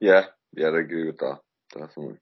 Yeah, 0.00 0.24
yeah, 0.54 0.66
I 0.66 0.80
agree 0.80 1.06
with 1.06 1.18
that. 1.18 1.38
Definitely. 1.72 2.18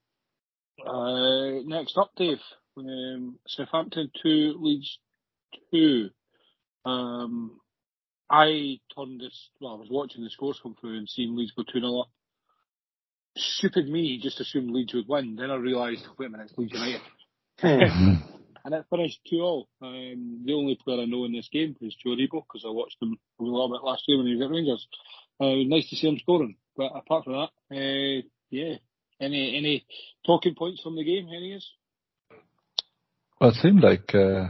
Uh, 0.86 1.62
next 1.64 1.96
up, 1.98 2.10
Dave. 2.16 2.38
Um, 2.76 3.38
Southampton 3.46 4.10
2, 4.22 4.56
Leeds 4.60 4.98
2. 5.72 6.08
Um, 6.84 7.60
I 8.30 8.78
turned 8.96 9.20
this, 9.20 9.50
well, 9.60 9.74
I 9.74 9.78
was 9.78 9.88
watching 9.90 10.22
the 10.22 10.30
scores 10.30 10.60
come 10.62 10.76
through 10.80 10.98
and 10.98 11.08
seeing 11.08 11.36
Leeds 11.36 11.52
go 11.56 11.64
2 11.64 11.80
0 11.80 12.00
up. 12.00 12.10
Stupid 13.36 13.88
me, 13.88 14.18
just 14.22 14.40
assumed 14.40 14.70
Leeds 14.70 14.94
would 14.94 15.08
win. 15.08 15.36
Then 15.36 15.50
I 15.50 15.56
realised, 15.56 16.06
wait 16.18 16.26
a 16.26 16.30
minute, 16.30 16.48
it's 16.50 16.58
Leeds 16.58 16.72
United. 16.72 17.00
and 18.64 18.74
it 18.74 18.86
finished 18.88 19.20
2 19.28 19.36
all. 19.40 19.68
Um, 19.82 20.42
the 20.44 20.54
only 20.54 20.78
player 20.82 21.02
I 21.02 21.04
know 21.06 21.24
in 21.24 21.32
this 21.32 21.48
game 21.52 21.76
is 21.80 21.96
Joe 21.96 22.10
Aribo 22.10 22.42
because 22.46 22.64
I 22.64 22.70
watched 22.70 22.96
him 23.02 23.18
a 23.40 23.42
little 23.42 23.70
bit 23.70 23.84
last 23.84 24.04
year 24.06 24.18
when 24.18 24.26
he 24.26 24.34
was 24.34 24.42
at 24.42 24.50
Rangers. 24.50 24.88
Uh, 25.40 25.68
nice 25.68 25.88
to 25.90 25.96
see 25.96 26.08
him 26.08 26.18
scoring. 26.18 26.56
But 26.76 26.92
apart 26.94 27.24
from 27.24 27.32
that, 27.34 27.50
uh, 27.76 28.22
yeah. 28.50 28.76
Any 29.20 29.56
any 29.56 29.84
talking 30.24 30.54
points 30.54 30.80
from 30.82 30.96
the 30.96 31.04
game, 31.04 31.28
is? 31.28 31.66
Well, 33.40 33.50
it 33.50 33.56
seemed 33.56 33.82
like 33.82 34.14
uh, 34.14 34.48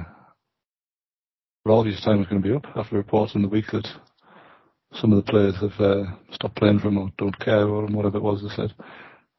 Roldy's 1.66 2.00
time 2.02 2.18
was 2.18 2.28
going 2.28 2.42
to 2.42 2.48
be 2.48 2.54
up 2.54 2.66
after 2.76 2.96
reports 2.96 3.34
in 3.34 3.42
the 3.42 3.48
week 3.48 3.66
that 3.72 3.86
some 4.94 5.12
of 5.12 5.24
the 5.24 5.30
players 5.30 5.54
have 5.60 5.78
uh, 5.80 6.04
stopped 6.32 6.56
playing 6.56 6.78
for 6.80 6.88
him 6.88 6.98
or 6.98 7.10
don't 7.18 7.38
care 7.38 7.66
or 7.66 7.86
whatever 7.86 8.18
it 8.18 8.22
was 8.22 8.42
they 8.42 8.54
said. 8.54 8.74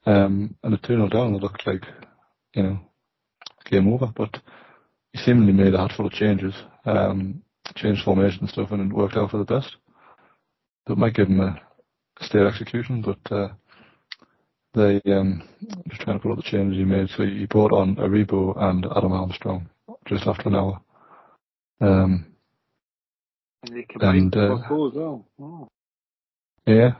Um, 0.05 0.55
and 0.63 0.73
at 0.73 0.83
2 0.83 0.95
0 0.95 1.09
down, 1.09 1.35
it 1.35 1.41
looked 1.41 1.65
like, 1.67 1.83
you 2.53 2.63
know, 2.63 2.79
game 3.69 3.91
over. 3.91 4.07
But 4.15 4.37
he 5.13 5.19
seemingly 5.19 5.53
made 5.53 5.73
a 5.73 5.77
handful 5.77 6.07
of 6.07 6.13
changes, 6.13 6.53
um, 6.85 7.41
changed 7.75 8.03
formation 8.03 8.41
and 8.41 8.49
stuff, 8.49 8.71
and 8.71 8.91
it 8.91 8.95
worked 8.95 9.17
out 9.17 9.31
for 9.31 9.37
the 9.37 9.43
best. 9.43 9.75
That 10.87 10.97
might 10.97 11.13
give 11.13 11.27
him 11.27 11.41
a, 11.41 11.61
a 12.19 12.23
state 12.23 12.45
execution, 12.45 13.01
but 13.01 13.31
uh, 13.35 13.49
they 14.73 15.01
um, 15.11 15.43
just 15.89 16.01
trying 16.01 16.17
to 16.17 16.23
pull 16.23 16.31
up 16.31 16.37
the 16.37 16.43
changes 16.43 16.77
he 16.77 16.85
made. 16.85 17.09
So 17.09 17.23
he 17.23 17.45
brought 17.45 17.73
on 17.73 17.95
Aribo 17.97 18.57
and 18.57 18.85
Adam 18.85 19.11
Armstrong 19.11 19.69
just 20.07 20.25
after 20.27 20.49
an 20.49 20.55
hour. 20.55 20.81
Um, 21.81 22.27
and 23.63 23.75
they 23.75 23.83
combined 23.83 24.35
and, 24.35 24.51
uh, 24.51 24.55
as 24.55 24.61
well. 24.69 25.27
Oh. 25.39 25.67
Yeah. 26.65 26.91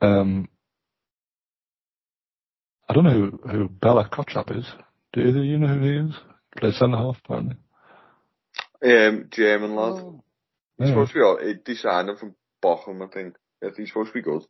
Um, 0.00 0.48
I 2.88 2.94
don't 2.94 3.04
know 3.04 3.10
who, 3.10 3.48
who 3.48 3.68
Bella 3.68 4.08
Kotchap 4.08 4.56
is. 4.56 4.66
Do 5.12 5.20
either 5.20 5.40
of 5.40 5.44
you 5.44 5.58
know 5.58 5.68
who 5.68 5.80
he 5.80 5.96
is? 6.08 6.14
Plays 6.58 6.78
centre 6.78 6.96
half, 6.96 7.16
apparently. 7.24 7.56
Um, 8.84 9.28
German 9.30 9.74
lad. 9.76 9.92
Oh. 9.94 10.24
He's 10.78 10.88
Yeah. 10.88 10.94
supposed 10.94 11.12
to 11.12 11.18
be 11.18 11.22
all, 11.22 11.38
he 11.38 11.54
they 11.64 11.74
signed 11.74 12.08
him 12.08 12.16
from 12.16 12.34
Bochum, 12.62 13.02
I 13.02 13.12
think. 13.12 13.36
Yeah, 13.62 13.70
he's 13.76 13.88
supposed 13.88 14.08
to 14.08 14.14
be 14.14 14.22
good. 14.22 14.42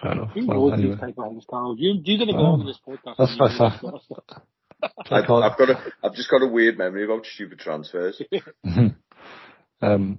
Fair 0.00 0.12
enough. 0.12 0.30
Who 0.34 0.46
Well, 0.46 0.60
knows 0.68 0.72
anyway. 0.74 0.90
these 0.92 1.00
type 1.00 1.14
of 1.18 1.24
things, 1.28 1.44
Carl? 1.48 1.76
You, 1.78 1.94
you 2.04 2.18
didn't 2.18 2.36
go 2.36 2.44
on 2.44 2.66
this 2.66 2.78
podcast. 2.86 3.16
That's 3.18 3.30
and 3.32 3.38
my 3.38 3.56
fault. 3.58 3.82
know 3.82 3.90
this 3.92 4.04
stuff. 4.04 4.42
I, 4.82 4.88
I 5.16 5.26
can't- 5.26 5.44
I've 5.44 5.58
got 5.58 5.70
a, 5.70 5.92
I've 6.04 6.14
just 6.14 6.30
got 6.30 6.42
a 6.42 6.46
weird 6.46 6.76
memory 6.78 7.04
about 7.04 7.24
stupid 7.24 7.58
transfers. 7.58 8.20
um, 9.82 10.18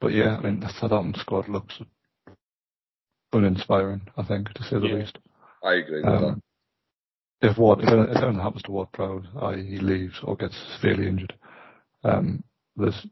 but 0.00 0.12
yeah, 0.12 0.36
I 0.36 0.40
mean, 0.42 0.60
the 0.60 0.68
Southampton 0.80 1.14
squad 1.20 1.48
looks 1.48 1.80
uninspiring, 3.32 4.02
I 4.16 4.22
think, 4.24 4.50
to 4.54 4.62
say 4.62 4.78
the 4.78 4.86
Yeah. 4.86 4.94
least. 4.94 5.18
I 5.64 5.74
agree 5.74 5.96
with 5.96 6.04
that. 6.04 6.24
Um, 6.24 6.42
if 7.40 7.58
what 7.58 7.80
if, 7.80 7.88
anything- 7.88 8.14
if 8.16 8.22
anything 8.22 8.40
happens 8.40 8.62
to 8.62 8.70
Ward 8.70 8.92
Prowse, 8.92 9.24
i.e. 9.42 9.66
he 9.68 9.78
leaves 9.78 10.14
or 10.22 10.36
gets 10.36 10.56
severely 10.80 11.08
injured, 11.08 11.34
um, 12.04 12.44
there's 12.76 13.06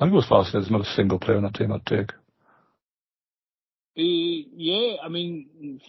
I 0.00 0.08
go 0.08 0.18
as 0.18 0.26
far 0.28 0.42
as 0.42 0.46
to 0.52 0.52
there's 0.58 0.70
not 0.70 0.82
a 0.82 0.94
single 0.94 1.18
player 1.18 1.38
in 1.38 1.42
that 1.44 1.54
team 1.54 1.72
I'd 1.72 1.84
take. 1.86 2.12
Uh, 3.96 4.46
yeah, 4.56 4.96
I 5.02 5.08
mean, 5.08 5.80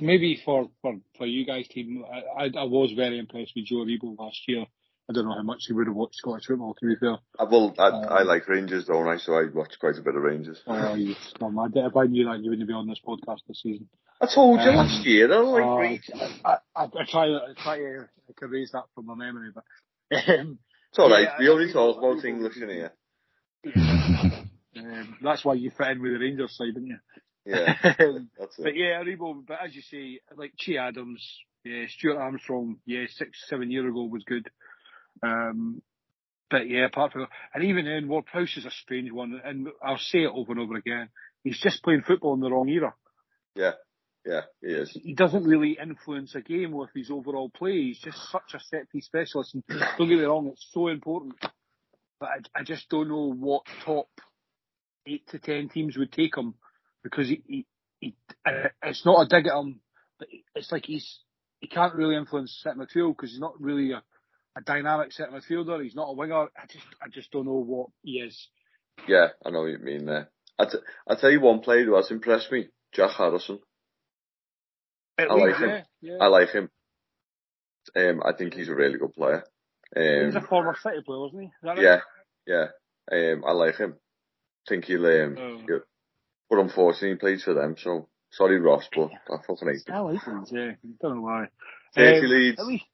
maybe 0.00 0.40
for, 0.44 0.70
for, 0.82 0.96
for 1.18 1.26
you 1.26 1.44
guys 1.44 1.66
team, 1.68 2.04
I, 2.10 2.44
I, 2.44 2.50
I 2.58 2.64
was 2.64 2.92
very 2.92 3.18
impressed 3.18 3.52
with 3.56 3.66
Joe 3.66 3.76
Aribo 3.84 4.16
last 4.18 4.40
year. 4.46 4.66
I 5.10 5.12
don't 5.12 5.24
know 5.24 5.34
how 5.34 5.42
much 5.42 5.64
he 5.66 5.72
would 5.72 5.88
have 5.88 5.96
watched 5.96 6.14
Scottish 6.16 6.46
football, 6.46 6.74
to 6.74 6.86
be 6.86 6.94
fair. 6.96 7.18
I, 7.38 7.44
well, 7.44 7.74
I, 7.78 7.88
Um, 7.88 8.04
I 8.08 8.22
like 8.22 8.48
Rangers, 8.48 8.84
don't 8.84 9.08
I? 9.08 9.16
So 9.16 9.34
I 9.34 9.44
watch 9.52 9.74
quite 9.80 9.96
a 9.98 10.00
bit 10.02 10.14
of 10.14 10.22
Rangers. 10.22 10.62
Oh, 10.66 10.94
you 10.94 11.14
scum. 11.30 11.58
I, 11.58 11.66
if 11.74 11.96
I 11.96 12.04
knew 12.06 12.24
that, 12.26 12.40
you 12.40 12.50
wouldn't 12.50 12.68
be 12.68 12.72
on 12.74 12.86
this 12.88 13.00
podcast 13.06 13.40
this 13.48 13.60
season. 13.62 13.88
I 14.20 14.28
told 14.32 14.60
you 14.60 14.70
Um, 14.70 14.76
last 14.76 15.04
year, 15.04 15.32
I 15.32 15.38
like 15.38 15.64
Uh, 15.64 15.76
Rangers. 15.76 16.20
I, 16.44 16.56
I, 16.76 16.84
I 16.84 17.04
try, 17.10 17.26
I 17.26 17.52
try 17.60 17.78
to 17.78 18.08
I 18.28 18.32
can 18.38 18.48
erase 18.48 18.70
that 18.72 18.84
from 18.94 19.06
my 19.06 19.16
memory, 19.16 19.50
but 19.52 19.64
um, 20.38 20.58
It's 20.90 20.98
alright, 21.00 21.24
yeah, 21.24 21.38
we 21.40 21.48
I 21.48 21.50
only 21.50 21.72
talk 21.72 21.98
about 21.98 22.24
English 22.24 22.56
in 22.58 22.68
here. 22.68 22.92
um, 24.76 25.16
that's 25.22 25.44
why 25.44 25.54
you 25.54 25.70
fit 25.70 25.88
in 25.88 26.02
with 26.02 26.12
the 26.12 26.18
Rangers 26.18 26.56
side, 26.56 26.74
didn't 26.74 26.86
you? 26.86 26.98
Yeah, 27.44 27.74
But 28.58 28.76
yeah, 28.76 29.02
Aribo, 29.02 29.44
but 29.46 29.58
as 29.64 29.74
you 29.74 29.82
say, 29.82 30.20
like 30.36 30.52
Che 30.58 30.78
Adams, 30.78 31.24
yeah, 31.64 31.84
Stuart 31.88 32.18
Armstrong, 32.18 32.76
yeah, 32.86 33.04
six, 33.08 33.30
seven 33.48 33.70
year 33.70 33.88
ago 33.88 34.04
was 34.04 34.24
good. 34.24 34.48
Um, 35.22 35.82
but 36.50 36.68
yeah, 36.68 36.86
apart 36.86 37.12
from 37.12 37.26
and 37.54 37.64
even 37.64 37.86
then, 37.86 38.08
Ward 38.08 38.26
Prowse 38.26 38.56
is 38.58 38.66
a 38.66 38.70
strange 38.70 39.10
one, 39.10 39.40
and 39.44 39.68
I'll 39.82 39.98
say 39.98 40.20
it 40.20 40.30
over 40.32 40.52
and 40.52 40.60
over 40.60 40.76
again. 40.76 41.08
He's 41.42 41.60
just 41.60 41.82
playing 41.82 42.02
football 42.02 42.34
in 42.34 42.40
the 42.40 42.50
wrong 42.50 42.68
era. 42.68 42.94
Yeah, 43.56 43.72
yeah, 44.24 44.42
he 44.60 44.68
is. 44.68 44.90
He 45.02 45.14
doesn't 45.14 45.44
really 45.44 45.78
influence 45.82 46.34
a 46.34 46.40
game 46.40 46.72
with 46.72 46.90
his 46.94 47.10
overall 47.10 47.50
play. 47.50 47.72
He's 47.72 48.00
just 48.00 48.18
such 48.30 48.54
a 48.54 48.60
set 48.60 48.88
piece 48.90 49.06
specialist. 49.06 49.54
And 49.54 49.64
don't 49.68 50.08
get 50.08 50.18
me 50.18 50.24
wrong, 50.24 50.48
it's 50.52 50.68
so 50.72 50.88
important. 50.88 51.34
But 52.20 52.28
I, 52.54 52.60
I 52.60 52.62
just 52.62 52.88
don't 52.88 53.08
know 53.08 53.32
what 53.32 53.62
top 53.84 54.08
eight 55.06 55.26
to 55.28 55.38
ten 55.38 55.68
teams 55.68 55.96
would 55.96 56.12
take 56.12 56.36
him 56.36 56.54
because 57.02 57.28
he, 57.28 57.42
he, 57.46 57.66
he 58.00 58.16
uh, 58.46 58.68
it's 58.82 59.04
not 59.04 59.22
a 59.22 59.28
dig 59.28 59.46
at 59.46 59.58
him, 59.58 59.80
but 60.18 60.28
it's 60.54 60.70
like 60.72 60.84
he's 60.86 61.20
he 61.60 61.68
can't 61.68 61.94
really 61.94 62.16
influence 62.16 62.58
set 62.62 62.76
midfield 62.76 63.16
because 63.16 63.30
he's 63.30 63.40
not 63.40 63.60
really 63.60 63.92
a, 63.92 64.02
a 64.56 64.60
dynamic 64.62 65.12
set 65.12 65.30
midfielder. 65.30 65.82
He's 65.82 65.94
not 65.94 66.08
a 66.10 66.14
winger. 66.14 66.42
I 66.56 66.66
just 66.70 66.84
I 67.02 67.08
just 67.08 67.30
don't 67.30 67.46
know 67.46 67.62
what 67.64 67.88
he 68.02 68.12
is. 68.20 68.48
Yeah, 69.08 69.28
I 69.44 69.50
know 69.50 69.60
what 69.60 69.66
you 69.70 69.78
mean 69.78 70.06
there. 70.06 70.30
I 70.58 70.64
t- 70.66 70.78
I 71.08 71.14
tell 71.14 71.30
you 71.30 71.40
one 71.40 71.60
player 71.60 71.84
who 71.84 71.96
has 71.96 72.10
impressed 72.10 72.52
me, 72.52 72.68
Jack 72.92 73.10
Harrison. 73.12 73.58
At 75.18 75.30
I 75.30 75.34
like 75.34 75.56
him. 75.56 75.68
yeah, 75.68 75.82
yeah. 76.00 76.16
I 76.20 76.26
like 76.28 76.50
him. 76.50 76.70
Um, 77.96 78.22
I 78.24 78.32
think 78.36 78.54
he's 78.54 78.68
a 78.68 78.74
really 78.74 78.98
good 78.98 79.12
player. 79.14 79.44
He's 79.94 80.34
a 80.34 80.38
Um, 80.38 80.46
former 80.46 80.74
City 80.82 81.02
player, 81.04 81.20
wasn't 81.20 81.42
he? 81.42 81.46
Is 81.48 81.52
that 81.62 81.76
right? 81.76 81.82
yeah, 81.82 82.00
yeah. 82.46 82.66
Um, 83.32 83.44
I 83.46 83.52
like 83.52 83.76
him. 83.76 83.96
Think 84.68 84.84
he'll, 84.86 85.06
um, 85.06 85.36
Oh. 85.38 85.58
he'll- 85.66 85.84
but 86.50 86.58
unfortunately 86.58 87.10
he 87.10 87.14
plays 87.16 87.44
for 87.44 87.54
them, 87.54 87.76
so 87.78 88.08
sorry 88.30 88.60
Ross, 88.60 88.88
but 88.94 89.10
I 89.30 89.36
fucking 89.46 89.68
hate 89.68 89.90
I 89.90 89.98
him. 89.98 90.04
like 90.14 90.26
Leeds, 90.26 90.52
yeah. 90.52 90.72
Don't 91.00 91.16
know 91.16 91.22
why. 91.22 91.48
30 91.94 92.18
Um, 92.26 92.30
leads. 92.30 92.60
At 92.60 92.66
least, 92.66 92.84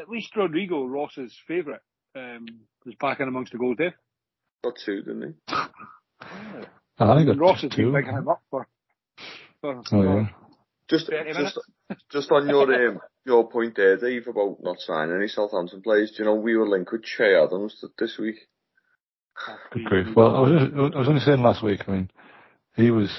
at 0.00 0.08
least 0.08 0.36
Rodrigo, 0.36 0.84
Ross's 0.86 1.36
favourite, 1.46 1.80
um, 2.14 2.46
was 2.84 2.94
back 2.96 3.20
in 3.20 3.28
amongst 3.28 3.52
the 3.52 3.58
goals 3.58 3.76
there. 3.78 3.94
Got 4.64 4.76
two, 4.84 5.02
didn't 5.02 5.22
he? 5.48 5.54
I 7.00 7.16
think 7.16 7.28
And 7.28 7.40
Ross 7.40 7.62
that's 7.62 7.74
has 7.74 7.76
been 7.76 7.92
two. 8.04 8.10
him 8.10 8.28
up 8.28 8.42
for. 8.50 8.66
for, 9.60 9.82
Oh 9.92 10.02
yeah. 10.02 10.28
Just, 10.88 11.08
just, 11.10 11.58
just 12.10 12.32
on 12.32 12.48
your 12.48 12.72
um, 12.88 13.00
your 13.24 13.48
point 13.50 13.76
there, 13.76 13.96
Dave, 13.98 14.26
about 14.26 14.56
not 14.62 14.80
signing 14.80 15.14
any 15.16 15.28
Southampton 15.28 15.82
players. 15.82 16.10
Do 16.12 16.18
you 16.22 16.24
know 16.24 16.34
we 16.36 16.56
were 16.56 16.68
linked 16.68 16.90
with 16.90 17.04
Che 17.04 17.34
Adams 17.36 17.84
this 17.98 18.16
week? 18.18 18.36
Good 19.72 19.84
grief. 19.84 20.06
Well, 20.16 20.36
I 20.36 20.40
was, 20.40 20.92
I 20.94 20.98
was 20.98 21.08
only 21.08 21.20
saying 21.20 21.42
last 21.42 21.62
week, 21.62 21.80
I 21.86 21.90
mean, 21.90 22.10
he 22.76 22.90
was 22.90 23.10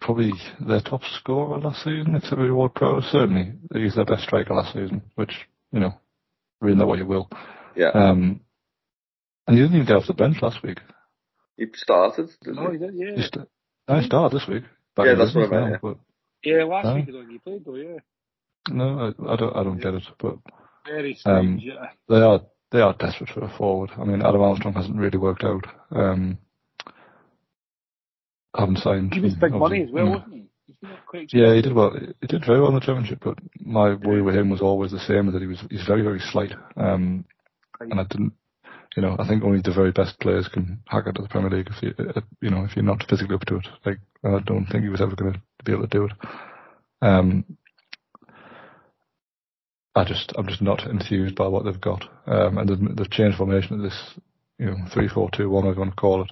probably 0.00 0.32
their 0.66 0.80
top 0.80 1.02
scorer 1.18 1.58
last 1.58 1.84
season, 1.84 2.14
except 2.16 2.36
for 2.36 2.54
Ward 2.54 2.74
Prowse. 2.74 3.04
Certainly, 3.10 3.52
he's 3.74 3.94
their 3.94 4.04
best 4.04 4.22
striker 4.24 4.54
last 4.54 4.72
season, 4.74 5.02
which, 5.14 5.32
you 5.72 5.80
know, 5.80 5.92
read 6.60 6.78
that 6.78 6.86
what 6.86 6.98
you 6.98 7.06
will. 7.06 7.28
Yeah, 7.76 7.90
Um, 7.90 8.40
and 9.46 9.56
he 9.56 9.62
didn't 9.62 9.74
even 9.76 9.86
get 9.86 9.96
off 9.96 10.06
the 10.06 10.14
bench 10.14 10.36
last 10.42 10.62
week. 10.62 10.78
he 11.56 11.66
started, 11.74 12.30
didn't 12.42 12.56
No, 12.62 12.70
he? 12.70 12.78
he 12.78 12.78
did, 12.78 12.94
He, 12.94 13.04
yeah. 13.04 13.26
st- 13.26 13.48
no, 13.88 14.00
he 14.00 14.06
started 14.06 14.36
this 14.38 14.48
week. 14.48 14.64
Back 14.96 15.06
Yeah, 15.06 15.14
that's 15.14 15.34
what 15.34 15.44
I 15.44 15.48
business 15.48 15.50
meant, 15.70 15.82
now, 15.82 15.96
Yeah, 16.44 16.64
last 16.64 16.86
Huh? 16.86 16.94
week 16.94 17.08
is 17.08 17.14
when 17.14 17.28
he 17.30 17.38
played 17.38 17.64
though, 17.64 17.74
yeah. 17.76 17.98
No, 18.68 18.98
I, 18.98 19.32
I 19.32 19.36
don't, 19.36 19.56
I 19.56 19.62
don't 19.64 19.78
get 19.80 19.94
it. 19.94 20.02
But 20.18 20.36
Very 20.86 21.18
Um, 21.24 21.58
strange, 21.58 21.62
yeah. 21.64 21.90
they 22.08 22.20
are, 22.20 22.40
they 22.72 22.80
are 22.80 22.94
desperate 22.94 23.30
for 23.30 23.44
a 23.44 23.56
forward. 23.56 23.90
I 23.98 24.04
mean, 24.04 24.22
Adam 24.22 24.40
Armstrong 24.40 24.74
hasn't 24.74 24.96
really 24.96 25.18
worked 25.18 25.44
out. 25.44 25.64
Um, 25.90 26.38
haven't 28.56 28.78
signed. 28.78 29.14
He 29.14 29.20
was 29.20 29.34
big 29.34 29.52
money 29.52 29.82
as 29.82 29.90
well, 29.90 30.04
you 30.04 30.10
know, 30.10 30.16
wasn't 30.18 30.34
he? 30.34 30.46
He's 30.66 30.76
been 30.76 30.90
quite 31.06 31.32
Yeah, 31.32 31.54
he 31.54 31.62
did 31.62 31.72
well. 31.72 31.96
He 32.20 32.26
did 32.26 32.44
very 32.44 32.60
well 32.60 32.68
in 32.68 32.74
the 32.74 32.80
championship, 32.80 33.20
but 33.22 33.38
my 33.60 33.94
worry 33.94 34.22
with 34.22 34.34
him 34.34 34.50
was 34.50 34.60
always 34.60 34.90
the 34.90 35.00
same: 35.00 35.30
that 35.32 35.40
he 35.40 35.46
was 35.46 35.60
he's 35.70 35.86
very 35.86 36.02
very 36.02 36.20
slight, 36.20 36.52
um, 36.76 37.24
and 37.80 38.00
I 38.00 38.04
didn't. 38.04 38.32
You 38.96 39.02
know, 39.02 39.16
I 39.20 39.28
think 39.28 39.44
only 39.44 39.60
the 39.62 39.72
very 39.72 39.92
best 39.92 40.18
players 40.18 40.48
can 40.48 40.82
hack 40.86 41.04
into 41.06 41.22
the 41.22 41.28
Premier 41.28 41.50
League 41.50 41.68
if 41.70 41.80
you, 41.80 41.94
uh, 41.96 42.20
you 42.40 42.50
know, 42.50 42.64
if 42.64 42.74
you're 42.74 42.84
not 42.84 43.04
physically 43.08 43.36
up 43.36 43.44
to 43.46 43.56
it. 43.56 43.68
Like, 43.86 44.00
I 44.24 44.40
don't 44.44 44.66
think 44.66 44.82
he 44.82 44.88
was 44.88 45.00
ever 45.00 45.14
going 45.14 45.34
to 45.34 45.40
be 45.64 45.70
able 45.70 45.86
to 45.86 45.96
do 45.96 46.04
it. 46.06 46.12
Um, 47.00 47.44
I 49.94 50.04
just, 50.04 50.32
I'm 50.36 50.46
just 50.46 50.62
not 50.62 50.86
enthused 50.86 51.34
by 51.34 51.48
what 51.48 51.64
they've 51.64 51.80
got. 51.80 52.04
Um, 52.26 52.58
and 52.58 52.68
they've, 52.68 52.96
they've 52.96 53.10
changed 53.10 53.38
formation 53.38 53.78
at 53.78 53.82
this, 53.82 54.14
you 54.58 54.66
know 54.66 54.76
three 54.92 55.08
four 55.08 55.30
two 55.32 55.48
one, 55.50 55.64
whatever 55.64 55.74
you 55.74 55.80
want 55.80 55.90
to 55.92 56.00
call 56.00 56.22
it. 56.22 56.30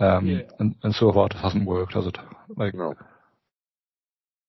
Um, 0.00 0.26
Yeah. 0.26 0.42
and, 0.58 0.74
and 0.82 0.94
so 0.94 1.12
far 1.12 1.26
it 1.26 1.32
hasn't 1.34 1.66
worked, 1.66 1.94
has 1.94 2.06
it? 2.06 2.18
Like 2.56 2.74
No. 2.74 2.94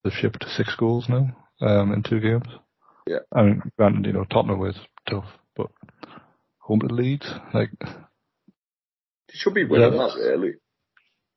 they've 0.03 0.13
shipped 0.13 0.45
six 0.49 0.75
goals 0.75 1.07
now 1.07 1.29
um, 1.61 1.93
in 1.93 2.03
two 2.03 2.19
games. 2.19 2.47
Yeah. 3.07 3.19
I 3.33 3.43
mean, 3.43 3.61
granted, 3.77 4.05
you 4.05 4.13
know 4.13 4.25
Tottenham 4.25 4.59
was 4.59 4.75
tough, 5.09 5.25
but 5.55 5.67
home 6.59 6.79
to 6.81 6.87
Leeds, 6.87 7.29
like 7.53 7.69
They 7.79 9.33
should 9.33 9.53
be 9.53 9.63
winning 9.65 9.93
Yeah. 9.93 10.07
that 10.07 10.15
really. 10.17 10.53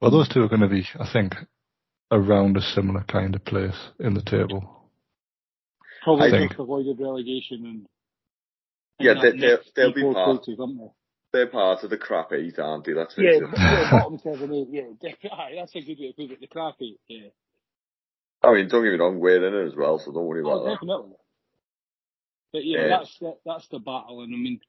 well, 0.01 0.11
those 0.11 0.29
two 0.29 0.43
are 0.43 0.49
going 0.49 0.61
to 0.63 0.69
be, 0.69 0.85
I 0.99 1.09
think, 1.13 1.35
around 2.11 2.57
a 2.57 2.61
similar 2.61 3.05
kind 3.05 3.35
of 3.35 3.45
place 3.45 3.91
in 4.01 4.15
the 4.15 4.23
table. 4.23 4.76
Probably 6.07 6.29
I 6.29 6.31
think- 6.31 6.51
just 6.53 6.61
avoided 6.61 7.01
relegation 7.01 7.67
and. 7.67 7.87
Yeah, 9.01 9.15
they- 9.15 9.21
that 9.33 9.39
they'll- 9.41 9.51
next 9.59 9.75
they'll 9.75 9.93
three, 9.93 10.03
be 10.03 10.07
four 10.07 10.15
part- 10.15 10.37
places, 10.45 10.61
aren't 10.61 10.79
they? 10.79 10.91
They're 11.33 11.47
part 11.49 11.83
of 11.85 11.91
the 11.91 11.99
crap 11.99 12.33
eight, 12.33 12.59
aren't 12.61 12.85
they? 12.85 12.93
That's 12.93 13.19
Yeah, 13.19 13.31
yeah, 13.57 13.91
bottom 13.91 14.19
seven, 14.21 14.55
eight, 14.55 14.69
yeah, 14.71 14.83
definitely. 15.03 15.31
Aye, 15.33 15.55
that's 15.59 15.75
a 15.75 15.81
good 15.81 15.99
way 15.99 16.13
to 16.13 16.15
put 16.15 16.31
it. 16.31 16.41
The 16.41 16.47
crappy, 16.47 16.99
yeah. 17.09 17.29
I 18.43 18.55
mean, 18.55 18.69
don't 18.69 18.85
get 18.85 18.93
me 18.93 18.99
wrong, 18.99 19.19
we're 19.19 19.45
in 19.45 19.53
it 19.53 19.67
as 19.67 19.75
well, 19.77 19.99
so 19.99 20.13
don't 20.13 20.25
worry 20.27 20.43
Oh, 20.45 20.49
about 20.51 20.65
that. 20.65 20.71
definitely. 20.77 21.17
But 22.53 22.65
yeah, 22.65 22.79
Yeah. 22.83 22.89
that's 22.99 23.19
the, 23.19 23.37
that's 23.45 23.69
the 23.69 23.81
battle, 23.81 24.23
and 24.23 24.33
I 24.33 24.39
mean, 24.39 24.61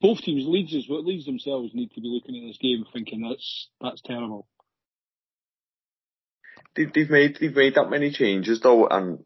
both 0.00 0.22
teams, 0.22 0.46
Leeds 0.48 0.74
as 0.74 0.88
well, 0.88 1.04
Leeds 1.04 1.26
themselves 1.26 1.74
need 1.74 1.92
to 1.92 2.00
be 2.00 2.08
looking 2.08 2.42
at 2.42 2.48
this 2.48 2.56
game 2.58 2.86
thinking 2.92 3.20
that's 3.28 3.68
that's 3.82 4.00
terrible. 4.00 4.48
They, 6.74 6.86
they've 6.86 7.10
made 7.10 7.36
they've 7.40 7.54
made 7.54 7.74
that 7.74 7.90
many 7.90 8.10
changes 8.10 8.60
though, 8.60 8.86
and 8.88 9.18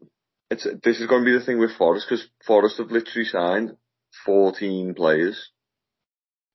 it's 0.49 0.67
this 0.83 0.99
is 0.99 1.07
going 1.07 1.23
to 1.23 1.31
be 1.31 1.37
the 1.37 1.45
thing 1.45 1.59
with 1.59 1.75
Forest 1.77 2.07
because 2.09 2.27
Forest 2.45 2.77
have 2.77 2.91
literally 2.91 3.25
signed 3.25 3.71
fourteen 4.25 4.93
players. 4.93 5.51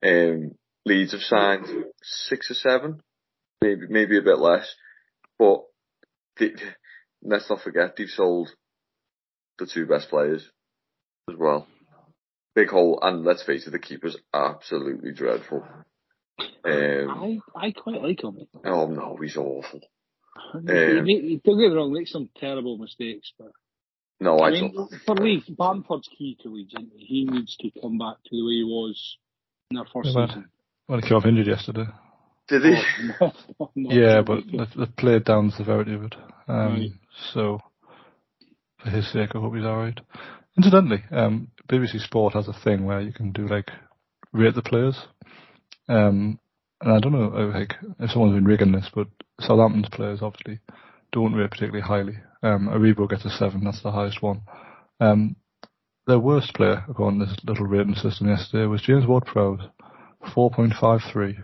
Um, 0.05 0.53
Leeds 0.86 1.12
have 1.12 1.20
signed 1.20 1.66
six 2.03 2.51
or 2.51 2.55
seven, 2.55 3.01
maybe 3.61 3.82
maybe 3.88 4.18
a 4.18 4.22
bit 4.22 4.38
less, 4.38 4.74
but 5.38 5.64
they, 6.38 6.53
let's 7.22 7.51
not 7.51 7.62
forget 7.62 7.97
they've 7.97 8.09
sold 8.09 8.51
the 9.59 9.66
two 9.66 9.86
best 9.86 10.09
players 10.09 10.49
as 11.28 11.36
well. 11.36 11.66
Big 12.55 12.68
hole, 12.68 12.99
and 13.03 13.24
let's 13.24 13.45
face 13.45 13.66
it, 13.66 13.70
the 13.70 13.78
keeper's 13.78 14.16
absolutely 14.32 15.12
dreadful. 15.12 15.64
Um, 16.64 17.09
I 17.11 17.38
I 17.55 17.72
quite 17.72 18.03
like 18.03 18.22
him. 18.24 18.38
oh 18.64 18.86
no, 18.86 19.18
he's 19.20 19.36
awful. 19.36 19.80
make- 20.55 21.05
he, 21.05 21.41
don't 21.45 21.59
get 21.59 21.68
me 21.68 21.74
wrong, 21.74 21.93
makes 21.93 22.12
some 22.12 22.30
terrible 22.38 22.78
mistakes, 22.78 23.32
but 23.38 23.53
No, 24.21 24.39
I, 24.39 24.49
I 24.49 24.51
mean, 24.51 24.75
don't. 24.75 24.93
for 25.07 25.14
Leeds, 25.16 25.49
Bamford's 25.49 26.09
key 26.16 26.37
to 26.43 26.51
Leeds. 26.51 26.75
he? 26.77 27.05
He 27.05 27.25
needs 27.25 27.57
to 27.57 27.71
come 27.81 27.99
back 27.99 28.16
to 28.25 28.31
the 28.31 28.45
way 28.45 28.57
he 28.57 28.64
was 28.64 29.16
in 29.71 29.77
their 29.77 29.87
first 29.87 30.14
Yeah, 30.14 30.27
season. 30.27 30.51
Well, 30.89 31.01
he 31.01 31.09
came 31.09 31.16
off 31.16 31.25
injured 31.25 31.47
yesterday. 31.47 31.87
Did 32.49 32.62
he? 32.62 32.83
Oh, 33.21 33.33
no, 33.55 33.71
not 33.77 33.93
Yeah, 33.95 34.23
but 34.23 34.41
they've, 34.51 34.75
they've 34.77 34.97
played 34.97 35.25
down 35.25 35.47
the 35.47 35.53
severity 35.57 35.95
of 35.95 36.05
it. 36.05 36.14
Um, 36.49 36.81
Right. 36.81 36.91
So, 37.33 37.61
for 38.83 38.91
his 38.91 39.11
sake, 39.12 39.31
I 39.35 39.39
hope 39.39 39.55
he's 39.55 39.64
alright. 39.64 39.99
Incidentally, 40.57 41.05
um, 41.12 41.49
BBC 41.68 42.01
Sport 42.01 42.35
has 42.35 42.49
a 42.49 42.53
thing 42.53 42.85
where 42.85 43.01
you 43.01 43.12
can 43.12 43.33
do 43.33 43.47
like 43.47 43.71
rate 44.33 44.55
the 44.55 44.62
players. 44.62 44.99
Um, 45.89 46.39
and 46.81 46.93
I 46.93 46.99
don't 46.99 47.12
know 47.12 47.33
uh, 47.33 47.59
like 47.59 47.75
if 47.99 48.11
someone's 48.11 48.35
been 48.35 48.45
rigging 48.45 48.73
this, 48.73 48.89
but 48.95 49.07
Southampton's 49.41 49.89
players 49.91 50.21
obviously 50.23 50.61
don't 51.12 51.35
rate 51.35 51.51
particularly 51.51 51.87
highly. 51.87 52.18
Um, 52.43 52.68
Aribo 52.68 53.09
gets 53.09 53.24
a 53.24 53.30
seven, 53.30 53.64
that's 53.64 53.82
the 53.82 53.93
highest 53.93 54.22
one. 54.22 54.43
Um, 54.99 55.36
their 56.07 56.18
worst 56.18 56.55
player, 56.55 56.84
according 56.88 57.20
to 57.20 57.26
this 57.26 57.36
little 57.45 57.66
rating 57.66 57.95
system 57.95 58.28
yesterday, 58.28 58.66
was 58.66 58.82
James 58.82 59.07
Ward-Prowse, 59.07 59.61
4.53. 60.34 61.36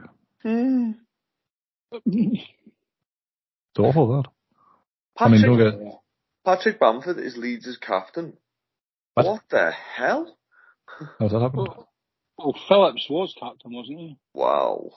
It's 3.76 3.78
awful, 3.78 4.22
that. 4.22 4.28
I 5.18 5.28
mean, 5.28 5.42
Patrick, 5.42 5.58
don't 5.58 5.80
get 5.80 5.94
Patrick 6.44 6.80
Bamford 6.80 7.18
is 7.18 7.36
Leeds' 7.36 7.78
captain. 7.80 8.34
What? 9.14 9.26
What 9.26 9.42
the 9.50 9.70
hell? 9.70 10.36
how's 11.18 11.32
that 11.32 11.40
happened. 11.40 11.68
Well, 11.68 11.88
well, 12.38 12.56
Phillips 12.68 13.06
was 13.08 13.34
captain, 13.38 13.72
wasn't 13.72 13.98
he? 13.98 14.18
Wow. 14.34 14.90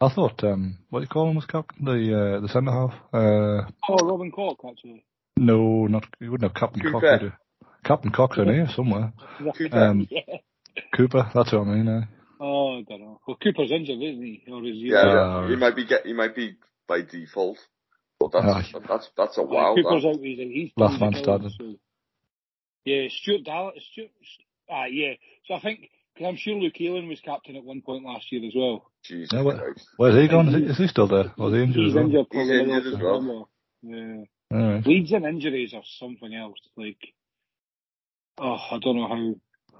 I 0.00 0.08
thought, 0.14 0.44
um, 0.44 0.78
what 0.90 1.00
do 1.00 1.04
you 1.04 1.08
call 1.08 1.28
him 1.30 1.36
was 1.36 1.46
captain? 1.46 1.84
The 1.84 2.36
uh, 2.36 2.40
the 2.40 2.48
centre 2.48 2.70
half. 2.70 2.92
Uh, 3.12 3.70
Oh, 3.88 4.06
Robin 4.06 4.30
Koch, 4.30 4.58
actually. 4.68 5.04
no, 5.38 5.86
not 5.86 6.04
you 6.20 6.30
wouldn't 6.30 6.50
have 6.50 6.58
Captain 6.60 6.82
Cox, 6.82 6.92
Cooper. 6.94 7.12
would 7.12 7.22
you? 7.22 7.32
Captain 7.84 8.10
Cox 8.12 8.36
in 8.38 8.48
here 8.48 8.68
somewhere. 8.74 9.12
Cooper. 9.56 9.76
Um, 9.78 10.06
yeah. 10.10 10.20
Cooper, 10.94 11.30
that's 11.34 11.52
what 11.52 11.62
I 11.62 11.64
mean. 11.64 11.88
Uh, 11.88 12.02
Oh, 12.38 12.78
I 12.80 12.82
don't 12.82 13.00
know. 13.00 13.18
Well, 13.26 13.38
Cooper's 13.42 13.70
injured, 13.72 13.96
isn't 14.02 14.22
he? 14.22 14.42
Or 14.52 14.58
is 14.62 14.74
he? 14.74 14.90
yeah, 14.90 14.98
Uh, 14.98 15.40
yeah, 15.44 15.48
he 15.48 15.56
might 15.56 15.74
be 15.74 15.86
get, 15.86 16.04
he 16.04 16.12
might 16.12 16.36
be 16.36 16.56
by 16.86 17.00
default, 17.00 17.56
but 18.20 18.30
that's 18.32 18.46
Aye. 18.74 18.80
that's 18.86 19.08
that's 19.16 19.38
a 19.38 19.40
Uh, 19.40 19.44
wow. 19.44 19.74
Cooper's 19.74 20.02
that. 20.02 20.08
out. 20.10 20.20
He's, 20.20 20.38
he's 20.38 20.70
Last 20.76 21.00
man 21.00 21.12
the 21.12 21.22
job, 21.22 21.40
standing. 21.40 21.50
So. 21.58 21.78
Yeah, 22.84 23.08
Stuart 23.08 23.44
Dallas. 23.44 23.82
Stuart. 23.90 24.10
Ah, 24.70 24.84
yeah. 24.84 25.14
So 25.48 25.54
I 25.54 25.60
think 25.60 25.80
because 25.80 25.88
I'm 26.24 26.36
sure 26.36 26.54
Luke 26.54 26.80
Ayling 26.80 27.08
was 27.08 27.20
captain 27.20 27.56
at 27.56 27.64
one 27.64 27.82
point 27.82 28.04
last 28.04 28.30
year 28.32 28.44
as 28.46 28.52
well. 28.54 28.90
Jesus 29.04 29.30
Yeah, 29.32 29.42
what- 29.42 29.58
Christ. 29.58 29.86
where's 29.96 30.14
he 30.20 30.28
gone? 30.28 30.48
Is 30.54 30.78
he, 30.78 30.86
still 30.88 31.06
there? 31.08 31.32
Was 31.36 31.52
he 31.52 31.62
injured 31.62 31.82
He's 31.84 31.90
as 31.90 31.94
well? 31.94 32.04
injured. 32.04 32.26
He's 32.32 32.50
injured 32.50 32.86
as 32.94 33.00
well. 33.00 33.48
Yeah. 33.82 34.24
All 34.52 34.72
right. 34.72 34.86
Leeds 34.86 35.12
and 35.12 35.26
injuries 35.26 35.74
are 35.74 35.82
something 35.98 36.32
else. 36.34 36.58
Like, 36.76 36.98
oh, 38.38 38.56
I 38.70 38.78
don't 38.80 38.96
know 38.96 39.08
how. 39.08 39.34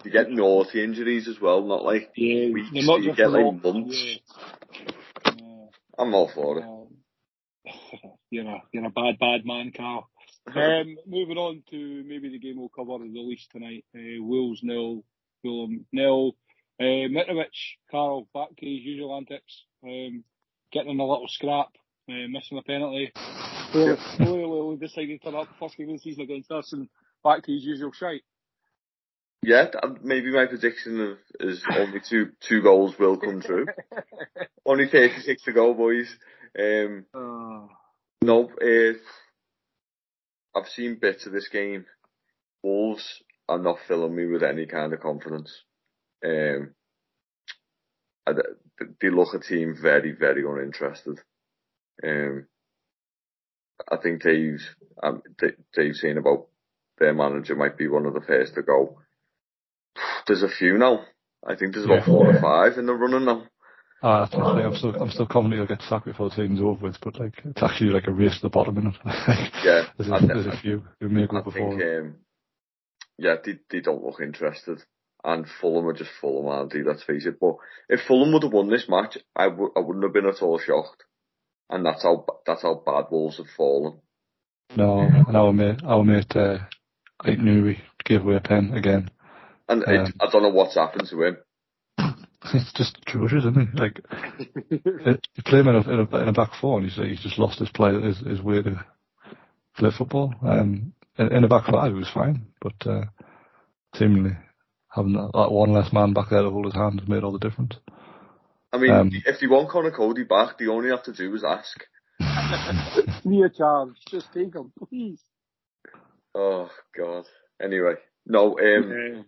You 0.04 0.10
get 0.10 0.30
naughty 0.30 0.82
injuries 0.84 1.26
as 1.28 1.40
well, 1.40 1.62
not 1.64 1.82
like 1.84 2.10
Yeah, 2.16 2.50
Weeks, 2.50 2.68
they're 2.72 2.82
not 2.84 3.02
you 3.02 3.14
get, 3.14 3.30
like, 3.30 3.44
long- 3.44 3.60
months. 3.62 3.96
Yeah. 4.04 4.92
Yeah. 5.38 5.66
I'm 5.98 6.14
all 6.14 6.28
for 6.28 6.58
it. 6.58 6.64
Um, 6.64 6.88
you're 8.30 8.46
a 8.46 8.62
you're 8.72 8.84
a 8.86 8.90
bad 8.90 9.18
bad 9.18 9.44
man, 9.44 9.72
Carl. 9.76 10.08
Um, 10.54 10.96
moving 11.08 11.38
on 11.38 11.64
to 11.70 12.04
maybe 12.06 12.28
the 12.28 12.38
game 12.38 12.56
we'll 12.58 12.68
cover 12.68 12.98
the 13.02 13.20
least 13.20 13.50
tonight. 13.50 13.84
Uh, 13.92 14.22
Wolves 14.22 14.60
nil, 14.62 15.02
Fulham 15.42 15.86
nil. 15.92 16.36
Uh, 16.78 17.08
Mitrovic, 17.08 17.56
Carl 17.90 18.28
back 18.34 18.48
to 18.58 18.66
his 18.66 18.84
usual 18.84 19.16
antics, 19.16 19.64
um, 19.82 20.22
getting 20.72 20.90
in 20.90 21.00
a 21.00 21.06
little 21.06 21.28
scrap, 21.28 21.68
uh, 22.10 22.28
missing 22.28 22.58
a 22.58 22.62
penalty. 22.62 23.12
Clearly, 23.72 23.96
clearly 24.16 24.76
decided 24.76 25.22
to 25.22 25.30
turn 25.30 25.40
up 25.40 25.48
first 25.58 25.76
game 25.76 25.88
of 25.88 25.94
the 25.96 26.00
season 26.00 26.24
against 26.24 26.50
us 26.50 26.72
and 26.72 26.88
back 27.24 27.42
to 27.44 27.52
his 27.52 27.64
usual 27.64 27.92
shite. 27.92 28.22
Yeah, 29.42 29.66
th- 29.66 30.02
maybe 30.02 30.32
my 30.32 30.46
prediction 30.46 31.00
of 31.00 31.18
is 31.40 31.62
only 31.70 32.00
two 32.00 32.32
two 32.40 32.62
goals 32.62 32.98
will 32.98 33.16
come 33.16 33.40
true. 33.40 33.66
only 34.66 34.88
36 34.88 35.42
to 35.44 35.52
go, 35.52 35.72
boys. 35.72 36.14
Um, 36.58 37.06
Uh, 37.14 37.68
no, 38.22 38.50
uh, 38.60 38.98
I've 40.58 40.68
seen 40.68 40.96
bits 40.96 41.26
of 41.26 41.32
this 41.32 41.48
game. 41.48 41.86
Wolves 42.62 43.22
are 43.48 43.58
not 43.58 43.78
filling 43.86 44.14
me 44.14 44.26
with 44.26 44.42
any 44.42 44.66
kind 44.66 44.92
of 44.92 45.00
confidence. 45.00 45.52
Um, 46.24 46.74
I 48.26 48.32
they 49.00 49.10
look 49.10 49.34
a 49.34 49.38
team 49.38 49.76
very, 49.80 50.12
very 50.12 50.44
uninterested. 50.44 51.20
Um, 52.04 52.46
I 53.90 53.96
think 54.02 54.22
Dave's, 54.22 54.66
um, 55.02 55.22
D- 55.40 55.48
Dave's 55.74 56.00
saying 56.00 56.18
about 56.18 56.48
their 56.98 57.14
manager 57.14 57.54
might 57.54 57.78
be 57.78 57.88
one 57.88 58.06
of 58.06 58.14
the 58.14 58.20
first 58.20 58.54
to 58.54 58.62
go. 58.62 58.98
There's 60.26 60.42
a 60.42 60.48
few 60.48 60.76
now. 60.78 61.04
I 61.46 61.54
think 61.54 61.72
there's 61.72 61.84
about 61.84 61.98
Yeah. 62.00 62.06
four 62.06 62.34
or 62.34 62.40
five 62.40 62.78
in 62.78 62.86
the 62.86 62.94
running 62.94 63.24
now. 63.26 63.44
Thing. 64.02 64.40
I'm 64.42 64.74
still, 64.76 64.94
I'm 65.02 65.10
still 65.10 65.26
confident 65.26 65.54
he'll 65.60 65.76
get 65.76 65.86
sacked 65.88 66.04
before 66.06 66.28
the 66.28 66.34
season's 66.36 66.60
over 66.60 66.86
with, 66.88 66.96
but 67.02 67.18
like, 67.18 67.34
it's 67.44 67.62
actually 67.62 67.90
like 67.90 68.06
a 68.08 68.12
race 68.12 68.36
to 68.36 68.42
the 68.42 68.50
bottom, 68.50 68.76
isn't 68.78 68.94
it? 69.04 69.52
Yeah, 69.64 69.84
there's, 69.96 70.10
I 70.10 70.16
a, 70.16 70.18
think- 70.20 70.32
there's 70.32 70.46
a 70.46 70.56
few 70.60 70.84
who 71.00 71.08
may 71.08 71.26
go 71.26 71.38
I 71.38 71.42
before. 71.42 71.70
think, 71.70 71.82
um, 71.82 72.14
yeah, 73.18 73.36
they, 73.44 73.58
they 73.70 73.80
don't 73.80 74.04
look 74.04 74.20
interested. 74.20 74.82
And 75.24 75.46
Fulham 75.60 75.86
are 75.86 75.92
just 75.92 76.10
Fulham, 76.20 76.46
aren't 76.46 76.72
they? 76.72 76.82
Let's 76.82 77.02
face 77.02 77.26
it. 77.26 77.40
But 77.40 77.56
if 77.88 78.00
Fulham 78.06 78.32
would 78.32 78.44
have 78.44 78.52
won 78.52 78.70
this 78.70 78.86
match, 78.88 79.18
I 79.34 79.48
w- 79.48 79.72
I 79.76 79.80
wouldn't 79.80 80.04
have 80.04 80.12
been 80.12 80.26
at 80.26 80.42
all 80.42 80.58
shocked. 80.58 81.02
And 81.68 81.84
that's 81.84 82.04
how 82.04 82.26
that's 82.46 82.62
how 82.62 82.80
bad 82.86 83.06
Wolves 83.10 83.38
have 83.38 83.46
fallen. 83.56 83.98
No, 84.76 85.00
and 85.00 85.36
our 85.36 85.52
mate, 85.52 85.80
our 85.84 86.04
mate, 86.04 86.36
uh, 86.36 86.58
Nuri 87.24 87.78
gave 88.04 88.22
away 88.22 88.36
a 88.36 88.40
pen 88.40 88.72
again. 88.74 89.10
And 89.68 89.82
it, 89.82 89.88
Um, 89.88 90.12
I 90.20 90.30
don't 90.30 90.42
know 90.42 90.50
what's 90.50 90.74
happened 90.76 91.08
to 91.08 91.22
him. 91.22 91.36
It's 92.54 92.72
just 92.74 92.98
atrocious, 92.98 93.44
isn't 93.44 93.58
it? 93.58 93.74
Like, 93.74 94.00
you 94.70 95.42
play 95.44 95.58
him 95.60 95.66
in 95.68 95.74
a, 95.74 95.80
in 95.90 96.06
a, 96.08 96.16
in 96.18 96.28
a 96.28 96.32
back 96.32 96.52
four 96.60 96.78
and 96.78 96.88
he's, 96.88 96.96
he's 96.96 97.20
just 97.20 97.40
lost 97.40 97.58
his 97.58 97.70
play, 97.70 98.00
his, 98.00 98.18
his 98.20 98.40
way 98.40 98.62
to 98.62 98.84
play 99.76 99.90
football. 99.96 100.32
Um, 100.42 100.92
in, 101.18 101.32
in 101.32 101.44
a 101.44 101.48
back 101.48 101.66
five, 101.66 101.92
he 101.92 101.98
was 101.98 102.10
fine, 102.12 102.46
but, 102.60 102.86
uh, 102.86 103.04
seemingly 103.96 104.36
having 104.90 105.12
that, 105.14 105.30
that 105.34 105.52
one 105.52 105.72
less 105.72 105.92
man 105.92 106.12
back 106.12 106.30
there 106.30 106.42
to 106.42 106.50
hold 106.50 106.64
his 106.66 106.74
hand 106.74 107.08
made 107.08 107.22
all 107.22 107.32
the 107.32 107.38
difference. 107.38 107.74
I 108.72 108.78
mean, 108.78 108.90
Um, 108.92 109.10
if 109.26 109.42
you 109.42 109.50
want 109.50 109.70
Conor 109.70 109.90
Coady 109.90 110.24
back, 110.24 110.58
the 110.58 110.68
only 110.68 110.86
you 110.88 110.92
have 110.94 111.04
to 111.04 111.12
do 111.12 111.34
is 111.34 111.44
ask. 111.44 111.84
Me 113.24 113.42
a 113.42 113.48
charge. 113.50 113.94
Just 114.10 114.32
take 114.32 114.54
him, 114.54 114.72
please. 114.78 115.22
Oh 116.34 116.68
God. 116.96 117.24
Anyway, 117.62 117.94
no, 118.26 118.58
um, 118.58 118.58
Uh, 118.58 119.22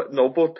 f- 0.00 0.10
no, 0.12 0.28
but 0.28 0.58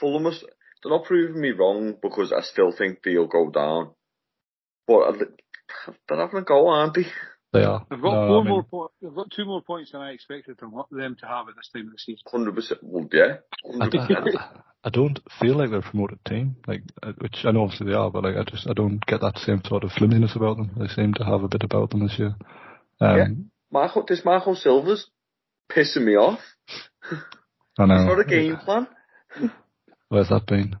Fulham 0.00 0.24
was 0.24 0.42
they're 0.82 0.90
not 0.90 1.04
proving 1.04 1.40
me 1.40 1.50
wrong 1.50 1.96
because 2.02 2.32
I 2.32 2.40
still 2.42 2.72
think 2.72 3.02
they'll 3.02 3.26
go 3.26 3.50
down. 3.50 3.94
But 4.86 5.18
they're 6.08 6.18
having 6.18 6.40
a 6.40 6.42
go, 6.42 6.68
aren't 6.68 6.94
they? 6.94 7.06
They 7.52 7.64
are. 7.64 7.84
They've 7.90 8.00
got 8.00 8.12
No, 8.12 8.26
four 8.28 8.40
I 8.40 8.44
mean, 8.44 8.48
more. 8.48 8.62
Po- 8.62 8.90
they've 9.02 9.14
got 9.14 9.30
two 9.32 9.44
more 9.44 9.60
points 9.62 9.90
than 9.92 10.00
I 10.02 10.10
expected 10.12 10.56
from 10.58 10.72
them 10.92 11.16
to 11.20 11.26
have 11.26 11.48
at 11.48 11.56
this 11.56 11.68
time 11.74 11.86
of 11.86 11.92
the 11.92 11.98
season. 11.98 12.22
Hundred 12.30 12.54
percent. 12.54 12.80
Well, 12.82 13.08
yeah, 13.12 13.38
I, 13.64 13.76
hundred 13.76 13.90
percent. 14.06 14.36
I, 14.38 14.60
I 14.84 14.90
don't 14.90 15.18
feel 15.40 15.56
like 15.56 15.70
they're 15.70 15.80
a 15.80 15.82
promoted 15.82 16.24
team, 16.24 16.56
like 16.68 16.82
uh, 17.02 17.12
which 17.18 17.44
I 17.44 17.50
know 17.50 17.62
obviously 17.64 17.88
they 17.88 17.94
are, 17.94 18.10
but 18.10 18.22
like 18.24 18.36
I 18.36 18.44
just 18.44 18.68
I 18.68 18.72
don't 18.72 19.04
get 19.06 19.20
that 19.22 19.38
same 19.38 19.62
sort 19.64 19.82
of 19.84 19.90
flimsiness 19.92 20.36
about 20.36 20.58
them. 20.58 20.70
They 20.78 20.86
seem 20.88 21.12
to 21.14 21.24
have 21.24 21.42
a 21.42 21.48
bit 21.48 21.64
about 21.64 21.90
them 21.90 22.06
this 22.06 22.18
year. 22.18 22.36
Um, 23.00 23.16
Yeah. 23.18 23.26
Marco, 23.72 24.04
this 24.06 24.24
Marco 24.24 24.54
Silva's 24.54 25.08
pissing 25.70 26.04
me 26.04 26.14
off. 26.16 26.40
I 27.78 27.86
know. 27.86 27.94
It's 27.94 28.04
not 28.16 28.20
a 28.20 28.24
game 28.24 28.56
plan. 28.58 28.86
Where's 30.08 30.28
that 30.28 30.46
been? 30.46 30.76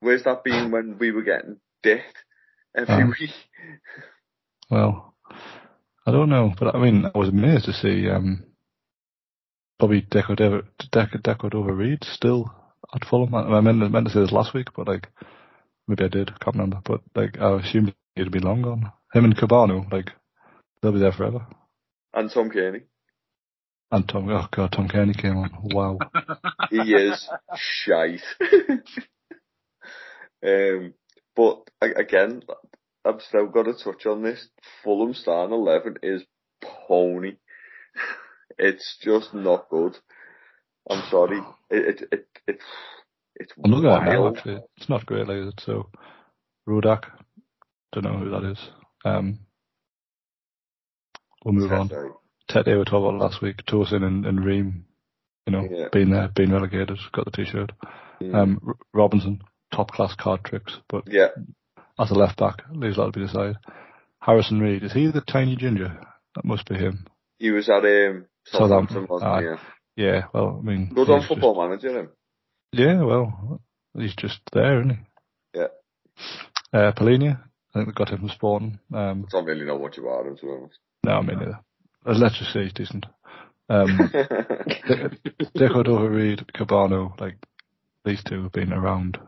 Where's 0.00 0.22
that 0.24 0.44
been 0.44 0.70
when 0.70 0.96
we 0.98 1.10
were 1.10 1.22
getting 1.22 1.56
dicked 1.82 2.18
every 2.76 2.94
Um, 2.94 3.14
week? 3.20 3.30
Well, 4.70 5.14
I 6.08 6.10
don't 6.10 6.30
know, 6.30 6.54
but 6.58 6.74
I 6.74 6.78
mean, 6.78 7.04
I 7.04 7.18
was 7.18 7.28
amazed 7.28 7.66
to 7.66 7.74
see 7.74 8.08
um, 8.08 8.42
Bobby 9.78 10.00
Deco 10.00 10.38
Deco 10.38 11.22
Decordova-Reid 11.22 12.02
still 12.02 12.50
at 12.94 13.04
Fulham. 13.04 13.34
I, 13.34 13.40
I 13.40 13.60
meant, 13.60 13.82
I 13.82 13.88
meant 13.88 14.06
to 14.06 14.12
say 14.14 14.20
this 14.20 14.32
last 14.32 14.54
week, 14.54 14.68
but 14.74 14.88
like 14.88 15.08
maybe 15.86 16.04
I 16.04 16.08
did, 16.08 16.30
I 16.30 16.42
can't 16.42 16.56
remember. 16.56 16.80
But 16.82 17.02
like 17.14 17.38
I 17.38 17.58
assumed 17.58 17.94
he'd 18.14 18.32
be 18.32 18.38
long 18.38 18.62
gone. 18.62 18.90
Him 19.12 19.26
and 19.26 19.36
Kebano, 19.36 19.92
like 19.92 20.12
they'll 20.80 20.92
be 20.92 20.98
there 20.98 21.12
forever. 21.12 21.46
And 22.14 22.30
Tom 22.30 22.48
Cairney. 22.48 22.84
And 23.90 24.08
Tom, 24.08 24.30
oh 24.30 24.48
god, 24.50 24.72
Tom 24.72 24.88
Cairney 24.88 25.14
came 25.14 25.36
on. 25.36 25.50
Wow. 25.62 25.98
He 26.70 26.78
is 26.94 27.28
shite. 27.54 28.22
um, 30.46 30.94
but 31.36 31.68
again, 31.82 32.44
I've 33.08 33.22
still 33.22 33.46
got 33.46 33.64
to 33.64 33.72
touch 33.74 34.06
on 34.06 34.22
this. 34.22 34.48
Fulham 34.84 35.14
starting 35.14 35.54
eleven 35.54 35.96
is 36.02 36.22
pony. 36.88 37.36
It's 38.60 38.98
just 39.00 39.34
not 39.34 39.68
good. 39.70 39.96
I'm 40.90 41.02
sorry. 41.10 41.38
It 41.70 42.02
it 42.02 42.08
it 42.10 42.26
it's 42.48 42.64
it's 43.36 43.52
I'm 43.64 43.70
looking 43.70 43.90
at 43.90 44.08
it 44.08 44.36
Actually, 44.36 44.60
it's 44.76 44.88
not 44.88 45.06
great, 45.06 45.28
it? 45.28 45.60
So, 45.64 45.90
Rodak, 46.68 47.04
don't 47.92 48.04
know 48.04 48.18
who 48.18 48.30
that 48.30 48.50
is. 48.50 48.58
Um, 49.04 49.40
we'll 51.44 51.54
move 51.54 51.72
on. 51.72 51.88
Sorry. 51.88 52.10
Tete 52.48 52.66
we 52.66 52.84
talked 52.84 52.88
about 52.88 53.20
last 53.20 53.42
week. 53.42 53.64
Tosin 53.66 54.02
and, 54.02 54.26
and 54.26 54.44
Ream, 54.44 54.86
you 55.46 55.52
know, 55.52 55.68
Yeah. 55.70 55.88
being 55.92 56.10
there, 56.10 56.28
being 56.34 56.50
relegated, 56.50 56.98
got 57.12 57.26
the 57.26 57.30
t-shirt. 57.30 57.70
Mm. 58.20 58.34
Um, 58.34 58.60
R- 58.66 58.76
Robinson, 58.92 59.42
top 59.72 59.92
class 59.92 60.14
card 60.18 60.44
tricks, 60.44 60.76
but 60.88 61.04
yeah, 61.06 61.28
as 61.98 62.10
a 62.10 62.14
left 62.14 62.38
back, 62.38 62.62
leaves 62.72 62.96
that 62.96 63.06
to 63.06 63.12
be 63.12 63.26
decided. 63.26 63.56
Harrison 64.20 64.60
Reid, 64.60 64.82
is 64.84 64.92
he 64.92 65.06
the 65.10 65.20
tiny 65.22 65.56
ginger? 65.56 65.98
That 66.34 66.44
must 66.44 66.68
be 66.68 66.76
him. 66.76 67.06
he 67.38 67.50
was 67.50 67.68
at 67.68 67.84
um, 67.84 68.26
Southampton, 68.46 69.06
wasn't 69.08 69.38
he? 69.40 69.44
Yeah. 69.44 69.56
Yeah, 69.96 70.22
well, 70.32 70.58
I 70.62 70.64
mean, 70.64 70.92
Good 70.94 71.10
on 71.10 71.26
football 71.26 71.60
manager, 71.60 71.98
him. 71.98 72.10
Yeah, 72.72 73.02
well, 73.02 73.60
he's 73.96 74.14
just 74.14 74.38
there, 74.52 74.78
isn't 74.80 74.90
he? 74.90 75.58
Yeah. 75.58 75.66
Uh, 76.72 76.92
Palhinha, 76.92 77.40
I 77.74 77.78
think 77.78 77.86
they 77.88 77.92
got 77.92 78.10
him 78.10 78.18
from 78.20 78.28
Sporting. 78.28 78.78
Um, 78.94 79.26
Don't 79.30 79.44
really 79.44 79.64
know 79.64 79.78
much 79.78 79.98
about 79.98 80.26
him, 80.26 80.36
to 80.36 80.42
be 80.46 80.52
honest. 80.52 80.78
no, 81.04 81.12
I 81.12 81.22
mean, 81.22 81.38
neither. 81.40 81.60
Uh, 82.06 82.12
Let's 82.14 82.38
just 82.38 82.52
say 82.52 82.62
he's 82.64 82.72
decent. 82.72 83.06
Um, 83.68 83.98
Deco 85.56 85.84
Dover 85.84 86.10
Reed, 86.10 86.44
Kebano, 86.54 87.18
like 87.20 87.36
these 88.04 88.22
two 88.24 88.44
have 88.44 88.52
been 88.52 88.72
around 88.72 89.18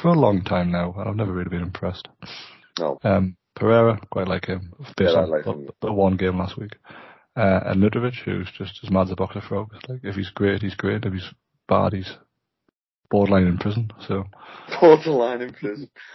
for 0.00 0.08
a 0.08 0.12
long 0.18 0.42
time 0.42 0.70
now, 0.72 0.94
and 0.98 1.08
I've 1.08 1.16
never 1.16 1.32
really 1.32 1.50
been 1.50 1.62
impressed. 1.62 2.08
no. 2.78 2.98
Um, 3.02 3.36
Pereira, 3.56 4.00
quite 4.10 4.26
like 4.26 4.46
him, 4.46 4.72
based 4.96 5.12
Yeah, 5.12 5.20
I 5.20 5.22
on 5.22 5.30
like 5.30 5.44
the, 5.44 5.52
him. 5.52 5.68
the 5.80 5.92
one 5.92 6.16
game 6.16 6.38
last 6.38 6.56
week. 6.58 6.72
Uh, 7.36 7.60
and 7.66 7.80
Mitrovic, 7.82 8.14
who's 8.24 8.48
just 8.58 8.80
as 8.82 8.90
mad 8.90 9.02
as 9.06 9.12
a 9.12 9.16
box 9.16 9.36
of 9.36 9.44
frogs. 9.44 9.76
Like 9.88 10.00
if 10.02 10.16
he's 10.16 10.30
great, 10.30 10.60
he's 10.62 10.74
great. 10.74 11.04
If 11.04 11.12
he's 11.12 11.28
bad, 11.68 11.92
he's 11.92 12.10
borderline 13.10 13.46
in 13.46 13.58
prison. 13.58 13.90
So 14.08 14.24
Borderline 14.80 15.42
in 15.42 15.52
prison. 15.52 15.88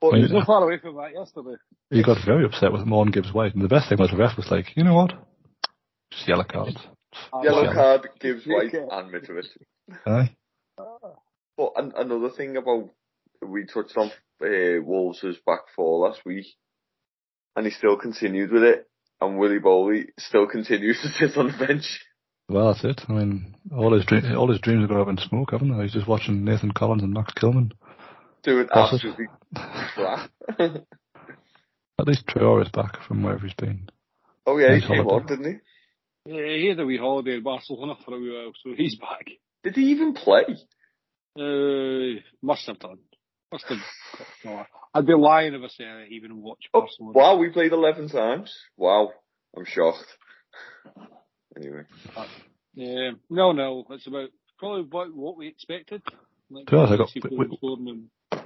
but 0.00 0.12
Wait. 0.12 0.22
He's 0.22 0.32
not 0.32 0.46
far 0.46 0.64
away 0.64 0.78
from 0.78 0.96
that 0.96 1.12
yesterday. 1.14 1.56
he 1.90 2.02
got 2.02 2.18
very 2.24 2.44
upset 2.44 2.72
with 2.72 2.84
Morgan 2.86 3.12
Gibbs-White, 3.12 3.54
and 3.54 3.62
the 3.62 3.68
best 3.68 3.88
thing 3.88 3.98
was 3.98 4.10
the 4.10 4.16
ref 4.16 4.36
was 4.36 4.50
like, 4.50 4.76
you 4.76 4.82
know 4.84 4.94
what? 4.94 5.12
Just 6.12 6.26
yellow 6.28 6.44
cards. 6.44 6.76
yellow 7.42 7.64
Yeah. 7.64 7.74
card 7.74 8.08
Gibbs-White 8.20 8.74
Okay. 8.74 8.86
and 8.90 9.12
Mitrovic. 9.12 9.46
Aye. 10.06 10.34
But 11.60 11.72
an- 11.82 11.92
another 11.94 12.30
thing 12.30 12.56
about 12.56 12.88
we 13.46 13.66
touched 13.66 13.94
on 13.98 14.10
uh, 14.42 14.82
Wolves' 14.82 15.36
back 15.46 15.60
four 15.76 16.08
last 16.08 16.24
week, 16.24 16.46
and 17.54 17.66
he 17.66 17.70
still 17.72 17.98
continued 17.98 18.50
with 18.50 18.62
it. 18.62 18.86
And 19.20 19.38
Willy 19.38 19.58
Boly 19.58 20.06
still 20.18 20.46
continues 20.46 20.98
to 21.02 21.08
sit 21.08 21.36
on 21.36 21.48
the 21.48 21.66
bench. 21.66 21.84
Well, 22.48 22.72
that's 22.72 22.82
it. 22.84 23.02
I 23.08 23.12
mean, 23.12 23.54
all 23.76 23.92
his 23.94 24.06
dream, 24.06 24.24
all 24.34 24.50
his 24.50 24.60
dreams 24.60 24.84
are 24.84 24.88
going 24.88 25.02
up 25.02 25.08
in 25.08 25.18
smoke, 25.18 25.50
haven't 25.52 25.76
they? 25.76 25.82
He's 25.82 25.92
just 25.92 26.08
watching 26.08 26.44
Nathan 26.44 26.72
Collins 26.72 27.02
and 27.02 27.12
Max 27.12 27.34
Kilman. 27.34 27.72
Doing 28.42 28.66
That's 28.74 28.92
it. 28.92 28.94
absolutely 28.94 29.26
crap. 29.94 30.30
At 30.58 32.06
least 32.06 32.26
Traore's 32.26 32.70
back 32.70 33.02
from 33.06 33.22
wherever 33.22 33.44
he's 33.46 33.54
been. 33.54 33.90
oh 34.46 34.56
yeah, 34.56 34.68
he 34.76 34.80
Nice 34.80 34.88
came 34.88 35.04
holiday. 35.04 35.14
on, 35.14 35.26
didn't 35.26 35.60
he? 36.24 36.32
Yeah, 36.34 36.56
he 36.56 36.68
had 36.68 36.80
a 36.80 36.86
wee 36.86 36.96
holiday 36.96 37.34
in 37.34 37.42
Barcelona 37.42 37.96
for 38.02 38.14
a 38.16 38.18
wee 38.18 38.32
while, 38.32 38.52
so 38.64 38.72
he's 38.74 38.96
back. 38.96 39.26
Did 39.62 39.74
he 39.76 39.90
even 39.90 40.14
play? 40.14 40.44
Uh, 41.38 42.20
must 42.42 42.66
have 42.66 42.78
done. 42.78 42.98
Must 43.52 43.64
have. 43.68 43.78
No, 44.44 44.64
I'd 44.94 45.06
be 45.06 45.14
lying 45.14 45.54
if 45.54 45.62
I 45.62 45.68
said 45.68 45.86
I 45.86 46.06
even 46.10 46.42
watched 46.42 46.68
Oh, 46.74 46.80
Barcelona. 46.82 47.12
wow, 47.18 47.36
we 47.36 47.50
played 47.50 47.72
11 47.72 48.08
times. 48.08 48.54
Wow, 48.76 49.10
I'm 49.56 49.64
shocked. 49.64 50.04
Anyway, 51.56 51.82
Yeah, 52.74 53.10
no, 53.28 53.52
no. 53.52 53.84
It's 53.90 54.06
about 54.06 54.30
probably 54.58 54.82
about 54.82 55.14
what 55.14 55.36
we 55.36 55.48
expected. 55.48 56.02
Like, 56.50 56.66
To 56.66 56.70
be 56.72 56.76
honest, 56.78 56.92
I 56.92 56.96
got- 56.96 57.14
we- 57.38 57.46
we- 57.46 58.40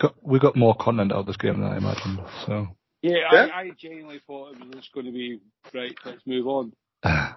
Got, 0.00 0.14
we 0.22 0.38
got 0.40 0.56
more 0.56 0.74
content 0.74 1.12
out 1.12 1.18
of 1.20 1.26
this 1.26 1.36
game 1.36 1.60
than 1.60 1.72
I 1.72 1.76
imagined. 1.78 2.20
So 2.46 2.68
Yeah, 3.02 3.16
Yeah. 3.32 3.46
I, 3.54 3.60
I 3.60 3.70
genuinely 3.78 4.20
thought 4.26 4.52
it 4.54 4.58
was 4.60 4.74
just 4.74 4.92
going 4.92 5.06
to 5.06 5.12
be 5.12 5.40
right. 5.72 5.94
Let's 6.04 6.26
move 6.26 6.46
on. 6.48 6.72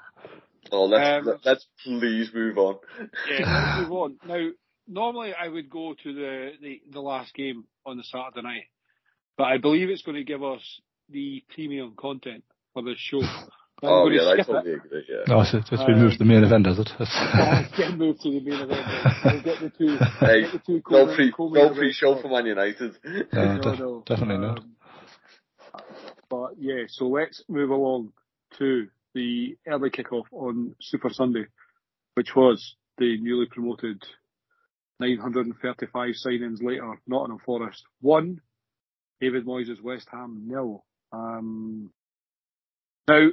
oh, 0.72 0.86
let's 0.86 1.28
Um, 1.28 1.34
let, 1.34 1.45
let's 1.45 1.68
please 1.84 2.30
move 2.34 2.57
on. 2.57 2.76
Yeah, 3.30 3.76
let's 3.78 3.89
move 3.89 3.91
on. 3.97 4.18
Now, 4.28 4.49
normally 4.88 5.34
I 5.34 5.47
would 5.47 5.70
go 5.70 5.93
to 6.03 6.13
the, 6.13 6.51
the, 6.61 6.82
the 6.91 7.01
last 7.01 7.34
game 7.34 7.65
on 7.86 7.97
the 7.97 8.03
Saturday 8.03 8.41
night, 8.41 8.63
but 9.38 9.45
I 9.45 9.57
believe 9.57 9.89
it's 9.89 10.01
going 10.03 10.18
to 10.18 10.24
give 10.24 10.43
us 10.43 10.61
the 11.09 11.43
premium 11.53 11.93
content 11.97 12.43
for 12.74 12.84
this 12.84 12.97
show. 12.97 13.22
I'm 13.84 13.89
oh 13.89 14.09
yeah, 14.09 14.22
to 14.22 14.30
I 14.32 14.38
totally 14.38 14.72
it. 14.72 14.76
agree. 14.84 15.03
Yeah. 15.07 15.15
no, 15.28 15.41
it's, 15.41 15.53
it's 15.53 15.70
been 15.84 15.99
moved 15.99 16.13
to 16.13 16.18
the 16.18 16.26
main 16.26 16.43
event, 16.43 16.65
has 16.65 16.80
it? 16.80 16.89
It's- 16.99 17.70
Get 17.78 17.95
moved 17.95 18.22
to 18.22 18.32
the 18.32 18.39
main 18.39 18.59
event. 18.59 18.82
I'll 19.24 19.41
get 19.43 19.59
the 19.59 19.70
two. 19.70 19.97
Hey, 20.20 20.41
get 20.41 20.51
the 20.53 20.59
two 20.65 20.82
No 20.89 21.05
co-main- 21.05 21.15
pre 21.15 21.34
no 21.38 21.61
events 21.61 21.78
pre 21.78 21.93
show 21.93 22.20
for 22.20 22.28
Man 22.28 22.47
United. 22.47 22.95
No, 23.05 23.22
No, 23.55 23.61
def- 23.61 23.80
no. 23.80 24.03
definitely 24.07 24.39
not. 24.47 24.59
Um, 24.61 24.76
But 26.28 26.53
yeah, 26.59 26.86
so 26.88 27.05
let's 27.07 27.43
move 27.47 27.70
along 27.70 28.13
to 28.57 28.88
the 29.13 29.57
early 29.67 29.89
kickoff 29.89 30.25
on 30.31 30.75
Super 30.81 31.09
Sunday, 31.09 31.45
which 32.15 32.35
was 32.35 32.75
the 32.97 33.17
newly 33.19 33.45
promoted 33.47 34.03
935 34.99 36.15
signings 36.25 36.61
later, 36.61 36.99
Nottingham 37.07 37.39
Forest 37.45 37.83
one, 38.01 38.41
David 39.21 39.45
Moyes' 39.45 39.81
West 39.81 40.07
Ham 40.11 40.43
nil. 40.47 40.83
Um, 41.11 41.91
now, 43.07 43.29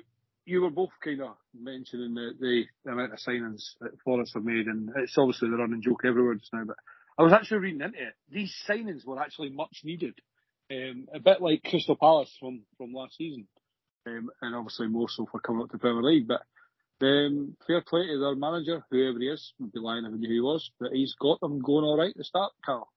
you 0.47 0.61
were 0.61 0.71
both 0.71 0.91
kind 1.03 1.23
of 1.23 1.37
mentioning 1.59 2.15
the, 2.15 2.33
the 2.39 2.91
amount 2.91 3.13
of 3.13 3.19
signings 3.19 3.63
that 3.81 3.99
Forest 4.05 4.35
have 4.35 4.45
made, 4.45 4.67
and 4.67 4.91
it's 4.97 5.17
obviously 5.17 5.49
the 5.51 5.57
running 5.57 5.83
joke 5.83 6.03
everywhere 6.05 6.35
just 6.35 6.53
now, 6.53 6.65
but 6.65 6.77
I 7.19 7.23
was 7.23 7.33
actually 7.33 7.59
reading 7.59 7.81
into 7.81 7.99
it. 7.99 8.15
These 8.31 8.55
signings 8.69 9.07
were 9.07 9.21
actually 9.21 9.51
much 9.51 9.81
needed. 9.85 10.15
Um, 10.71 11.07
a 11.15 11.21
bit 11.21 11.41
like 11.41 11.63
Crystal 11.63 11.97
Palace 11.97 12.35
from, 12.41 12.63
from 12.77 12.93
last 12.93 13.17
season. 13.17 13.47
Um, 14.07 14.31
and 14.43 14.55
obviously 14.55 14.89
more 14.89 15.09
so 15.09 15.27
for 15.31 15.41
coming 15.41 15.63
up 15.63 15.71
to 15.71 15.79
Premier 15.79 16.03
League. 16.03 16.29
But 16.29 16.43
um, 17.05 17.57
fair 17.67 17.83
play 17.83 18.07
to 18.07 18.19
their 18.19 18.37
manager, 18.37 18.85
whoever 18.91 19.19
he 19.19 19.29
is, 19.29 19.53
would 19.59 19.73
be 19.73 19.81
lying 19.81 20.05
if 20.05 20.13
I 20.13 20.17
knew 20.17 20.29
who 20.29 20.35
he 20.35 20.41
was, 20.41 20.71
but 20.79 20.93
he's 20.93 21.15
got 21.21 21.41
them 21.41 21.61
going 21.61 21.85
all 21.85 21.99
right 21.99 22.15
to 22.17 22.25
start, 22.25 22.53
Carl. 22.65 22.89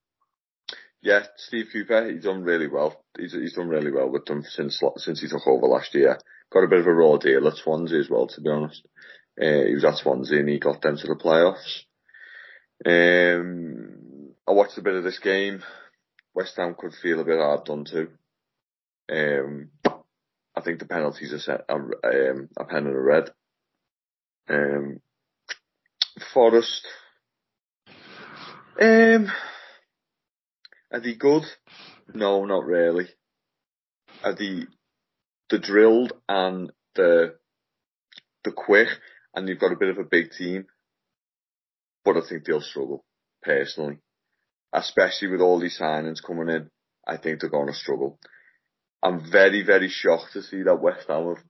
Yeah, 1.02 1.24
Steve 1.38 1.68
Cooper, 1.72 2.10
he's 2.10 2.24
done 2.24 2.44
really 2.44 2.68
well. 2.68 3.04
He's 3.18 3.32
he's 3.34 3.54
done 3.54 3.70
really 3.70 3.92
well 3.92 4.10
with 4.10 4.26
them 4.26 4.44
since 4.44 4.82
since 4.98 5.22
he 5.22 5.28
took 5.28 5.48
over 5.48 5.68
last 5.68 5.94
year. 5.94 6.18
Got 6.52 6.64
a 6.64 6.68
bit 6.68 6.80
of 6.80 6.88
a 6.88 6.94
raw 6.94 7.18
deal 7.18 7.48
at 7.48 7.56
Swansea 7.56 8.00
as 8.00 8.10
well, 8.10 8.28
to 8.28 8.42
be 8.42 8.50
honest. 8.50 8.86
Uh, 9.40 9.66
he 9.68 9.74
was 9.76 9.86
at 9.86 9.98
Swansea 9.98 10.40
and 10.40 10.50
he 10.50 10.60
got 10.60 10.82
them 10.82 10.98
to 10.98 11.08
the 11.08 11.16
playoffs. 11.16 11.84
Um, 12.86 14.34
I 14.48 14.52
watched 14.52 14.78
a 14.78 14.82
bit 14.82 14.96
of 14.96 15.04
this 15.04 15.20
game. 15.20 15.62
West 16.34 16.56
Ham 16.58 16.76
could 16.78 16.94
feel 16.94 17.20
a 17.20 17.26
bit 17.26 17.40
hard 17.40 17.66
done 17.66 17.86
to. 17.86 18.08
Um, 19.10 19.70
I 20.58 20.62
think 20.62 20.80
the 20.80 20.86
penalties 20.88 21.34
are 21.34 21.40
set 21.40 21.62
are, 21.70 22.32
um, 22.32 22.50
a 22.58 22.66
pen 22.66 22.88
and 22.88 22.96
a 22.96 23.00
red. 23.00 23.30
Um, 24.50 25.02
Forest, 26.34 26.88
Um, 28.82 29.32
are 30.92 31.00
they 31.00 31.16
good? 31.16 31.44
No, 32.14 32.46
not 32.46 32.66
really. 32.66 33.08
Are 34.24 34.34
they 34.34 34.66
the 35.50 35.60
drilled 35.60 36.14
and 36.28 36.72
the 36.96 37.36
the 38.44 38.52
quick, 38.52 38.88
and 39.34 39.48
they've 39.48 39.60
got 39.60 39.72
a 39.72 39.78
bit 39.78 39.90
of 39.90 39.98
a 39.98 40.04
big 40.04 40.32
team, 40.32 40.66
but 42.06 42.18
I 42.18 42.22
think 42.28 42.46
they'll 42.46 42.62
struggle 42.62 43.04
personally, 43.44 43.98
especially 44.74 45.30
with 45.30 45.42
all 45.42 45.60
these 45.60 45.80
signings 45.80 46.24
coming 46.26 46.50
in. 46.50 46.70
I 47.08 47.18
think 47.18 47.42
they're 47.42 47.50
going 47.50 47.68
to 47.68 47.74
struggle. 47.74 48.20
I'm 49.08 49.32
very, 49.32 49.64
very 49.64 49.88
shocked 49.88 50.34
to 50.34 50.44
see 50.44 50.64
that 50.64 50.82
West 50.82 51.08
Ham 51.08 51.28
have, 51.28 51.44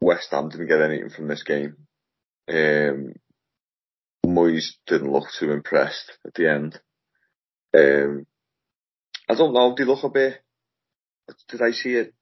West 0.00 0.28
Ham 0.32 0.48
didn't 0.48 0.66
get 0.66 0.80
anything 0.80 1.10
from 1.10 1.28
this 1.28 1.44
game. 1.44 1.76
Um, 2.48 3.14
Moyes 4.26 4.72
didn't 4.88 5.12
look 5.12 5.28
too 5.38 5.52
impressed 5.52 6.18
at 6.26 6.34
the 6.34 6.50
end. 6.50 6.80
Um, 7.72 8.26
I 9.28 9.36
don't 9.36 9.54
know. 9.54 9.72
They 9.78 9.84
look 9.84 10.02
a 10.02 10.08
bit. 10.08 10.42
Did 11.48 11.62
I 11.62 11.70
see 11.70 11.94
it? 11.94 12.12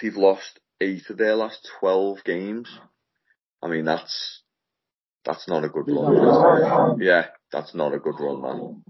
They've 0.00 0.14
lost 0.14 0.60
eight 0.80 1.10
of 1.10 1.16
their 1.16 1.34
last 1.34 1.68
twelve 1.80 2.22
games. 2.24 2.68
I 3.60 3.66
mean, 3.66 3.84
that's 3.84 4.42
that's 5.24 5.48
not 5.48 5.64
a 5.64 5.68
good 5.68 5.88
run. 5.88 7.00
Yeah, 7.00 7.26
that's 7.50 7.74
not 7.74 7.94
a 7.94 7.98
good 7.98 8.20
run, 8.20 8.42
man. 8.42 8.82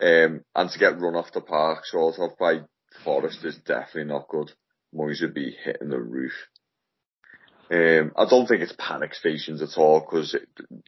Um, 0.00 0.40
and 0.54 0.70
to 0.70 0.78
get 0.78 0.98
run 0.98 1.16
off 1.16 1.32
the 1.34 1.42
park 1.42 1.84
sort 1.84 2.18
of 2.18 2.38
by 2.38 2.60
Forest 3.04 3.44
is 3.44 3.56
definitely 3.58 4.04
not 4.04 4.28
good. 4.28 4.52
Moyes 4.94 5.20
would 5.20 5.34
be 5.34 5.56
hitting 5.64 5.90
the 5.90 6.00
roof. 6.00 6.32
Um, 7.70 8.12
I 8.16 8.24
don't 8.28 8.46
think 8.46 8.62
it's 8.62 8.74
panic 8.78 9.14
stations 9.14 9.60
at 9.60 9.76
all 9.76 10.00
because 10.00 10.34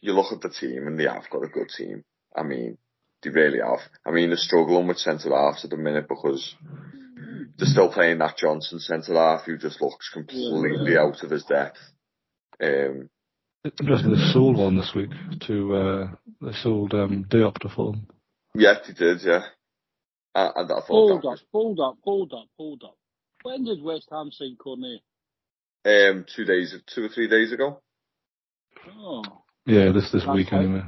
you 0.01 0.13
look 0.13 0.31
at 0.31 0.41
the 0.41 0.49
team 0.49 0.87
and 0.87 0.99
they 0.99 1.03
have 1.03 1.29
got 1.31 1.43
a 1.43 1.47
good 1.47 1.69
team. 1.69 2.03
I 2.35 2.43
mean, 2.43 2.77
they 3.21 3.29
really 3.29 3.59
have. 3.59 3.81
I 4.05 4.11
mean, 4.11 4.29
they're 4.29 4.37
struggling 4.37 4.87
with 4.87 4.97
centre 4.97 5.29
halves 5.29 5.63
at 5.63 5.69
the 5.69 5.77
minute 5.77 6.07
because 6.09 6.55
they're 7.57 7.67
still 7.67 7.91
playing 7.91 8.17
that 8.19 8.37
Johnson 8.37 8.79
centre 8.79 9.13
half 9.13 9.43
who 9.45 9.57
just 9.57 9.81
looks 9.81 10.09
completely 10.09 10.97
out 10.97 11.23
of 11.23 11.29
his 11.29 11.43
depth. 11.43 11.77
Um, 12.61 13.09
Interesting, 13.63 14.15
they 14.15 14.31
sold 14.33 14.57
one 14.57 14.75
this 14.75 14.93
week 14.95 15.11
to, 15.41 15.75
uh, 15.75 16.07
they 16.41 16.53
sold, 16.63 16.95
um, 16.95 17.25
Diop 17.29 17.59
to 17.59 17.69
Fulham. 17.69 18.07
yeah, 18.55 18.73
they 18.87 18.93
did, 18.93 19.19
yeah. 19.21 19.43
And, 20.33 20.51
and 20.55 20.65
I 20.71 20.75
thought 20.75 20.85
Hold 20.87 21.21
that 21.23 21.27
up, 21.27 21.39
hold 21.51 21.79
up, 21.79 21.97
hold 22.03 22.33
up, 22.33 22.47
hold 22.57 22.83
up. 22.83 22.95
When 23.43 23.63
did 23.65 23.81
West 23.81 24.07
Ham 24.11 24.31
sign 24.31 24.55
Cornet? 24.57 25.01
um, 25.85 26.25
two 26.35 26.45
days, 26.45 26.75
two 26.93 27.05
or 27.05 27.09
three 27.09 27.27
days 27.27 27.51
ago. 27.51 27.81
Oh. 28.97 29.23
Yeah, 29.65 29.91
this, 29.91 30.11
this 30.11 30.23
That's 30.25 30.35
week 30.35 30.51
right. 30.51 30.61
anyway. 30.63 30.81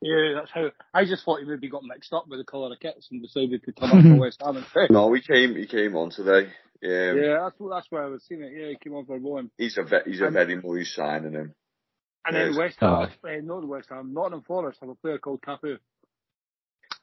Yeah, 0.00 0.34
that's 0.34 0.50
how. 0.52 0.70
I 0.92 1.04
just 1.04 1.24
thought 1.24 1.38
he 1.40 1.46
maybe 1.46 1.68
got 1.68 1.84
mixed 1.84 2.12
up 2.12 2.26
with 2.28 2.40
the 2.40 2.44
colour 2.44 2.72
of 2.72 2.80
kits 2.80 3.06
and 3.12 3.22
decided 3.22 3.62
to 3.64 3.72
turn 3.72 3.90
up 3.90 4.02
for 4.02 4.16
West 4.20 4.42
Ham 4.44 4.56
instead. 4.56 4.90
No, 4.90 5.12
he 5.12 5.20
came, 5.20 5.54
he 5.54 5.66
came 5.66 5.94
on 5.96 6.10
today. 6.10 6.48
Um, 6.84 7.16
Yeah, 7.18 7.38
that's 7.44 7.54
what, 7.58 7.70
that's 7.74 7.86
where 7.90 8.02
I 8.02 8.08
was 8.08 8.24
seeing 8.28 8.42
it. 8.42 8.52
Yeah, 8.52 8.68
he 8.70 8.76
came 8.82 8.94
on 8.94 9.06
for 9.06 9.16
one. 9.18 9.50
He's 9.58 9.78
a 9.78 9.84
ve- 9.84 10.10
he's 10.10 10.20
a 10.20 10.24
And- 10.26 10.34
very 10.34 10.60
Moyes 10.60 10.86
signing 10.94 11.32
him. 11.32 11.54
And 12.24 12.36
then 12.36 12.56
West 12.56 12.76
Ham, 12.80 12.90
Aye. 12.94 13.28
uh, 13.28 13.40
not 13.42 13.60
the 13.62 13.66
West 13.66 13.88
Ham, 13.90 14.12
Nottingham 14.12 14.42
Forest 14.42 14.78
have 14.80 14.90
a 14.90 14.94
player 14.96 15.18
called 15.18 15.40
Cafu. 15.40 15.78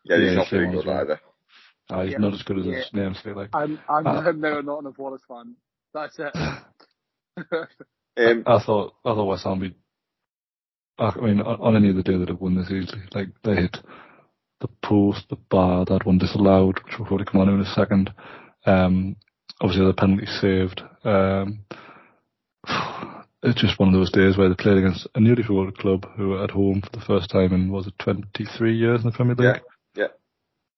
Yeah, 0.05 0.17
he's 0.17 0.25
Yeah, 0.29 0.35
not 0.35 0.45
he 0.47 0.49
came 0.51 0.59
very 0.59 0.71
good 0.71 0.87
either. 0.89 1.21
Uh, 1.89 2.03
he's 2.03 2.11
Yeah. 2.13 2.17
not 2.19 2.33
as 2.33 2.43
good 2.43 2.59
as 2.59 2.65
his 2.65 2.93
name 2.93 3.15
like. 3.35 3.49
I'm, 3.53 3.79
I'm 3.89 4.05
Ah. 4.07 4.31
now 4.35 4.59
a 4.59 4.61
Nottingham 4.61 4.93
Forest 4.93 5.25
fan. 5.27 5.55
That's 5.93 6.17
it. 6.19 6.33
Um, 8.17 8.43
I 8.45 8.59
thought 8.59 8.95
I 9.05 9.13
thought 9.13 9.23
West 9.27 9.45
Ham 9.45 9.59
would. 9.61 9.75
I 10.97 11.15
mean, 11.21 11.39
on 11.39 11.77
any 11.77 11.91
other 11.91 12.01
day 12.01 12.17
they'd 12.17 12.27
have 12.27 12.41
won 12.41 12.55
this 12.55 12.69
easily. 12.69 13.03
Like 13.13 13.29
they 13.45 13.55
hit 13.55 13.77
the 14.59 14.67
post, 14.83 15.25
the 15.29 15.37
bar, 15.49 15.85
that 15.85 16.05
one 16.05 16.17
disallowed, 16.17 16.83
which 16.83 16.95
we'll 16.99 17.07
probably 17.07 17.25
come 17.25 17.39
on 17.39 17.47
to 17.47 17.53
in 17.53 17.61
a 17.61 17.65
second. 17.65 18.11
Um, 18.65 19.15
obviously 19.61 19.85
the 19.85 19.93
penalty 19.93 20.25
saved. 20.25 20.81
Um, 21.05 21.59
it's 23.43 23.61
just 23.61 23.79
one 23.79 23.87
of 23.87 23.93
those 23.93 24.11
days 24.11 24.37
where 24.37 24.49
they 24.49 24.55
played 24.55 24.77
against 24.79 25.07
a 25.15 25.19
newly 25.21 25.43
promoted 25.43 25.77
club 25.77 26.05
who 26.17 26.29
were 26.29 26.43
at 26.43 26.51
home 26.51 26.81
for 26.81 26.89
the 26.99 27.05
first 27.05 27.29
time 27.29 27.53
in 27.53 27.71
was 27.71 27.87
it 27.87 27.93
23 27.99 28.75
years 28.75 29.01
in 29.01 29.09
the 29.09 29.15
Premier 29.15 29.35
League. 29.35 29.45
Yeah, 29.45 29.53
yeah. 29.53 29.78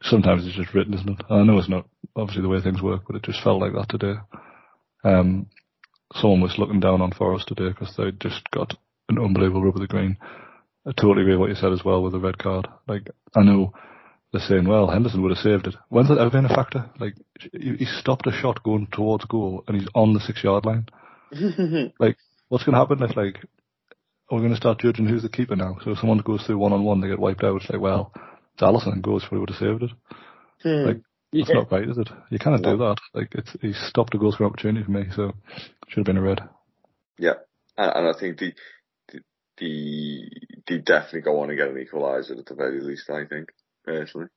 Sometimes 0.01 0.45
it's 0.45 0.55
just 0.55 0.73
written, 0.73 0.93
isn't 0.93 1.09
it? 1.09 1.25
I 1.29 1.43
know 1.43 1.57
it's 1.57 1.69
not 1.69 1.87
obviously 2.15 2.41
the 2.41 2.49
way 2.49 2.61
things 2.61 2.81
work, 2.81 3.03
but 3.07 3.15
it 3.15 3.23
just 3.23 3.43
felt 3.43 3.61
like 3.61 3.73
that 3.73 3.89
today. 3.89 4.19
Um, 5.03 5.47
someone 6.13 6.41
was 6.41 6.57
looking 6.57 6.79
down 6.79 7.01
on 7.01 7.11
Forest 7.11 7.47
today 7.47 7.69
because 7.69 7.95
they 7.95 8.11
just 8.11 8.49
got 8.51 8.75
an 9.09 9.19
unbelievable 9.19 9.63
rub 9.63 9.75
of 9.75 9.81
the 9.81 9.87
green. 9.87 10.17
I 10.85 10.91
totally 10.91 11.21
agree 11.21 11.33
with 11.33 11.39
what 11.41 11.49
you 11.49 11.55
said 11.55 11.71
as 11.71 11.85
well 11.85 12.01
with 12.01 12.13
the 12.13 12.19
red 12.19 12.37
card. 12.37 12.67
Like, 12.87 13.09
I 13.35 13.43
know 13.43 13.73
they're 14.31 14.41
saying, 14.41 14.67
well, 14.67 14.89
Henderson 14.89 15.21
would 15.21 15.35
have 15.35 15.43
saved 15.43 15.67
it. 15.67 15.75
When's 15.89 16.09
that 16.09 16.17
ever 16.17 16.29
been 16.29 16.45
a 16.45 16.55
factor? 16.55 16.89
Like, 16.99 17.15
he 17.53 17.85
stopped 17.85 18.27
a 18.27 18.31
shot 18.31 18.63
going 18.63 18.87
towards 18.91 19.25
goal 19.25 19.63
and 19.67 19.79
he's 19.79 19.89
on 19.93 20.13
the 20.13 20.19
six 20.19 20.43
yard 20.43 20.65
line. 20.65 20.87
Like, 21.99 22.17
what's 22.49 22.65
going 22.65 22.73
to 22.73 22.79
happen 22.79 23.01
if, 23.03 23.15
like, 23.15 23.37
are 24.29 24.35
we 24.35 24.41
going 24.41 24.51
to 24.51 24.57
start 24.57 24.79
judging 24.79 25.07
who's 25.07 25.23
the 25.23 25.29
keeper 25.29 25.55
now? 25.55 25.77
So 25.83 25.91
if 25.91 25.99
someone 25.99 26.19
goes 26.19 26.43
through 26.43 26.57
one 26.57 26.73
on 26.73 26.83
one, 26.83 27.01
they 27.01 27.07
get 27.07 27.19
wiped 27.19 27.43
out. 27.43 27.61
It's 27.61 27.69
like, 27.69 27.81
well, 27.81 28.13
Alisson 28.59 29.01
goes, 29.01 29.23
probably 29.23 29.39
would 29.39 29.49
have 29.49 29.59
saved 29.59 29.83
it. 29.83 29.91
Like, 30.85 31.01
yeah. 31.31 31.45
That's 31.45 31.55
not 31.55 31.71
right, 31.71 31.89
is 31.89 31.97
it? 31.97 32.09
You 32.29 32.39
cannot 32.39 32.61
do 32.61 32.77
that. 32.77 32.97
Like, 33.13 33.29
it's, 33.33 33.55
he 33.61 33.73
stopped 33.73 34.13
a 34.13 34.17
goal 34.17 34.31
scoring 34.33 34.51
opportunity 34.51 34.83
for 34.83 34.91
me, 34.91 35.05
so 35.15 35.33
should 35.87 35.99
have 35.99 36.05
been 36.05 36.17
a 36.17 36.21
red. 36.21 36.41
Yeah, 37.17 37.35
and, 37.77 37.91
and 37.95 38.07
I 38.15 38.19
think 38.19 38.37
the, 38.37 38.53
the 39.11 39.19
the 39.57 40.29
they 40.67 40.77
definitely 40.79 41.21
go 41.21 41.39
on 41.39 41.49
and 41.49 41.57
get 41.57 41.69
an 41.69 41.75
equaliser 41.75 42.37
at 42.37 42.45
the 42.45 42.55
very 42.55 42.81
least. 42.81 43.09
I 43.09 43.25
think 43.25 43.49
personally. 43.85 44.27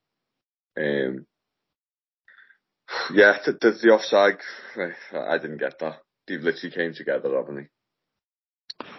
Um. 0.76 1.26
Yeah, 3.12 3.38
th- 3.44 3.56
there's 3.60 3.80
the 3.80 3.88
offside. 3.88 4.38
I 5.12 5.38
didn't 5.38 5.58
get 5.58 5.78
that. 5.80 5.96
They've 6.28 6.40
literally 6.40 6.74
came 6.74 6.94
together, 6.94 7.34
haven't 7.34 7.56
they? 7.56 7.68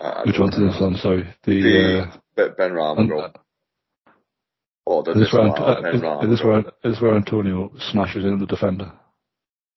I- 0.02 0.10
I 0.10 0.24
Which 0.26 0.40
one's 0.40 0.58
this 0.58 0.82
one? 0.82 0.96
Sorry. 0.96 1.34
The, 1.44 1.62
The 2.36 2.44
uh, 2.44 2.50
Ben- 2.56 2.76
goal. 2.76 3.30
Or 4.86 5.04
the 5.04 5.12
is 5.12 5.18
this 5.18 5.34
where, 5.34 5.48
uh, 5.50 6.28
is 6.30 6.44
where, 6.44 6.64
is 6.84 7.02
where 7.02 7.16
Antonio 7.16 7.72
smashes 7.92 8.24
in 8.24 8.40
the 8.40 8.46
defender? 8.46 8.92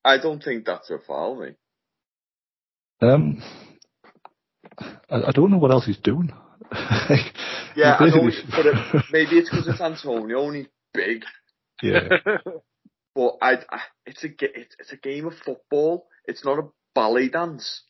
I 0.05 0.19
don't 0.19 0.43
think 0.43 0.67
that's 0.67 0.91
a 0.91 0.99
foul, 0.99 1.41
mate. 1.41 1.57
Um, 3.01 3.43
I, 4.79 5.23
I 5.29 5.31
don't 5.33 5.51
know 5.51 5.59
what 5.59 5.71
else 5.71 5.87
he's 5.87 5.99
doing. 5.99 6.33
Yeah, 7.77 7.95
I 8.01 8.07
know, 8.09 8.29
but 8.51 8.67
it, 8.67 9.05
maybe 9.13 9.39
it's 9.39 9.49
because 9.49 9.69
it's 9.69 9.81
Antonio, 9.81 10.41
only 10.41 10.69
big. 10.93 11.25
yeah. 11.83 12.09
But 13.15 13.35
I, 13.43 13.55
I 13.71 13.81
it's 14.07 14.23
a 14.23 14.29
it's, 14.41 14.77
it's 14.79 14.93
a 14.93 14.97
game 14.97 15.27
of 15.27 15.35
football. 15.45 16.07
It's 16.25 16.45
not 16.45 16.59
a 16.59 16.69
ballet 16.95 17.29
dance. 17.29 17.83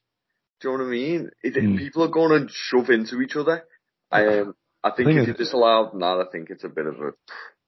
Do 0.61 0.71
you 0.71 0.79
know 0.79 0.85
what 0.85 0.89
I 0.89 0.93
mean? 0.93 1.31
It, 1.43 1.55
Mm. 1.55 1.79
People 1.79 2.03
are 2.05 2.09
going 2.09 2.47
to 2.47 2.53
shove 2.53 2.89
into 2.89 3.21
each 3.21 3.37
other. 3.37 3.65
Um, 4.11 4.55
I 4.85 4.91
think 4.91 5.09
if 5.11 5.29
you 5.29 5.35
disallow 5.35 5.91
that, 5.93 6.27
I 6.27 6.31
think 6.31 6.51
it's 6.51 6.65
a 6.65 6.69
bit 6.69 6.87
of 6.87 6.95
a. 7.01 7.13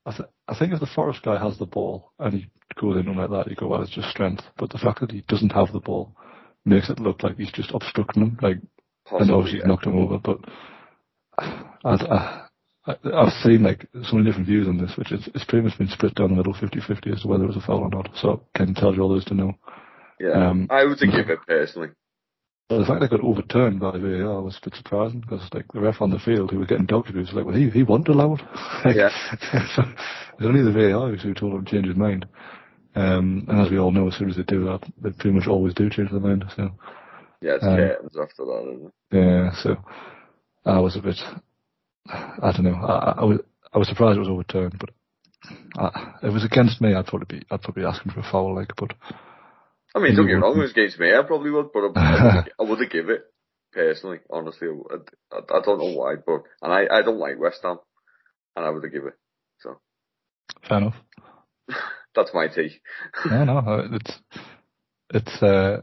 I, 0.07 0.13
th- 0.13 0.29
I 0.49 0.59
think 0.59 0.73
if 0.73 0.81
the 0.81 0.87
Forest 0.87 1.23
guy 1.23 1.39
has 1.39 1.59
the 1.59 1.67
ball 1.67 2.13
and 2.19 2.35
he 2.35 2.47
goes 2.81 2.97
in 2.97 3.17
like 3.17 3.31
that, 3.31 3.49
you 3.49 3.57
go, 3.57 3.69
well, 3.69 3.83
it's 3.83 3.91
just 3.91 4.09
strength. 4.11 4.43
But 4.57 4.71
the 4.71 4.79
fact 4.79 5.01
that 5.01 5.11
he 5.11 5.25
doesn't 5.29 5.53
have 5.53 5.73
the 5.73 5.81
ball 5.81 6.17
makes 6.65 6.89
it 6.89 7.01
look 7.01 7.23
like 7.23 7.37
he's 7.37 7.53
just 7.53 7.73
obstructing 7.75 8.23
him. 8.23 8.39
Like, 8.41 8.57
and 8.57 8.69
Possibly, 9.05 9.35
obviously 9.35 9.59
yeah. 9.59 9.65
he's 9.65 9.69
knocked 9.69 9.87
him 9.87 9.99
over, 9.99 10.19
but 10.19 10.39
I, 11.85 12.47
I, 12.87 12.97
I've 13.13 13.33
seen 13.43 13.63
like 13.63 13.87
so 14.05 14.17
many 14.17 14.27
different 14.29 14.47
views 14.47 14.69
on 14.69 14.79
this, 14.79 14.97
which 14.97 15.13
is 15.13 15.29
it's 15.35 15.45
pretty 15.45 15.67
much 15.67 15.79
been 15.79 15.89
split 15.89 16.15
down 16.15 16.31
the 16.31 16.37
middle 16.37 16.55
50-50 16.55 17.13
as 17.13 17.23
to 17.23 17.29
whether 17.29 17.45
it 17.45 17.49
was 17.49 17.57
a 17.57 17.61
foul 17.61 17.81
or 17.81 17.91
not. 17.91 18.11
So 18.17 18.43
Ken 18.55 18.75
tell 18.75 18.95
you 18.95 19.03
all 19.03 19.09
there 19.11 19.19
is 19.19 19.25
to 19.27 19.35
know. 19.35 19.55
Yeah, 20.19 20.51
um, 20.51 20.67
I 20.71 20.85
would 20.85 20.99
give 20.99 21.31
it 21.31 21.39
personally. 21.47 21.89
The 22.79 22.85
fact 22.87 23.01
they 23.01 23.09
got 23.09 23.25
overturned 23.25 23.81
by 23.81 23.91
the 23.93 23.99
VAR 23.99 24.43
was 24.43 24.57
a 24.63 24.65
bit 24.71 24.77
surprising 24.77 25.21
because 25.21 25.43
like 25.53 25.67
the 25.73 25.81
ref 25.81 26.01
on 26.01 26.11
the 26.11 26.21
field 26.21 26.51
who 26.53 26.59
was 26.61 26.69
getting 26.69 26.87
dog 26.87 27.09
abuse 27.09 27.29
was 27.29 27.35
like, 27.37 27.45
well, 27.45 27.57
he 27.57 27.69
he 27.69 27.83
wasn't 27.83 28.09
allowed. 28.09 28.41
like, 28.85 28.95
Yeah. 28.97 29.11
so 29.75 29.83
it's 30.39 30.47
only 30.47 30.63
the 30.63 30.73
VAR 30.73 31.11
who 31.15 31.35
told 31.35 31.55
him 31.55 31.65
to 31.65 31.71
change 31.71 31.87
his 31.87 31.97
mind. 31.97 32.27
Um, 32.95 33.45
and 33.49 33.61
as 33.61 33.71
we 33.71 33.79
all 33.79 33.91
know, 33.91 34.09
as 34.09 34.15
soon 34.17 34.31
as 34.31 34.37
they 34.37 34.43
do 34.45 34.65
that, 34.67 34.81
they 35.03 35.11
pretty 35.11 35.37
much 35.37 35.47
always 35.49 35.75
do 35.75 35.91
change 35.91 36.11
their 36.11 36.21
mind. 36.21 36.45
So 36.57 36.71
Yeah, 37.41 37.55
it's 37.57 37.65
Um, 37.65 38.23
after 38.23 38.45
that, 38.45 38.73
isn't 38.73 38.87
it? 38.87 39.17
yeah, 39.17 39.51
so 39.63 39.77
I 40.65 40.79
was 40.79 40.97
a 40.97 41.01
bit, 41.03 41.19
I 42.09 42.53
don't 42.53 42.65
know, 42.65 42.75
I, 42.75 43.11
I- 43.11 43.21
I 43.23 43.25
was 43.25 43.39
I 43.73 43.79
was 43.79 43.89
surprised 43.89 44.17
it 44.17 44.21
was 44.21 44.29
overturned, 44.29 44.77
but 44.81 44.91
I, 45.79 46.15
if 46.23 46.25
it 46.31 46.33
was 46.33 46.45
against 46.45 46.81
me, 46.81 46.95
I'd 46.95 47.07
probably 47.07 47.39
be 47.39 47.47
I'd 47.51 47.63
probably 47.63 47.83
be 47.83 47.89
asking 47.89 48.13
for 48.13 48.21
a 48.21 48.31
foul, 48.31 48.55
like, 48.57 48.73
but 48.77 48.93
I 49.95 49.99
mean, 49.99 50.15
don't 50.15 50.27
get 50.27 50.37
me 50.37 50.41
wrong, 50.41 50.53
if 50.53 50.57
it 50.57 50.59
wouldn't. 50.59 50.63
was 50.63 50.71
against 50.73 50.99
me, 51.01 51.15
I 51.15 51.23
probably 51.27 51.51
would, 51.51 51.73
but 51.73 51.81
I, 51.97 52.01
I, 52.01 52.35
would, 52.37 52.53
I 52.61 52.63
would 52.63 52.91
give 52.91 53.09
it, 53.11 53.23
personally, 53.73 54.19
honestly. 54.31 54.69
I, 54.69 54.97
I, 55.37 55.39
I 55.39 55.61
don't 55.65 55.79
know 55.79 55.95
why, 55.99 56.15
but, 56.25 56.43
and 56.63 56.73
I, 56.73 56.87
I 56.99 57.03
don't 57.03 57.19
like 57.19 57.39
West 57.41 57.61
Ham, 57.63 57.79
and 58.57 58.65
I 58.65 58.71
would 58.71 58.85
have 58.85 58.93
give 58.93 59.07
it. 59.07 59.15
So, 59.61 59.81
fair 60.69 60.79
enough. 60.79 60.97
that's 62.15 62.31
my 62.35 62.49
take. 62.49 62.81
no, 63.31 63.45
no, 63.45 63.89
it's 63.93 64.19
it's 65.13 65.43
uh, 65.43 65.83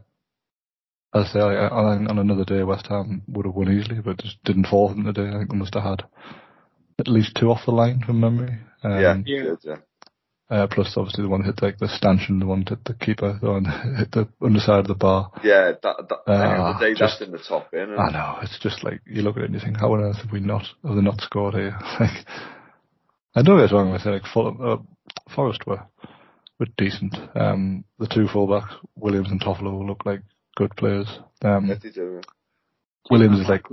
as 1.14 1.26
I 1.30 1.34
say, 1.34 1.40
I, 1.40 1.68
on, 1.70 2.08
on 2.08 2.20
another 2.20 2.46
day, 2.46 2.64
West 2.64 2.88
Ham 2.88 3.22
would 3.28 3.46
have 3.46 3.56
won 3.56 3.72
easily, 3.72 4.02
but 4.02 4.20
just 4.20 4.44
didn't 4.44 4.68
fall 4.68 4.90
from 4.90 5.04
the 5.04 5.14
day. 5.14 5.28
I 5.28 5.38
think 5.40 5.52
they 5.52 5.58
must 5.58 5.74
have 5.74 5.84
had 5.84 6.04
at 7.00 7.08
least 7.08 7.36
two 7.36 7.50
off 7.52 7.66
the 7.66 7.72
line 7.72 8.02
from 8.06 8.20
memory. 8.20 8.58
Um, 8.84 9.24
yeah, 9.26 9.44
Yeah. 9.44 9.56
yeah. 9.64 9.76
Uh, 10.50 10.66
plus, 10.68 10.94
obviously, 10.96 11.24
the 11.24 11.30
one 11.30 11.42
that 11.42 11.48
hit 11.48 11.62
like 11.62 11.78
the 11.78 11.90
stanchion, 11.90 12.40
the 12.40 12.46
one 12.46 12.60
that 12.64 12.70
hit 12.70 12.86
the 12.86 12.94
keeper, 12.94 13.38
the 13.42 13.50
one 13.52 13.64
that 13.64 13.98
hit 14.00 14.12
the 14.12 14.28
underside 14.42 14.80
of 14.80 14.88
the 14.88 14.96
bar. 14.96 15.30
Yeah, 15.44 15.74
that, 15.84 15.96
that, 16.08 16.20
any 16.26 16.38
Ah, 16.38 16.70
other 16.76 16.86
day 16.86 16.94
just- 16.98 17.20
that's 17.20 17.22
in 17.28 17.32
the 17.32 17.38
top 17.40 17.70
bin. 17.72 17.94
I 18.00 18.12
know 18.12 18.38
it's 18.42 18.58
just 18.60 18.82
like 18.84 19.02
you 19.06 19.24
look 19.24 19.36
at 19.36 19.44
it 19.44 19.46
and 19.48 19.56
you 19.56 19.60
think, 19.60 19.78
how 19.78 19.92
on 19.94 20.02
earth 20.02 20.18
have 20.22 20.32
we 20.32 20.40
not 20.40 20.64
have 20.86 20.96
they 20.96 21.02
not 21.02 21.20
scored 21.20 21.56
here? 21.56 21.78
like, 22.00 22.26
I 23.36 23.42
know 23.42 23.58
it's 23.58 23.74
wrong. 23.74 23.92
with 23.92 24.06
it. 24.06 24.10
like 24.10 24.24
Fulham, 24.34 24.58
uh, 24.62 24.78
Forest 25.36 25.68
were 25.68 25.82
were 26.60 26.68
decent. 26.78 27.14
Um, 27.36 27.84
the 28.00 28.08
two 28.08 28.28
fullbacks, 28.28 28.74
Williams 28.96 29.30
and 29.30 29.42
Toffolo, 29.42 29.86
look 29.86 30.06
like 30.06 30.22
good 30.56 30.74
players. 30.78 31.08
Um, 31.44 31.66
Yeah, 31.68 31.76
they 31.84 31.90
do. 31.92 32.22
Williams 33.12 33.40
is 33.42 33.48
like 33.50 33.64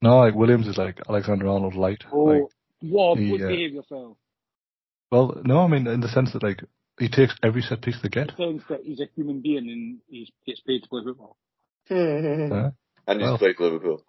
no, 0.00 0.18
like 0.18 0.34
Williams 0.34 0.66
is 0.66 0.78
like 0.78 0.98
Alexander 1.08 1.46
Arnold 1.48 1.74
light. 1.74 2.04
Oh, 2.12 2.24
Like, 2.24 2.42
what? 2.80 3.18
he, 3.18 3.30
Please 3.30 3.42
uh, 3.44 3.48
behave 3.48 3.72
yourself. 3.74 4.16
Well, 5.12 5.40
no, 5.44 5.60
I 5.60 5.68
mean 5.68 5.86
in 5.86 6.00
the 6.00 6.08
sense 6.08 6.32
that 6.32 6.42
like 6.42 6.64
he 6.98 7.08
takes 7.08 7.34
every 7.42 7.62
set 7.62 7.82
piece 7.82 7.98
they 8.02 8.08
get. 8.08 8.28
The 8.36 8.44
sense 8.50 8.62
that 8.68 8.80
he's 8.82 9.00
a 9.00 9.06
human 9.14 9.40
being 9.40 9.68
and 9.70 9.98
he 10.08 10.32
gets 10.46 10.60
paid 10.60 10.82
to 10.82 10.88
play 10.88 11.02
football. 11.04 11.36
Uh, 11.90 12.70
and 13.06 13.20
he's 13.20 13.28
Well. 13.28 13.38
played 13.38 13.58
Liverpool. 13.60 14.04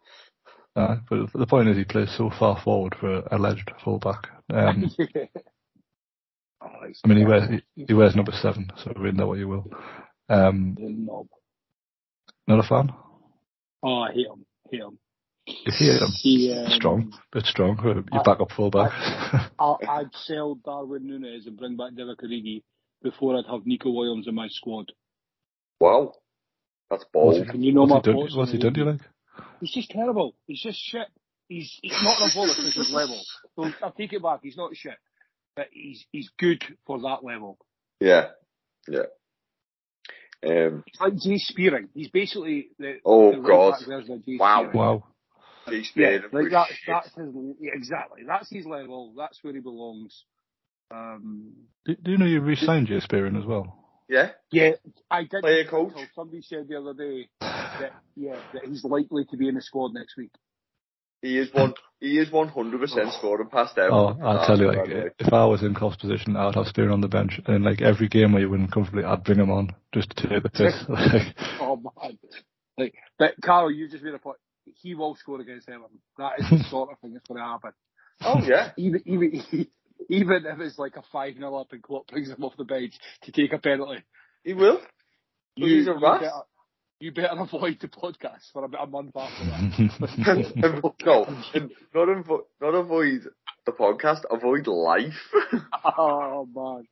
uh, 0.76 0.98
but 1.10 1.34
the 1.34 1.48
point 1.48 1.68
is 1.70 1.78
he 1.78 1.84
plays 1.84 2.10
so 2.18 2.30
far 2.30 2.62
forward 2.64 2.96
for 3.00 3.18
an 3.18 3.24
alleged 3.32 3.72
fullback. 3.84 4.28
Um, 4.54 4.90
oh, 6.62 6.68
I 7.04 7.08
mean 7.08 7.18
he 7.18 7.26
wears 7.26 7.50
he, 7.76 7.86
he 7.88 7.94
wears 7.94 8.16
number 8.16 8.32
seven, 8.32 8.72
so 8.84 8.94
read 8.96 9.18
that 9.18 9.28
what 9.28 9.40
you 9.40 9.48
will. 9.48 9.66
Um, 10.30 10.76
not 12.48 12.60
a 12.60 12.68
fan. 12.68 12.92
Oh, 13.82 14.00
I 14.02 14.12
hate 14.14 14.28
him. 14.28 14.46
Hate 14.72 14.82
him. 14.82 14.98
You 15.46 15.72
hear 15.78 15.94
him. 15.98 16.08
He, 16.14 16.54
um, 16.54 16.72
Strong, 16.72 17.14
bit 17.32 17.46
strong. 17.46 17.76
for 17.78 17.88
Your 17.96 18.04
I- 18.14 18.24
backup 18.24 18.52
fullback. 18.52 18.92
I, 19.60 19.76
I'd 19.90 20.14
sell 20.14 20.56
Darwin 20.56 21.04
Núñez 21.04 21.48
and 21.48 21.58
bring 21.58 21.76
back 21.76 21.92
Divock 21.94 22.24
Origi 22.24 22.64
before 23.02 23.38
I'd 23.38 23.46
have 23.52 23.66
Neco 23.66 23.92
Williams 23.92 24.28
in 24.28 24.36
my 24.36 24.48
squad. 24.48 24.92
Wow. 25.80 26.14
That's 26.90 27.04
what's 27.12 27.36
bold. 27.40 27.46
he, 27.46 27.52
Can 27.52 27.62
you 27.64 27.74
know 27.74 27.82
what's 27.82 27.92
my 27.92 27.98
he 27.98 28.02
done? 28.04 28.16
thoughts 28.16 28.36
What's 28.38 28.50
on 28.52 28.56
he 28.56 28.62
done? 28.62 28.74
Do 28.74 28.80
you 28.82 28.86
Origi? 28.86 28.92
like? 29.00 29.48
He's 29.60 29.74
just 29.74 29.90
terrible. 29.90 30.36
He's 30.48 30.62
just 30.62 30.80
shit. 30.80 31.08
He's 31.50 31.78
he's 31.82 31.92
not 31.92 32.18
an 32.18 32.24
alcoholic 32.24 32.58
at 32.60 32.74
his 32.74 32.92
level. 32.92 33.22
So 33.56 33.70
I'll 33.84 33.92
take 33.92 34.14
it 34.14 34.24
back. 34.24 34.40
He's 34.44 34.56
not 34.58 34.76
shit, 34.76 34.96
but 35.56 35.68
he's 35.72 36.06
he's 36.12 36.30
good 36.40 36.64
for 36.88 37.00
that 37.02 37.24
level. 37.24 37.58
Yeah. 38.00 38.28
Yeah. 38.88 39.08
Um, 40.46 40.84
It's 40.88 41.00
like 41.00 41.16
Jay 41.18 41.38
Spearing. 41.38 41.90
He's 41.94 42.10
basically 42.10 42.70
the 42.80 43.00
Oh, 43.06 43.32
the 43.32 43.40
right 43.42 43.48
God. 43.48 43.72
back 43.80 43.88
version 43.88 44.14
of 44.16 44.26
Jay 44.26 44.38
Wow. 44.40 44.60
Spearing. 44.62 44.78
Wow. 44.78 45.04
Jay 45.70 45.84
Yeah, 45.96 46.18
like 46.32 46.50
that, 46.52 46.68
that's 46.88 47.16
his 47.16 47.34
yeah, 47.60 47.72
exactly. 47.74 48.22
That's 48.28 48.50
his 48.50 48.66
level. 48.66 49.14
That's 49.18 49.40
where 49.44 49.54
he 49.54 49.60
belongs. 49.60 50.24
Um, 50.92 51.54
Do, 51.86 51.96
do 51.96 52.12
you 52.12 52.18
know 52.18 52.26
you 52.26 52.42
re-signed 52.42 52.88
Jay 52.88 53.00
Spearing 53.00 53.36
as 53.36 53.46
well? 53.46 53.80
Yeah. 54.10 54.32
yeah, 54.52 54.72
I 55.10 55.22
did. 55.24 55.42
Player 55.42 55.66
coach. 55.66 55.94
Somebody 56.14 56.42
said 56.42 56.68
the 56.68 56.80
other 56.80 56.94
day 56.94 57.30
that 57.42 57.94
yeah 58.16 58.36
that 58.54 58.66
he's 58.66 58.84
likely 58.84 59.26
to 59.26 59.38
be 59.38 59.48
in 59.48 59.56
the 59.56 59.62
squad 59.62 59.94
next 59.94 60.18
week. 60.18 60.32
He 61.24 61.38
is 61.38 61.54
one. 61.54 61.74
He 62.02 62.20
is 62.20 62.30
one 62.30 62.50
hundred 62.50 62.82
percent 62.82 63.14
scoring 63.14 63.48
past 63.48 63.78
Oh, 63.78 64.10
everyone. 64.10 64.22
I'll 64.22 64.46
tell 64.46 64.60
you, 64.60 64.68
like, 64.68 65.14
if 65.18 65.32
I 65.32 65.46
was 65.46 65.64
in 65.64 65.74
Klopp's 65.74 65.96
position, 65.96 66.36
I'd 66.36 66.54
have 66.56 66.68
Spearing 66.68 66.92
on 66.92 67.00
the 67.00 67.08
bench, 67.08 67.40
and 67.48 67.64
like 67.64 67.82
every 67.82 68.10
game 68.10 68.34
where 68.34 68.42
you 68.42 68.50
win 68.50 68.68
comfortably, 68.68 69.06
I'd 69.06 69.24
bring 69.24 69.40
him 69.40 69.50
on 69.50 69.74
just 69.94 70.14
to 70.18 70.28
take 70.28 70.44
the 70.44 70.50
piss. 70.50 70.76
Oh 71.62 71.78
man, 71.78 72.20
like 72.78 72.94
but 73.18 73.36
Carl, 73.42 73.72
you 73.72 73.88
just 73.88 74.04
made 74.04 74.14
a 74.14 74.20
point. 74.20 74.38
He 74.82 74.96
will 74.96 75.16
score 75.16 75.40
against 75.42 75.70
Everton. 75.70 76.00
That 76.18 76.34
is 76.40 76.50
the 76.50 76.64
sort 76.70 76.92
of 76.92 77.00
thing 77.00 77.14
that's 77.14 77.28
going 77.28 77.40
to 77.42 77.46
happen. 77.48 77.72
oh 78.22 78.42
yeah. 78.46 78.72
Even 78.78 79.02
even 79.06 79.44
even 80.10 80.46
if 80.46 80.60
it's 80.60 80.78
like 80.78 80.96
a 80.98 81.04
five 81.12 81.36
0 81.36 81.56
up 81.56 81.72
and 81.72 81.82
Klopp 81.82 82.08
brings 82.08 82.30
him 82.30 82.44
off 82.44 82.58
the 82.58 82.66
bench 82.66 82.94
to 83.24 83.32
take 83.32 83.54
a 83.54 83.58
penalty. 83.58 84.04
He 84.44 84.54
will. 84.54 84.80
You, 85.56 85.78
he's 85.78 85.88
a 85.88 85.92
you 85.92 86.00
rat. 86.02 86.22
better, 86.22 86.32
you 87.00 87.12
better 87.12 87.40
avoid 87.40 87.78
the 87.80 87.88
podcast 87.88 88.52
for 88.52 88.66
about 88.66 88.88
a 88.88 88.90
month 88.90 89.16
after 89.16 89.46
that. 89.46 90.94
no, 91.06 91.28
not 91.94 92.08
avo- 92.08 92.46
not 92.62 92.76
avoid 92.76 93.22
the 93.66 93.72
podcast. 93.72 94.22
Avoid 94.30 94.68
life. 94.68 95.14
oh 95.98 96.48
man. 96.54 96.88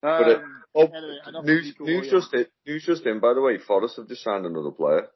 But, 0.00 0.28
Um, 0.28 0.62
oh, 0.76 0.82
anyway, 0.84 1.18
news, 1.44 1.74
news 1.80 2.10
just 2.10 2.32
in. 2.32 2.46
News 2.66 2.84
just 2.86 3.04
in. 3.04 3.18
By 3.20 3.34
the 3.34 3.40
way, 3.40 3.58
Forest 3.58 3.96
have 3.96 4.08
just 4.08 4.22
signed 4.22 4.46
another 4.46 4.70
player. 4.70 5.08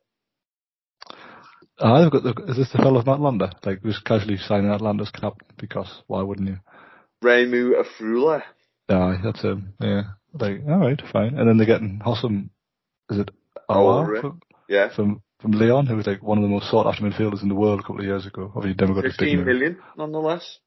Ah, 1.81 2.05
I've 2.05 2.12
got 2.12 2.23
the, 2.23 2.35
is 2.49 2.57
this 2.57 2.70
the 2.73 2.79
fellow 2.79 3.01
of 3.01 3.09
Atalanta? 3.09 3.53
Like, 3.64 3.81
who's 3.83 3.99
casually 3.99 4.37
signing 4.37 4.70
Atalanta's 4.70 5.11
cap 5.11 5.35
because 5.59 6.03
why 6.07 6.23
wouldn't 6.23 6.49
you? 6.49 6.59
Remo 7.23 7.83
Freuler. 7.99 8.43
Yeah, 8.89 9.16
that's 9.25 9.43
him. 9.43 9.75
Yeah, 9.81 10.03
like 10.35 10.61
all 10.68 10.79
right, 10.79 11.01
fine. 11.12 11.39
And 11.39 11.49
then 11.49 11.57
they're 11.57 11.66
getting 11.66 12.01
Houssem. 12.05 12.51
Is 13.11 13.18
it 13.18 13.31
Oh, 13.68 13.75
Aouar 13.75 14.20
from, 14.20 14.41
Yeah. 14.68 14.95
from 14.95 15.23
from 15.41 15.53
Lyon, 15.53 15.87
who 15.87 15.97
was 15.97 16.07
like 16.07 16.23
one 16.23 16.39
of 16.39 16.43
the 16.43 16.49
most 16.49 16.70
sought 16.70 16.87
after 16.87 17.03
midfielders 17.05 17.43
in 17.43 17.49
the 17.49 17.55
world 17.55 17.81
a 17.81 17.83
couple 17.83 18.01
of 18.01 18.05
years 18.07 18.27
ago. 18.27 18.53
Obviously, 18.55 18.85
never 18.87 18.95
got 19.01 19.05
Fifteen 19.11 19.39
move. 19.39 19.47
million, 19.47 19.79
nonetheless. 19.97 20.59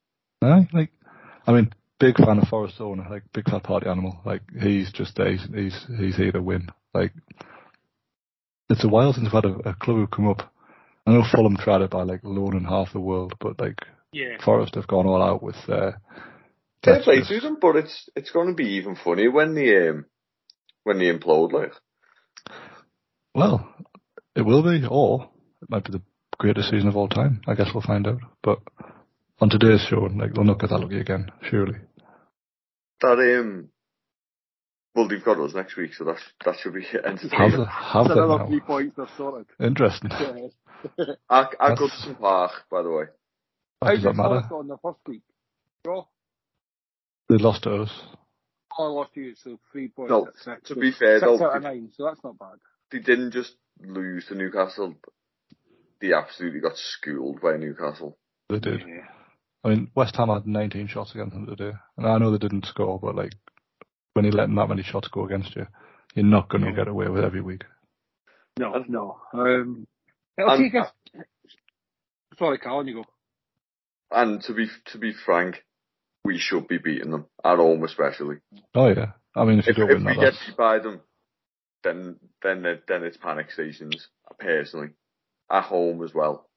Aye, 0.41 0.68
like, 0.74 0.91
I 1.47 1.51
mean, 1.53 1.74
big 1.99 2.18
fan 2.18 2.39
of 2.39 2.47
Forest 2.47 2.80
owner, 2.82 3.06
like 3.10 3.24
big 3.34 3.49
fat 3.49 3.64
party 3.64 3.88
animal. 3.88 4.20
Like 4.26 4.41
he's 4.60 4.91
just 4.91 5.16
there. 5.18 5.32
He's 5.32 5.45
he's, 5.53 5.86
he's 5.99 6.16
here 6.16 6.32
to 6.32 6.41
win. 6.41 6.70
Like 6.93 7.14
it's 8.70 8.84
a 8.84 8.88
while 8.89 9.14
since 9.14 9.26
we've 9.26 9.43
had 9.43 9.45
a, 9.45 9.70
a 9.70 9.74
club 9.76 9.97
who 9.97 10.08
come 10.08 10.28
up. 10.30 10.51
I 11.06 11.12
know 11.12 11.24
Fulham 11.32 11.58
tried 11.58 11.82
it 11.82 11.91
by 11.91 12.03
like 12.03 12.22
loaning 12.24 12.66
half 12.66 12.91
the 12.93 12.99
world, 12.99 13.34
but 13.39 13.60
like 13.60 13.80
Yeah. 14.12 14.38
Forest 14.43 14.76
have 14.76 14.88
gone 14.88 15.06
all 15.08 15.22
out 15.22 15.43
with. 15.43 15.56
Uh, 15.68 15.91
Fair 16.84 17.01
play 17.03 17.18
Texas. 17.18 17.30
to 17.30 17.39
them, 17.41 17.58
but 17.62 17.76
it's 17.76 18.10
it's 18.16 18.32
going 18.32 18.47
to 18.47 18.53
be 18.53 18.76
even 18.76 18.95
funny 18.95 19.28
when 19.28 19.56
they 19.56 19.89
um, 19.89 20.06
when 20.84 20.99
they 20.99 21.06
implode. 21.12 21.51
Like, 21.51 21.72
Well, 23.34 23.68
it 24.36 24.43
will 24.43 24.64
be, 24.64 24.86
or 24.89 25.30
it 25.62 25.70
might 25.70 25.84
be 25.84 25.91
the 25.91 26.01
greatest 26.38 26.70
season 26.70 26.88
of 26.89 26.95
all 26.95 27.08
time. 27.08 27.41
I 27.47 27.56
guess 27.56 27.70
we'll 27.74 27.82
find 27.82 28.08
out. 28.08 28.20
But 28.43 28.60
on 29.39 29.49
today's 29.49 29.82
show, 29.89 30.01
like 30.16 30.34
they'll 30.34 30.43
not 30.43 30.60
get 30.60 30.70
that 30.70 30.80
lucky 30.80 30.99
again, 30.99 31.32
surely. 31.49 31.80
that 33.01 33.39
um, 33.39 33.70
well, 34.95 35.07
they've 35.07 35.23
got 35.23 35.39
us 35.39 35.53
next 35.53 35.75
week, 35.75 35.93
so 35.93 36.03
that's 36.05 36.21
that 36.45 36.55
should 36.61 36.73
be 36.73 36.83
Have 36.83 37.05
entertaining. 37.05 37.51
they, 37.59 37.65
have 37.65 38.05
That's 38.05 38.07
they 38.07 38.13
another 38.13 38.37
now? 38.39 38.47
three 38.47 38.59
points 38.61 38.95
they've 38.97 39.07
sorted. 39.17 39.47
Interesting. 39.59 40.11
Yeah. 40.11 41.05
I 41.29 41.41
I 41.59 41.69
That's- 41.69 41.79
Goodison 41.79 42.19
Park, 42.19 42.51
by 42.71 42.81
the 42.83 42.89
way. 42.91 43.05
How 43.81 43.87
How 43.89 43.93
does 43.95 44.03
that 44.03 44.15
matter? 44.15 44.29
Forest 44.29 44.49
go 44.49 44.61
in 44.61 44.67
the 44.67 44.77
first 44.77 44.99
week? 45.07 45.21
Draw? 45.83 46.05
They 47.29 47.35
lost 47.37 47.63
to 47.63 47.81
us. 47.83 47.91
Oh, 48.77 48.85
I 48.85 48.87
lost 48.89 49.13
to 49.15 49.21
you, 49.21 49.35
so 49.35 49.59
three 49.71 49.87
points 49.89 50.09
No, 50.11 50.27
six. 50.43 50.67
to 50.69 50.75
be 50.75 50.91
fair, 50.91 51.19
six 51.19 51.21
though, 51.39 51.45
out 51.45 51.57
of 51.57 51.63
they- 51.63 51.69
nine, 51.69 51.91
so 51.95 52.05
that's 52.05 52.23
not 52.23 52.37
bad. 52.39 52.57
They 52.91 52.99
didn't 52.99 53.31
just 53.31 53.55
lose 53.81 54.25
to 54.27 54.35
Newcastle. 54.35 54.95
They 56.01 56.13
absolutely 56.13 56.59
got 56.59 56.73
schooled 56.77 57.41
by 57.41 57.57
Newcastle. 57.57 58.17
They 58.49 58.59
did. 58.59 58.81
Yeah. 58.87 59.07
I 59.63 59.69
mean, 59.69 59.89
West 59.95 60.15
Ham 60.17 60.29
had 60.29 60.45
19 60.45 60.87
shots 60.87 61.13
against 61.15 61.33
them 61.33 61.47
today. 61.47 61.71
And 61.97 62.05
I 62.05 62.17
know 62.19 62.29
they 62.31 62.37
didn't 62.37 62.65
score, 62.67 62.99
but 62.99 63.15
like, 63.15 63.31
when 64.16 64.24
you're 64.26 64.34
letting 64.34 64.55
that 64.55 64.70
many 64.70 64.82
shots 64.82 65.09
go 65.09 65.26
against 65.26 65.55
you, 65.55 65.68
you're 66.16 66.26
not 66.26 66.49
going 66.49 66.63
to 66.63 66.70
Yeah. 66.70 66.76
get 66.78 66.88
away 66.88 67.07
with 67.09 67.24
every 67.24 67.41
week. 67.41 67.66
No, 68.57 68.84
no. 68.88 69.22
Um, 69.34 69.86
it'll 70.38 70.51
Um, 70.51 70.59
take 70.59 70.76
us. 70.76 70.89
Sorry, 72.39 72.57
Carl, 72.57 72.88
you 72.88 72.95
go. 72.95 73.05
And 74.11 74.41
to 74.43 74.53
be 74.53 74.68
to 74.91 74.97
be 74.97 75.13
frank, 75.13 75.66
we 76.24 76.38
should 76.38 76.68
be 76.68 76.78
beating 76.78 77.11
them 77.11 77.26
at 77.43 77.57
home, 77.57 77.84
especially. 77.84 78.38
Oh 78.74 78.88
yeah. 78.88 79.11
I 79.36 79.43
mean, 79.43 79.59
if 79.59 79.78
you 79.78 79.84
If, 79.84 79.91
if 79.91 79.97
we 79.99 80.03
that, 80.05 80.16
get 80.22 80.34
beat 80.47 80.57
by 80.57 80.80
them, 80.80 81.01
then 81.84 82.20
then 82.41 82.63
then 82.88 83.03
it's 83.03 83.18
panic 83.18 83.51
stations. 83.51 84.07
Personally, 84.39 84.89
at 85.49 85.63
home 85.63 86.03
as 86.03 86.13
well, 86.13 86.47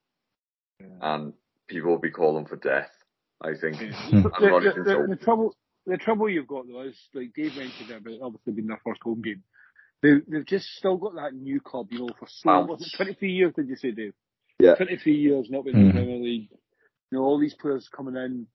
and 1.00 1.32
people 1.68 1.90
will 1.90 1.98
be 1.98 2.10
calling 2.10 2.46
for 2.46 2.56
death. 2.56 2.90
I 3.40 3.54
think. 3.60 3.76
I'm 3.80 4.22
The, 4.22 4.28
not 4.28 4.40
the, 4.40 4.70
even 4.70 4.84
the, 4.84 5.06
the 5.10 5.16
trouble, 5.16 5.54
the 5.88 5.96
trouble 5.96 6.28
you've 6.28 6.46
got 6.46 6.66
though 6.68 6.82
is 6.82 6.98
like 7.14 7.32
Dave 7.34 7.56
mentioned 7.56 7.90
it, 7.90 8.04
but 8.04 8.12
obviously 8.22 8.52
being 8.52 8.68
their 8.68 8.80
first 8.84 9.00
home 9.02 9.22
game. 9.22 9.42
They, 10.02 10.12
they've 10.28 10.46
just 10.46 10.66
still 10.76 10.96
got 10.96 11.14
that 11.16 11.34
new 11.34 11.60
club, 11.60 11.88
you 11.90 12.00
know, 12.00 12.10
for 12.18 12.28
so 12.28 12.66
Bounce. 12.66 12.92
23 12.92 13.32
years. 13.32 13.52
Did 13.56 13.68
you 13.68 13.76
say, 13.76 13.90
Dave? 13.90 14.14
Yeah. 14.60 14.76
23 14.76 15.12
years 15.14 15.48
not 15.50 15.64
been 15.64 15.76
in 15.76 15.86
the 15.88 15.92
Mhm. 15.92 15.96
Premier 15.96 16.18
League. 16.18 16.50
You 17.10 17.18
know, 17.18 17.24
all 17.24 17.38
these 17.40 17.54
players 17.54 17.88
coming 17.88 18.14
in. 18.14 18.46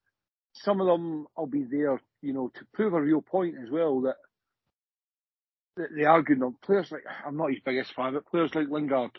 Some 0.53 0.79
of 0.79 0.87
them 0.87 1.25
will 1.35 1.47
be 1.47 1.63
there, 1.63 1.99
you 2.21 2.31
know, 2.33 2.49
to 2.53 2.65
prove 2.73 2.93
a 2.93 3.01
real 3.01 3.21
point 3.21 3.55
as 3.61 3.69
well 3.71 4.01
that, 4.01 4.15
that 5.77 5.89
they 5.95 6.03
are 6.05 6.21
good 6.21 6.37
enough. 6.37 6.53
Players 6.61 6.91
like 6.91 7.03
I'm 7.25 7.35
not 7.35 7.49
his 7.49 7.59
biggest 7.65 7.93
fan, 7.95 8.13
but 8.13 8.27
players 8.27 8.53
like 8.53 8.69
Lingard, 8.69 9.11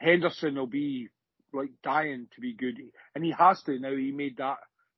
Henderson 0.00 0.56
will 0.56 0.66
be 0.66 1.08
like 1.52 1.70
dying 1.82 2.26
to 2.34 2.40
be 2.40 2.54
good, 2.54 2.80
and 3.14 3.22
he 3.24 3.30
has 3.32 3.62
to 3.64 3.78
now. 3.78 3.94
He 3.94 4.10
made 4.10 4.38
that 4.38 4.56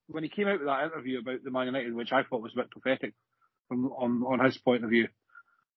when 0.09 0.23
he 0.23 0.29
came 0.29 0.49
out 0.49 0.59
with 0.59 0.69
that 0.69 0.85
interview 0.85 1.19
about 1.19 1.43
the 1.43 1.51
Man 1.51 1.67
United, 1.67 1.95
which 1.95 2.13
I 2.13 2.23
thought 2.23 2.43
was 2.43 2.53
a 2.55 2.61
bit 2.61 2.71
pathetic 2.71 3.15
from 3.69 3.87
on 3.87 4.23
on 4.23 4.45
his 4.45 4.59
point 4.59 4.85
of 4.85 4.91
view. 4.91 5.09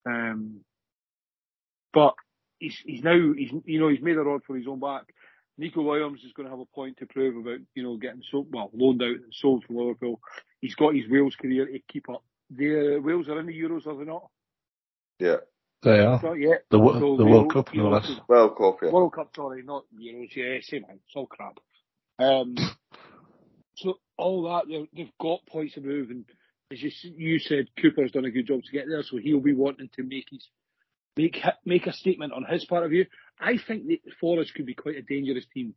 Um, 0.06 0.62
but 1.94 2.14
he's 2.60 2.78
he's 2.86 3.04
now 3.04 3.34
he's 3.36 3.52
you 3.66 3.80
know 3.80 3.90
he's 3.90 4.02
made 4.02 4.18
a 4.18 4.22
rod 4.22 4.42
for 4.46 4.56
his 4.56 4.68
own 4.68 4.80
back. 4.80 5.04
Neco 5.58 5.82
Williams 5.82 6.24
is 6.24 6.32
going 6.32 6.46
to 6.46 6.52
have 6.52 6.62
a 6.62 6.66
point 6.74 6.98
to 6.98 7.06
prove 7.06 7.36
about, 7.36 7.60
you 7.76 7.84
know, 7.84 7.98
getting 7.98 8.24
so 8.32 8.48
well 8.50 8.72
loaned 8.74 9.04
out 9.04 9.10
and 9.10 9.34
sold 9.34 9.66
from 9.66 9.76
Liverpool. 9.76 10.22
He's 10.62 10.76
got 10.76 10.96
his 10.96 11.10
Wales 11.10 11.36
career 11.36 11.66
to 11.66 11.80
keep 11.92 12.10
up. 12.10 12.24
The 12.50 12.98
uh, 12.98 13.02
Wales 13.02 13.28
are 13.28 13.42
in 13.42 13.46
the 13.46 13.62
Euros, 13.62 13.86
are 13.86 13.98
they 13.98 14.06
not? 14.06 14.30
Yeah. 15.20 15.36
They 15.84 16.00
are. 16.00 16.22
Not 16.22 16.40
yet. 16.40 16.64
The, 16.70 16.78
So 16.78 17.18
the 17.18 17.26
they 17.26 17.30
World 17.30 17.54
Cup, 17.54 17.74
no 17.74 17.84
know, 17.84 17.90
less. 17.90 18.10
World 18.30 18.58
Cup, 18.58 18.78
yeah. 18.82 18.90
World 18.90 19.14
Cup, 19.14 19.32
sorry, 19.36 19.64
not 19.64 19.84
Euros. 19.98 20.34
Yeah, 20.34 20.60
same 20.62 20.86
thing. 20.86 21.00
It's 21.06 21.16
all 21.16 21.28
crap. 21.28 21.60
Um, 22.20 22.56
so 23.80 24.00
all 24.18 24.44
that 24.44 24.88
they've, 24.96 25.12
got 25.20 25.46
points 25.48 25.76
to 25.76 25.82
move, 25.82 26.10
and 26.10 26.26
as 26.72 26.82
you 26.82 26.92
you 27.16 27.40
said, 27.40 27.68
Cooper's 27.82 28.12
done 28.12 28.26
a 28.26 28.32
good 28.32 28.48
job 28.48 28.62
to 28.64 28.72
get 28.72 28.86
there, 28.88 29.04
so 29.04 29.18
he'll 29.18 29.40
be 29.40 29.54
wanting 29.54 29.90
to 29.96 30.04
make 30.04 30.28
his 30.30 30.48
make 31.18 31.42
make 31.66 31.88
a 31.88 31.94
statement 31.94 32.34
on 32.34 32.46
his 32.46 32.66
part 32.66 32.84
of 32.84 32.92
view. 32.92 33.06
I 33.40 33.58
think 33.58 33.88
that 33.88 34.00
Forest 34.20 34.54
could 34.54 34.66
be 34.66 34.76
quite 34.76 34.98
a 34.98 35.02
dangerous 35.02 35.46
team 35.54 35.74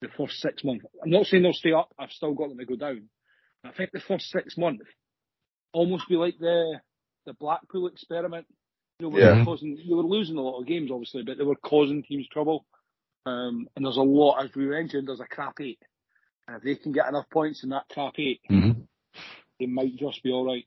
the 0.00 0.08
first 0.16 0.40
six 0.40 0.62
months. 0.62 0.84
I'm 1.02 1.10
not 1.10 1.26
saying 1.26 1.42
they'll 1.42 1.52
stay 1.52 1.72
up. 1.72 1.92
I've 1.98 2.10
still 2.10 2.34
got 2.34 2.48
them 2.50 2.58
to 2.58 2.66
go 2.66 2.76
down. 2.76 3.08
I 3.64 3.72
think 3.72 3.90
the 3.92 4.00
first 4.00 4.30
six 4.30 4.56
months 4.56 4.84
almost 5.72 6.08
be 6.08 6.16
like 6.16 6.38
the 6.38 6.80
the 7.26 7.34
Blackpool 7.34 7.88
experiment. 7.88 8.46
You 8.98 9.10
know, 9.10 9.18
Yeah. 9.18 9.32
they, 9.32 9.38
were 9.40 9.44
causing, 9.44 9.76
they 9.76 9.94
were 9.94 10.02
losing 10.02 10.36
a 10.36 10.40
lot 10.40 10.60
of 10.60 10.66
games, 10.66 10.90
obviously, 10.90 11.22
but 11.22 11.36
they 11.36 11.44
were 11.44 11.56
causing 11.56 12.02
teams 12.02 12.26
trouble. 12.28 12.64
Um, 13.26 13.68
and 13.74 13.84
there's 13.84 13.96
a 13.96 14.02
lot, 14.02 14.42
as 14.44 14.54
we 14.54 14.66
mentioned, 14.66 15.08
there's 15.08 15.20
a 15.20 15.26
crap 15.26 15.60
eight. 15.60 15.80
And 16.46 16.56
if 16.56 16.62
they 16.62 16.76
can 16.76 16.92
get 16.92 17.08
enough 17.08 17.28
points 17.30 17.62
in 17.64 17.70
that 17.70 17.88
top 17.94 18.14
eight, 18.18 18.40
hmm 18.48 18.70
they 19.58 19.66
might 19.66 19.96
just 19.96 20.22
be 20.22 20.30
all 20.30 20.46
right. 20.46 20.66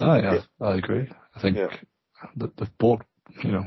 Oh, 0.00 0.14
yeah, 0.16 0.40
I 0.60 0.76
agree. 0.76 1.08
I 1.34 1.40
think 1.40 1.58
Yeah. 1.58 1.76
that 2.36 2.56
they've 2.56 2.78
bought, 2.78 3.04
you 3.44 3.52
know, 3.52 3.64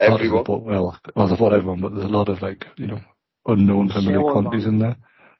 Everyone. 0.00 0.38
they've 0.38 0.46
bought 0.46 0.62
well, 0.64 0.98
well, 1.14 1.28
they've 1.28 1.38
bought 1.38 1.52
everyone, 1.52 1.80
but 1.80 1.94
there's 1.94 2.06
a 2.06 2.08
lot 2.08 2.28
of 2.28 2.42
like, 2.42 2.66
you 2.76 2.86
know, 2.86 3.00
unknown 3.46 3.90
familiar 3.90 4.20
Sell 4.20 4.26
on 4.26 4.32
quantities 4.44 4.66
in 4.66 4.78
there. 4.78 4.96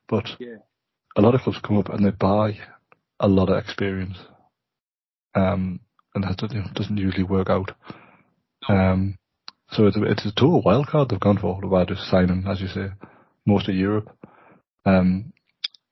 But 0.09 0.29
Yeah. 0.39 0.59
a 1.17 1.21
lot 1.23 1.35
of 1.35 1.41
clubs 1.41 1.59
come 1.63 1.79
up 1.79 1.89
and 1.89 2.05
they 2.05 2.11
buy 2.11 2.59
a 3.21 3.29
lot 3.29 3.49
of 3.49 3.59
experience. 3.59 4.19
Um, 5.35 5.81
and 6.15 6.23
that 6.23 6.41
you 6.53 6.61
know, 6.61 6.67
doesn't 6.75 6.97
usually 6.97 7.25
work 7.25 7.51
out. 7.51 7.73
Um, 8.69 9.19
so 9.71 9.87
it's 9.87 9.97
a, 9.97 10.03
it's 10.05 10.25
a 10.27 10.33
total 10.33 10.63
wild 10.63 10.87
card 10.87 11.09
they've 11.09 11.19
gone 11.19 11.39
for 11.39 11.61
by 11.63 11.85
just 11.85 12.09
signing, 12.09 12.45
as 12.47 12.61
you 12.61 12.69
say, 12.69 12.89
most 13.47 13.69
of 13.69 13.75
Europe. 13.75 14.17
Um, 14.85 15.33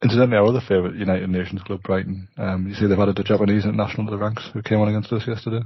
incidentally, 0.02 0.36
our 0.36 0.46
other 0.46 0.60
favourite 0.66 0.96
United 0.96 1.28
Nations 1.30 1.62
club, 1.62 1.82
Brighton, 1.82 2.28
um, 2.38 2.66
you 2.68 2.74
see 2.74 2.86
they've 2.86 2.98
added 2.98 3.18
a 3.18 3.24
Japanese 3.24 3.64
international 3.64 4.06
to 4.06 4.10
the 4.10 4.18
ranks 4.18 4.48
who 4.52 4.62
came 4.62 4.80
on 4.80 4.88
against 4.88 5.12
us 5.12 5.26
yesterday. 5.26 5.62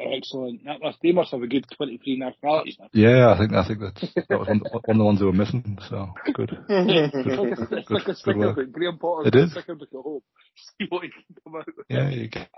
Excellent. 0.00 0.64
That 0.64 0.80
must, 0.82 0.98
they 1.02 1.12
must 1.12 1.30
have 1.32 1.42
a 1.42 1.46
good 1.46 1.66
23 1.76 2.18
nationalities 2.18 2.76
now. 2.80 2.88
Yeah, 2.92 3.30
I 3.30 3.38
think 3.38 3.52
I 3.52 3.66
think 3.66 3.80
that's 3.80 4.14
that 4.28 4.38
was 4.38 4.48
one, 4.48 4.60
one 4.84 4.96
of 4.96 4.98
the 4.98 5.04
ones 5.04 5.20
who 5.20 5.26
were 5.26 5.32
missing. 5.32 5.78
So 5.88 6.08
good. 6.32 6.50
it's 6.68 7.14
like 7.14 7.70
a, 7.70 7.76
it's 7.76 7.90
like 7.90 8.02
a 8.02 8.04
good 8.06 8.16
sticker 8.16 8.38
work. 8.38 8.56
book. 8.56 8.72
Graham 8.72 8.98
Potter's 8.98 9.28
It 9.28 9.32
got 9.34 9.40
a 9.40 9.44
is. 9.44 9.52
sticker 9.52 9.74
book 9.74 9.88
at 9.92 10.00
home. 10.00 10.20
See 10.80 10.86
what 10.88 11.04
he 11.04 11.10
can 11.10 11.22
come 11.44 11.56
out 11.56 11.66
with. 11.66 11.86
Yeah, 11.88 12.08
you 12.08 12.28
get, 12.28 12.48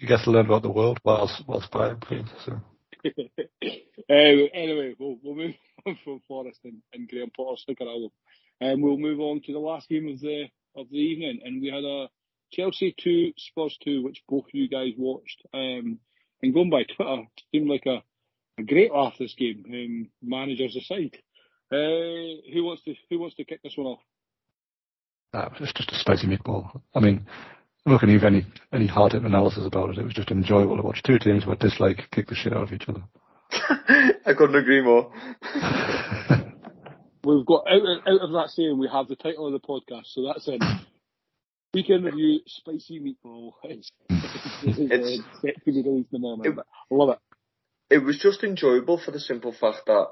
you 0.00 0.08
get 0.08 0.24
to 0.24 0.30
learn 0.30 0.46
about 0.46 0.62
the 0.62 0.70
world 0.70 0.98
whilst 1.04 1.42
whilst 1.46 1.70
playing. 1.70 2.28
So 2.44 2.52
um, 2.52 2.62
anyway, 4.08 4.94
we'll, 4.98 5.18
we'll 5.22 5.34
move 5.36 5.54
on 5.86 5.98
from 6.04 6.20
Forest 6.28 6.60
and, 6.64 6.82
and 6.92 7.08
Graham 7.08 7.30
Potter 7.36 7.56
sticker 7.56 7.84
album. 7.84 8.10
And 8.62 8.82
we'll 8.82 8.96
move 8.96 9.18
on 9.18 9.40
to 9.42 9.52
the 9.52 9.58
last 9.58 9.88
game 9.88 10.08
of 10.08 10.20
the 10.20 10.44
of 10.76 10.88
the 10.90 10.96
evening. 10.96 11.40
And 11.44 11.60
we 11.60 11.68
had 11.68 11.84
a 11.84 12.08
Chelsea 12.52 12.94
2, 13.02 13.32
Spurs 13.36 13.76
2, 13.84 14.02
which 14.02 14.22
both 14.28 14.44
you 14.52 14.68
guys 14.68 14.92
watched. 14.96 15.42
Um, 15.52 15.98
and 16.42 16.54
going 16.54 16.70
by 16.70 16.84
Twitter, 16.84 17.22
it 17.22 17.42
seemed 17.50 17.68
like 17.68 17.86
a, 17.86 18.02
a 18.58 18.62
great 18.62 18.92
laugh 18.92 19.14
this 19.18 19.34
game, 19.34 19.64
um, 19.68 20.10
managers 20.22 20.76
aside. 20.76 21.16
Uh, 21.72 22.38
who 22.52 22.62
wants 22.64 22.84
to 22.84 22.94
who 23.10 23.18
wants 23.18 23.34
to 23.36 23.44
kick 23.44 23.62
this 23.62 23.76
one 23.76 23.86
off? 23.86 24.00
uh, 25.34 25.48
it's 25.60 25.72
just 25.72 25.92
a 25.92 25.98
spicy 25.98 26.26
meatball. 26.26 26.80
I 26.94 27.00
mean, 27.00 27.26
I'm 27.84 27.92
not 27.92 28.00
going 28.00 28.12
to 28.12 28.18
give 28.18 28.26
any 28.26 28.46
any 28.72 28.86
hard 28.86 29.12
hit 29.12 29.22
analysis 29.22 29.66
about 29.66 29.90
it. 29.90 29.98
It 29.98 30.04
was 30.04 30.14
just 30.14 30.30
enjoyable 30.30 30.76
to 30.76 30.82
watch 30.82 31.02
two 31.02 31.18
teams 31.18 31.44
who 31.44 31.56
dislike 31.56 32.08
kick 32.10 32.28
the 32.28 32.34
shit 32.34 32.52
out 32.52 32.64
of 32.64 32.72
each 32.72 32.88
other. 32.88 33.02
I 34.26 34.34
couldn't 34.36 34.56
agree 34.56 34.82
more. 34.82 35.12
We've 37.24 37.46
got 37.46 37.64
out, 37.68 37.82
out 38.06 38.20
of 38.20 38.32
that 38.32 38.50
saying, 38.50 38.78
we 38.78 38.88
have 38.92 39.08
the 39.08 39.16
title 39.16 39.46
of 39.46 39.52
the 39.52 39.60
podcast, 39.66 40.06
so 40.06 40.26
that's 40.26 40.48
in. 40.48 40.58
Weekend 41.74 42.04
review, 42.04 42.40
spicy 42.46 43.00
meatball. 43.00 43.52
It's, 43.64 43.90
it's, 44.62 44.78
It's- 44.78 45.18
uh, 45.20 45.40
set 45.40 45.54
to 45.64 45.72
be 45.72 45.82
released 45.82 46.12
in 46.12 46.20
the 46.22 46.26
morning. 46.28 46.54
but 46.54 46.66
I 46.90 46.94
love 46.94 47.10
it. 47.10 47.18
it 47.94 47.98
was 47.98 48.18
just 48.18 48.42
enjoyable 48.44 48.98
for 48.98 49.10
the 49.10 49.20
simple 49.20 49.52
fact 49.52 49.86
that 49.86 50.08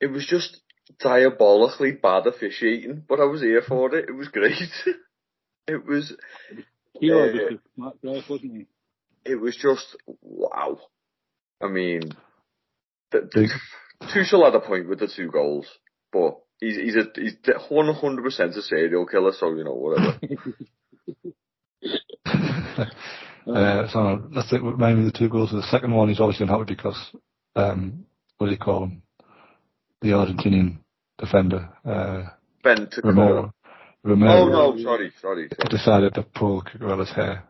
it 0.00 0.06
was 0.08 0.26
just 0.26 0.60
diabolically 0.98 1.92
bad 1.92 2.26
officiating, 2.26 3.02
but 3.08 3.20
I 3.20 3.24
was 3.24 3.40
here 3.40 3.62
for 3.66 3.94
it. 3.94 4.08
It 4.08 4.12
was 4.12 4.28
great. 4.28 4.52
it 5.68 5.84
was 5.86 6.14
Hero 7.00 7.24
Yeah. 7.26 7.42
uh, 7.42 7.56
Matt 7.76 8.00
Griff, 8.00 8.28
wasn't 8.28 8.52
he? 8.56 8.66
it 9.24 9.36
was 9.36 9.56
just 9.56 9.96
wow. 10.20 10.78
I 11.60 11.68
mean, 11.68 12.02
the, 13.12 13.28
Big. 13.32 13.50
Tuchel 14.08 14.44
had 14.44 14.54
a 14.54 14.60
point 14.60 14.88
with 14.88 15.00
the 15.00 15.08
two 15.08 15.30
goals, 15.30 15.66
but 16.12 16.38
he's 16.60 16.76
he's 16.76 16.96
a 16.96 17.04
he's 17.14 17.36
one 17.68 17.92
hundred 17.94 18.22
percent 18.22 18.56
a 18.56 18.62
serial 18.62 19.06
killer. 19.06 19.32
So 19.32 19.54
you 19.54 19.64
know 19.64 19.74
whatever. 19.74 20.18
uh, 23.46 23.88
so 23.88 24.28
let's 24.32 24.50
think, 24.50 24.62
remind 24.62 24.98
me 24.98 25.06
of 25.06 25.12
the 25.12 25.18
two 25.18 25.28
goals. 25.28 25.50
The 25.50 25.62
second 25.70 25.92
one 25.92 26.10
is 26.10 26.20
obviously 26.20 26.44
unhappy 26.46 26.74
because 26.74 27.12
um, 27.56 28.04
what 28.38 28.46
do 28.46 28.52
you 28.52 28.58
call 28.58 28.84
him? 28.84 29.02
The 30.00 30.08
Argentinian 30.08 30.78
defender, 31.18 31.68
uh, 31.84 32.24
ben 32.64 32.88
to 32.90 33.00
Romero. 33.04 33.54
Oh 34.04 34.48
no, 34.48 34.82
sorry, 34.82 35.12
sorry. 35.20 35.48
sorry. 35.48 35.70
decided 35.70 36.14
to 36.14 36.22
pull 36.22 36.62
Cucurella's 36.62 37.10
hair. 37.10 37.44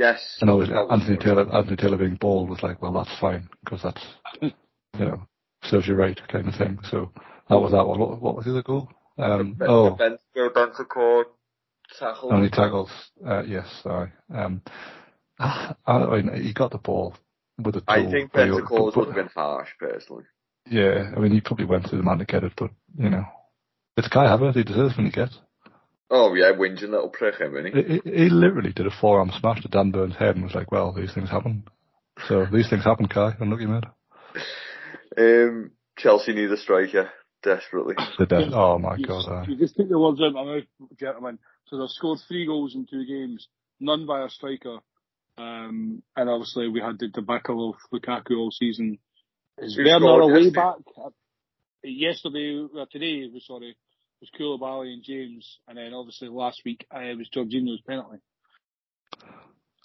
Yes, 0.00 0.38
And 0.40 0.48
obviously 0.48 0.76
Anthony 0.90 1.18
Taylor, 1.18 1.54
Anthony 1.54 1.76
Taylor 1.76 1.98
being 1.98 2.14
bald 2.14 2.48
was 2.48 2.62
like, 2.62 2.80
well, 2.80 2.94
that's 2.94 3.20
fine 3.20 3.50
because 3.62 3.82
that's, 3.82 4.02
you 4.40 4.50
know, 4.98 5.26
serves 5.64 5.86
you 5.86 5.94
right 5.94 6.18
kind 6.28 6.48
of 6.48 6.54
thing. 6.54 6.78
So 6.90 7.10
that 7.48 7.58
was 7.58 7.72
that 7.72 7.86
one. 7.86 7.98
What, 7.98 8.20
what 8.20 8.36
was 8.36 8.44
the 8.44 8.52
other 8.52 8.62
goal? 8.62 8.88
Um, 9.18 9.54
Ben, 9.54 9.68
oh, 9.68 9.90
Ben, 9.90 10.18
Ben 10.34 10.68
to 10.76 11.24
tackle. 11.98 12.32
only 12.32 12.50
tackles. 12.50 12.90
Uh, 13.26 13.42
yes, 13.42 13.66
sorry. 13.82 14.12
Um, 14.34 14.62
I 15.38 15.74
mean, 15.86 16.42
he 16.42 16.52
got 16.52 16.70
the 16.70 16.78
ball 16.78 17.14
with 17.58 17.76
a 17.76 17.80
tool. 17.80 17.86
I 17.88 18.10
think 18.10 18.32
Pentacles 18.32 18.96
would 18.96 19.06
have 19.06 19.14
been 19.14 19.30
harsh, 19.34 19.68
personally. 19.78 20.24
Yeah, 20.66 21.12
I 21.16 21.18
mean, 21.18 21.32
he 21.32 21.40
probably 21.40 21.64
went 21.64 21.88
through 21.88 21.98
the 21.98 22.04
man 22.04 22.18
to 22.18 22.24
get 22.24 22.44
it, 22.44 22.52
but 22.56 22.70
you 22.96 23.10
know, 23.10 23.24
it's 23.96 24.08
Kai 24.08 24.26
Havertz. 24.26 24.56
He 24.56 24.62
deserves 24.62 24.96
when 24.96 25.06
he 25.06 25.12
gets. 25.12 25.36
Oh 26.10 26.34
yeah, 26.34 26.52
whinging 26.52 26.90
little 26.90 27.08
prick 27.08 27.40
him, 27.40 27.56
isn't 27.56 27.74
he? 27.74 28.00
He, 28.04 28.24
he, 28.24 28.28
literally 28.28 28.72
did 28.72 28.86
a 28.86 28.90
forearm 29.00 29.30
smash 29.38 29.62
to 29.62 29.68
Dan 29.68 29.90
Burn's 29.90 30.16
head 30.16 30.34
and 30.34 30.44
was 30.44 30.54
like, 30.54 30.70
"Well, 30.70 30.92
these 30.92 31.14
things 31.14 31.30
happen." 31.30 31.64
So 32.28 32.46
these 32.52 32.68
things 32.68 32.84
happen, 32.84 33.08
Kai. 33.08 33.36
Unlucky 33.40 33.66
mate. 33.66 33.84
Um, 35.18 35.72
Chelsea 35.98 36.32
need 36.32 36.50
a 36.50 36.56
striker 36.56 37.10
desperately. 37.42 37.94
The 38.18 38.26
death. 38.26 38.52
Oh 38.52 38.78
my 38.78 38.96
you, 38.96 39.06
god. 39.06 39.28
aye. 39.28 39.44
you 39.48 39.56
just 39.56 39.76
took 39.76 39.88
the 39.88 39.98
words 39.98 40.20
out 40.20 40.28
of 40.28 40.34
my 40.34 40.44
mouth, 40.44 40.64
gentlemen. 40.98 41.38
So 41.66 41.78
they've 41.78 41.88
scored 41.88 42.18
three 42.28 42.46
goals 42.46 42.74
in 42.74 42.86
two 42.86 43.04
games, 43.06 43.48
none 43.78 44.06
by 44.06 44.24
a 44.24 44.28
striker. 44.28 44.78
Um, 45.38 46.02
and 46.16 46.28
obviously 46.28 46.68
we 46.68 46.80
had 46.80 46.98
the 46.98 47.08
debacle 47.08 47.70
of 47.70 47.76
Lukaku 47.92 48.36
all 48.36 48.50
season. 48.50 48.98
Is 49.58 49.74
Who 49.76 49.84
Werner 49.84 49.98
scored 50.00 50.22
a 50.22 50.26
way 50.26 50.32
yesterday? 50.40 50.54
back? 50.54 50.74
Uh, 50.96 51.10
Yesterday, 51.82 52.66
uh, 52.78 52.84
today, 52.90 53.26
was 53.32 53.46
sorry, 53.46 53.74
was 54.20 54.28
Koulibaly 54.38 54.92
and 54.92 55.02
James, 55.02 55.58
and 55.66 55.78
then 55.78 55.94
obviously 55.94 56.28
last 56.28 56.60
week 56.66 56.86
uh, 56.94 56.98
it 57.00 57.16
was 57.16 57.26
Jorginho's 57.34 57.80
penalty. 57.86 58.18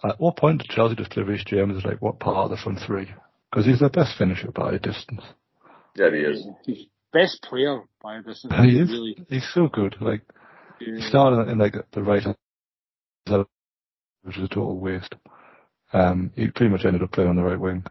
At 0.04 0.20
what 0.20 0.36
point 0.36 0.62
did 0.62 0.70
Chelsea 0.72 0.96
just 0.96 1.12
play 1.12 1.24
Reece 1.24 1.46
James 1.46 1.84
like 1.86 2.02
what 2.02 2.20
part 2.20 2.38
of 2.38 2.50
the 2.52 2.58
front 2.62 2.80
three? 2.86 3.08
Because 3.56 3.68
he's 3.68 3.80
the 3.80 3.88
best 3.90 4.18
finisher 4.18 4.52
by 4.52 4.74
a 4.74 4.80
distance. 4.80 5.22
Yeah, 5.96 6.10
he 6.12 6.18
is. 6.18 6.46
He's 6.66 6.88
best 7.14 7.42
player 7.42 7.84
by 8.04 8.18
a 8.18 8.22
distance. 8.22 8.54
He 8.62 8.78
is. 8.78 8.90
Really. 8.90 9.16
He's 9.30 9.48
so 9.54 9.70
good. 9.70 9.96
Like 10.02 10.24
he 10.78 10.92
Yeah. 10.92 11.08
started 11.08 11.50
in 11.50 11.58
like 11.58 11.74
the 11.94 12.04
right 12.04 12.22
hand 12.22 12.36
side, 13.30 13.46
which 14.24 14.36
was 14.36 14.46
a 14.52 14.54
total 14.54 14.78
waste. 14.78 15.16
Um, 15.94 16.34
he 16.36 16.52
pretty 16.52 16.70
much 16.70 16.84
ended 16.84 17.02
up 17.02 17.14
playing 17.14 17.30
on 17.30 17.38
the 17.38 17.44
right 17.44 17.58
wing, 17.58 17.86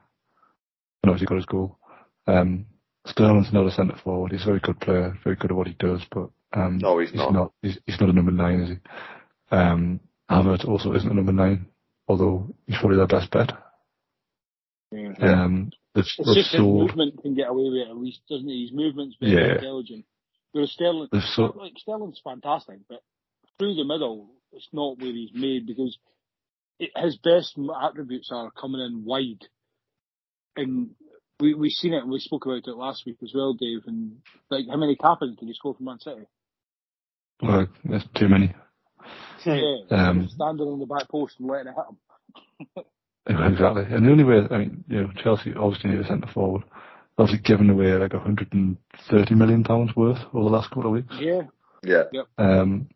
and 1.02 1.10
obviously 1.10 1.28
got 1.28 1.36
his 1.36 1.46
goal. 1.46 1.78
Um, 2.26 2.66
Sterling's 3.06 3.50
not 3.50 3.66
a 3.66 3.70
centre 3.70 3.96
forward. 4.04 4.32
He's 4.32 4.42
a 4.42 4.46
very 4.46 4.60
good 4.60 4.78
player, 4.80 5.16
very 5.24 5.36
good 5.36 5.50
at 5.50 5.56
what 5.56 5.66
he 5.68 5.76
does, 5.78 6.04
but 6.10 6.28
um, 6.52 6.76
No, 6.76 6.98
he's 6.98 7.14
not. 7.14 7.52
he's, 7.62 7.78
he's 7.86 7.98
not 8.00 8.10
a 8.10 8.12
number 8.12 8.32
nine, 8.32 8.60
is 8.60 8.68
he? 8.68 8.76
Um, 9.50 10.00
Havertz 10.30 10.66
also 10.68 10.92
isn't 10.92 11.10
a 11.10 11.14
number 11.14 11.32
nine, 11.32 11.68
although 12.06 12.54
he's 12.66 12.76
probably 12.78 12.98
their 12.98 13.06
best 13.06 13.30
bet. 13.30 13.50
Yeah. 14.94 15.42
Um, 15.44 15.70
they've, 15.94 16.04
It's 16.04 16.16
they've 16.16 16.34
just 16.36 16.52
his 16.52 16.60
movement 16.60 17.20
can 17.22 17.34
get 17.34 17.48
away 17.48 17.64
with 17.64 17.74
it 17.86 17.88
at 17.90 17.96
least, 17.96 18.20
doesn't 18.30 18.48
he? 18.48 18.62
His 18.62 18.72
movement's 18.72 19.16
very 19.20 19.32
Yeah. 19.32 19.54
intelligent. 19.54 20.04
Whereas 20.52 20.70
Sterling, 20.72 21.08
They've 21.10 21.22
like 21.56 21.72
Sterling's 21.78 22.20
fantastic, 22.22 22.78
but 22.88 23.02
through 23.58 23.74
the 23.74 23.84
middle, 23.84 24.30
it's 24.52 24.68
not 24.72 24.98
where 24.98 25.12
he's 25.12 25.32
made 25.34 25.66
because 25.66 25.98
it, 26.78 26.90
his 26.96 27.16
best 27.16 27.56
attributes 27.82 28.30
are 28.32 28.50
coming 28.52 28.80
in 28.80 29.04
wide 29.04 29.44
and 30.56 30.90
we 31.40 31.54
we 31.54 31.70
seen 31.70 31.92
it 31.94 32.02
and 32.02 32.10
we 32.10 32.20
spoke 32.20 32.46
about 32.46 32.66
it 32.68 32.76
last 32.76 33.04
week 33.06 33.16
as 33.22 33.32
well, 33.34 33.54
Dave. 33.54 33.82
And 33.86 34.18
like, 34.50 34.66
how 34.70 34.76
many 34.76 34.94
captains 34.94 35.36
did 35.38 35.46
he 35.48 35.54
score 35.54 35.74
for 35.74 35.82
Man 35.82 35.98
City? 35.98 36.26
Well, 37.42 37.66
there's 37.84 38.06
too 38.14 38.28
many. 38.28 38.54
Yeah, 39.44 39.74
Um, 39.90 40.28
standing 40.28 40.66
on 40.66 40.78
the 40.78 40.86
back 40.86 41.08
post 41.10 41.34
and 41.38 41.46
letting 41.48 41.66
it 41.66 41.74
hit 41.76 41.84
him. 42.76 42.84
Exactly. 43.26 43.84
And 43.88 44.06
the 44.06 44.10
only 44.10 44.24
way, 44.24 44.42
I 44.50 44.58
mean, 44.58 44.84
you 44.88 45.02
know, 45.02 45.10
Chelsea 45.22 45.54
obviously 45.54 45.90
need 45.90 46.00
a 46.00 46.06
centre 46.06 46.28
forward. 46.32 46.62
Obviously 47.16 47.42
given 47.42 47.70
away 47.70 47.92
like 47.92 48.12
130 48.12 49.34
million 49.34 49.64
pounds 49.64 49.94
worth 49.96 50.18
over 50.32 50.44
the 50.44 50.50
last 50.56 50.68
couple 50.70 50.86
of 50.86 50.92
weeks. 50.92 51.14
Yeah, 51.82 52.04
Yeah. 52.12 52.22
Um, 52.38 52.88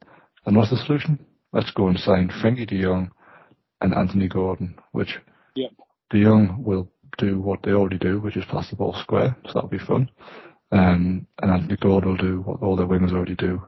and 0.44 0.56
what's 0.56 0.70
the 0.70 0.76
solution? 0.76 1.18
Let's 1.52 1.70
go 1.70 1.88
and 1.88 1.98
sign 1.98 2.30
Frankie 2.40 2.66
de 2.66 2.82
Jong 2.82 3.10
and 3.80 3.94
Anthony 3.94 4.28
Gordon, 4.28 4.76
which 4.92 5.18
Yep. 5.54 5.70
de 6.10 6.24
Jong 6.24 6.62
will 6.62 6.90
do 7.16 7.40
what 7.40 7.62
they 7.62 7.72
already 7.72 7.98
do, 7.98 8.20
which 8.20 8.36
is 8.36 8.44
pass 8.46 8.68
the 8.70 8.76
ball 8.76 8.94
square, 8.94 9.36
so 9.46 9.52
that'll 9.54 9.68
be 9.68 9.78
fun. 9.78 10.10
Um, 10.72 11.26
and 11.40 11.50
Anthony 11.50 11.76
Gordon 11.76 12.10
will 12.10 12.16
do 12.16 12.40
what 12.42 12.62
all 12.62 12.76
their 12.76 12.86
wingers 12.86 13.12
already 13.12 13.34
do, 13.36 13.62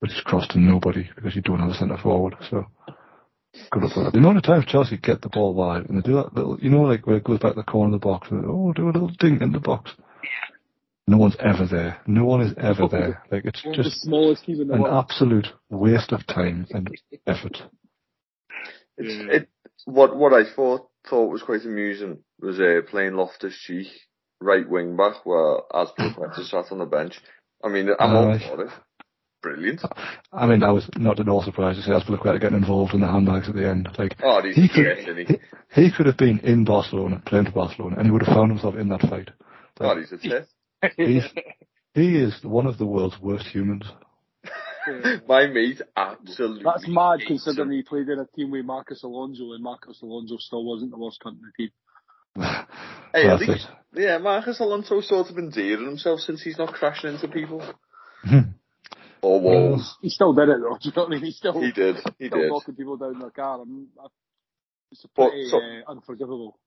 which 0.00 0.12
is 0.12 0.20
cross 0.22 0.46
to 0.48 0.58
nobody 0.60 1.08
because 1.14 1.34
you 1.36 1.42
don't 1.42 1.60
have 1.60 1.70
a 1.70 1.74
centre 1.74 1.98
forward. 1.98 2.34
So 2.50 2.66
good 3.70 3.82
luck 3.82 3.94
that. 3.94 4.12
The 4.12 4.18
amount 4.18 4.38
of 4.38 4.42
times 4.44 4.66
Chelsea 4.66 4.96
get 4.96 5.22
the 5.22 5.28
ball 5.28 5.54
wide 5.54 5.88
and 5.88 5.98
they 5.98 6.02
do 6.02 6.14
that 6.16 6.34
little, 6.34 6.58
you 6.60 6.70
know, 6.70 6.82
like 6.82 7.06
where 7.06 7.16
it 7.16 7.24
goes 7.24 7.38
back 7.38 7.52
to 7.54 7.60
the 7.60 7.64
corner 7.64 7.94
of 7.94 8.00
the 8.00 8.04
box 8.06 8.28
and 8.30 8.44
oh, 8.46 8.72
do 8.74 8.84
a 8.88 8.92
little 8.92 9.08
ding 9.18 9.40
in 9.40 9.52
the 9.52 9.60
box. 9.60 9.92
No 11.06 11.18
one's 11.18 11.36
ever 11.40 11.66
there. 11.66 12.00
No 12.06 12.24
one 12.24 12.42
is 12.42 12.54
ever 12.56 12.86
there. 12.88 13.22
Like 13.30 13.44
it's 13.44 13.64
one 13.64 13.74
of 13.74 13.78
the 13.78 13.90
just 13.90 14.02
smallest 14.02 14.44
team 14.44 14.60
in 14.60 14.68
the 14.68 14.74
an 14.74 14.82
world. 14.82 15.04
absolute 15.04 15.48
waste 15.68 16.12
of 16.12 16.26
time 16.26 16.66
and 16.70 16.88
effort. 17.26 17.58
It's, 18.96 19.12
Yeah. 19.12 19.32
it, 19.36 19.48
what 19.84 20.16
what 20.16 20.32
I 20.32 20.44
thought 20.54 20.88
thought 21.08 21.30
was 21.32 21.42
quite 21.42 21.64
amusing 21.64 22.22
was 22.40 22.60
uh, 22.60 22.82
playing 22.88 23.14
Loftus 23.14 23.54
Cheek 23.66 23.88
right 24.40 24.68
wing 24.68 24.96
back, 24.96 25.24
where 25.26 25.60
Azpilicueta 25.72 26.44
sat 26.48 26.70
on 26.70 26.78
the 26.78 26.86
bench. 26.86 27.20
I 27.64 27.68
mean, 27.68 27.88
I'm 27.98 28.16
all 28.16 28.38
for 28.38 28.64
it. 28.66 28.70
Brilliant. 29.42 29.80
I 30.32 30.46
mean, 30.46 30.62
I 30.62 30.70
was 30.70 30.88
not 30.96 31.18
at 31.18 31.28
all 31.28 31.42
surprised 31.42 31.78
to 31.78 31.84
see 31.84 31.90
Azpilicueta 31.90 32.40
getting 32.40 32.58
involved 32.58 32.94
in 32.94 33.00
the 33.00 33.08
handbags 33.08 33.48
at 33.48 33.56
the 33.56 33.68
end. 33.68 33.88
Like 33.98 34.16
Oh, 34.22 34.40
he's 34.42 34.54
he 34.54 34.68
great, 34.68 35.04
could, 35.04 35.18
isn't 35.18 35.28
he? 35.28 35.38
he, 35.74 35.82
he 35.86 35.90
could 35.92 36.06
have 36.06 36.16
been 36.16 36.38
in 36.40 36.64
Barcelona, 36.64 37.20
playing 37.26 37.46
for 37.46 37.52
Barcelona, 37.52 37.96
and 37.96 38.06
he 38.06 38.12
would 38.12 38.22
have 38.22 38.34
found 38.34 38.50
himself 38.52 38.76
in 38.76 38.88
that 38.90 39.00
fight. 39.02 39.30
Oh, 39.80 39.86
Like, 39.88 39.98
he's 39.98 40.12
a 40.12 40.18
tit. 40.18 40.48
he's, 40.96 41.24
he 41.94 42.16
is 42.16 42.34
one 42.44 42.66
of 42.66 42.78
the 42.78 42.86
world's 42.86 43.18
worst 43.20 43.46
humans. 43.46 43.84
My 45.28 45.46
mate 45.46 45.80
absolutely. 45.96 46.62
That's 46.64 46.86
mad 46.88 47.20
considering 47.26 47.68
him. 47.70 47.76
he 47.76 47.82
played 47.82 48.08
in 48.08 48.18
a 48.18 48.26
team 48.36 48.50
with 48.50 48.64
Marcos 48.64 49.02
Alonso 49.02 49.52
and 49.52 49.62
Marcos 49.62 50.00
Alonso 50.02 50.36
still 50.38 50.64
wasn't 50.64 50.90
the 50.92 50.98
worst 50.98 51.20
cunt 51.24 51.38
in 51.38 51.42
the 51.42 51.52
team. 51.56 51.70
Hey, 53.14 53.28
at 53.28 53.40
least, 53.40 53.68
yeah, 53.94 54.16
Marcos 54.16 54.58
Alonso 54.60 55.02
sort 55.02 55.28
of 55.30 55.36
endeared 55.36 55.80
himself 55.80 56.20
since 56.20 56.40
he's 56.42 56.56
not 56.56 56.72
crashing 56.72 57.12
into 57.12 57.28
people 57.28 57.60
it. 58.24 58.44
Or 59.22 59.40
walls. 59.40 59.96
He 60.02 60.08
still 60.08 60.32
did 60.34 60.48
it 60.48 60.58
though, 60.60 60.76
do 60.82 60.88
you 60.88 60.92
know 60.96 61.02
what 61.04 61.12
I 61.12 61.14
mean? 61.14 61.24
He 61.24 61.30
still, 61.32 61.60
He 61.60 61.72
did. 61.72 61.96
He 62.18 62.26
still 62.28 62.38
did. 62.40 62.50
knocking 62.50 62.74
people 62.74 62.96
down 62.96 63.18
their 63.18 63.30
car. 63.30 63.60
I'm, 63.62 63.88
I, 64.00 64.06
it's 64.90 65.06
But, 65.16 65.30
pretty 65.30 65.48
so- 65.48 65.58
uh, 65.58 65.90
unforgivable. 65.90 66.58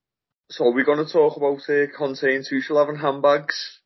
So 0.49 0.65
are 0.65 0.73
we're 0.73 0.85
going 0.85 1.03
to 1.03 1.11
talk 1.11 1.37
about 1.37 1.61
uh, 1.67 1.87
Conte 1.97 2.21
and 2.23 2.45
Tuchel 2.45 2.77
having 2.79 2.97
handbags. 3.01 3.79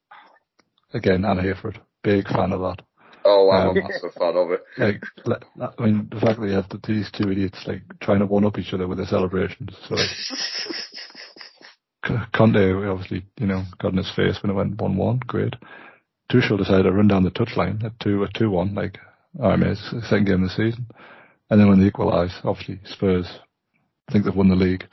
Again, 0.94 1.24
Anna 1.24 1.42
Hayford, 1.42 1.78
big 2.04 2.28
fan 2.28 2.52
of 2.52 2.60
that. 2.60 2.84
Oh, 3.24 3.50
I'm 3.50 3.70
Um, 3.70 3.78
a 3.78 3.82
massive 3.82 4.14
fan 4.14 4.36
of 4.36 4.52
it. 4.52 4.62
Like, 5.26 5.44
I 5.78 5.82
mean, 5.84 6.10
the 6.12 6.20
fact 6.20 6.40
that 6.40 6.48
you 6.48 6.54
have 6.54 6.68
these 6.86 7.10
two 7.12 7.32
idiots 7.32 7.64
like 7.66 7.82
trying 8.02 8.20
to 8.20 8.26
one 8.26 8.44
up 8.46 8.58
each 8.58 8.74
other 8.74 8.88
with 8.88 8.98
their 8.98 9.08
celebrations. 9.08 9.76
So 9.88 9.96
like, 9.96 10.10
C- 12.06 12.16
Conte 12.34 12.74
obviously, 12.88 13.26
you 13.38 13.48
know, 13.48 13.64
got 13.80 13.92
in 13.92 13.98
his 13.98 14.12
face 14.16 14.42
when 14.42 14.50
it 14.52 14.56
went 14.56 14.82
one-one. 14.82 15.20
Great. 15.28 15.54
Tuchel 16.32 16.58
decided 16.58 16.84
to 16.84 16.92
run 16.92 17.08
down 17.08 17.24
the 17.24 17.32
touchline 17.32 17.84
at 17.84 18.00
two 18.00 18.24
at 18.24 18.34
two-one. 18.34 18.76
Like, 18.76 18.98
I 19.42 19.56
mean, 19.56 19.72
it's 19.72 19.92
the 19.92 20.02
second 20.04 20.26
game 20.26 20.44
of 20.44 20.50
the 20.50 20.56
season. 20.56 20.88
And 21.50 21.60
then 21.60 21.70
when 21.70 21.80
they 21.80 21.88
equalise, 21.88 22.40
obviously 22.44 22.80
Spurs 22.86 23.28
think 24.12 24.26
they've 24.26 24.36
won 24.36 24.50
the 24.50 24.56
league. 24.56 24.86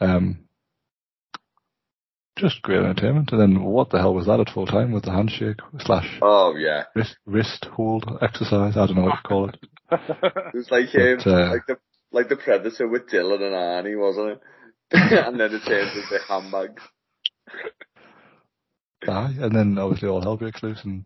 Um, 0.00 0.40
just 2.36 2.62
great 2.62 2.80
entertainment. 2.80 3.30
And 3.32 3.40
then 3.40 3.62
what 3.62 3.90
the 3.90 3.98
hell 3.98 4.14
was 4.14 4.26
that 4.26 4.40
at 4.40 4.50
full 4.50 4.66
time 4.66 4.92
with 4.92 5.04
the 5.04 5.12
handshake 5.12 5.60
slash 5.80 6.18
Oh 6.20 6.54
yeah, 6.56 6.84
wrist, 6.94 7.16
wrist 7.26 7.66
hold 7.72 8.04
exercise? 8.20 8.76
I 8.76 8.86
don't 8.86 8.96
know 8.96 9.04
what 9.04 9.22
to 9.22 9.28
call 9.28 9.48
it. 9.48 9.56
it 9.92 10.54
was 10.54 10.70
like 10.70 10.94
um, 10.94 11.16
But, 11.18 11.26
uh, 11.26 11.50
like 11.50 11.66
the 11.66 11.76
like 12.10 12.28
the 12.28 12.36
Predator 12.36 12.88
with 12.88 13.08
Dylan 13.08 13.42
and 13.42 13.54
Arnie, 13.54 13.98
wasn't 13.98 14.32
it? 14.32 14.40
and 14.92 15.38
then 15.38 15.54
it 15.54 15.62
turns 15.66 15.96
into 15.96 16.18
handbags. 16.28 16.82
Aye, 19.08 19.34
and 19.40 19.54
then 19.54 19.78
obviously 19.78 20.08
all 20.08 20.20
hell 20.22 20.36
breaks 20.36 20.62
loose 20.62 20.80
and 20.84 21.04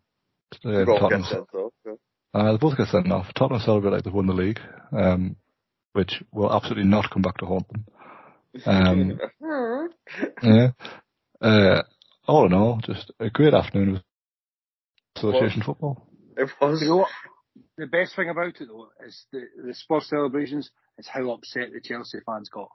uh, 0.65 0.85
Both 0.85 1.01
Tottenham, 1.01 1.23
get 1.23 1.31
sent 1.31 1.55
off. 1.55 1.73
yeah. 1.87 1.93
uh, 2.35 2.53
they 2.53 2.59
both 2.59 2.77
get 2.77 2.89
sent 2.89 3.11
off. 3.13 3.27
Tottenham 3.35 3.63
celebrate 3.65 3.91
like 3.93 4.05
they've 4.05 4.13
won 4.13 4.27
the 4.27 4.33
league, 4.35 4.61
um, 4.93 5.37
which 5.93 6.23
will 6.33 6.53
absolutely 6.53 6.85
not 6.85 7.11
come 7.11 7.23
back 7.23 7.37
to 7.39 7.47
haunt 7.47 7.67
them. 7.69 7.85
Um, 8.67 9.21
yeah. 10.43 10.69
Uh, 11.41 11.83
all 12.27 12.47
in 12.47 12.53
all, 12.53 12.81
just 12.85 13.13
a 13.21 13.31
great 13.31 13.55
afternoon 13.55 13.97
of 13.97 14.03
association 15.17 15.63
football. 15.63 16.07
it 16.37 16.49
was. 16.61 16.81
You 16.83 16.89
know 16.89 16.97
what? 16.99 17.09
The 17.77 17.87
best 17.87 18.15
thing 18.17 18.29
about 18.29 18.61
it 18.61 18.67
though 18.69 18.89
is 19.07 19.25
the 19.33 19.43
the 19.65 19.75
Spurs 19.75 20.09
celebrations 20.09 20.71
is 20.99 21.07
how 21.09 21.31
upset 21.31 21.69
the 21.73 21.81
Chelsea 21.81 22.19
fans 22.27 22.49
got. 22.49 22.69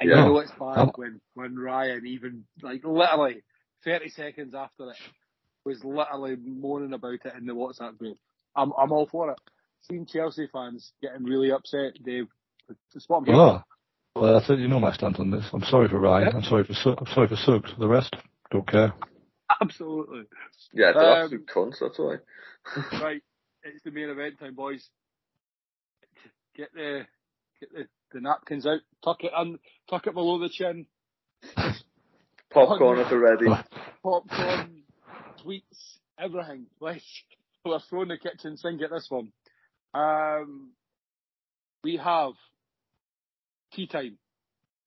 And 0.00 0.10
Yeah. 0.10 0.24
you 0.24 0.32
know 0.32 0.38
it's 0.38 0.50
bad 0.52 0.78
Um, 0.78 0.92
when 0.96 1.20
when 1.34 1.56
Ryan 1.56 2.06
even 2.06 2.44
like 2.62 2.82
literally 2.84 3.42
thirty 3.84 4.10
seconds 4.10 4.54
after 4.54 4.90
it 4.90 4.96
was 5.64 5.84
literally 5.84 6.36
moaning 6.36 6.92
about 6.92 7.14
it 7.14 7.34
in 7.38 7.46
the 7.46 7.54
WhatsApp 7.54 7.98
group. 7.98 8.18
I'm 8.56 8.72
I'm 8.78 8.92
all 8.92 9.06
for 9.06 9.30
it. 9.30 9.38
Seeing 9.82 10.06
Chelsea 10.06 10.48
fans 10.52 10.92
getting 11.02 11.24
really 11.24 11.52
upset, 11.52 11.94
Dave. 12.04 12.28
It's 12.94 13.08
what 13.08 13.26
I'm 13.26 13.34
Oh, 13.34 13.62
well, 14.14 14.34
that's 14.34 14.50
it. 14.50 14.58
You 14.58 14.68
know 14.68 14.80
my 14.80 14.92
stance 14.92 15.18
on 15.18 15.30
this. 15.30 15.44
I'm 15.52 15.62
sorry 15.64 15.88
for 15.88 15.98
Ryan. 15.98 16.36
I'm 16.36 16.42
sorry 16.42 16.64
for 16.64 16.74
Su- 16.74 16.96
I'm 16.98 17.12
sorry 17.14 17.28
for 17.28 17.36
Suggs. 17.36 17.72
The 17.78 17.88
rest 17.88 18.14
don't 18.50 18.66
care. 18.66 18.92
Absolutely. 19.60 20.24
Yeah, 20.72 20.92
they're 20.92 21.02
Um, 21.02 21.22
absolute 21.24 21.46
cunts. 21.46 21.78
That's 21.80 21.98
why. 21.98 22.16
right, 23.00 23.22
it's 23.62 23.82
the 23.84 23.90
main 23.90 24.10
event 24.10 24.38
time, 24.38 24.54
boys. 24.54 24.88
Get 26.56 26.72
the 26.74 27.06
get 27.60 27.72
the, 27.72 27.88
the 28.12 28.20
napkins 28.20 28.66
out, 28.66 28.80
tuck 29.04 29.22
it 29.24 29.32
in, 29.40 29.58
tuck 29.88 30.06
it 30.06 30.14
below 30.14 30.38
the 30.38 30.48
chin, 30.48 30.86
Popcorn 32.52 32.98
at 32.98 33.10
the 33.10 33.18
ready. 33.18 33.46
popcorn, 34.02 34.82
sweets, 35.42 35.98
everything. 36.18 36.66
Like 36.80 37.02
we're 37.64 37.78
throwing 37.88 38.08
the 38.08 38.18
kitchen 38.18 38.56
sink 38.56 38.82
at 38.82 38.90
this 38.90 39.06
one. 39.08 39.32
Um, 39.94 40.70
we 41.84 41.96
have 41.96 42.32
tea 43.72 43.86
time, 43.86 44.18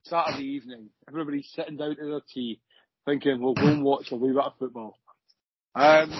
Saturday 0.04 0.44
evening. 0.44 0.90
Everybody's 1.08 1.50
sitting 1.54 1.78
down 1.78 1.96
to 1.96 2.06
their 2.06 2.22
tea, 2.34 2.60
thinking 3.06 3.42
we'll 3.42 3.54
go 3.54 3.68
and 3.68 3.84
watch 3.84 4.12
a 4.12 4.16
wee 4.16 4.34
bit 4.34 4.44
of 4.44 4.54
football. 4.60 4.98
Um, 5.76 6.12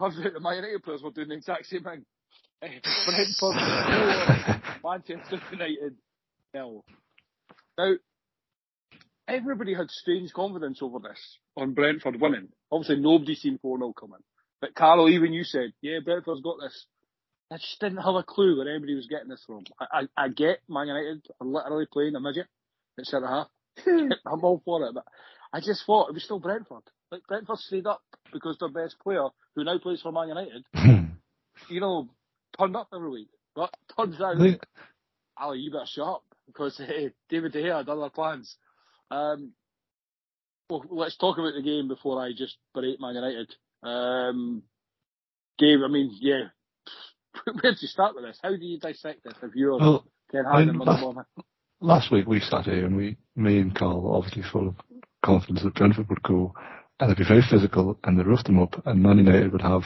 turns 0.00 0.18
out 0.24 0.32
the 0.32 0.40
Man 0.40 0.56
United 0.56 0.84
players 0.84 1.02
were 1.02 1.10
doing 1.10 1.28
the 1.28 1.34
exact 1.34 1.66
same 1.66 1.84
thing. 1.84 2.04
Brentford. 2.60 3.54
Manchester 4.84 5.40
United, 5.50 5.96
nil. 6.54 6.84
Now, 7.76 7.94
everybody 9.32 9.74
had 9.74 9.90
strange 9.90 10.32
confidence 10.32 10.80
over 10.82 10.98
this 10.98 11.38
on 11.56 11.74
Brentford 11.74 12.20
winning. 12.20 12.48
Obviously, 12.70 12.96
nobody 13.00 13.34
seen 13.34 13.58
4 13.60 13.78
0 13.78 13.92
coming. 13.98 14.20
But 14.60 14.74
Carlo, 14.74 15.08
even 15.08 15.32
you 15.32 15.44
said, 15.44 15.72
yeah, 15.80 15.98
Brentford's 16.04 16.42
got 16.42 16.56
this. 16.62 16.86
I 17.50 17.56
just 17.56 17.80
didn't 17.80 17.98
have 17.98 18.14
a 18.14 18.22
clue 18.22 18.56
where 18.56 18.68
anybody 18.68 18.94
was 18.94 19.08
getting 19.08 19.28
this 19.28 19.42
from. 19.46 19.64
I, 19.80 20.06
I, 20.16 20.24
I 20.24 20.28
get 20.28 20.60
Man 20.68 20.86
United 20.86 21.26
are 21.40 21.46
literally 21.46 21.86
playing 21.92 22.14
a 22.14 22.20
midget 22.20 22.46
at 22.98 23.06
centre 23.06 23.26
half. 23.26 23.48
I'm 23.86 24.44
all 24.44 24.62
for 24.64 24.86
it, 24.86 24.94
but 24.94 25.04
I 25.52 25.60
just 25.60 25.84
thought 25.84 26.08
it 26.08 26.14
was 26.14 26.24
still 26.24 26.38
Brentford. 26.38 26.82
Like 27.10 27.22
Brentford 27.26 27.58
stayed 27.58 27.86
up 27.86 28.02
because 28.32 28.56
their 28.58 28.70
best 28.70 28.96
player, 29.02 29.28
who 29.54 29.64
now 29.64 29.78
plays 29.78 30.00
for 30.00 30.12
Man 30.12 30.28
United, 30.28 30.64
you 31.68 31.80
know, 31.80 32.08
turned 32.58 32.76
up 32.76 32.88
every 32.94 33.10
week. 33.10 33.28
But 33.54 33.74
turns 33.96 34.18
out, 34.20 34.36
Ali, 35.36 35.58
you 35.58 35.70
better 35.70 35.84
shut 35.86 36.06
up 36.06 36.22
because 36.46 36.78
hey, 36.78 37.10
David 37.28 37.52
De 37.52 37.62
Gea 37.62 37.78
had 37.78 37.88
other 37.88 38.08
plans. 38.08 38.56
Um, 39.12 39.52
well, 40.70 40.84
let's 40.90 41.16
talk 41.16 41.38
about 41.38 41.52
the 41.54 41.62
game 41.62 41.88
before 41.88 42.22
I 42.22 42.30
just 42.36 42.56
berate 42.74 43.00
Man 43.00 43.14
United. 43.14 43.54
Um, 43.82 44.62
Dave, 45.58 45.80
I 45.84 45.88
mean, 45.88 46.16
yeah, 46.18 46.44
where 47.44 47.72
do 47.72 47.78
you 47.80 47.88
start 47.88 48.14
with 48.14 48.24
this? 48.24 48.38
How 48.42 48.50
do 48.50 48.64
you 48.64 48.78
dissect 48.78 49.24
this 49.24 49.34
if 49.42 49.54
you're 49.54 49.78
well, 49.78 50.06
ten 50.30 50.44
Hag 50.44 50.74
last- 50.74 51.26
last 51.80 52.10
week 52.10 52.26
we 52.26 52.40
sat 52.40 52.64
here 52.64 52.86
and 52.86 52.96
we, 52.96 53.18
me 53.36 53.58
and 53.58 53.74
Carl 53.74 54.00
were 54.00 54.16
obviously 54.16 54.42
full 54.50 54.68
of 54.68 54.76
confidence 55.22 55.62
that 55.62 55.74
Brentford 55.74 56.08
would 56.08 56.22
go 56.22 56.54
and 56.98 57.10
they'd 57.10 57.18
be 57.18 57.24
very 57.28 57.42
physical 57.48 57.98
and 58.04 58.18
they'd 58.18 58.26
rough 58.26 58.44
them 58.44 58.60
up 58.60 58.86
and 58.86 59.02
Man 59.02 59.18
United 59.18 59.52
would 59.52 59.62
have, 59.62 59.82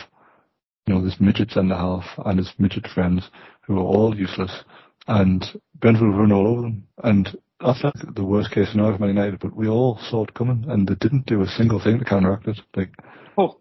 you 0.86 0.94
know, 0.94 1.04
this 1.04 1.16
midget 1.18 1.50
centre 1.50 1.74
half 1.74 2.04
and 2.24 2.38
his 2.38 2.52
midget 2.58 2.86
friends 2.86 3.28
who 3.62 3.74
were 3.74 3.82
all 3.82 4.16
useless 4.16 4.62
and 5.08 5.44
Brentford 5.80 6.08
would 6.08 6.18
run 6.18 6.32
all 6.32 6.46
over 6.46 6.62
them. 6.62 6.86
And 7.02 7.36
that's 7.60 7.82
like 7.82 7.94
the 8.14 8.24
worst 8.24 8.50
case 8.50 8.70
scenario 8.70 8.96
for 8.96 9.00
Man 9.00 9.14
United, 9.14 9.40
but 9.40 9.56
we 9.56 9.68
all 9.68 9.98
saw 10.10 10.24
it 10.24 10.34
coming, 10.34 10.64
and 10.68 10.86
they 10.86 10.94
didn't 10.94 11.26
do 11.26 11.42
a 11.42 11.46
single 11.46 11.82
thing 11.82 11.98
to 11.98 12.04
counteract 12.04 12.46
it. 12.48 12.60
Like 12.76 12.90
Oh, 13.38 13.58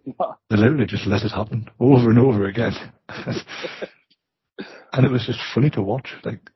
they 0.49 0.55
literally 0.55 0.85
just 0.85 1.05
let 1.05 1.23
it 1.23 1.31
happen 1.31 1.69
over 1.80 2.09
and 2.09 2.19
over 2.19 2.45
again, 2.45 2.73
and 4.93 5.05
it 5.05 5.11
was 5.11 5.26
just 5.26 5.39
funny 5.53 5.69
to 5.72 5.81
watch. 5.81 6.13
Like 6.23 6.49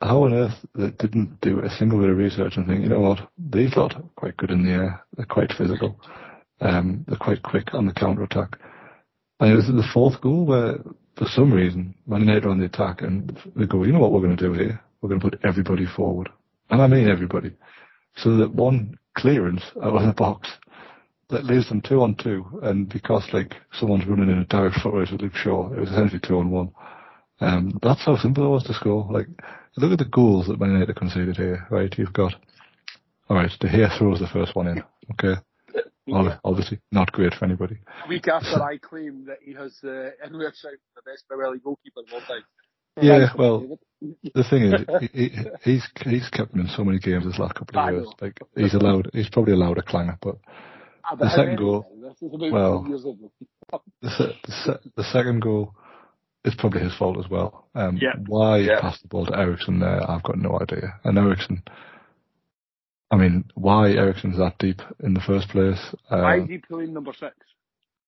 how 0.00 0.22
on 0.24 0.32
earth 0.32 0.54
they 0.74 0.90
didn't 0.90 1.40
do 1.40 1.60
a 1.60 1.70
single 1.70 1.98
bit 2.00 2.10
of 2.10 2.16
research 2.16 2.56
and 2.56 2.66
think, 2.66 2.82
you 2.82 2.88
know 2.88 3.00
what, 3.00 3.28
these 3.36 3.76
lot 3.76 3.96
are 3.96 4.04
quite 4.16 4.36
good 4.36 4.50
in 4.50 4.64
the 4.64 4.70
air, 4.70 5.04
they're 5.16 5.26
quite 5.26 5.52
physical, 5.52 6.00
um, 6.60 7.04
they're 7.08 7.18
quite 7.18 7.42
quick 7.42 7.74
on 7.74 7.86
the 7.86 7.92
counter 7.92 8.22
attack. 8.22 8.56
And 9.40 9.52
it 9.52 9.56
was 9.56 9.66
the 9.66 9.88
fourth 9.92 10.20
goal 10.20 10.46
where, 10.46 10.78
for 11.16 11.26
some 11.26 11.52
reason, 11.52 11.94
Man 12.06 12.20
United 12.20 12.44
are 12.44 12.50
on 12.50 12.58
the 12.60 12.66
attack 12.66 13.02
and 13.02 13.36
they 13.56 13.66
go, 13.66 13.84
you 13.84 13.92
know 13.92 13.98
what 13.98 14.12
we're 14.12 14.22
going 14.22 14.36
to 14.36 14.46
do 14.46 14.52
here? 14.52 14.80
We're 15.00 15.08
going 15.08 15.20
to 15.20 15.30
put 15.30 15.40
everybody 15.44 15.86
forward. 15.86 16.28
And 16.70 16.82
I 16.82 16.86
mean 16.86 17.08
everybody. 17.08 17.52
So 18.16 18.36
that 18.38 18.54
one 18.54 18.98
clearance 19.16 19.62
out 19.82 19.96
of 19.96 20.06
the 20.06 20.12
box 20.12 20.48
that 21.30 21.44
leaves 21.44 21.68
them 21.68 21.80
two 21.82 22.02
on 22.02 22.14
two, 22.14 22.44
and 22.62 22.88
because 22.88 23.28
like 23.32 23.54
someone's 23.72 24.06
running 24.06 24.30
in 24.30 24.38
a 24.38 24.44
direct 24.46 24.80
foot 24.80 24.94
race 24.94 25.10
with 25.10 25.20
Luke 25.20 25.34
Shaw, 25.34 25.72
it 25.72 25.78
was 25.80 25.90
essentially 25.90 26.20
two 26.26 26.38
on 26.38 26.50
one. 26.50 26.70
Um, 27.40 27.78
that's 27.82 28.04
how 28.04 28.16
simple 28.16 28.46
it 28.46 28.48
was 28.48 28.64
to 28.64 28.74
score. 28.74 29.06
Like, 29.10 29.28
look 29.76 29.92
at 29.92 29.98
the 29.98 30.10
goals 30.10 30.46
that 30.48 30.58
Man 30.58 30.72
United 30.72 30.96
conceded 30.96 31.36
here, 31.36 31.66
right? 31.70 31.94
You've 31.96 32.12
got, 32.12 32.34
alright, 33.30 33.50
De 33.60 33.68
Gea 33.68 33.96
throws 33.96 34.18
the 34.18 34.26
first 34.26 34.56
one 34.56 34.66
in, 34.66 34.82
okay? 35.12 35.40
Ob- 36.12 36.40
Obviously, 36.42 36.80
not 36.90 37.12
great 37.12 37.34
for 37.34 37.44
anybody. 37.44 37.78
A 38.04 38.08
week 38.08 38.26
after 38.26 38.60
I 38.62 38.78
claim 38.78 39.26
that 39.26 39.38
he 39.44 39.52
has 39.54 39.78
the 39.82 40.12
inward 40.26 40.54
shout 40.56 40.72
the 40.96 41.02
best 41.08 41.28
Premier 41.28 41.50
League 41.52 41.62
goalkeeper 41.62 42.00
of 42.00 42.12
all 42.12 42.20
time. 42.20 42.42
Yeah, 43.02 43.28
well, 43.36 43.78
The 44.34 44.44
thing 44.48 44.62
is, 44.72 44.84
he, 45.00 45.08
he, 45.28 45.30
he's 45.64 45.88
he's 46.04 46.28
kept 46.30 46.52
them 46.52 46.60
in 46.62 46.68
so 46.68 46.84
many 46.84 46.98
games 46.98 47.24
this 47.24 47.38
last 47.38 47.54
couple 47.54 47.78
of 47.80 47.92
years. 47.92 48.08
Like 48.20 48.38
he's 48.56 48.74
allowed, 48.74 49.10
he's 49.12 49.28
probably 49.28 49.54
allowed 49.54 49.78
a 49.78 49.82
clanger, 49.82 50.16
but 50.22 50.36
Ah, 51.10 51.14
the 51.16 51.30
second 51.30 51.56
goal- 51.56 51.86
now? 52.00 52.08
This 52.10 52.22
is 52.22 52.34
about 52.34 52.52
well, 52.52 52.82
two 52.82 52.88
years 52.90 53.00
ago. 53.02 53.32
the 54.02 54.32
the, 54.46 54.80
the 54.96 55.04
second 55.04 55.40
goal 55.42 55.74
is 56.44 56.54
probably 56.56 56.80
his 56.82 56.94
fault 56.96 57.18
as 57.18 57.28
well. 57.30 57.68
Um, 57.74 57.98
Yeah. 58.00 58.12
Why 58.26 58.60
he 58.60 58.66
Yeah. 58.66 58.80
passed 58.80 59.02
the 59.02 59.08
ball 59.08 59.26
to 59.26 59.36
Eriksen 59.36 59.80
there, 59.80 60.08
I've 60.08 60.22
got 60.22 60.38
no 60.38 60.58
idea. 60.60 61.00
And 61.04 61.18
Eriksen, 61.18 61.62
I 63.10 63.16
mean, 63.16 63.44
why 63.54 63.90
Eriksen's 63.92 64.38
that 64.38 64.58
deep 64.58 64.80
in 65.02 65.14
the 65.14 65.20
first 65.20 65.48
place? 65.48 65.80
Why 66.08 66.38
Uh, 66.38 66.42
is 66.44 66.48
he 66.48 66.58
playing 66.58 66.92
number 66.94 67.12
six? 67.18 67.34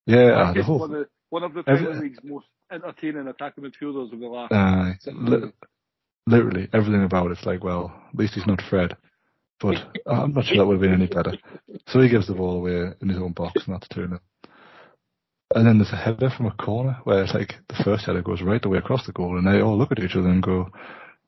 yeah, 0.06 0.52
the 0.54 0.62
whole, 0.62 0.78
one, 0.78 0.94
of, 0.94 1.06
one 1.30 1.42
of 1.42 1.54
the 1.54 1.62
Premier 1.62 1.94
League's 2.00 2.18
most 2.22 2.46
entertaining 2.70 3.28
attacking 3.28 3.64
midfielders 3.64 4.12
of 4.12 4.20
the 4.20 4.26
last. 4.26 4.52
uh, 4.52 4.92
li- 5.12 5.52
literally 6.26 6.68
everything 6.72 7.04
about 7.04 7.30
it's 7.30 7.44
like, 7.44 7.64
well, 7.64 7.92
at 8.08 8.18
least 8.18 8.34
he's 8.34 8.46
not 8.46 8.62
Fred. 8.68 8.96
But 9.60 9.76
I'm 10.06 10.32
not 10.32 10.46
sure 10.46 10.58
that 10.58 10.66
would 10.66 10.74
have 10.74 10.80
been 10.82 10.94
any 10.94 11.06
better. 11.06 11.32
So 11.88 12.00
he 12.00 12.08
gives 12.08 12.26
the 12.26 12.34
ball 12.34 12.56
away 12.56 12.92
in 13.00 13.08
his 13.08 13.18
own 13.18 13.32
box, 13.32 13.62
and 13.66 13.74
that's 13.74 13.88
2 13.88 14.06
0. 14.06 14.20
And 15.54 15.66
then 15.66 15.78
there's 15.78 15.92
a 15.92 15.96
header 15.96 16.30
from 16.30 16.46
a 16.46 16.52
corner 16.52 16.98
where 17.04 17.24
it's 17.24 17.34
like 17.34 17.54
the 17.68 17.82
first 17.84 18.06
header 18.06 18.22
goes 18.22 18.40
right 18.40 18.62
the 18.62 18.68
way 18.68 18.78
across 18.78 19.04
the 19.06 19.12
goal, 19.12 19.36
and 19.36 19.46
they 19.46 19.60
all 19.60 19.76
look 19.76 19.92
at 19.92 19.98
each 19.98 20.14
other 20.14 20.28
and 20.28 20.42
go, 20.42 20.70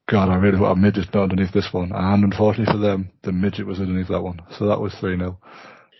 God, 0.08 0.28
I 0.28 0.36
really 0.36 0.58
hope 0.58 0.76
a 0.76 0.78
midget's 0.78 1.12
not 1.12 1.24
underneath 1.24 1.52
this 1.52 1.68
one. 1.72 1.92
And 1.92 2.24
unfortunately 2.24 2.72
for 2.72 2.78
them, 2.78 3.10
the 3.22 3.32
midget 3.32 3.66
was 3.66 3.80
underneath 3.80 4.08
that 4.08 4.22
one. 4.22 4.40
So 4.58 4.66
that 4.66 4.80
was 4.80 4.94
3 4.94 5.16
0. 5.16 5.38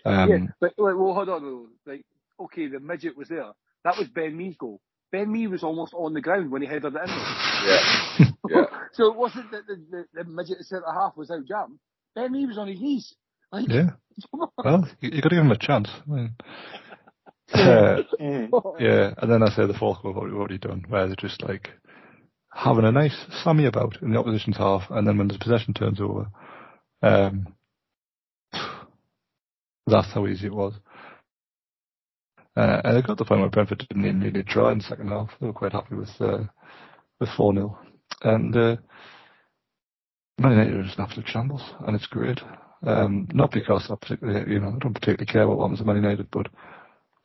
Um, 0.05 0.29
yeah, 0.29 0.37
but 0.59 0.73
well, 0.77 1.13
hold 1.13 1.29
on. 1.29 1.67
Like, 1.85 2.03
okay, 2.39 2.67
the 2.67 2.79
midget 2.79 3.17
was 3.17 3.29
there. 3.29 3.51
That 3.83 3.97
was 3.97 4.07
Ben 4.07 4.35
Mee's 4.35 4.55
goal. 4.57 4.79
Ben 5.13 5.31
Mee 5.31 5.45
was 5.45 5.63
almost 5.63 5.93
on 5.93 6.15
the 6.15 6.21
ground 6.21 6.51
when 6.51 6.63
he 6.63 6.67
headed 6.67 6.95
it 6.95 7.01
in. 7.01 7.07
Yeah. 7.07 8.25
Yeah. 8.49 8.65
so 8.93 9.11
it 9.11 9.15
wasn't 9.15 9.51
that 9.51 9.67
the, 9.67 9.75
the, 9.91 10.05
the 10.11 10.23
midget 10.23 10.65
centre 10.65 10.91
half 10.91 11.15
was 11.15 11.29
out 11.29 11.45
jammed. 11.45 11.77
Ben 12.15 12.31
Mee 12.31 12.47
was 12.47 12.57
on 12.57 12.67
his 12.67 12.81
knees. 12.81 13.13
Like, 13.51 13.69
yeah. 13.69 13.91
Well, 14.63 14.87
you, 15.01 15.11
you 15.11 15.21
got 15.21 15.29
to 15.29 15.35
give 15.35 15.45
him 15.45 15.51
a 15.51 15.57
chance. 15.57 15.89
I 16.07 16.11
mean, 16.11 16.35
uh, 17.53 18.01
Yeah, 18.79 19.13
and 19.17 19.31
then 19.31 19.43
I 19.43 19.49
say 19.49 19.67
the 19.67 19.77
fourth 19.79 20.01
goal, 20.01 20.13
what 20.13 20.25
we've 20.25 20.33
already 20.33 20.57
done, 20.57 20.83
where 20.89 21.05
they're 21.05 21.15
just 21.15 21.43
like 21.43 21.69
having 22.51 22.85
a 22.85 22.91
nice 22.91 23.15
Sammy 23.43 23.65
about 23.67 24.01
in 24.01 24.13
the 24.13 24.19
opposition's 24.19 24.57
half, 24.57 24.89
and 24.89 25.07
then 25.07 25.19
when 25.19 25.27
the 25.27 25.37
possession 25.37 25.75
turns 25.75 26.01
over, 26.01 26.27
um, 27.03 27.53
that's 29.87 30.11
how 30.11 30.25
easy 30.25 30.47
it 30.47 30.55
was. 30.55 30.73
Uh, 32.55 32.81
and 32.83 32.97
it 32.97 33.07
got 33.07 33.17
to 33.17 33.23
the 33.23 33.25
point 33.25 33.41
where 33.41 33.49
Brentford 33.49 33.85
didn't 33.89 34.05
even 34.05 34.21
really 34.21 34.43
try 34.43 34.71
in 34.71 34.77
the 34.77 34.83
second 34.83 35.09
half. 35.09 35.29
They 35.39 35.47
were 35.47 35.53
quite 35.53 35.71
happy 35.71 35.95
with 35.95 36.09
uh, 36.19 36.43
with 37.19 37.29
4 37.35 37.53
0. 37.53 37.79
And 38.23 38.55
uh, 38.55 38.75
Man 40.37 40.51
United 40.51 40.75
are 40.75 40.83
just 40.83 40.97
an 40.97 41.05
absolute 41.05 41.27
shambles, 41.27 41.63
and 41.85 41.95
it's 41.95 42.07
great. 42.07 42.39
Um, 42.85 43.27
not 43.33 43.51
because 43.51 43.89
I 43.89 43.95
particularly, 43.95 44.51
you 44.51 44.59
know, 44.59 44.69
I 44.75 44.79
don't 44.79 44.93
particularly 44.93 45.25
care 45.25 45.47
what 45.47 45.61
happens 45.61 45.79
at 45.79 45.87
Man 45.87 45.95
United, 45.95 46.29
but 46.31 46.47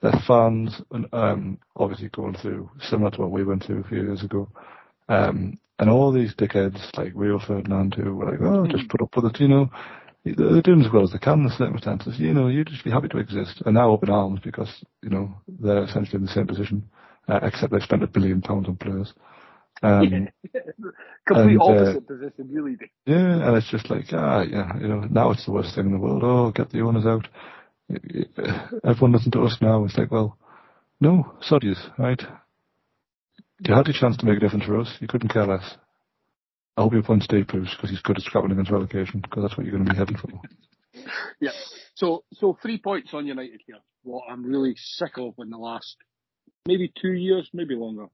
their 0.00 0.12
fans, 0.26 0.80
and, 0.92 1.06
um, 1.12 1.58
obviously 1.76 2.08
going 2.10 2.34
through 2.34 2.70
similar 2.80 3.10
to 3.10 3.20
what 3.22 3.30
we 3.30 3.44
went 3.44 3.64
through 3.64 3.80
a 3.80 3.88
few 3.88 4.02
years 4.02 4.22
ago. 4.22 4.48
Um, 5.08 5.58
and 5.78 5.90
all 5.90 6.12
these 6.12 6.34
dickheads 6.34 6.96
like 6.96 7.12
Rio 7.14 7.38
Ferdinand 7.38 7.94
who 7.94 8.14
were 8.14 8.30
like, 8.30 8.40
oh, 8.40 8.66
just 8.66 8.88
put 8.88 9.02
up 9.02 9.14
with 9.16 9.26
it, 9.26 9.40
you 9.40 9.48
know. 9.48 9.70
They're 10.24 10.62
doing 10.62 10.82
as 10.84 10.92
well 10.92 11.04
as 11.04 11.12
they 11.12 11.18
can 11.18 11.40
in 11.40 11.44
the 11.44 11.50
circumstances. 11.56 12.18
You 12.18 12.34
know, 12.34 12.48
you'd 12.48 12.68
just 12.68 12.84
be 12.84 12.90
happy 12.90 13.08
to 13.08 13.18
exist. 13.18 13.62
And 13.64 13.74
now 13.74 13.94
up 13.94 14.02
in 14.02 14.10
arms 14.10 14.40
because, 14.42 14.68
you 15.02 15.10
know, 15.10 15.34
they're 15.48 15.84
essentially 15.84 16.18
in 16.18 16.26
the 16.26 16.32
same 16.32 16.46
position, 16.46 16.88
uh, 17.28 17.40
except 17.42 17.72
they've 17.72 17.82
spent 17.82 18.02
a 18.02 18.06
billion 18.08 18.42
pounds 18.42 18.68
on 18.68 18.76
players. 18.76 19.12
Um, 19.82 20.28
Complete 21.26 21.52
And, 21.52 21.60
uh, 21.60 21.64
opposite 21.64 22.06
position, 22.06 22.48
really. 22.50 22.76
yeah, 23.06 23.46
and 23.46 23.56
it's 23.56 23.70
just 23.70 23.90
like, 23.90 24.06
ah, 24.12 24.42
yeah, 24.42 24.76
you 24.78 24.88
know, 24.88 25.00
now 25.10 25.30
it's 25.30 25.44
the 25.46 25.52
worst 25.52 25.74
thing 25.74 25.86
in 25.86 25.92
the 25.92 25.98
world. 25.98 26.22
Oh, 26.24 26.50
get 26.50 26.70
the 26.70 26.80
owners 26.80 27.06
out. 27.06 27.28
Everyone 28.84 29.12
listen 29.12 29.30
to 29.32 29.42
us 29.42 29.56
now. 29.60 29.84
It's 29.84 29.96
like, 29.96 30.10
well, 30.10 30.36
no, 31.00 31.32
soddies, 31.48 31.78
right? 31.98 32.20
You 33.60 33.74
had 33.74 33.88
a 33.88 33.92
chance 33.92 34.16
to 34.18 34.26
make 34.26 34.38
a 34.38 34.40
difference 34.40 34.64
for 34.64 34.80
us. 34.80 34.92
You 35.00 35.06
couldn't 35.06 35.28
care 35.32 35.46
less. 35.46 35.76
I 36.78 36.82
hope 36.82 36.92
you 36.92 37.00
appoint 37.00 37.24
Steve 37.24 37.48
Bruce 37.48 37.74
because 37.74 37.90
he's 37.90 38.00
good 38.02 38.18
at 38.18 38.22
scrapping 38.22 38.52
against 38.52 38.70
relegation 38.70 39.20
because 39.20 39.42
that's 39.42 39.56
what 39.58 39.66
you're 39.66 39.74
going 39.74 39.84
to 39.84 39.90
be 39.92 39.98
heading 39.98 40.16
for. 40.16 40.28
Yeah. 41.40 41.50
So, 41.96 42.22
so 42.34 42.56
three 42.62 42.78
points 42.78 43.12
on 43.12 43.26
United 43.26 43.60
here. 43.66 43.78
What 44.04 44.26
I'm 44.30 44.44
really 44.44 44.74
sick 44.76 45.18
of 45.18 45.34
in 45.40 45.50
the 45.50 45.58
last 45.58 45.96
maybe 46.66 46.92
two 47.02 47.12
years, 47.12 47.50
maybe 47.52 47.74
longer. 47.74 48.06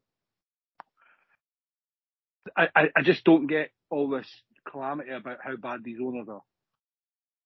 I, 2.57 2.69
I, 2.75 2.83
I 2.97 3.03
just 3.03 3.23
don't 3.25 3.49
get 3.49 3.71
all 3.91 4.09
this 4.09 4.29
calamity 4.67 5.11
about 5.11 5.39
how 5.45 5.57
bad 5.57 5.85
these 5.85 5.99
owners 6.03 6.29
are. 6.31 6.43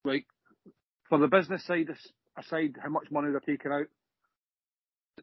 Like, 0.05 0.25
for 1.09 1.17
the 1.17 1.27
business 1.27 1.65
side 1.65 1.87
aside, 2.37 2.75
how 2.81 2.89
much 2.89 3.11
money 3.11 3.31
they're 3.31 3.41
taking 3.41 3.73
out, 3.73 3.87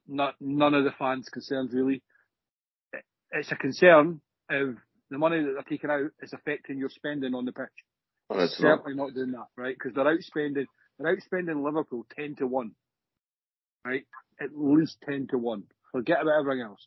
not, 0.06 0.34
none 0.40 0.74
of 0.74 0.84
the 0.84 0.92
fans' 0.98 1.30
concerns 1.30 1.72
really. 1.72 2.02
It- 2.92 3.04
It's 3.32 3.50
a 3.50 3.56
concern 3.56 4.20
if 4.50 4.76
the 5.10 5.18
money 5.18 5.42
that 5.42 5.52
they're 5.54 5.62
taking 5.68 5.90
out 5.90 6.10
is 6.22 6.32
affecting 6.32 6.78
your 6.78 6.90
spending 6.90 7.34
on 7.34 7.44
the 7.44 7.52
pitch 7.52 7.68
And 8.30 8.40
it's 8.42 8.60
not. 8.60 8.80
certainly 8.80 8.96
not 8.96 9.14
doing 9.14 9.32
that, 9.32 9.48
right? 9.56 9.76
Because 9.78 9.94
they're 9.94 10.04
outspending, 10.04 10.66
they're 10.98 11.16
outspending 11.16 11.64
Liverpool 11.64 12.06
ten 12.16 12.36
to 12.36 12.46
one, 12.46 12.72
right? 13.86 14.04
At 14.40 14.50
least 14.56 14.98
ten 15.08 15.26
to 15.30 15.38
one. 15.38 15.64
Forget 15.92 16.22
about 16.22 16.40
everything 16.40 16.62
else. 16.62 16.86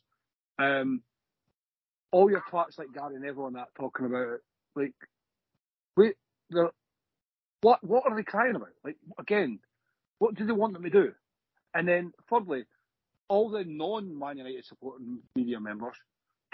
Um, 0.58 1.02
all 2.12 2.30
your 2.30 2.42
twats 2.52 2.78
like 2.78 2.92
Gary 2.92 3.18
Neville 3.20 3.46
and 3.48 3.56
that 3.56 3.68
talking 3.78 4.06
about 4.06 4.28
it, 4.34 4.40
like, 4.76 4.94
wait, 5.96 6.14
what 7.62 7.82
what 7.84 8.04
are 8.06 8.16
they 8.16 8.22
crying 8.22 8.56
about? 8.56 8.70
Like 8.84 8.96
again, 9.18 9.60
what 10.18 10.34
do 10.34 10.46
they 10.46 10.52
want 10.52 10.74
them 10.74 10.82
to 10.84 10.90
do? 10.90 11.12
And 11.74 11.86
then 11.86 12.12
thirdly, 12.30 12.64
all 13.28 13.50
the 13.50 13.64
non-Man 13.64 14.38
United 14.38 14.64
supporting 14.66 15.20
media 15.36 15.60
members 15.60 15.96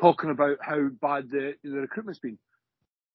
talking 0.00 0.30
about 0.30 0.58
how 0.60 0.88
bad 1.00 1.30
the 1.30 1.54
the 1.62 1.70
recruitment's 1.70 2.20
been. 2.20 2.38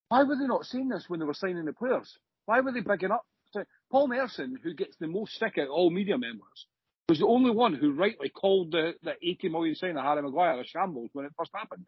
Why 0.09 0.23
were 0.23 0.35
they 0.35 0.47
not 0.47 0.65
saying 0.65 0.89
this 0.89 1.05
when 1.07 1.19
they 1.19 1.25
were 1.25 1.33
signing 1.33 1.65
the 1.65 1.73
players? 1.73 2.17
Why 2.45 2.59
were 2.61 2.71
they 2.71 2.81
bigging 2.81 3.11
up? 3.11 3.25
So 3.51 3.63
Paul 3.91 4.07
Merson, 4.07 4.57
who 4.61 4.73
gets 4.73 4.95
the 4.97 5.07
most 5.07 5.33
stick 5.33 5.57
out 5.57 5.65
of 5.65 5.71
all 5.71 5.89
media 5.89 6.17
members, 6.17 6.65
was 7.07 7.19
the 7.19 7.27
only 7.27 7.51
one 7.51 7.73
who 7.73 7.93
rightly 7.93 8.29
called 8.29 8.71
the, 8.71 8.93
the 9.03 9.13
80 9.21 9.49
million 9.49 9.75
sign 9.75 9.97
of 9.97 10.03
Harry 10.03 10.21
Maguire 10.21 10.59
a 10.59 10.65
shambles 10.65 11.09
when 11.13 11.25
it 11.25 11.33
first 11.37 11.51
happened. 11.53 11.85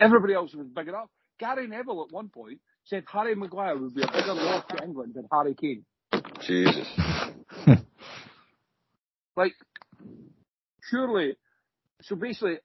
Everybody 0.00 0.34
else 0.34 0.54
was 0.54 0.66
bigging 0.66 0.94
up. 0.94 1.10
Gary 1.38 1.66
Neville 1.66 2.06
at 2.08 2.12
one 2.12 2.28
point 2.28 2.60
said 2.84 3.04
Harry 3.10 3.34
Maguire 3.34 3.76
would 3.76 3.94
be 3.94 4.02
a 4.02 4.06
bigger 4.06 4.34
loss 4.34 4.64
to 4.70 4.84
England 4.84 5.14
than 5.14 5.26
Harry 5.32 5.54
Kane. 5.54 5.84
Jesus. 6.40 6.88
Like, 9.36 9.54
surely, 10.90 11.36
so 12.02 12.14
basically, 12.14 12.58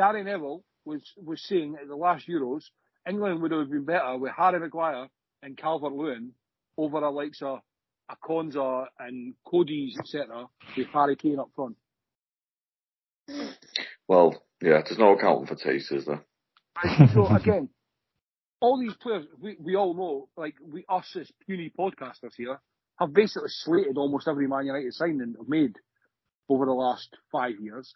Gary 0.00 0.24
Neville 0.24 0.64
was, 0.86 1.02
was 1.22 1.42
saying 1.46 1.76
at 1.78 1.86
the 1.86 1.94
last 1.94 2.26
Euros, 2.26 2.62
England 3.06 3.42
would 3.42 3.52
have 3.52 3.68
been 3.68 3.84
better 3.84 4.16
with 4.16 4.32
Harry 4.34 4.58
Maguire 4.58 5.08
and 5.42 5.58
Calvert 5.58 5.92
Lewin 5.92 6.32
over 6.78 6.96
a 6.96 7.10
likes 7.10 7.42
of 7.42 7.58
a 8.08 8.16
Konsa 8.16 8.86
and 8.98 9.34
Coady's, 9.46 9.98
etc., 9.98 10.46
with 10.74 10.86
Harry 10.94 11.16
Kane 11.16 11.38
up 11.38 11.50
front. 11.54 11.76
Well, 14.08 14.42
yeah, 14.62 14.80
there's 14.82 14.98
no 14.98 15.18
accounting 15.18 15.46
for 15.46 15.54
taste, 15.54 15.92
is 15.92 16.06
there? 16.06 16.24
So 17.12 17.26
again, 17.26 17.68
all 18.60 18.80
these 18.80 18.96
players, 19.02 19.26
we, 19.38 19.56
we 19.60 19.76
all 19.76 19.92
know, 19.92 20.28
like 20.34 20.54
we 20.66 20.82
us 20.88 21.14
as 21.20 21.30
puny 21.44 21.70
podcasters 21.78 22.32
here, 22.38 22.58
have 22.98 23.12
basically 23.12 23.50
slated 23.50 23.98
almost 23.98 24.28
every 24.28 24.48
Man 24.48 24.64
United 24.64 24.94
signing 24.94 25.34
have 25.38 25.48
made 25.48 25.76
over 26.48 26.64
the 26.64 26.72
last 26.72 27.14
five 27.30 27.60
years. 27.60 27.94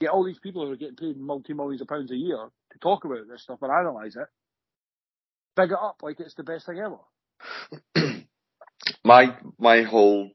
Get 0.00 0.10
all 0.10 0.24
these 0.24 0.38
people 0.40 0.66
who 0.66 0.72
are 0.72 0.76
getting 0.76 0.96
paid 0.96 1.16
multi 1.16 1.54
millions 1.54 1.80
of 1.80 1.88
pounds 1.88 2.10
a 2.10 2.16
year 2.16 2.48
to 2.72 2.78
talk 2.80 3.04
about 3.04 3.28
this 3.28 3.42
stuff 3.42 3.60
and 3.62 3.70
analyse 3.70 4.16
it, 4.16 4.26
big 5.56 5.70
it 5.70 5.78
up 5.80 5.96
like 6.02 6.20
it's 6.20 6.34
the 6.34 6.42
best 6.42 6.66
thing 6.66 6.78
ever. 6.78 6.98
my 9.04 9.36
my 9.58 9.82
whole 9.82 10.30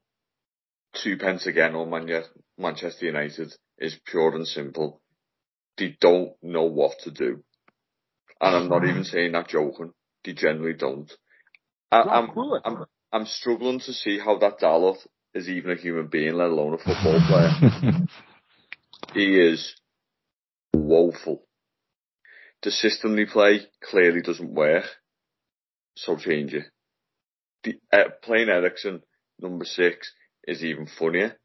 two 0.94 1.16
pence 1.16 1.46
again 1.46 1.74
on 1.74 1.90
Man- 1.90 2.24
Manchester 2.58 3.06
United 3.06 3.52
is 3.78 3.98
pure 4.06 4.34
and 4.34 4.46
simple. 4.46 5.00
They 5.76 5.96
don't 6.00 6.32
know 6.42 6.64
what 6.64 6.98
to 7.04 7.10
do. 7.10 7.42
And 8.40 8.56
I'm 8.56 8.68
not 8.68 8.84
even 8.86 9.04
saying 9.04 9.32
that 9.32 9.48
joking. 9.48 9.92
They 10.24 10.32
generally 10.32 10.74
don't. 10.74 11.10
I, 11.92 12.04
Not 12.04 12.08
I'm, 12.08 12.28
cool. 12.34 12.60
I'm, 12.64 12.84
I'm 13.12 13.26
struggling 13.26 13.80
to 13.80 13.92
see 13.92 14.18
how 14.18 14.38
that 14.38 14.60
Dalot 14.60 14.98
is 15.34 15.48
even 15.48 15.70
a 15.70 15.76
human 15.76 16.08
being, 16.08 16.34
let 16.34 16.48
alone 16.48 16.74
a 16.74 16.78
football 16.78 17.20
player. 17.28 17.50
he 19.14 19.38
is 19.38 19.74
woeful. 20.74 21.42
The 22.62 22.70
system 22.70 23.16
they 23.16 23.24
play 23.24 23.60
clearly 23.82 24.22
doesn't 24.22 24.54
work, 24.54 24.84
so 25.96 26.16
change 26.16 26.54
it. 26.54 26.64
The, 27.64 27.78
uh, 27.92 28.10
playing 28.22 28.48
Eriksen, 28.48 29.02
number 29.40 29.64
six, 29.64 30.12
is 30.46 30.64
even 30.64 30.86
funnier. 30.86 31.36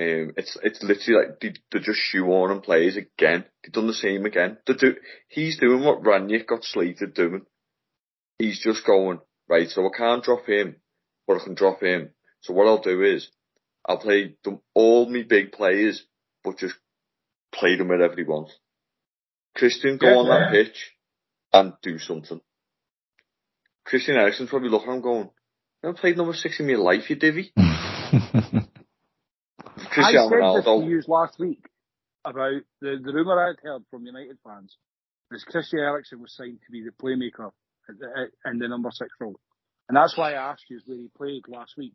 Um, 0.00 0.32
it's 0.36 0.56
it's 0.62 0.82
literally 0.82 1.26
like 1.26 1.40
they, 1.40 1.54
they're 1.70 1.80
just 1.82 2.00
shoehorning 2.12 2.64
players 2.64 2.96
again. 2.96 3.44
They've 3.62 3.72
done 3.72 3.86
the 3.86 3.92
same 3.92 4.24
again. 4.24 4.56
They 4.66 4.72
do, 4.74 4.94
he's 5.28 5.58
doing 5.58 5.84
what 5.84 6.02
Rangnick 6.02 6.46
got 6.46 6.64
slated 6.64 7.14
doing. 7.14 7.42
He's 8.38 8.60
just 8.60 8.86
going, 8.86 9.20
right, 9.48 9.68
so 9.68 9.86
I 9.86 9.96
can't 9.96 10.24
drop 10.24 10.46
him, 10.46 10.76
but 11.26 11.36
I 11.40 11.44
can 11.44 11.54
drop 11.54 11.82
him. 11.82 12.10
So 12.40 12.54
what 12.54 12.66
I'll 12.66 12.80
do 12.80 13.02
is, 13.02 13.30
I'll 13.86 13.98
play 13.98 14.36
them, 14.44 14.60
all 14.74 15.08
my 15.08 15.22
big 15.28 15.52
players, 15.52 16.04
but 16.44 16.58
just 16.58 16.74
play 17.52 17.76
them 17.76 17.88
wherever 17.88 18.14
he 18.14 18.24
wants. 18.24 18.54
Christian, 19.54 19.98
go 19.98 20.08
Yeah, 20.08 20.16
on 20.16 20.28
that 20.28 20.50
pitch 20.50 20.92
and 21.52 21.74
do 21.82 21.98
something. 21.98 22.40
Christian 23.84 24.16
Eriksen's 24.16 24.50
probably 24.50 24.70
looking 24.70 24.88
at 24.88 24.94
him 24.94 25.02
going, 25.02 25.24
you 25.24 25.88
haven't 25.88 26.00
played 26.00 26.16
number 26.16 26.34
six 26.34 26.60
in 26.60 26.68
your 26.68 26.78
life, 26.78 27.10
you 27.10 27.16
divvy. 27.16 27.52
Cristiano 29.90 30.26
I 30.26 30.54
said 30.54 30.58
this 30.58 30.64
to 30.64 30.84
you 30.88 31.02
last 31.08 31.38
week 31.38 31.66
about 32.24 32.62
the, 32.80 32.96
the 33.02 33.12
rumour 33.12 33.48
I'd 33.48 33.56
heard 33.62 33.82
from 33.90 34.06
United 34.06 34.38
fans 34.44 34.76
is 35.32 35.44
Christian 35.44 35.80
Eriksen 35.80 36.20
was 36.20 36.34
signed 36.34 36.60
to 36.64 36.72
be 36.72 36.82
the 36.82 36.90
playmaker 36.90 37.50
at 37.88 37.98
the, 37.98 38.28
in 38.50 38.58
the 38.58 38.68
number 38.68 38.90
six 38.92 39.10
role. 39.20 39.38
And 39.88 39.96
that's 39.96 40.16
why 40.16 40.32
I 40.34 40.52
asked 40.52 40.64
you 40.70 40.80
where 40.86 40.98
he 40.98 41.08
played 41.16 41.42
last 41.48 41.76
week. 41.76 41.94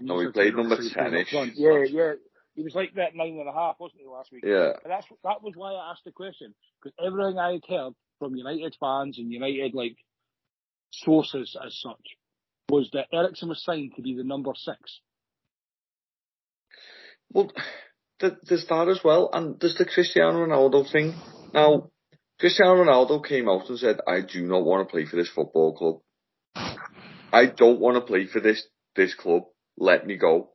No, 0.00 0.20
he 0.20 0.28
played 0.28 0.54
number 0.54 0.74
obviously 0.74 0.88
he 0.88 1.10
played 1.10 1.14
up 1.14 1.26
10-ish. 1.26 1.56
Yeah, 1.56 1.84
yeah. 1.88 2.12
He 2.58 2.64
was 2.64 2.74
like 2.74 2.92
that 2.96 3.14
nine 3.14 3.38
and 3.38 3.48
a 3.48 3.52
half, 3.52 3.76
wasn't 3.78 4.00
he, 4.00 4.08
last 4.08 4.32
week? 4.32 4.42
Yeah. 4.44 4.72
And 4.82 4.90
that's 4.90 5.06
that 5.22 5.44
was 5.44 5.52
why 5.54 5.74
I 5.74 5.92
asked 5.92 6.02
the 6.04 6.10
question 6.10 6.56
because 6.82 6.92
everything 6.98 7.38
I 7.38 7.52
had 7.52 7.62
heard 7.68 7.92
from 8.18 8.34
United 8.34 8.76
fans 8.80 9.16
and 9.16 9.30
United 9.30 9.74
like 9.74 9.96
sources 10.90 11.56
as 11.64 11.78
such 11.80 12.16
was 12.68 12.90
that 12.94 13.06
Eriksen 13.12 13.48
was 13.48 13.62
signed 13.62 13.92
to 13.94 14.02
be 14.02 14.16
the 14.16 14.24
number 14.24 14.50
six. 14.56 15.00
Well, 17.30 17.52
th- 18.18 18.32
there's 18.42 18.66
that 18.66 18.88
as 18.88 19.04
well, 19.04 19.30
and 19.32 19.60
there's 19.60 19.76
the 19.76 19.84
Cristiano 19.84 20.44
Ronaldo 20.44 20.90
thing. 20.90 21.14
Now, 21.54 21.90
Cristiano 22.40 22.82
Ronaldo 22.82 23.24
came 23.24 23.48
out 23.48 23.68
and 23.68 23.78
said, 23.78 24.00
I 24.04 24.22
do 24.22 24.44
not 24.44 24.64
want 24.64 24.88
to 24.88 24.90
play 24.90 25.04
for 25.06 25.14
this 25.14 25.30
football 25.30 25.76
club. 25.76 26.74
I 27.32 27.46
don't 27.46 27.78
want 27.78 27.94
to 27.98 28.00
play 28.00 28.26
for 28.26 28.40
this, 28.40 28.66
this 28.96 29.14
club. 29.14 29.42
Let 29.76 30.04
me 30.08 30.16
go. 30.16 30.50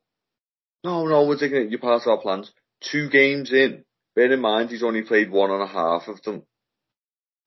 No, 0.83 1.05
no, 1.07 1.25
we're 1.25 1.37
taking 1.37 1.57
it. 1.57 1.69
You're 1.69 1.79
part 1.79 2.01
of 2.01 2.07
our 2.07 2.21
plans. 2.21 2.51
Two 2.91 3.09
games 3.09 3.51
in. 3.51 3.85
Bear 4.15 4.31
in 4.31 4.41
mind, 4.41 4.69
he's 4.69 4.83
only 4.83 5.01
played 5.01 5.31
one 5.31 5.49
and 5.49 5.61
a 5.61 5.67
half 5.67 6.07
of 6.07 6.21
them. 6.23 6.43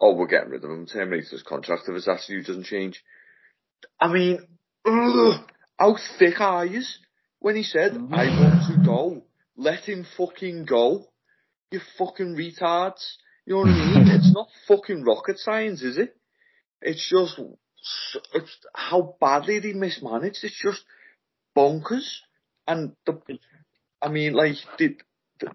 Oh, 0.01 0.15
we're 0.15 0.27
getting 0.27 0.51
rid 0.51 0.65
of 0.65 0.71
him. 0.71 0.87
Terminate 0.87 1.29
his 1.29 1.43
contract 1.43 1.85
if 1.87 1.95
his 1.95 2.09
attitude 2.09 2.47
doesn't 2.47 2.65
change. 2.65 3.03
I 4.01 4.13
mean, 4.13 4.47
ugh, 4.85 5.41
how 5.79 5.97
thick 6.19 6.41
are 6.41 6.67
you? 6.67 6.83
When 7.39 7.57
he 7.57 7.63
said, 7.63 7.93
mm-hmm. 7.93 8.15
I 8.15 8.25
want 8.25 8.67
to 8.69 8.85
go, 8.85 9.23
let 9.57 9.85
him 9.85 10.07
fucking 10.17 10.65
go. 10.65 11.07
You 11.71 11.81
fucking 11.99 12.35
retards. 12.37 13.05
You 13.45 13.55
know 13.55 13.61
what 13.61 13.69
I 13.69 13.95
mean? 13.95 14.09
it's 14.09 14.33
not 14.33 14.49
fucking 14.67 15.05
rocket 15.05 15.39
science, 15.39 15.83
is 15.83 15.99
it? 15.99 16.17
It's 16.83 17.09
just, 17.09 17.41
it's 18.35 18.57
how 18.75 19.17
badly 19.21 19.61
they 19.61 19.73
mismanaged. 19.73 20.43
It's 20.43 20.61
just 20.61 20.85
bonkers. 21.57 22.07
And 22.67 22.93
the, 23.07 23.21
I 24.03 24.09
mean, 24.09 24.33
like, 24.33 24.57
the, 24.79 24.97
the, 25.41 25.49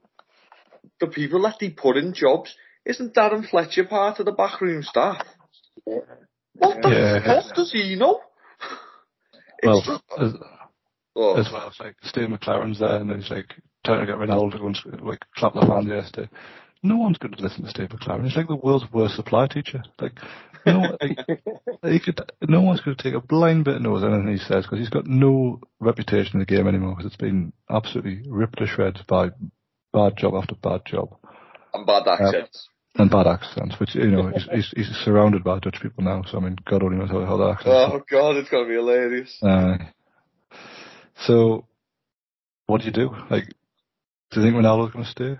the 0.99 1.07
people 1.07 1.41
that 1.43 1.57
they 1.59 1.69
put 1.69 1.97
in 1.97 2.13
jobs, 2.13 2.55
isn't 2.85 3.13
Darren 3.13 3.47
Fletcher 3.47 3.85
part 3.85 4.19
of 4.19 4.25
the 4.25 4.31
backroom 4.31 4.83
staff? 4.83 5.25
What 5.83 6.81
the 6.81 6.89
Yeah. 6.89 7.41
fuck 7.41 7.55
does 7.55 7.71
he 7.71 7.95
know? 7.95 8.21
It's 9.59 9.67
well, 9.67 9.81
just- 9.81 10.03
as, 10.19 10.33
oh, 11.15 11.39
as 11.39 11.51
well 11.51 11.67
as 11.69 11.79
like 11.79 11.95
Steve 12.03 12.29
McClaren's 12.29 12.79
there, 12.79 12.95
and 12.97 13.11
he's 13.11 13.29
like 13.29 13.53
trying 13.85 13.99
to 13.99 14.05
get 14.05 14.15
Ronaldo 14.15 14.65
and 14.65 15.01
like 15.01 15.19
clap 15.35 15.53
the 15.53 15.61
fans 15.61 15.88
yesterday. 15.88 16.29
No 16.83 16.97
one's 16.97 17.17
going 17.17 17.33
to 17.33 17.41
listen 17.41 17.63
to 17.63 17.69
Steve 17.69 17.89
McClaren. 17.89 18.23
He's 18.25 18.35
like 18.35 18.47
the 18.47 18.55
world's 18.55 18.91
worst 18.91 19.15
supply 19.15 19.47
teacher. 19.47 19.83
Like, 19.99 20.13
no, 20.65 20.97
like, 20.99 21.17
he 21.83 21.99
could, 21.99 22.19
no 22.47 22.61
one's 22.61 22.81
going 22.81 22.97
to 22.97 23.03
take 23.03 23.13
a 23.13 23.21
blind 23.25 23.65
bit 23.65 23.75
of 23.75 23.81
notice 23.81 24.03
of 24.03 24.13
anything 24.13 24.33
he 24.33 24.37
says 24.37 24.65
because 24.65 24.79
he's 24.79 24.89
got 24.89 25.05
no 25.05 25.59
reputation 25.79 26.33
in 26.33 26.39
the 26.39 26.45
game 26.45 26.67
anymore 26.67 26.95
because 26.95 27.05
it's 27.05 27.21
been 27.21 27.53
absolutely 27.69 28.23
ripped 28.27 28.57
to 28.57 28.65
shreds 28.65 29.01
by 29.07 29.29
bad 29.93 30.17
job 30.17 30.33
after 30.35 30.55
bad 30.55 30.81
job 30.85 31.15
and 31.73 31.85
bad 31.85 32.07
accents. 32.07 32.67
and 32.95 33.09
bad 33.11 33.27
accents. 33.27 33.79
Which 33.79 33.95
you 33.95 34.07
know 34.07 34.29
he's, 34.29 34.47
he's, 34.51 34.73
he's 34.75 34.97
surrounded 35.03 35.43
by 35.43 35.59
Dutch 35.59 35.79
people 35.81 36.03
now, 36.03 36.23
so 36.27 36.37
I 36.37 36.41
mean, 36.41 36.57
God 36.65 36.83
only 36.83 36.97
knows 36.97 37.09
how, 37.09 37.25
how 37.25 37.37
that 37.37 37.51
accent. 37.51 37.73
Oh 37.75 38.01
god, 38.09 38.37
it's 38.37 38.49
gonna 38.49 38.67
be 38.67 38.75
hilarious. 38.75 39.37
Uh, 39.41 39.77
so, 41.25 41.67
what 42.65 42.81
do 42.81 42.87
you 42.87 42.93
do? 42.93 43.11
Like, 43.29 43.45
do 44.31 44.39
you 44.39 44.45
think 44.45 44.55
Ronaldo's 44.55 44.93
going 44.93 45.05
to 45.05 45.11
stay? 45.11 45.37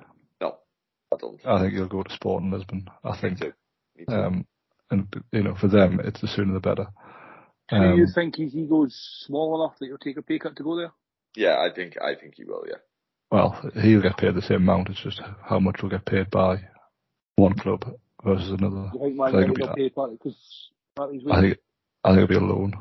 No, 1.12 1.18
I 1.18 1.20
don't. 1.20 1.46
I 1.46 1.62
think 1.62 1.74
he'll 1.74 1.88
go 1.88 2.04
to 2.04 2.14
Sporting 2.14 2.52
Lisbon. 2.52 2.88
I 3.04 3.12
Me 3.12 3.18
think, 3.20 3.40
too. 3.40 3.54
Me 3.98 4.06
too. 4.06 4.14
um, 4.14 4.46
and 4.90 5.08
you 5.32 5.44
know, 5.44 5.56
for 5.56 5.68
them, 5.68 6.00
it's 6.04 6.22
the 6.22 6.28
sooner 6.28 6.54
the 6.54 6.60
better. 6.60 6.88
Do 7.70 7.78
you 7.78 8.04
Um, 8.04 8.12
think 8.14 8.36
his 8.36 8.54
ego's 8.56 8.94
small 9.26 9.62
enough 9.64 9.78
that 9.80 9.86
he'll 9.88 9.98
take 9.98 10.18
a 10.18 10.22
pay 10.22 10.40
cut 10.40 10.56
to 10.58 10.64
go 10.64 10.76
there? 10.76 10.92
yeah, 11.36 11.58
I 11.60 11.74
think 11.74 11.96
I 12.02 12.16
think 12.16 12.36
he 12.36 12.44
will. 12.44 12.66
Yeah. 12.68 12.80
well, 13.32 13.72
he'll 13.82 14.02
get 14.02 14.18
paid 14.18 14.36
the 14.36 14.42
same 14.42 14.58
amount. 14.58 14.90
It's 14.90 15.02
just 15.02 15.22
how 15.44 15.60
much 15.60 15.82
will 15.82 15.90
get 15.90 16.06
paid 16.06 16.30
by 16.30 16.58
one 17.38 17.54
club 17.58 17.86
versus 18.26 18.50
another. 18.52 18.92
You 18.94 19.00
think 19.00 19.16
Man 19.16 19.28
I 19.28 19.32
think 19.32 19.42
United 19.48 19.52
it'll 19.54 19.68
will 19.70 19.76
be- 19.76 19.82
pay 19.84 19.90
part 19.90 20.12
because 20.12 20.70
Party's 20.96 21.22
I 21.32 21.42
think, 21.42 21.58
I 22.04 22.10
think 22.10 22.18
it'll 22.24 22.28
be 22.28 22.36
a 22.36 22.40
loan. 22.56 22.74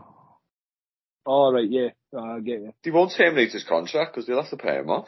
Oh 1.26 1.52
right, 1.52 1.70
yeah, 1.70 1.90
uh, 2.12 2.20
I 2.22 2.40
get 2.40 2.60
you. 2.60 2.72
They 2.82 2.90
won't 2.90 3.12
terminate 3.16 3.52
his 3.52 3.62
contract 3.62 4.12
because 4.14 4.26
they'll 4.26 4.40
have 4.42 4.50
to 4.50 4.56
pay 4.56 4.78
him 4.78 4.90
off. 4.90 5.06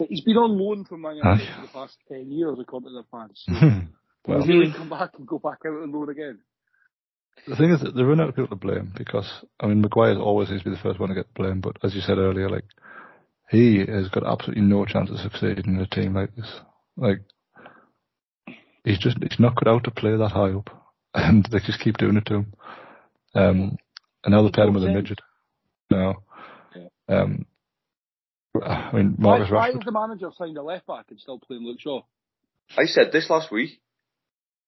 But 0.00 0.08
he's 0.08 0.22
been 0.22 0.38
on 0.38 0.58
loan 0.58 0.86
from 0.86 1.02
Man 1.02 1.16
United 1.16 1.46
for 1.54 1.60
the 1.60 1.68
past 1.68 1.98
ten 2.08 2.32
years, 2.32 2.56
according 2.58 2.88
to 2.88 2.94
their 2.94 3.04
fans. 3.10 3.44
So 4.26 4.32
well, 4.32 4.40
will 4.40 4.46
he 4.46 4.52
really 4.52 4.72
come 4.74 4.90
back 4.90 5.12
and 5.16 5.26
go 5.26 5.38
back 5.38 5.60
out 5.66 5.82
on 5.82 5.92
loan 5.92 6.10
again? 6.10 6.40
the 7.46 7.56
thing 7.56 7.70
is 7.70 7.80
that 7.80 7.94
they 7.94 8.02
run 8.02 8.20
out 8.20 8.28
of 8.28 8.36
people 8.36 8.48
to 8.48 8.54
blame 8.54 8.92
because 8.94 9.26
I 9.58 9.66
mean 9.66 9.80
Maguire's 9.80 10.18
always 10.18 10.48
seems 10.48 10.62
to 10.62 10.68
be 10.68 10.76
the 10.76 10.82
first 10.82 11.00
one 11.00 11.08
to 11.08 11.14
get 11.14 11.32
blamed, 11.32 11.62
but 11.62 11.78
as 11.82 11.94
you 11.94 12.02
said 12.02 12.18
earlier, 12.18 12.50
like 12.50 12.66
he 13.48 13.78
has 13.78 14.08
got 14.08 14.26
absolutely 14.26 14.62
no 14.62 14.84
chance 14.84 15.08
of 15.10 15.16
succeeding 15.16 15.64
in 15.74 15.80
a 15.80 15.86
team 15.86 16.14
like 16.14 16.36
this. 16.36 16.60
Like 16.98 17.22
he's 18.84 18.98
just 18.98 19.16
he's 19.22 19.40
not 19.40 19.56
cut 19.56 19.68
out 19.68 19.84
to 19.84 19.90
play 19.90 20.14
that 20.14 20.32
high 20.32 20.50
up, 20.50 20.68
and 21.14 21.46
they 21.50 21.60
just 21.60 21.80
keep 21.80 21.96
doing 21.96 22.18
it 22.18 22.26
to 22.26 22.34
him. 22.34 22.52
Um, 23.34 23.78
and 24.22 24.32
now 24.32 24.42
they're 24.42 24.52
pairing 24.52 24.74
him 24.74 24.74
with 24.74 24.84
a 24.84 24.92
midget. 24.92 25.20
Now, 25.90 26.16
um, 27.08 27.46
I 28.62 28.90
mean 28.92 29.14
Marcus 29.18 29.50
why, 29.50 29.56
why 29.56 29.70
Rashford. 29.70 29.78
is 29.78 29.84
the 29.84 29.92
manager 29.92 30.30
signed 30.36 30.56
a 30.56 30.62
left 30.62 30.86
back 30.86 31.06
and 31.10 31.20
still 31.20 31.38
playing 31.38 31.64
Luke 31.64 31.78
Shaw? 31.80 32.02
I 32.76 32.84
said 32.86 33.12
this 33.12 33.28
last 33.30 33.50
week. 33.52 33.80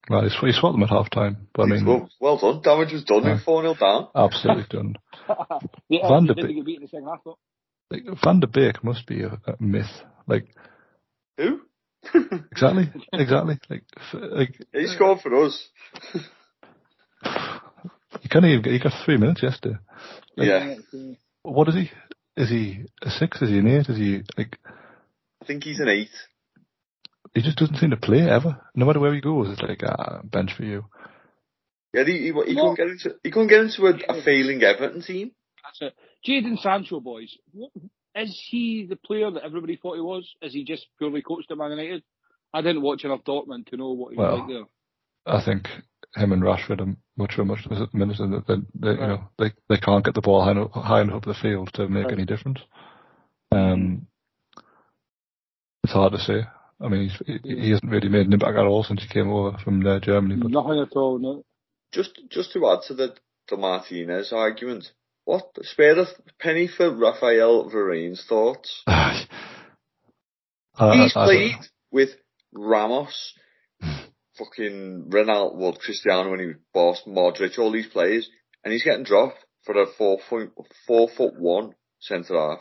Well, 0.09 0.23
he, 0.23 0.31
sw- 0.31 0.47
he 0.47 0.53
swapped 0.53 0.75
them 0.75 0.83
at 0.83 0.89
half 0.91 1.11
time, 1.11 1.49
but 1.55 1.63
I 1.63 1.67
mean, 1.67 1.87
well, 1.87 2.09
well 2.21 2.37
done. 2.39 2.61
Damage 2.63 2.93
was 2.93 3.05
done. 3.05 3.23
Yeah. 3.25 3.39
Four 3.45 3.63
0 3.63 3.75
down. 3.75 4.09
absolutely 4.15 4.65
done. 4.69 4.97
yeah, 5.89 6.09
Van 6.09 6.23
he 6.23 6.29
de 6.29 6.35
didn't 6.35 6.47
Beek- 6.49 6.57
get 6.57 6.65
beaten 6.67 6.83
in 6.83 6.87
the 6.87 6.89
second 6.89 7.07
half. 7.09 7.21
Like 7.91 8.03
Van 8.25 8.41
der 8.41 8.47
Beek 8.49 8.83
must 8.83 9.07
be 9.07 9.23
a, 9.23 9.39
a 9.47 9.55
myth. 9.61 9.87
Like 10.27 10.49
Who? 11.39 11.61
exactly, 12.51 12.91
exactly. 13.13 13.59
Like, 13.71 13.85
f- 13.97 14.21
like 14.33 14.67
he 14.73 14.87
scored 14.89 15.21
for 15.21 15.45
us. 15.45 15.69
you 17.25 18.29
can't 18.29 18.45
even 18.45 18.63
get. 18.63 18.73
He 18.73 18.79
got 18.81 18.93
three 19.05 19.17
minutes 19.19 19.43
yesterday. 19.43 19.77
Yeah, 20.37 20.75
What 21.43 21.69
is 21.69 21.75
he? 21.75 21.91
Is 22.37 22.49
he 22.51 22.85
a 23.03 23.11
six? 23.11 23.41
Is 23.43 23.51
he 23.51 23.59
an 23.59 23.69
eight? 23.69 23.89
Is 23.89 23.97
he 23.99 24.23
like? 24.37 24.59
I 25.43 25.45
think 25.45 25.65
he's 25.65 25.81
an 25.81 25.89
eight. 25.89 26.11
he 27.35 27.43
just 27.43 27.59
doesn't 27.59 27.77
seem 27.77 27.91
to 27.91 27.97
play 27.97 28.21
ever. 28.29 28.61
No 28.75 28.87
matter 28.87 29.01
where 29.01 29.15
he 29.15 29.21
goes, 29.21 29.51
it's 29.51 29.63
like 29.63 29.83
ah, 29.85 30.21
bench 30.25 30.53
for 30.57 30.65
you. 30.65 30.85
Yeah, 31.93 32.05
he, 32.05 32.13
he, 32.13 32.27
he 32.27 32.33
What? 32.33 32.47
couldn't 32.47 32.75
get 32.77 32.89
into 32.89 33.11
he 33.23 33.31
couldn't 33.31 33.49
get 33.49 33.61
into 33.61 33.87
a, 33.87 33.95
a 34.19 34.23
failing 34.23 34.63
Everton 34.63 35.03
team. 35.03 35.33
That's 35.63 35.93
it. 35.93 35.95
Jadon 36.27 36.59
Sancho, 36.61 37.01
boys. 37.01 37.37
What, 37.53 37.71
is 38.15 38.41
he 38.51 38.87
the 38.89 38.97
player 38.97 39.31
that 39.31 39.43
everybody 39.45 39.77
thought 39.77 39.95
he 39.97 40.01
was? 40.01 40.29
Is 40.41 40.53
he 40.53 40.65
just 40.65 40.87
purely 40.99 41.23
coached 41.23 41.51
at 41.51 41.59
Man 41.59 41.71
United? 41.71 42.03
I 42.55 42.61
didn't 42.63 42.83
watch 42.83 43.05
enough 43.05 43.25
Dortmund 43.27 43.67
to 43.69 43.77
know 43.77 43.93
what 43.93 44.13
he 44.13 44.19
was 44.19 44.27
Well, 44.27 44.39
like 44.39 44.49
there. 44.49 45.35
I 45.35 45.45
think 45.45 45.69
him 46.15 46.33
and 46.33 46.43
Rashford 46.43 46.81
are 46.81 46.97
much 47.17 47.35
for 47.35 47.45
much 47.45 47.61
minutes 47.93 48.19
that 48.19 48.45
they, 48.47 48.55
they, 48.79 48.91
you 48.93 49.07
know 49.07 49.25
they 49.39 49.53
they 49.69 49.77
can't 49.79 50.05
get 50.05 50.15
the 50.15 50.21
ball 50.21 50.45
high 50.45 50.51
enough, 50.53 50.71
high 50.73 51.01
enough 51.03 51.17
up 51.17 51.25
the 51.25 51.35
field 51.35 51.71
to 51.75 51.89
make 51.89 52.05
Right. 52.05 52.13
any 52.15 52.25
difference. 52.27 52.59
Um, 53.51 54.07
it's 55.85 55.93
hard 55.93 56.13
to 56.13 56.19
say. 56.19 56.43
I 56.81 56.89
mean, 56.89 57.09
he's, 57.09 57.23
he, 57.45 57.61
he 57.63 57.71
hasn't 57.71 57.91
really 57.91 58.09
made 58.09 58.27
an 58.27 58.33
impact 58.33 58.57
at 58.59 58.65
all 58.67 58.83
since 58.85 59.03
he 59.03 59.09
came 59.09 59.29
over 59.31 59.57
from 59.59 59.87
uh, 59.87 60.01
Germany. 60.01 60.37
But 60.41 60.51
Nothing 60.51 60.81
at 60.81 60.97
all, 60.97 61.19
no. 61.19 61.45
Just 61.93 62.19
just 62.31 62.53
to 62.53 62.67
add 62.71 62.81
to 62.89 62.95
the 62.95 63.15
the 63.49 63.57
Martinez 63.57 64.33
argument, 64.33 64.91
what 65.25 65.51
spare 65.63 65.99
a 65.99 66.07
penny 66.41 66.69
for 66.69 66.91
Raphael 66.95 67.71
Varane's 67.71 68.25
thoughts? 68.29 68.83
I, 68.87 69.27
I- 70.79 70.97
He's 71.03 71.17
I- 71.17 71.25
played 71.27 71.57
with 71.91 72.11
Ramos, 72.55 73.35
fucking 74.39 75.07
Ronaldo, 75.11 75.79
Cristiano 75.79 76.31
when 76.31 76.41
he 76.41 76.47
was 76.47 76.57
boss, 76.73 77.03
Modric, 77.07 77.59
all 77.59 77.73
these 77.73 77.87
players, 77.87 78.29
and 78.65 78.73
he's 78.73 78.85
getting 78.85 79.05
dropped 79.05 79.39
for 79.65 79.81
a 79.81 79.87
four 79.87 80.19
foot, 80.29 80.53
four 80.87 81.09
foot 81.09 81.35
one 81.39 81.73
centre 82.01 82.37
half. 82.37 82.61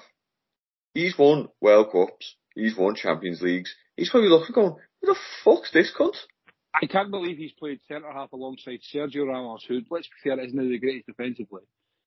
He's 0.93 1.18
won 1.18 1.48
World 1.61 1.91
Cups, 1.91 2.35
he's 2.56 2.76
won 2.76 2.95
Champions 2.95 3.41
Leagues. 3.41 3.73
He's 3.95 4.10
probably 4.10 4.30
looking 4.30 4.53
going, 4.53 4.76
who 5.02 5.07
the 5.07 5.19
fuck's 5.43 5.72
this 5.72 5.91
cunt? 5.98 6.15
I 6.73 6.85
can't 6.85 7.11
believe 7.11 7.38
he's 7.38 7.53
played 7.53 7.80
centre 7.88 8.11
half 8.11 8.31
alongside 8.31 8.80
Sergio 8.93 9.27
Ramos, 9.27 9.65
who, 9.68 9.81
let's 9.89 10.07
be 10.07 10.30
fair, 10.30 10.39
isn't 10.39 10.57
the 10.57 10.80
greatest 10.80 11.07
defensively, 11.07 11.64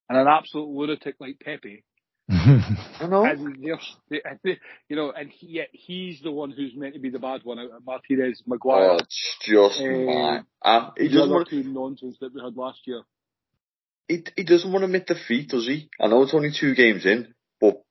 and 0.09 0.19
an 0.19 0.27
absolute 0.27 0.69
lunatic 0.69 1.17
like 1.21 1.41
Pepe. 1.41 1.85
I 2.31 3.07
know. 3.09 3.25
And 3.25 3.63
they're, 3.63 4.57
you 4.89 4.97
know, 4.97 5.13
and 5.13 5.31
he, 5.31 5.47
yet 5.49 5.69
he's 5.73 6.21
the 6.23 6.31
one 6.33 6.51
who's 6.51 6.73
meant 6.75 6.95
to 6.95 7.01
be 7.01 7.11
the 7.11 7.19
bad 7.19 7.43
one 7.45 7.59
out 7.59 7.71
of 7.71 7.85
Martinez, 7.85 8.43
Maguire, 8.47 8.93
Oh, 8.93 8.97
it's 8.97 9.37
just 9.43 9.81
Uh, 9.81 9.85
mad. 9.85 10.47
Uh, 10.63 10.91
he 10.97 11.09
the 11.09 11.15
doesn't 11.15 11.31
want 11.31 11.49
two 11.49 11.63
nonsense 11.65 12.17
that 12.21 12.35
we 12.35 12.41
had 12.43 12.57
last 12.57 12.81
year. 12.87 13.03
he, 14.09 14.25
he 14.37 14.45
doesn't 14.45 14.73
want 14.73 14.83
to 14.83 14.87
admit 14.87 15.07
defeat, 15.07 15.51
does 15.51 15.67
he? 15.67 15.91
I 16.01 16.07
know 16.09 16.23
it's 16.23 16.35
only 16.35 16.51
two 16.59 16.75
games 16.75 17.05
in, 17.05 17.35
but 17.61 17.83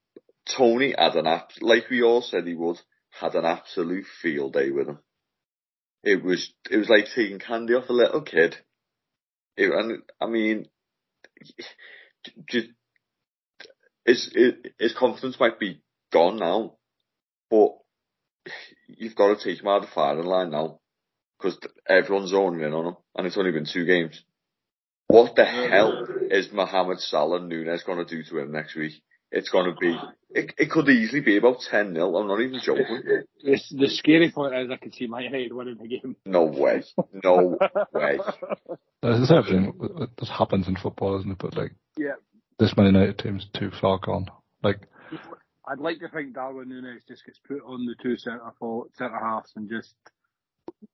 Toney 0.58 0.96
had 0.98 1.16
an 1.16 1.28
app, 1.28 1.52
like 1.62 1.90
we 1.92 2.02
all 2.02 2.22
said 2.24 2.48
he 2.48 2.56
would, 2.56 2.80
had 3.12 3.36
an 3.36 3.46
absolute 3.46 4.06
field 4.22 4.54
day 4.54 4.72
with 4.72 4.88
him. 4.88 5.00
It 6.04 6.24
was, 6.24 6.52
it 6.72 6.78
was 6.78 6.90
like 6.90 7.06
taking 7.16 7.38
candy 7.40 7.76
off 7.76 7.90
a 7.90 7.94
little 7.94 8.22
kid. 8.22 8.56
It, 9.56 9.72
and 9.72 10.02
I 10.20 10.26
mean, 10.26 10.66
just, 12.50 12.70
his, 14.06 14.32
his, 14.34 14.54
his 14.80 14.94
confidence 14.94 15.40
might 15.40 15.60
be 15.60 15.82
gone 16.12 16.38
now, 16.38 16.76
but 17.50 17.72
you've 18.88 19.16
got 19.16 19.38
to 19.38 19.44
take 19.44 19.62
him 19.62 19.68
out 19.68 19.84
of 19.84 19.90
the 19.90 19.94
firing 19.94 20.26
line 20.26 20.52
now, 20.52 20.80
because 21.38 21.60
everyone's 21.88 22.32
zoning 22.32 22.62
in 22.62 22.74
on 22.74 22.88
him, 22.88 22.98
and 23.16 23.28
it's 23.28 23.38
only 23.38 23.52
been 23.52 23.66
two 23.66 23.86
games. 23.86 24.24
What 25.08 25.36
the 25.36 25.46
hell 25.46 26.08
is 26.32 26.52
Mohamed 26.52 27.00
Salah 27.00 27.40
Nunes 27.40 27.84
going 27.84 28.04
to 28.04 28.06
do 28.06 28.24
to 28.24 28.40
him 28.40 28.52
next 28.52 28.76
week? 28.76 28.94
It's 29.32 29.50
going 29.50 29.66
to 29.66 29.76
be, 29.80 29.98
it, 30.30 30.54
it 30.58 30.70
could 30.70 30.88
easily 30.90 31.22
be 31.22 31.38
about 31.38 31.62
10 31.70 31.96
0. 31.96 32.16
I'm 32.16 32.28
not 32.28 32.40
even 32.40 32.60
joking. 32.64 33.02
The, 33.44 33.60
the 33.72 33.90
scary 33.90 34.32
point 34.32 34.56
is 34.56 34.70
I 34.72 34.78
can 34.78 34.92
see 34.92 35.08
Man 35.08 35.24
United 35.24 35.54
winning 35.54 35.78
the 35.82 35.88
game. 35.88 36.16
No 36.26 36.46
way. 36.46 36.84
No 37.24 37.58
way. 37.94 38.20
There's 39.02 39.32
everything 39.32 39.74
that 39.80 40.16
that 40.18 40.30
happens 40.30 40.68
in 40.68 40.76
football, 40.76 41.18
isn't 41.20 41.32
it? 41.32 41.38
But 41.40 41.58
like 41.58 41.72
Yeah. 41.98 42.14
This 42.60 42.76
Man 42.78 42.88
United 42.88 43.18
team's 43.20 43.46
too 43.54 43.72
far 43.82 44.00
gone. 44.00 44.28
Like 44.64 44.82
I'd 45.68 45.80
like 45.80 46.00
to 46.00 46.10
think 46.10 46.34
Darwin 46.34 46.70
Núñez 46.70 47.08
just 47.08 47.26
gets 47.26 47.40
put 47.48 47.62
on 47.66 47.86
the 47.86 47.96
two 48.02 48.18
centre 48.18 48.54
for 48.60 48.86
centre 48.98 49.18
halves 49.20 49.52
and 49.56 49.70
just 49.70 49.94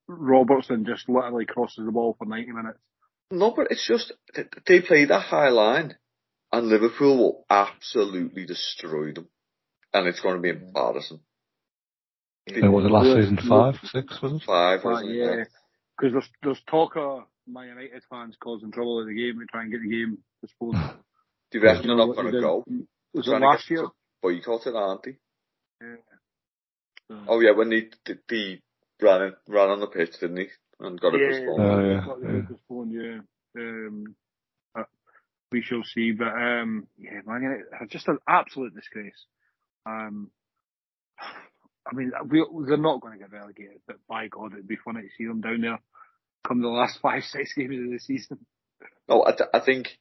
Robertson 0.07 0.85
just 0.85 1.07
literally 1.09 1.45
crosses 1.45 1.85
the 1.85 1.91
ball 1.91 2.15
for 2.17 2.25
ninety 2.25 2.51
minutes. 2.51 2.79
No, 3.31 3.51
but 3.55 3.67
it's 3.69 3.87
just, 3.87 4.11
they 4.65 4.81
play 4.81 5.05
that 5.05 5.21
high 5.21 5.49
line, 5.49 5.95
and 6.51 6.67
Liverpool 6.67 7.15
will 7.17 7.45
absolutely 7.47 8.43
destroy 8.47 9.13
them. 9.13 9.27
And 9.93 10.07
it's 10.07 10.19
going 10.19 10.35
to 10.37 10.41
be 10.41 10.49
embarrassing. 10.49 11.19
you 12.47 12.61
know, 12.61 12.71
was 12.71 12.85
it 12.85 12.91
last 12.91 13.05
Yeah. 13.05 13.21
season 13.21 13.37
five, 13.47 13.75
six 13.91 14.19
was 14.21 14.33
it? 14.33 14.41
Five, 14.47 14.79
But 14.83 14.89
wasn't 14.89 15.11
it? 15.11 15.15
yeah, 15.15 15.43
because 15.95 16.13
there's 16.13 16.29
there's 16.41 16.61
talk 16.67 16.93
of 16.95 17.25
Man 17.47 17.67
United 17.67 18.01
fans 18.09 18.35
causing 18.41 18.71
trouble 18.71 19.01
in 19.01 19.07
the 19.07 19.13
game 19.13 19.39
to 19.39 19.45
try 19.45 19.61
and 19.61 19.71
get 19.71 19.81
the 19.81 19.89
game 19.89 20.17
postponed. 20.41 20.77
Do 21.51 21.59
you 21.59 21.63
reckon 21.63 21.87
they're 21.87 21.95
know 21.95 22.07
not 22.07 22.15
gonna 22.15 22.31
go? 22.31 22.63
Was 23.13 23.27
it 23.27 23.31
last 23.31 23.69
year? 23.69 23.79
some 23.79 23.91
Boycotted, 24.21 24.75
aren't 24.75 25.03
they? 25.03 25.17
Yeah. 25.81 25.95
Oh 27.27 27.39
yeah, 27.39 27.51
when 27.51 27.69
they, 27.69 27.89
they, 28.05 28.15
they 28.27 28.61
ran, 29.01 29.21
in, 29.21 29.33
ran 29.47 29.69
on 29.69 29.79
the 29.79 29.87
pitch, 29.87 30.19
didn't 30.19 30.35
they? 30.35 30.49
And 30.79 30.99
got 30.99 31.13
it 31.15 31.21
Yeah, 31.21 31.45
postponed. 31.45 31.71
Oh, 31.71 31.89
yeah, 31.89 32.05
got 32.05 32.19
the 32.19 32.25
yeah. 32.27 32.31
game 32.33 32.47
postponed, 32.47 32.93
yeah. 32.93 33.61
Um, 33.61 34.15
but 34.73 34.87
we 35.51 35.61
shall 35.61 35.83
see. 35.83 36.11
But 36.11 36.33
um, 36.33 36.87
yeah, 36.97 37.21
Man 37.25 37.41
United 37.41 37.89
just 37.89 38.07
an 38.07 38.19
absolute 38.27 38.75
disgrace. 38.75 39.25
Um, 39.85 40.29
I 41.19 41.95
mean, 41.95 42.11
we, 42.29 42.45
they're 42.67 42.77
not 42.77 43.01
going 43.01 43.13
to 43.13 43.19
get 43.19 43.31
relegated, 43.31 43.81
but 43.87 43.97
by 44.07 44.27
God, 44.27 44.53
it'd 44.53 44.67
be 44.67 44.77
funny 44.83 45.01
to 45.01 45.07
see 45.17 45.25
them 45.25 45.41
down 45.41 45.61
there 45.61 45.79
come 46.47 46.61
the 46.61 46.67
last 46.67 46.99
five, 47.01 47.23
six 47.23 47.53
games 47.53 47.75
of 47.77 47.91
the 47.91 47.99
season. 47.99 48.45
No, 49.07 49.25
I, 49.25 49.31
th- 49.31 49.49
I 49.53 49.59
think 49.59 49.97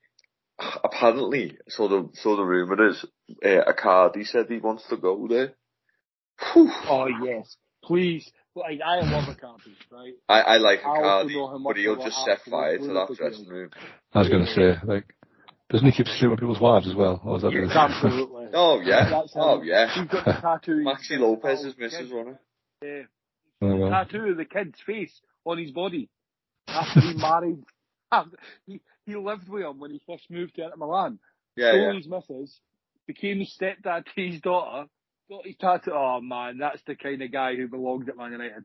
apparently, 0.59 1.59
so 1.69 1.89
the 1.89 2.11
so 2.15 2.37
the 2.37 2.43
rumor 2.43 2.89
is, 2.89 3.05
uh, 3.45 3.73
Icardi 3.73 4.27
said 4.27 4.47
he 4.49 4.59
wants 4.59 4.85
to 4.89 4.97
go 4.97 5.27
there. 5.29 5.55
Whew. 6.53 6.71
Oh 6.89 7.07
yes, 7.25 7.57
please. 7.85 8.31
Like 8.55 8.81
I 8.85 9.01
love 9.01 9.29
a 9.29 9.35
Cardi, 9.39 9.77
right? 9.91 10.15
I, 10.29 10.41
I 10.41 10.57
like 10.57 10.81
I 10.85 11.03
also 11.03 11.29
know 11.29 11.47
how 11.47 11.55
Icardi, 11.55 11.61
much 11.61 11.75
but 11.75 11.77
he'll 11.77 11.97
just 11.97 12.25
set 12.25 12.41
fire 12.51 12.79
to 12.79 12.87
that 12.87 13.15
dressing 13.17 13.49
room. 13.49 13.71
I 14.13 14.19
was 14.19 14.29
going 14.29 14.47
to 14.47 14.53
say 14.53 14.79
like, 14.85 15.05
doesn't 15.71 15.87
he 15.87 15.93
keep 15.93 16.07
sleeping 16.07 16.31
with 16.31 16.41
people's 16.41 16.61
wives 16.61 16.89
as 16.89 16.95
well? 16.95 17.21
Or 17.25 17.37
is 17.37 17.43
that 17.43 17.53
Yes, 17.53 17.71
absolutely. 17.75 18.47
Oh 18.55 18.81
yeah, 18.81 19.11
That's 19.11 19.35
him. 19.35 19.43
oh 19.43 19.63
yeah. 19.63 19.95
He's 19.95 20.09
got 20.09 20.25
the 20.25 20.33
tattoo. 20.33 20.85
Maxi 20.87 21.19
Lopez 21.19 21.65
is 21.65 21.75
Mrs. 21.75 22.13
Runner. 22.13 22.41
Yeah. 22.83 23.03
Oh, 23.61 23.77
well. 23.77 23.91
tattoo 23.91 24.31
of 24.31 24.37
the 24.37 24.45
kid's 24.45 24.81
face 24.87 25.21
on 25.45 25.59
his 25.59 25.71
body 25.71 26.09
after 26.67 27.01
he 27.01 27.15
married. 27.15 27.63
After- 28.13 28.37
He, 28.67 28.81
he 29.07 29.17
lived 29.17 29.49
with 29.49 29.63
him 29.65 29.79
when 29.79 29.91
he 29.91 30.01
first 30.07 30.31
moved 30.31 30.55
to 30.57 30.65
Inter 30.65 30.77
Milan. 30.77 31.19
Yeah, 31.57 31.71
Stole 31.73 31.81
yeah. 31.93 31.97
his 31.97 32.09
missus, 32.09 32.61
became 33.07 33.39
the 33.39 33.47
stepdad 33.47 34.05
to 34.15 34.27
his 34.31 34.41
daughter, 34.41 34.87
got 35.31 35.47
his 35.47 35.57
tattoo. 35.57 35.93
Oh 35.95 36.21
man, 36.21 36.59
that's 36.59 36.83
the 36.87 36.95
kind 36.95 37.21
of 37.23 37.33
guy 37.33 37.57
who 37.57 37.69
belongs 37.69 38.09
at 38.09 38.17
Man 38.17 38.33
United. 38.33 38.65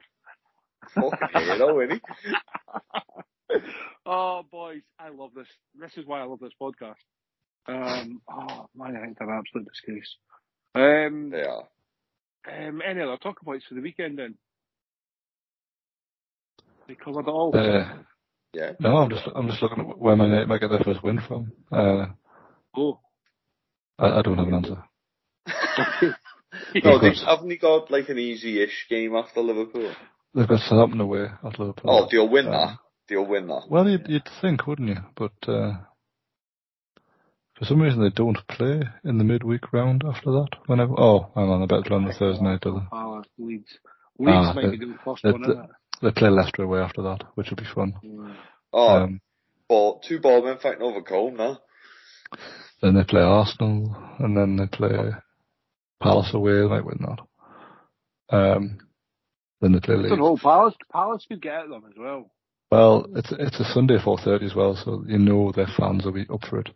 Fucking 0.93 1.17
hero, 1.33 1.79
isn't 1.81 2.01
he? 2.23 3.55
oh 4.05 4.43
boys, 4.51 4.81
I 4.99 5.09
love 5.09 5.31
this. 5.35 5.47
This 5.79 5.95
is 5.97 6.05
why 6.05 6.19
I 6.21 6.23
love 6.25 6.39
this 6.39 6.53
podcast. 6.61 6.95
Um, 7.67 8.21
oh, 8.29 8.67
Man 8.75 8.93
United 8.93 9.17
are 9.21 9.29
an 9.33 9.39
absolute 9.39 9.67
disgrace. 9.69 10.15
Um, 10.75 11.29
They 11.29 11.43
are. 11.43 11.67
um, 12.67 12.81
any 12.85 13.01
other 13.01 13.17
talk 13.17 13.41
points 13.43 13.65
for 13.67 13.75
the 13.75 13.81
weekend 13.81 14.19
then? 14.19 14.35
We 16.87 16.95
covered 16.95 17.27
it 17.27 17.31
all. 17.31 17.55
Uh, 17.57 17.85
Yeah. 18.53 18.71
no, 18.79 18.97
I'm 18.97 19.09
just 19.09 19.23
I'm 19.35 19.47
just 19.47 19.61
looking 19.61 19.79
at 19.89 19.97
where 19.97 20.15
my 20.15 20.25
United 20.25 20.47
might 20.47 20.61
get 20.61 20.69
their 20.69 20.79
first 20.83 21.03
win 21.03 21.19
from. 21.27 21.51
Uh, 21.71 22.05
oh. 22.77 22.99
I, 23.97 24.19
I 24.19 24.21
don't 24.21 24.37
have 24.37 24.47
an 24.47 24.53
answer. 24.55 24.83
No, 26.75 26.99
they, 26.99 27.07
course. 27.09 27.23
haven't 27.25 27.49
they 27.49 27.57
got 27.57 27.89
like 27.89 28.09
an 28.09 28.19
easy-ish 28.19 28.85
game 28.89 29.15
after 29.15 29.41
Liverpool? 29.41 29.91
They've 30.35 30.47
got 30.47 30.59
Southampton 30.59 31.01
away 31.01 31.23
at 31.43 31.59
Liverpool. 31.59 31.89
Oh, 31.91 32.07
they'll 32.11 32.29
win 32.29 32.45
Um, 32.45 32.51
that. 32.51 32.77
They'll 33.09 33.25
win 33.25 33.47
that. 33.47 33.63
Well, 33.69 33.89
you'd, 33.89 34.07
you'd 34.07 34.29
think, 34.39 34.67
wouldn't 34.67 34.89
you? 34.89 34.97
But 35.15 35.31
uh, 35.47 35.73
for 37.57 37.65
some 37.65 37.81
reason, 37.81 38.01
they 38.03 38.09
don't 38.11 38.37
play 38.47 38.81
in 39.03 39.17
the 39.17 39.23
midweek 39.23 39.73
round 39.73 40.03
after 40.07 40.31
that. 40.31 40.49
Whenever, 40.67 40.93
oh, 40.97 41.31
hang 41.35 41.49
on, 41.49 41.63
I 41.63 41.65
better 41.65 41.81
play 41.83 41.95
on 41.97 42.05
the 42.05 42.13
Thursday 42.13 42.43
night. 42.43 42.61
Do 42.61 42.73
they? 42.79 42.85
Palace, 42.91 43.27
Leeds. 43.39 43.79
Leeds 44.19 44.31
Ah, 44.37 44.53
might 44.53 44.65
the- 44.71 44.77
be 44.77 44.85
the 44.85 44.97
first 45.03 45.23
the- 45.23 45.31
one, 45.31 45.43
isn't 45.43 45.59
it? 45.59 45.69
They 46.01 46.11
play 46.11 46.29
Leicester 46.29 46.63
away 46.63 46.79
after 46.79 47.01
that, 47.03 47.23
which 47.35 47.49
will 47.49 47.57
be 47.57 47.65
fun. 47.73 47.93
Mm. 48.03 48.35
Oh, 48.73 48.95
Um, 48.95 49.21
ball, 49.69 49.99
two 49.99 50.19
ballmen 50.19 50.59
fighting 50.61 50.81
over 50.81 51.01
Cone 51.01 51.37
now. 51.37 51.59
then 52.81 52.95
they 52.95 53.03
play 53.03 53.21
Arsenal, 53.21 53.95
and 54.19 54.35
then 54.35 54.57
they 54.57 54.67
play 54.67 55.11
Palace 56.01 56.33
away. 56.33 56.61
They 56.61 56.67
might 56.67 56.85
win 56.85 56.99
that. 57.01 58.35
Um, 58.35 58.77
then 59.61 59.71
they 59.73 59.79
play 59.79 59.95
I 59.95 60.01
don't 60.01 60.19
know. 60.19 60.37
Palace, 60.37 60.75
Palace 60.91 61.25
could 61.27 61.41
get 61.41 61.69
them 61.69 61.83
as 61.87 61.93
well. 61.97 62.31
Well, 62.71 63.05
it's 63.15 63.31
it's 63.37 63.59
a 63.59 63.65
Sunday 63.65 63.99
4:30 63.99 64.45
as 64.45 64.55
well, 64.55 64.75
so 64.75 65.03
you 65.07 65.19
know 65.19 65.51
their 65.51 65.67
fans 65.77 66.05
will 66.05 66.11
be 66.11 66.25
up 66.33 66.43
for 66.49 66.59
it. 66.59 66.69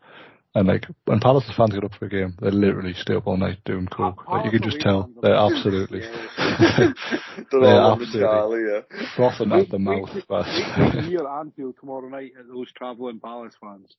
And 0.58 0.68
like 0.68 0.88
when 1.06 1.20
Palace 1.20 1.44
fans 1.56 1.76
get 1.76 1.84
up 1.84 1.94
for 1.94 2.06
a 2.06 2.10
game, 2.10 2.36
they 2.42 2.50
literally 2.50 2.96
stay 2.96 3.14
up 3.14 3.28
all 3.28 3.38
night 3.38 3.60
doing 3.64 3.86
coke. 3.86 4.28
Like, 4.28 4.46
you 4.46 4.50
can 4.60 4.68
just 4.68 4.82
tell 4.82 5.08
they're 5.22 5.36
absolutely, 5.36 6.00
they're, 6.38 6.96
they're 7.52 7.80
all 7.80 7.92
on 7.92 8.00
the 8.00 8.06
absolutely 8.06 8.98
frothing 9.16 9.52
at 9.52 9.70
the 9.70 9.78
mouth. 9.78 10.10
Wait, 10.16 10.26
But 10.28 10.48
wait 10.48 11.12
till 11.12 11.28
Anfield 11.28 11.76
tomorrow 11.80 12.10
night 12.10 12.32
at 12.40 12.48
those 12.48 12.72
travelling 12.72 13.20
Palace 13.20 13.54
fans. 13.62 13.96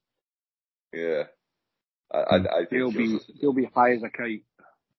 Yeah. 0.93 1.25
I, 2.13 2.19
I, 2.19 2.37
I 2.39 2.39
think 2.59 2.71
They'll 2.71 2.91
be 2.91 3.05
you'll, 3.05 3.21
they'll 3.41 3.53
be 3.53 3.71
high 3.73 3.93
as 3.93 4.03
a 4.03 4.11
kite. 4.11 4.43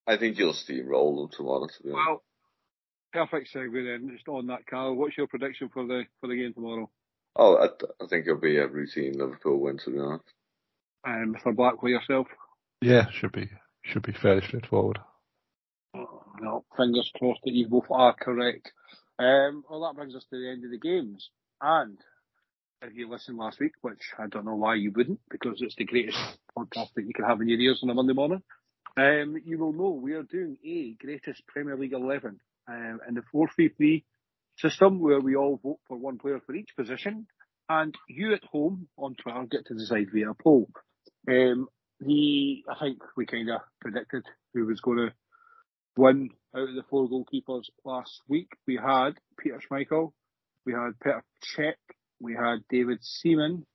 I 0.08 0.16
think 0.16 0.38
you'll 0.38 0.54
steamroll 0.54 1.18
them 1.18 1.30
tomorrow. 1.36 1.68
To 1.68 1.84
be 1.84 1.92
honest. 1.92 2.08
Well, 2.08 2.24
perfect 3.12 3.54
segue 3.54 3.74
then. 3.74 4.10
Just 4.16 4.30
on 4.30 4.48
that, 4.48 4.66
Carl. 4.66 4.96
What's 4.96 5.18
your 5.18 5.28
prediction 5.28 5.70
for 5.74 5.86
the 5.86 6.04
for 6.22 6.28
the 6.28 6.38
game 6.38 6.54
tomorrow? 6.54 6.90
Oh, 7.36 7.58
I, 7.58 7.66
I 8.02 8.08
think 8.08 8.28
it'll 8.28 8.40
be 8.40 8.56
a 8.60 8.68
routine 8.68 9.20
Liverpool 9.20 9.60
win. 9.60 9.78
To 9.84 9.92
be 9.92 10.00
honest. 10.00 10.24
Um, 11.08 11.36
for 11.42 11.54
Blackwell 11.54 11.92
yourself. 11.92 12.28
yeah, 12.82 13.06
should 13.12 13.32
be 13.32 13.50
should 13.84 14.04
be 14.04 14.12
fairly 14.12 14.42
straightforward. 14.42 15.00
Well, 15.94 16.66
fingers 16.78 17.12
crossed 17.18 17.42
that 17.44 17.54
you 17.54 17.68
both 17.68 17.90
are 17.90 18.14
correct. 18.14 18.72
Um, 19.18 19.64
well, 19.70 19.82
that 19.82 19.96
brings 19.96 20.16
us 20.16 20.26
to 20.30 20.40
the 20.40 20.50
end 20.50 20.64
of 20.64 20.72
the 20.72 20.78
games. 20.78 21.30
And 21.62 21.98
if 22.82 22.96
you 22.96 23.10
listened 23.10 23.38
last 23.38 23.60
week, 23.60 23.74
which 23.82 24.14
I 24.18 24.28
don't 24.28 24.46
know 24.46 24.56
why 24.56 24.76
you 24.76 24.92
wouldn't, 24.96 25.20
because 25.30 25.62
it's 25.62 25.76
the 25.76 25.86
greatest 25.86 26.18
podcast 26.58 26.94
that 26.96 27.06
you 27.06 27.14
can 27.14 27.26
have 27.26 27.42
in 27.42 27.50
your 27.50 27.60
ears 27.60 27.82
on 27.84 27.90
a 27.90 27.94
Monday 27.94 28.14
morning, 28.14 28.42
um, 28.96 29.36
you 29.44 29.58
will 29.58 29.74
know 29.74 29.90
we 29.90 30.14
are 30.14 30.24
doing 30.24 30.58
a 30.66 30.94
greatest 30.94 31.46
Premier 31.48 31.76
League 31.78 31.94
11 31.94 32.40
um, 32.68 33.00
in 33.08 33.16
the 33.16 33.24
4-3-3 33.34 34.04
system 34.58 35.00
where 35.00 35.20
we 35.20 35.36
all 35.36 35.60
vote 35.62 35.80
for 35.88 35.98
one 35.98 36.18
player 36.18 36.40
for 36.46 36.56
each 36.56 36.70
position. 36.78 37.28
And 37.68 37.94
you 38.08 38.34
at 38.34 38.44
home 38.46 38.88
on 38.98 39.16
Twitter 39.16 39.46
get 39.50 39.66
to 39.68 39.76
decide 39.76 40.08
via 40.14 40.34
poll. 40.34 40.70
Um, 41.28 41.68
the 42.00 42.64
I 42.70 42.80
think 42.80 43.00
we 43.18 43.26
kind 43.26 43.50
of 43.50 43.62
predicted 43.82 44.24
who 44.54 44.66
was 44.66 44.80
going 44.80 44.98
to 44.98 45.14
win 45.98 46.30
out 46.56 46.70
of 46.70 46.76
the 46.76 46.84
four 46.90 47.10
goalkeepers 47.10 47.66
last 47.84 48.22
week. 48.28 48.52
We 48.68 48.76
had 48.76 49.12
Peter 49.38 49.60
Schmeichel, 49.60 50.12
we 50.66 50.74
had 50.74 51.00
Peter 51.04 51.24
Cech, 51.58 51.74
we 52.20 52.34
had 52.34 52.60
David 52.70 53.00
Seaman, 53.02 53.66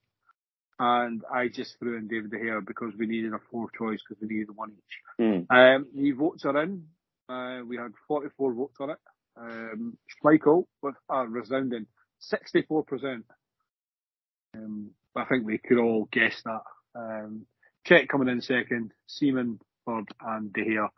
and 0.79 1.23
I 1.33 1.49
just 1.49 1.79
threw 1.79 1.97
in 1.97 2.09
David 2.09 2.31
De 2.31 2.39
Gea 2.39 2.67
because 2.67 2.95
we 2.99 3.07
needed 3.07 3.33
a 3.33 3.39
four 3.51 3.69
choice 3.77 4.01
because 4.09 4.21
we 4.21 4.35
needed 4.35 4.51
one 4.55 4.73
each. 4.73 5.21
Mm. 5.21 5.47
Um, 5.51 5.87
the 5.95 6.13
votes 6.13 6.45
are 6.45 6.63
in. 6.63 6.85
Uh, 7.29 7.61
we 7.67 7.77
had 7.77 7.93
44 8.09 8.55
votes 8.55 8.77
on 8.81 8.91
it. 8.91 8.99
Um, 9.37 9.99
Schmeichel 10.23 10.65
with 10.83 10.95
a 11.09 11.27
resounding 11.27 11.87
64%. 12.33 13.23
Um, 14.57 14.91
I 15.17 15.25
think 15.25 15.47
we 15.47 15.59
could 15.59 15.79
all 15.79 16.09
guess 16.13 16.41
that. 16.45 16.63
Um, 16.95 17.47
Cech 17.89 18.09
coming 18.09 18.29
in 18.29 18.41
second, 18.41 18.93
Seaman 19.07 19.61
third, 19.87 20.07
and 20.21 20.53
De 20.53 20.63
Gea. 20.63 20.89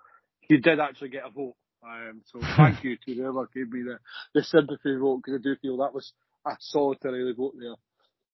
You 0.48 0.58
did 0.58 0.80
actually 0.80 1.08
get 1.08 1.26
a 1.26 1.30
vote. 1.30 1.56
Um, 1.84 2.22
so 2.24 2.40
thank 2.56 2.84
you 2.84 2.96
to 2.96 3.14
whoever 3.14 3.48
gave 3.52 3.70
me 3.70 3.82
the, 3.82 3.98
the 4.34 4.44
sympathy 4.44 4.96
vote 4.96 5.22
because 5.24 5.40
I 5.40 5.42
do 5.42 5.56
feel 5.60 5.76
that 5.78 5.94
was 5.94 6.12
a 6.46 6.56
solitary 6.60 7.32
vote 7.34 7.54
there. 7.58 7.76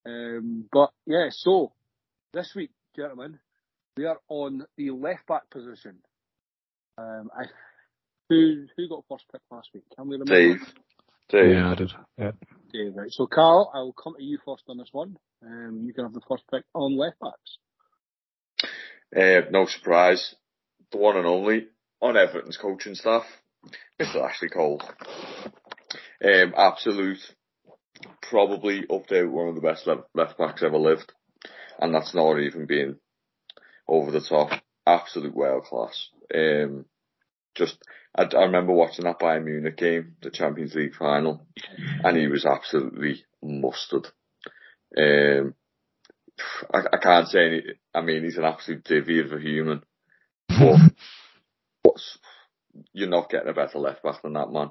Um, 0.04 0.64
but 0.72 0.90
yeah, 1.06 1.28
so 1.30 1.72
this 2.32 2.52
week, 2.54 2.70
gentlemen, 2.96 3.38
we 3.96 4.06
are 4.06 4.18
on 4.28 4.66
the 4.76 4.90
left 4.90 5.26
back 5.26 5.48
position. 5.50 5.98
Um, 6.98 7.30
I 7.36 7.44
who 8.28 8.66
who 8.76 8.88
got 8.88 9.04
first 9.08 9.24
pick 9.30 9.40
last 9.50 9.68
week? 9.74 9.84
Can 9.96 10.08
we 10.08 10.16
remember? 10.16 10.34
Dave. 10.34 10.74
Dave. 11.28 11.52
Yeah, 11.52 11.70
I 11.70 11.74
did. 11.74 11.92
Yeah. 12.18 12.30
Dave, 12.72 12.92
right. 12.96 13.10
So 13.10 13.26
Carl, 13.26 13.70
I 13.74 13.78
will 13.80 13.92
come 13.92 14.14
to 14.16 14.22
you 14.22 14.38
first 14.44 14.64
on 14.68 14.78
this 14.78 14.88
one. 14.92 15.16
Um, 15.44 15.82
you 15.84 15.92
can 15.92 16.04
have 16.04 16.14
the 16.14 16.22
first 16.28 16.44
pick 16.50 16.64
on 16.74 16.96
left 16.96 17.18
backs. 17.20 17.58
Uh, 19.14 19.50
no 19.50 19.66
surprise. 19.66 20.34
The 20.90 20.98
one 20.98 21.16
and 21.16 21.26
only 21.26 21.66
on 22.00 22.16
Everton's 22.16 22.56
coaching 22.56 22.94
staff, 22.94 23.24
Mr. 24.00 24.28
Ashley 24.28 24.48
Cole. 24.48 24.82
Um, 26.24 26.54
absolute, 26.56 27.20
probably 28.22 28.84
up 28.92 29.06
there 29.08 29.28
one 29.28 29.48
of 29.48 29.54
the 29.54 29.60
best 29.60 29.86
left, 29.86 30.02
left 30.14 30.38
backs 30.38 30.62
ever 30.62 30.78
lived. 30.78 31.12
And 31.78 31.94
that's 31.94 32.14
not 32.14 32.38
even 32.38 32.66
being 32.66 32.96
over 33.88 34.10
the 34.10 34.20
top. 34.20 34.50
Absolute 34.86 35.34
world 35.34 35.64
class. 35.64 36.08
Um, 36.34 36.86
just, 37.54 37.78
I, 38.16 38.24
I 38.24 38.44
remember 38.44 38.72
watching 38.72 39.04
that 39.04 39.20
Bayern 39.20 39.44
Munich 39.44 39.76
game, 39.76 40.16
the 40.22 40.30
Champions 40.30 40.74
League 40.74 40.94
final, 40.94 41.46
and 42.04 42.16
he 42.16 42.26
was 42.26 42.44
absolutely 42.44 43.24
mustard. 43.42 44.08
Um, 44.96 45.54
I, 46.72 46.78
I 46.92 46.96
can't 46.98 47.28
say 47.28 47.46
any, 47.46 47.62
I 47.94 48.02
mean, 48.02 48.24
he's 48.24 48.38
an 48.38 48.44
absolute 48.44 48.84
divvy 48.84 49.20
of 49.20 49.32
a 49.32 49.40
human. 49.40 49.82
But 50.48 50.78
what's, 51.82 52.18
you're 52.92 53.08
not 53.08 53.30
getting 53.30 53.48
a 53.48 53.54
better 53.54 53.78
left 53.78 54.02
back 54.02 54.22
than 54.22 54.34
that 54.34 54.50
man. 54.50 54.70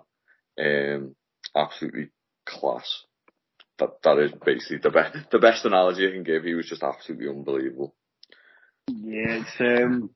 Um, 0.59 1.15
absolutely 1.55 2.09
class. 2.45 3.03
That 3.79 4.01
that 4.03 4.19
is 4.19 4.31
basically 4.45 4.77
the 4.77 4.91
best 4.91 5.17
the 5.31 5.39
best 5.39 5.65
analogy 5.65 6.07
I 6.07 6.11
can 6.11 6.23
give. 6.23 6.43
He 6.43 6.53
was 6.53 6.67
just 6.67 6.83
absolutely 6.83 7.29
unbelievable. 7.29 7.95
Yeah, 8.87 9.41
it's 9.41 9.59
um, 9.59 10.11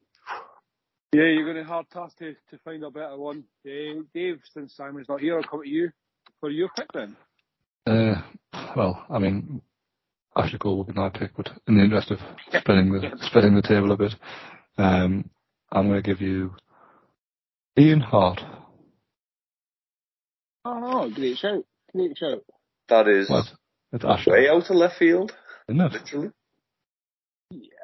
yeah, 1.14 1.24
you're 1.24 1.46
going 1.46 1.58
to 1.58 1.64
hard 1.64 1.90
task 1.90 2.18
to, 2.20 2.34
to 2.50 2.58
find 2.64 2.84
a 2.84 2.92
better 2.92 3.18
one. 3.18 3.44
Uh, 3.66 4.04
Dave, 4.14 4.40
since 4.54 4.76
Simon's 4.76 5.10
not 5.10 5.22
here, 5.22 5.38
I'll 5.38 5.44
come 5.44 5.64
to 5.64 5.70
you 5.70 5.92
for 6.40 6.50
your 6.50 6.70
pick 6.76 6.92
then. 6.94 7.16
Uh, 7.88 8.22
well, 8.76 9.06
I 9.10 9.20
mean, 9.20 9.62
Ashley 10.36 10.60
Cole 10.60 10.78
would 10.78 10.88
be 10.88 10.94
my 10.94 11.10
pick, 11.10 11.32
but 11.38 11.50
in 11.68 11.78
the 11.78 11.84
interest 11.84 12.12
of 12.12 12.20
spreading 12.52 12.92
the 12.92 13.18
spreading 13.22 13.56
the 13.56 13.62
table 13.62 13.92
a 13.92 13.98
bit, 13.98 14.14
um, 14.78 15.30
I'm 15.72 15.88
going 15.88 16.02
to 16.02 16.08
give 16.08 16.22
you 16.22 16.56
Ian 17.78 18.02
Harte. 18.02 18.42
Oh, 20.66 21.10
great 21.14 21.38
shout, 21.38 21.66
great 21.94 22.18
shout. 22.18 22.44
That 22.90 23.08
is 23.08 23.30
What? 23.30 23.46
It's 23.94 24.04
Ashley, 24.04 24.34
way 24.34 24.50
out 24.50 24.70
of 24.70 24.76
left 24.76 24.98
field, 24.98 25.32
isn't 25.70 25.80
it? 25.80 25.94
literally. 25.94 26.32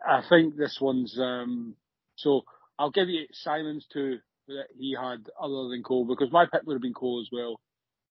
I 0.06 0.22
think 0.28 0.58
this 0.58 0.80
one's 0.82 1.18
um, 1.20 1.76
so. 2.16 2.42
I'll 2.82 2.90
give 2.90 3.10
you 3.10 3.28
Simon's 3.32 3.86
two 3.94 4.18
that 4.48 4.66
he 4.76 4.98
had 5.00 5.28
other 5.40 5.70
than 5.70 5.84
Cole 5.84 6.04
because 6.06 6.32
my 6.32 6.46
pick 6.52 6.64
would 6.66 6.74
have 6.74 6.82
been 6.82 6.96
Cole 6.96 7.22
as 7.22 7.30
well. 7.32 7.60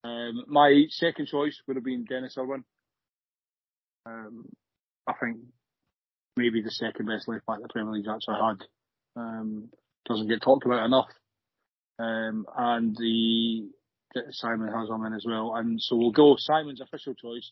Um, 0.05 0.45
my 0.47 0.85
second 0.89 1.27
choice 1.27 1.61
would 1.67 1.75
have 1.75 1.83
been 1.83 2.05
Dennis 2.05 2.37
Irwin. 2.37 2.63
Um, 4.05 4.45
I 5.05 5.13
think 5.21 5.39
maybe 6.37 6.61
the 6.61 6.71
second 6.71 7.05
best 7.05 7.27
left 7.27 7.45
back 7.45 7.61
the 7.61 7.67
Premier 7.67 7.91
League's 7.91 8.07
actually 8.07 8.37
had. 8.39 8.65
Um, 9.17 9.69
doesn't 10.07 10.29
get 10.29 10.41
talked 10.41 10.65
about 10.65 10.85
enough. 10.85 11.09
Um, 11.99 12.45
and 12.57 12.95
the 12.95 13.67
Simon 14.31 14.73
has 14.73 14.87
him 14.87 15.05
in 15.05 15.13
as 15.13 15.25
well. 15.27 15.53
And 15.53 15.81
so 15.81 15.97
we'll 15.97 16.11
go 16.11 16.37
Simon's 16.37 16.79
official 16.79 17.13
choice. 17.13 17.51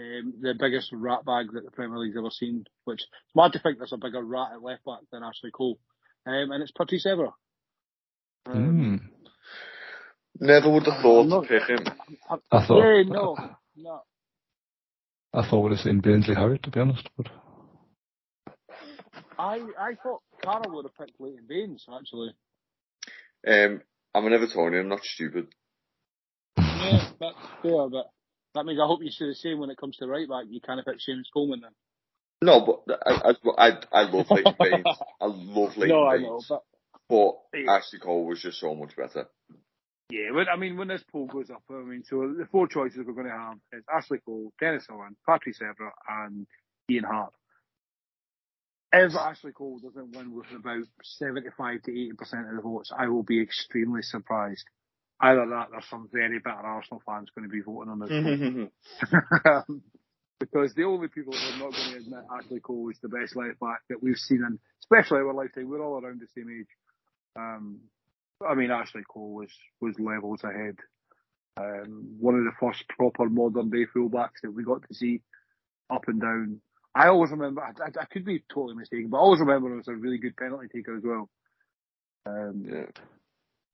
Um, 0.00 0.32
the 0.40 0.54
biggest 0.58 0.90
rat 0.94 1.26
bag 1.26 1.52
that 1.52 1.64
the 1.64 1.70
Premier 1.70 1.98
League's 1.98 2.16
ever 2.16 2.30
seen, 2.30 2.64
which 2.84 3.02
it's 3.02 3.36
mad 3.36 3.52
to 3.52 3.58
think 3.58 3.76
there's 3.76 3.92
a 3.92 3.98
bigger 3.98 4.24
rat 4.24 4.52
at 4.54 4.62
left 4.62 4.86
back 4.86 5.00
than 5.12 5.22
Ashley 5.22 5.50
Cole. 5.52 5.78
Um, 6.26 6.50
and 6.52 6.62
it's 6.62 6.72
Patrice 6.72 7.06
Evra. 7.06 7.32
Um, 8.46 9.00
Mm. 9.00 9.10
Never 10.40 10.68
would 10.70 10.86
have 10.86 11.00
thought 11.00 11.20
I'm 11.32 11.42
to 11.42 11.48
pick 11.48 11.62
him. 11.68 11.78
I- 12.28 12.38
I 12.50 12.66
thought- 12.66 12.78
yeah, 12.82 13.02
no, 13.04 13.36
no. 13.76 14.02
I 15.32 15.48
thought 15.48 15.60
we'd 15.60 15.70
have 15.72 15.80
seen 15.80 16.00
Bainsley 16.00 16.34
Harriet, 16.34 16.62
to 16.64 16.70
be 16.70 16.80
honest, 16.80 17.08
but 17.16 17.28
I 19.38 19.60
I 19.78 19.94
thought 20.02 20.22
Carl 20.42 20.64
would 20.74 20.84
have 20.86 20.96
picked 20.96 21.20
Leighton 21.20 21.46
Baines 21.48 21.86
actually. 21.92 22.34
Um, 23.46 23.82
I'm 24.14 24.26
an 24.26 24.32
Evertonian. 24.32 24.80
I'm 24.80 24.88
not 24.88 25.04
stupid. 25.04 25.48
Yeah, 26.58 27.10
that's 27.20 27.36
fair, 27.62 27.88
but 27.88 28.10
that 28.54 28.64
means 28.64 28.80
I 28.80 28.86
hope 28.86 29.02
you 29.02 29.10
see 29.10 29.26
the 29.26 29.34
same 29.34 29.58
when 29.58 29.70
it 29.70 29.76
comes 29.78 29.96
to 29.98 30.06
right 30.06 30.28
back. 30.28 30.44
You 30.48 30.60
kind 30.60 30.78
of 30.80 30.86
pick 30.86 30.98
Seamus 30.98 31.32
Coleman 31.32 31.60
then. 31.62 31.72
No, 32.44 32.60
but 32.86 33.00
I 33.06 33.30
I 33.30 33.68
I, 33.68 33.78
I 33.92 34.02
love 34.10 34.26
Leighton 34.30 34.54
Baines. 34.60 34.84
I 35.20 35.24
love 35.26 35.76
Leighton 35.76 35.96
no, 35.96 36.06
I 36.06 36.18
Baines. 36.18 36.50
know, 36.50 36.62
but 37.08 37.38
But 37.52 37.58
Yeah. 37.58 37.72
Ashley 37.72 37.98
Cole 38.00 38.26
was 38.26 38.42
just 38.42 38.60
so 38.60 38.74
much 38.74 38.94
better. 38.96 39.26
yeah, 40.10 40.28
but 40.32 40.48
I 40.48 40.56
mean 40.56 40.76
when 40.76 40.88
this 40.88 41.02
poll 41.10 41.26
goes 41.26 41.50
up, 41.50 41.62
I 41.70 41.74
mean 41.82 42.02
so 42.04 42.34
the 42.36 42.46
four 42.52 42.68
choices 42.68 42.98
we're 43.06 43.14
going 43.14 43.26
to 43.26 43.32
have 43.32 43.58
is 43.72 43.84
Ashley 43.90 44.18
Cole, 44.18 44.52
Dennis 44.60 44.86
Irwin, 44.90 45.16
Patrick 45.26 45.56
Evra, 45.58 45.90
and 46.08 46.46
Ian 46.90 47.04
Harte. 47.04 47.32
If 48.92 49.14
Ashley 49.16 49.52
Cole 49.52 49.80
doesn't 49.82 50.14
win 50.14 50.32
with 50.34 50.46
about 50.54 50.84
75 51.02 51.82
to 51.82 51.90
80% 51.90 52.50
of 52.50 52.56
the 52.56 52.62
votes, 52.62 52.92
I 52.96 53.08
will 53.08 53.24
be 53.24 53.40
extremely 53.42 54.02
surprised. 54.02 54.64
Either 55.20 55.46
that, 55.48 55.68
there's 55.72 55.88
some 55.88 56.08
very 56.12 56.38
bitter 56.38 56.54
Arsenal 56.54 57.02
fans 57.04 57.28
going 57.34 57.48
to 57.48 57.52
be 57.52 57.60
voting 57.60 57.90
on 57.90 57.98
this. 57.98 58.70
because 60.40 60.74
the 60.74 60.84
only 60.84 61.08
people 61.08 61.32
who 61.32 61.54
are 61.54 61.58
not 61.58 61.76
going 61.76 61.92
to 61.92 61.96
admit 61.98 62.24
Ashley 62.36 62.60
Cole 62.60 62.90
is 62.90 62.98
the 63.00 63.08
best 63.08 63.36
left 63.36 63.60
back 63.60 63.80
that 63.88 64.02
we've 64.02 64.16
seen 64.16 64.44
in, 64.44 64.58
especially 64.82 65.18
our 65.18 65.34
lifetime. 65.34 65.68
We're 65.68 65.84
all 65.84 66.02
around 66.02 66.20
the 66.20 66.26
same 66.34 66.50
age. 66.50 66.68
Um, 67.36 67.80
I 68.46 68.54
mean, 68.54 68.70
Ashley 68.70 69.02
Cole 69.08 69.32
was 69.32 69.50
was 69.80 69.98
levels 69.98 70.42
ahead. 70.44 70.76
Um, 71.56 72.16
one 72.18 72.34
of 72.34 72.44
the 72.44 72.52
first 72.58 72.84
proper 72.88 73.28
modern 73.28 73.70
day 73.70 73.86
fullbacks 73.86 74.42
that 74.42 74.50
we 74.52 74.64
got 74.64 74.86
to 74.88 74.94
see 74.94 75.20
up 75.88 76.08
and 76.08 76.20
down 76.20 76.60
I 76.94 77.08
always 77.08 77.30
remember. 77.32 77.60
I, 77.60 77.70
I, 77.82 78.02
I, 78.02 78.04
could 78.04 78.24
be 78.24 78.44
totally 78.52 78.76
mistaken, 78.76 79.08
but 79.08 79.16
I 79.16 79.20
always 79.20 79.40
remember 79.40 79.72
it 79.72 79.78
was 79.78 79.88
a 79.88 79.94
really 79.94 80.18
good 80.18 80.36
penalty 80.36 80.68
taker 80.72 80.96
as 80.96 81.02
well. 81.04 81.28
Um, 82.26 82.64
Yeah. 82.66 82.86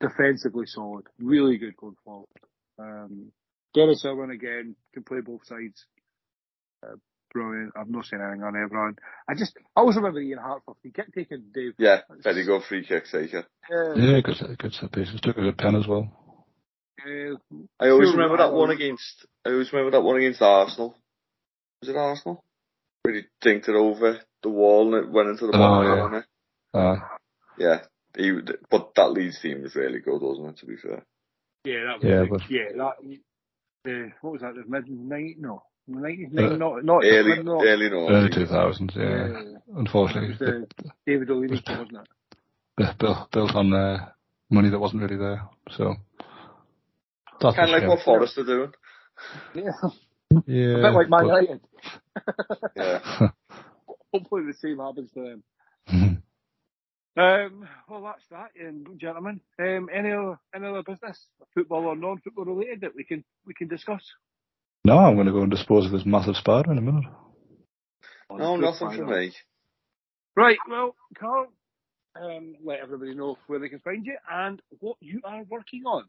defensively 0.00 0.66
solid, 0.66 1.06
really 1.18 1.58
good 1.58 1.76
going 1.76 1.96
forward. 2.02 2.28
Um, 2.78 3.30
Dennis 3.74 4.04
Irwin 4.04 4.30
again 4.30 4.74
can 4.94 5.02
play 5.02 5.20
both 5.20 5.44
sides. 5.46 5.84
Uh, 6.82 6.96
brilliant. 7.32 7.72
I'm 7.76 7.90
not 7.90 8.04
saying 8.06 8.22
anything 8.22 8.42
on 8.42 8.56
everyone. 8.56 8.96
I 9.28 9.34
just 9.34 9.56
I 9.76 9.80
always 9.80 9.96
remember 9.96 10.20
Ian 10.20 10.38
Hartford. 10.38 10.74
He 10.82 10.90
kept 10.90 11.12
taking 11.14 11.44
Dave. 11.54 11.74
Yeah, 11.78 12.00
very 12.22 12.44
good 12.44 12.62
free 12.68 12.86
kick 12.86 13.04
taker. 13.10 13.46
Uh, 13.72 13.94
Yeah, 13.94 14.20
good 14.20 14.36
set, 14.36 14.58
good 14.58 14.72
set 14.72 14.92
pieces. 14.92 15.20
Took 15.20 15.36
a 15.38 15.42
good 15.42 15.58
pen 15.58 15.76
as 15.76 15.86
well. 15.86 16.08
uh, 17.06 17.34
I 17.78 17.88
always 17.90 18.12
remember 18.12 18.38
that 18.38 18.52
one 18.52 18.70
against. 18.70 19.26
I 19.44 19.50
always 19.50 19.72
remember 19.72 19.92
that 19.92 20.02
one 20.02 20.16
against 20.16 20.42
Arsenal. 20.42 20.94
Was 21.80 21.88
it 21.90 21.96
Arsenal? 21.96 22.42
Where 23.02 23.14
he 23.14 23.22
dinked 23.42 23.68
it 23.68 23.74
over 23.74 24.20
the 24.42 24.48
wall 24.50 24.94
and 24.94 25.06
it 25.06 25.10
went 25.12 25.28
into 25.30 25.46
the 25.46 25.52
Oh, 25.54 25.58
bottom 25.58 25.86
yeah. 25.86 26.00
corner. 26.00 26.26
Uh, 26.74 26.96
Yeah, 27.58 27.80
he. 28.16 28.32
But 28.70 28.94
that 28.96 29.12
Leeds 29.12 29.40
team 29.40 29.62
was 29.62 29.74
really 29.74 30.00
good, 30.00 30.20
wasn't 30.20 30.48
it? 30.48 30.56
To 30.58 30.66
be 30.66 30.76
fair. 30.76 31.02
yeah, 31.64 31.84
that 31.84 32.00
was 32.00 32.04
Yeah, 32.04 32.20
big. 32.22 32.30
but- 32.30 32.50
yeah, 32.50 32.72
that. 32.76 33.18
Uh, 33.86 34.10
what 34.20 34.32
was 34.34 34.42
that? 34.42 34.54
The 34.54 34.64
mid 34.68 34.88
night? 34.90 35.36
No, 35.38 35.62
nineties, 35.90 36.28
Uh, 36.36 36.56
not 36.56 36.84
not 36.84 37.04
Early, 37.04 37.42
not, 37.42 37.64
early 37.66 37.90
no. 37.90 38.08
early 38.08 38.30
2000s, 38.30 38.96
yeah. 38.96 39.56
uh, 39.56 39.78
Unfortunately, 39.78 40.30
was, 40.30 40.42
uh, 40.42 40.86
David 41.06 41.30
O'Leary, 41.30 41.62
wasn't 41.68 41.98
it? 42.78 42.98
built, 42.98 43.30
built 43.32 43.54
on 43.54 43.72
uh, 43.72 44.08
money 44.50 44.70
that 44.70 44.78
wasn't 44.78 45.02
really 45.02 45.16
there. 45.16 45.42
So 45.76 45.94
that's 47.40 47.56
Kind 47.56 47.70
of 47.74 47.80
like 47.80 47.88
what 47.88 48.04
Forest 48.04 48.38
are 48.38 48.44
doing. 48.44 48.72
Yeah, 49.54 49.70
yeah, 50.46 50.78
a 50.78 50.82
bit 50.82 50.92
like 50.94 51.08
Man 51.10 51.26
but- 51.28 51.42
United. 51.42 51.60
Yeah. 52.76 53.28
Hopefully 54.12 54.42
the 54.46 54.54
same 54.54 54.78
happens 54.78 55.10
to 55.12 55.20
them. 55.22 55.42
Mhm. 55.88 56.22
Um, 57.16 57.68
well, 57.88 58.02
that's 58.02 58.24
that, 58.30 58.50
um, 58.66 58.84
gentlemen. 58.96 59.40
Um, 59.58 59.88
any 59.92 60.10
other 60.12 60.38
any 60.54 60.66
other 60.66 60.82
business, 60.82 61.26
football 61.54 61.84
or 61.86 61.96
non-football 61.96 62.44
related, 62.44 62.80
that 62.82 62.94
we 62.96 63.04
can 63.04 63.24
we 63.46 63.54
can 63.54 63.68
discuss? 63.68 64.02
No, 64.84 64.98
I'm 64.98 65.14
going 65.14 65.26
to 65.26 65.32
go 65.32 65.42
and 65.42 65.50
dispose 65.50 65.86
of 65.86 65.92
this 65.92 66.06
massive 66.06 66.36
spider 66.36 66.72
in 66.72 66.78
a 66.78 66.82
minute. 66.82 67.04
No, 68.30 68.56
nothing 68.56 68.90
for 68.90 68.96
final. 68.96 69.18
me. 69.18 69.32
Right, 70.36 70.58
well, 70.68 70.94
Carl, 71.18 71.48
um, 72.20 72.54
let 72.64 72.80
everybody 72.80 73.14
know 73.14 73.36
where 73.46 73.58
they 73.58 73.68
can 73.68 73.80
find 73.80 74.06
you 74.06 74.16
and 74.30 74.62
what 74.78 74.96
you 75.00 75.20
are 75.24 75.42
working 75.48 75.82
on. 75.84 76.04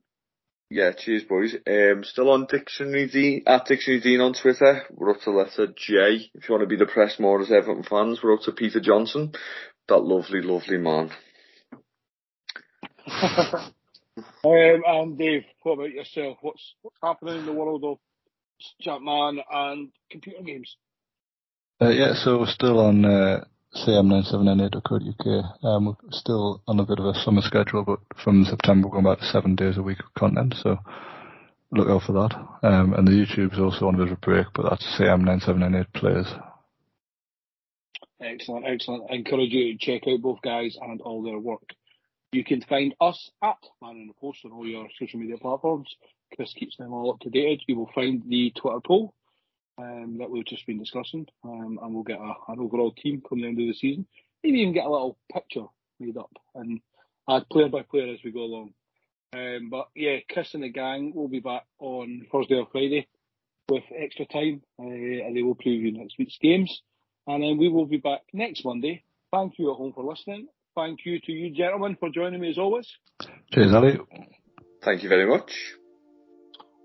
Yeah, 0.70 0.92
cheers, 0.98 1.24
boys. 1.24 1.54
Um, 1.68 2.06
still 2.06 2.30
on 2.30 2.48
Dictionary 2.50 3.08
Dean 3.08 3.44
at 3.46 3.66
Dictionary 3.66 4.00
Dean 4.00 4.22
on 4.22 4.34
Twitter. 4.34 4.84
We're 4.90 5.12
up 5.12 5.22
to 5.24 5.32
letter 5.32 5.68
J. 5.68 6.30
If 6.34 6.48
you 6.48 6.56
want 6.56 6.62
to 6.62 6.68
be 6.68 6.78
depressed 6.78 7.20
more 7.20 7.42
as 7.42 7.52
Everton 7.52 7.84
fans, 7.84 8.22
we're 8.24 8.36
up 8.36 8.44
to 8.44 8.54
Peter 8.54 8.80
Johnson, 8.80 9.34
that 9.90 9.98
lovely, 9.98 10.42
lovely 10.42 10.78
man. 10.78 11.12
um, 13.12 13.74
and 14.46 15.18
Dave, 15.18 15.44
what 15.64 15.74
about 15.74 15.92
yourself? 15.92 16.38
What's 16.42 16.76
what's 16.84 16.98
happening 17.04 17.40
in 17.40 17.46
the 17.46 17.52
world 17.52 17.84
of 17.84 17.98
Champ 18.82 19.04
Man 19.04 19.40
and 19.52 19.90
computer 20.10 20.44
games? 20.44 20.76
Uh, 21.82 21.90
yeah, 21.90 22.14
so 22.14 22.40
we're 22.40 22.46
still 22.46 22.80
on 22.80 23.04
uh, 23.06 23.44
cm9798.co.uk. 23.86 25.64
Um, 25.64 25.86
we're 25.86 25.96
still 26.12 26.62
on 26.68 26.80
a 26.80 26.86
bit 26.86 27.00
of 27.00 27.06
a 27.06 27.14
summer 27.16 27.42
schedule, 27.42 27.84
but 27.84 28.00
from 28.24 28.46
September 28.46 28.88
we're 28.88 29.02
going 29.02 29.06
back 29.06 29.20
to 29.20 29.26
seven 29.26 29.56
days 29.56 29.78
a 29.78 29.84
week 29.84 30.00
of 30.00 30.14
content, 30.14 30.56
so 30.62 30.78
look 31.72 31.88
out 31.88 32.04
for 32.04 32.14
that. 32.14 32.36
Um, 32.68 32.94
and 32.94 33.08
the 33.08 33.12
YouTube's 33.12 33.60
also 33.60 33.88
on 33.88 33.96
a 33.96 33.98
bit 33.98 34.08
of 34.08 34.18
a 34.18 34.26
break, 34.26 34.48
but 34.54 34.70
that's 34.70 34.86
cm9798 35.00 35.94
players. 35.94 36.28
Excellent, 38.22 38.66
excellent. 38.68 39.10
I 39.10 39.16
encourage 39.16 39.52
you 39.52 39.74
to 39.74 39.80
check 39.80 40.08
out 40.08 40.22
both 40.22 40.42
guys 40.44 40.78
and 40.80 41.02
all 41.02 41.24
their 41.24 41.40
work. 41.40 41.74
You 42.32 42.44
can 42.44 42.62
find 42.62 42.94
us 43.02 43.32
at 43.44 43.58
Man 43.82 43.98
in 43.98 44.08
the 44.08 44.14
Post 44.14 44.40
on 44.46 44.52
all 44.52 44.68
your 44.68 44.88
social 45.00 45.20
media 45.20 45.38
platforms. 45.38 45.88
Chris 46.36 46.54
keeps 46.54 46.78
them 46.78 46.94
all 46.94 47.12
up 47.12 47.20
to 47.22 47.30
date. 47.30 47.62
You 47.68 47.78
will 47.78 47.92
find 47.94 48.24
the 48.28 48.52
Twitter 48.56 48.80
poll 48.86 49.14
um, 49.78 50.18
that 50.20 50.30
we've 50.30 50.46
just 50.46 50.66
been 50.66 50.80
discussing, 50.80 51.28
um, 51.44 51.80
and 51.82 51.94
we'll 51.94 52.04
get 52.04 52.20
a, 52.20 52.34
an 52.48 52.60
overall 52.60 52.92
team 52.92 53.22
come 53.28 53.42
the 53.42 53.48
end 53.48 53.60
of 53.60 53.68
the 53.68 53.74
season. 53.74 54.06
Maybe 54.44 54.60
even 54.60 54.74
get 54.74 54.86
a 54.86 54.92
little 54.92 55.18
picture 55.32 55.66
made 56.00 56.18
up 56.18 56.32
and 56.56 56.82
add 57.30 57.48
player 57.50 57.70
by 57.70 57.84
player 57.84 58.14
as 58.14 58.20
we 58.24 58.32
go 58.32 58.42
along. 58.42 58.74
Um, 59.34 59.70
but 59.70 59.88
yeah, 59.96 60.18
Chris 60.30 60.54
and 60.54 60.64
the 60.64 60.70
gang 60.70 61.14
will 61.16 61.30
be 61.30 61.40
back 61.40 61.66
on 61.80 62.28
Thursday 62.32 62.56
or 62.56 62.68
Friday 62.72 63.08
with 63.70 63.84
extra 63.96 64.26
time, 64.26 64.62
uh, 64.80 64.84
and 64.84 65.36
they 65.36 65.42
will 65.42 65.56
preview 65.56 65.94
next 65.94 66.18
week's 66.18 66.38
games. 66.42 66.82
And 67.28 67.44
then 67.44 67.58
we 67.58 67.70
will 67.70 67.86
be 67.86 67.98
back 67.98 68.22
next 68.34 68.66
Monday. 68.66 69.04
Thank 69.32 69.58
you 69.58 69.72
at 69.72 69.78
home 69.78 69.94
for 69.94 70.04
listening. 70.04 70.48
Thank 70.76 71.06
you 71.06 71.20
to 71.20 71.32
you 71.32 71.52
gentlemen 71.52 71.96
for 72.00 72.10
joining 72.10 72.42
me 72.42 72.50
as 72.50 72.58
always. 72.58 72.88
Cheers, 73.54 73.74
Ali. 73.74 74.00
Thank 74.84 75.04
you 75.04 75.10
very 75.10 75.28
much. 75.28 75.76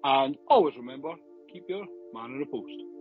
And 0.08 0.36
always 0.46 0.76
remember, 0.76 1.14
keep 1.52 1.64
your 1.68 1.84
man 2.14 2.30
in 2.30 2.38
the 2.38 2.46
post. 2.46 2.95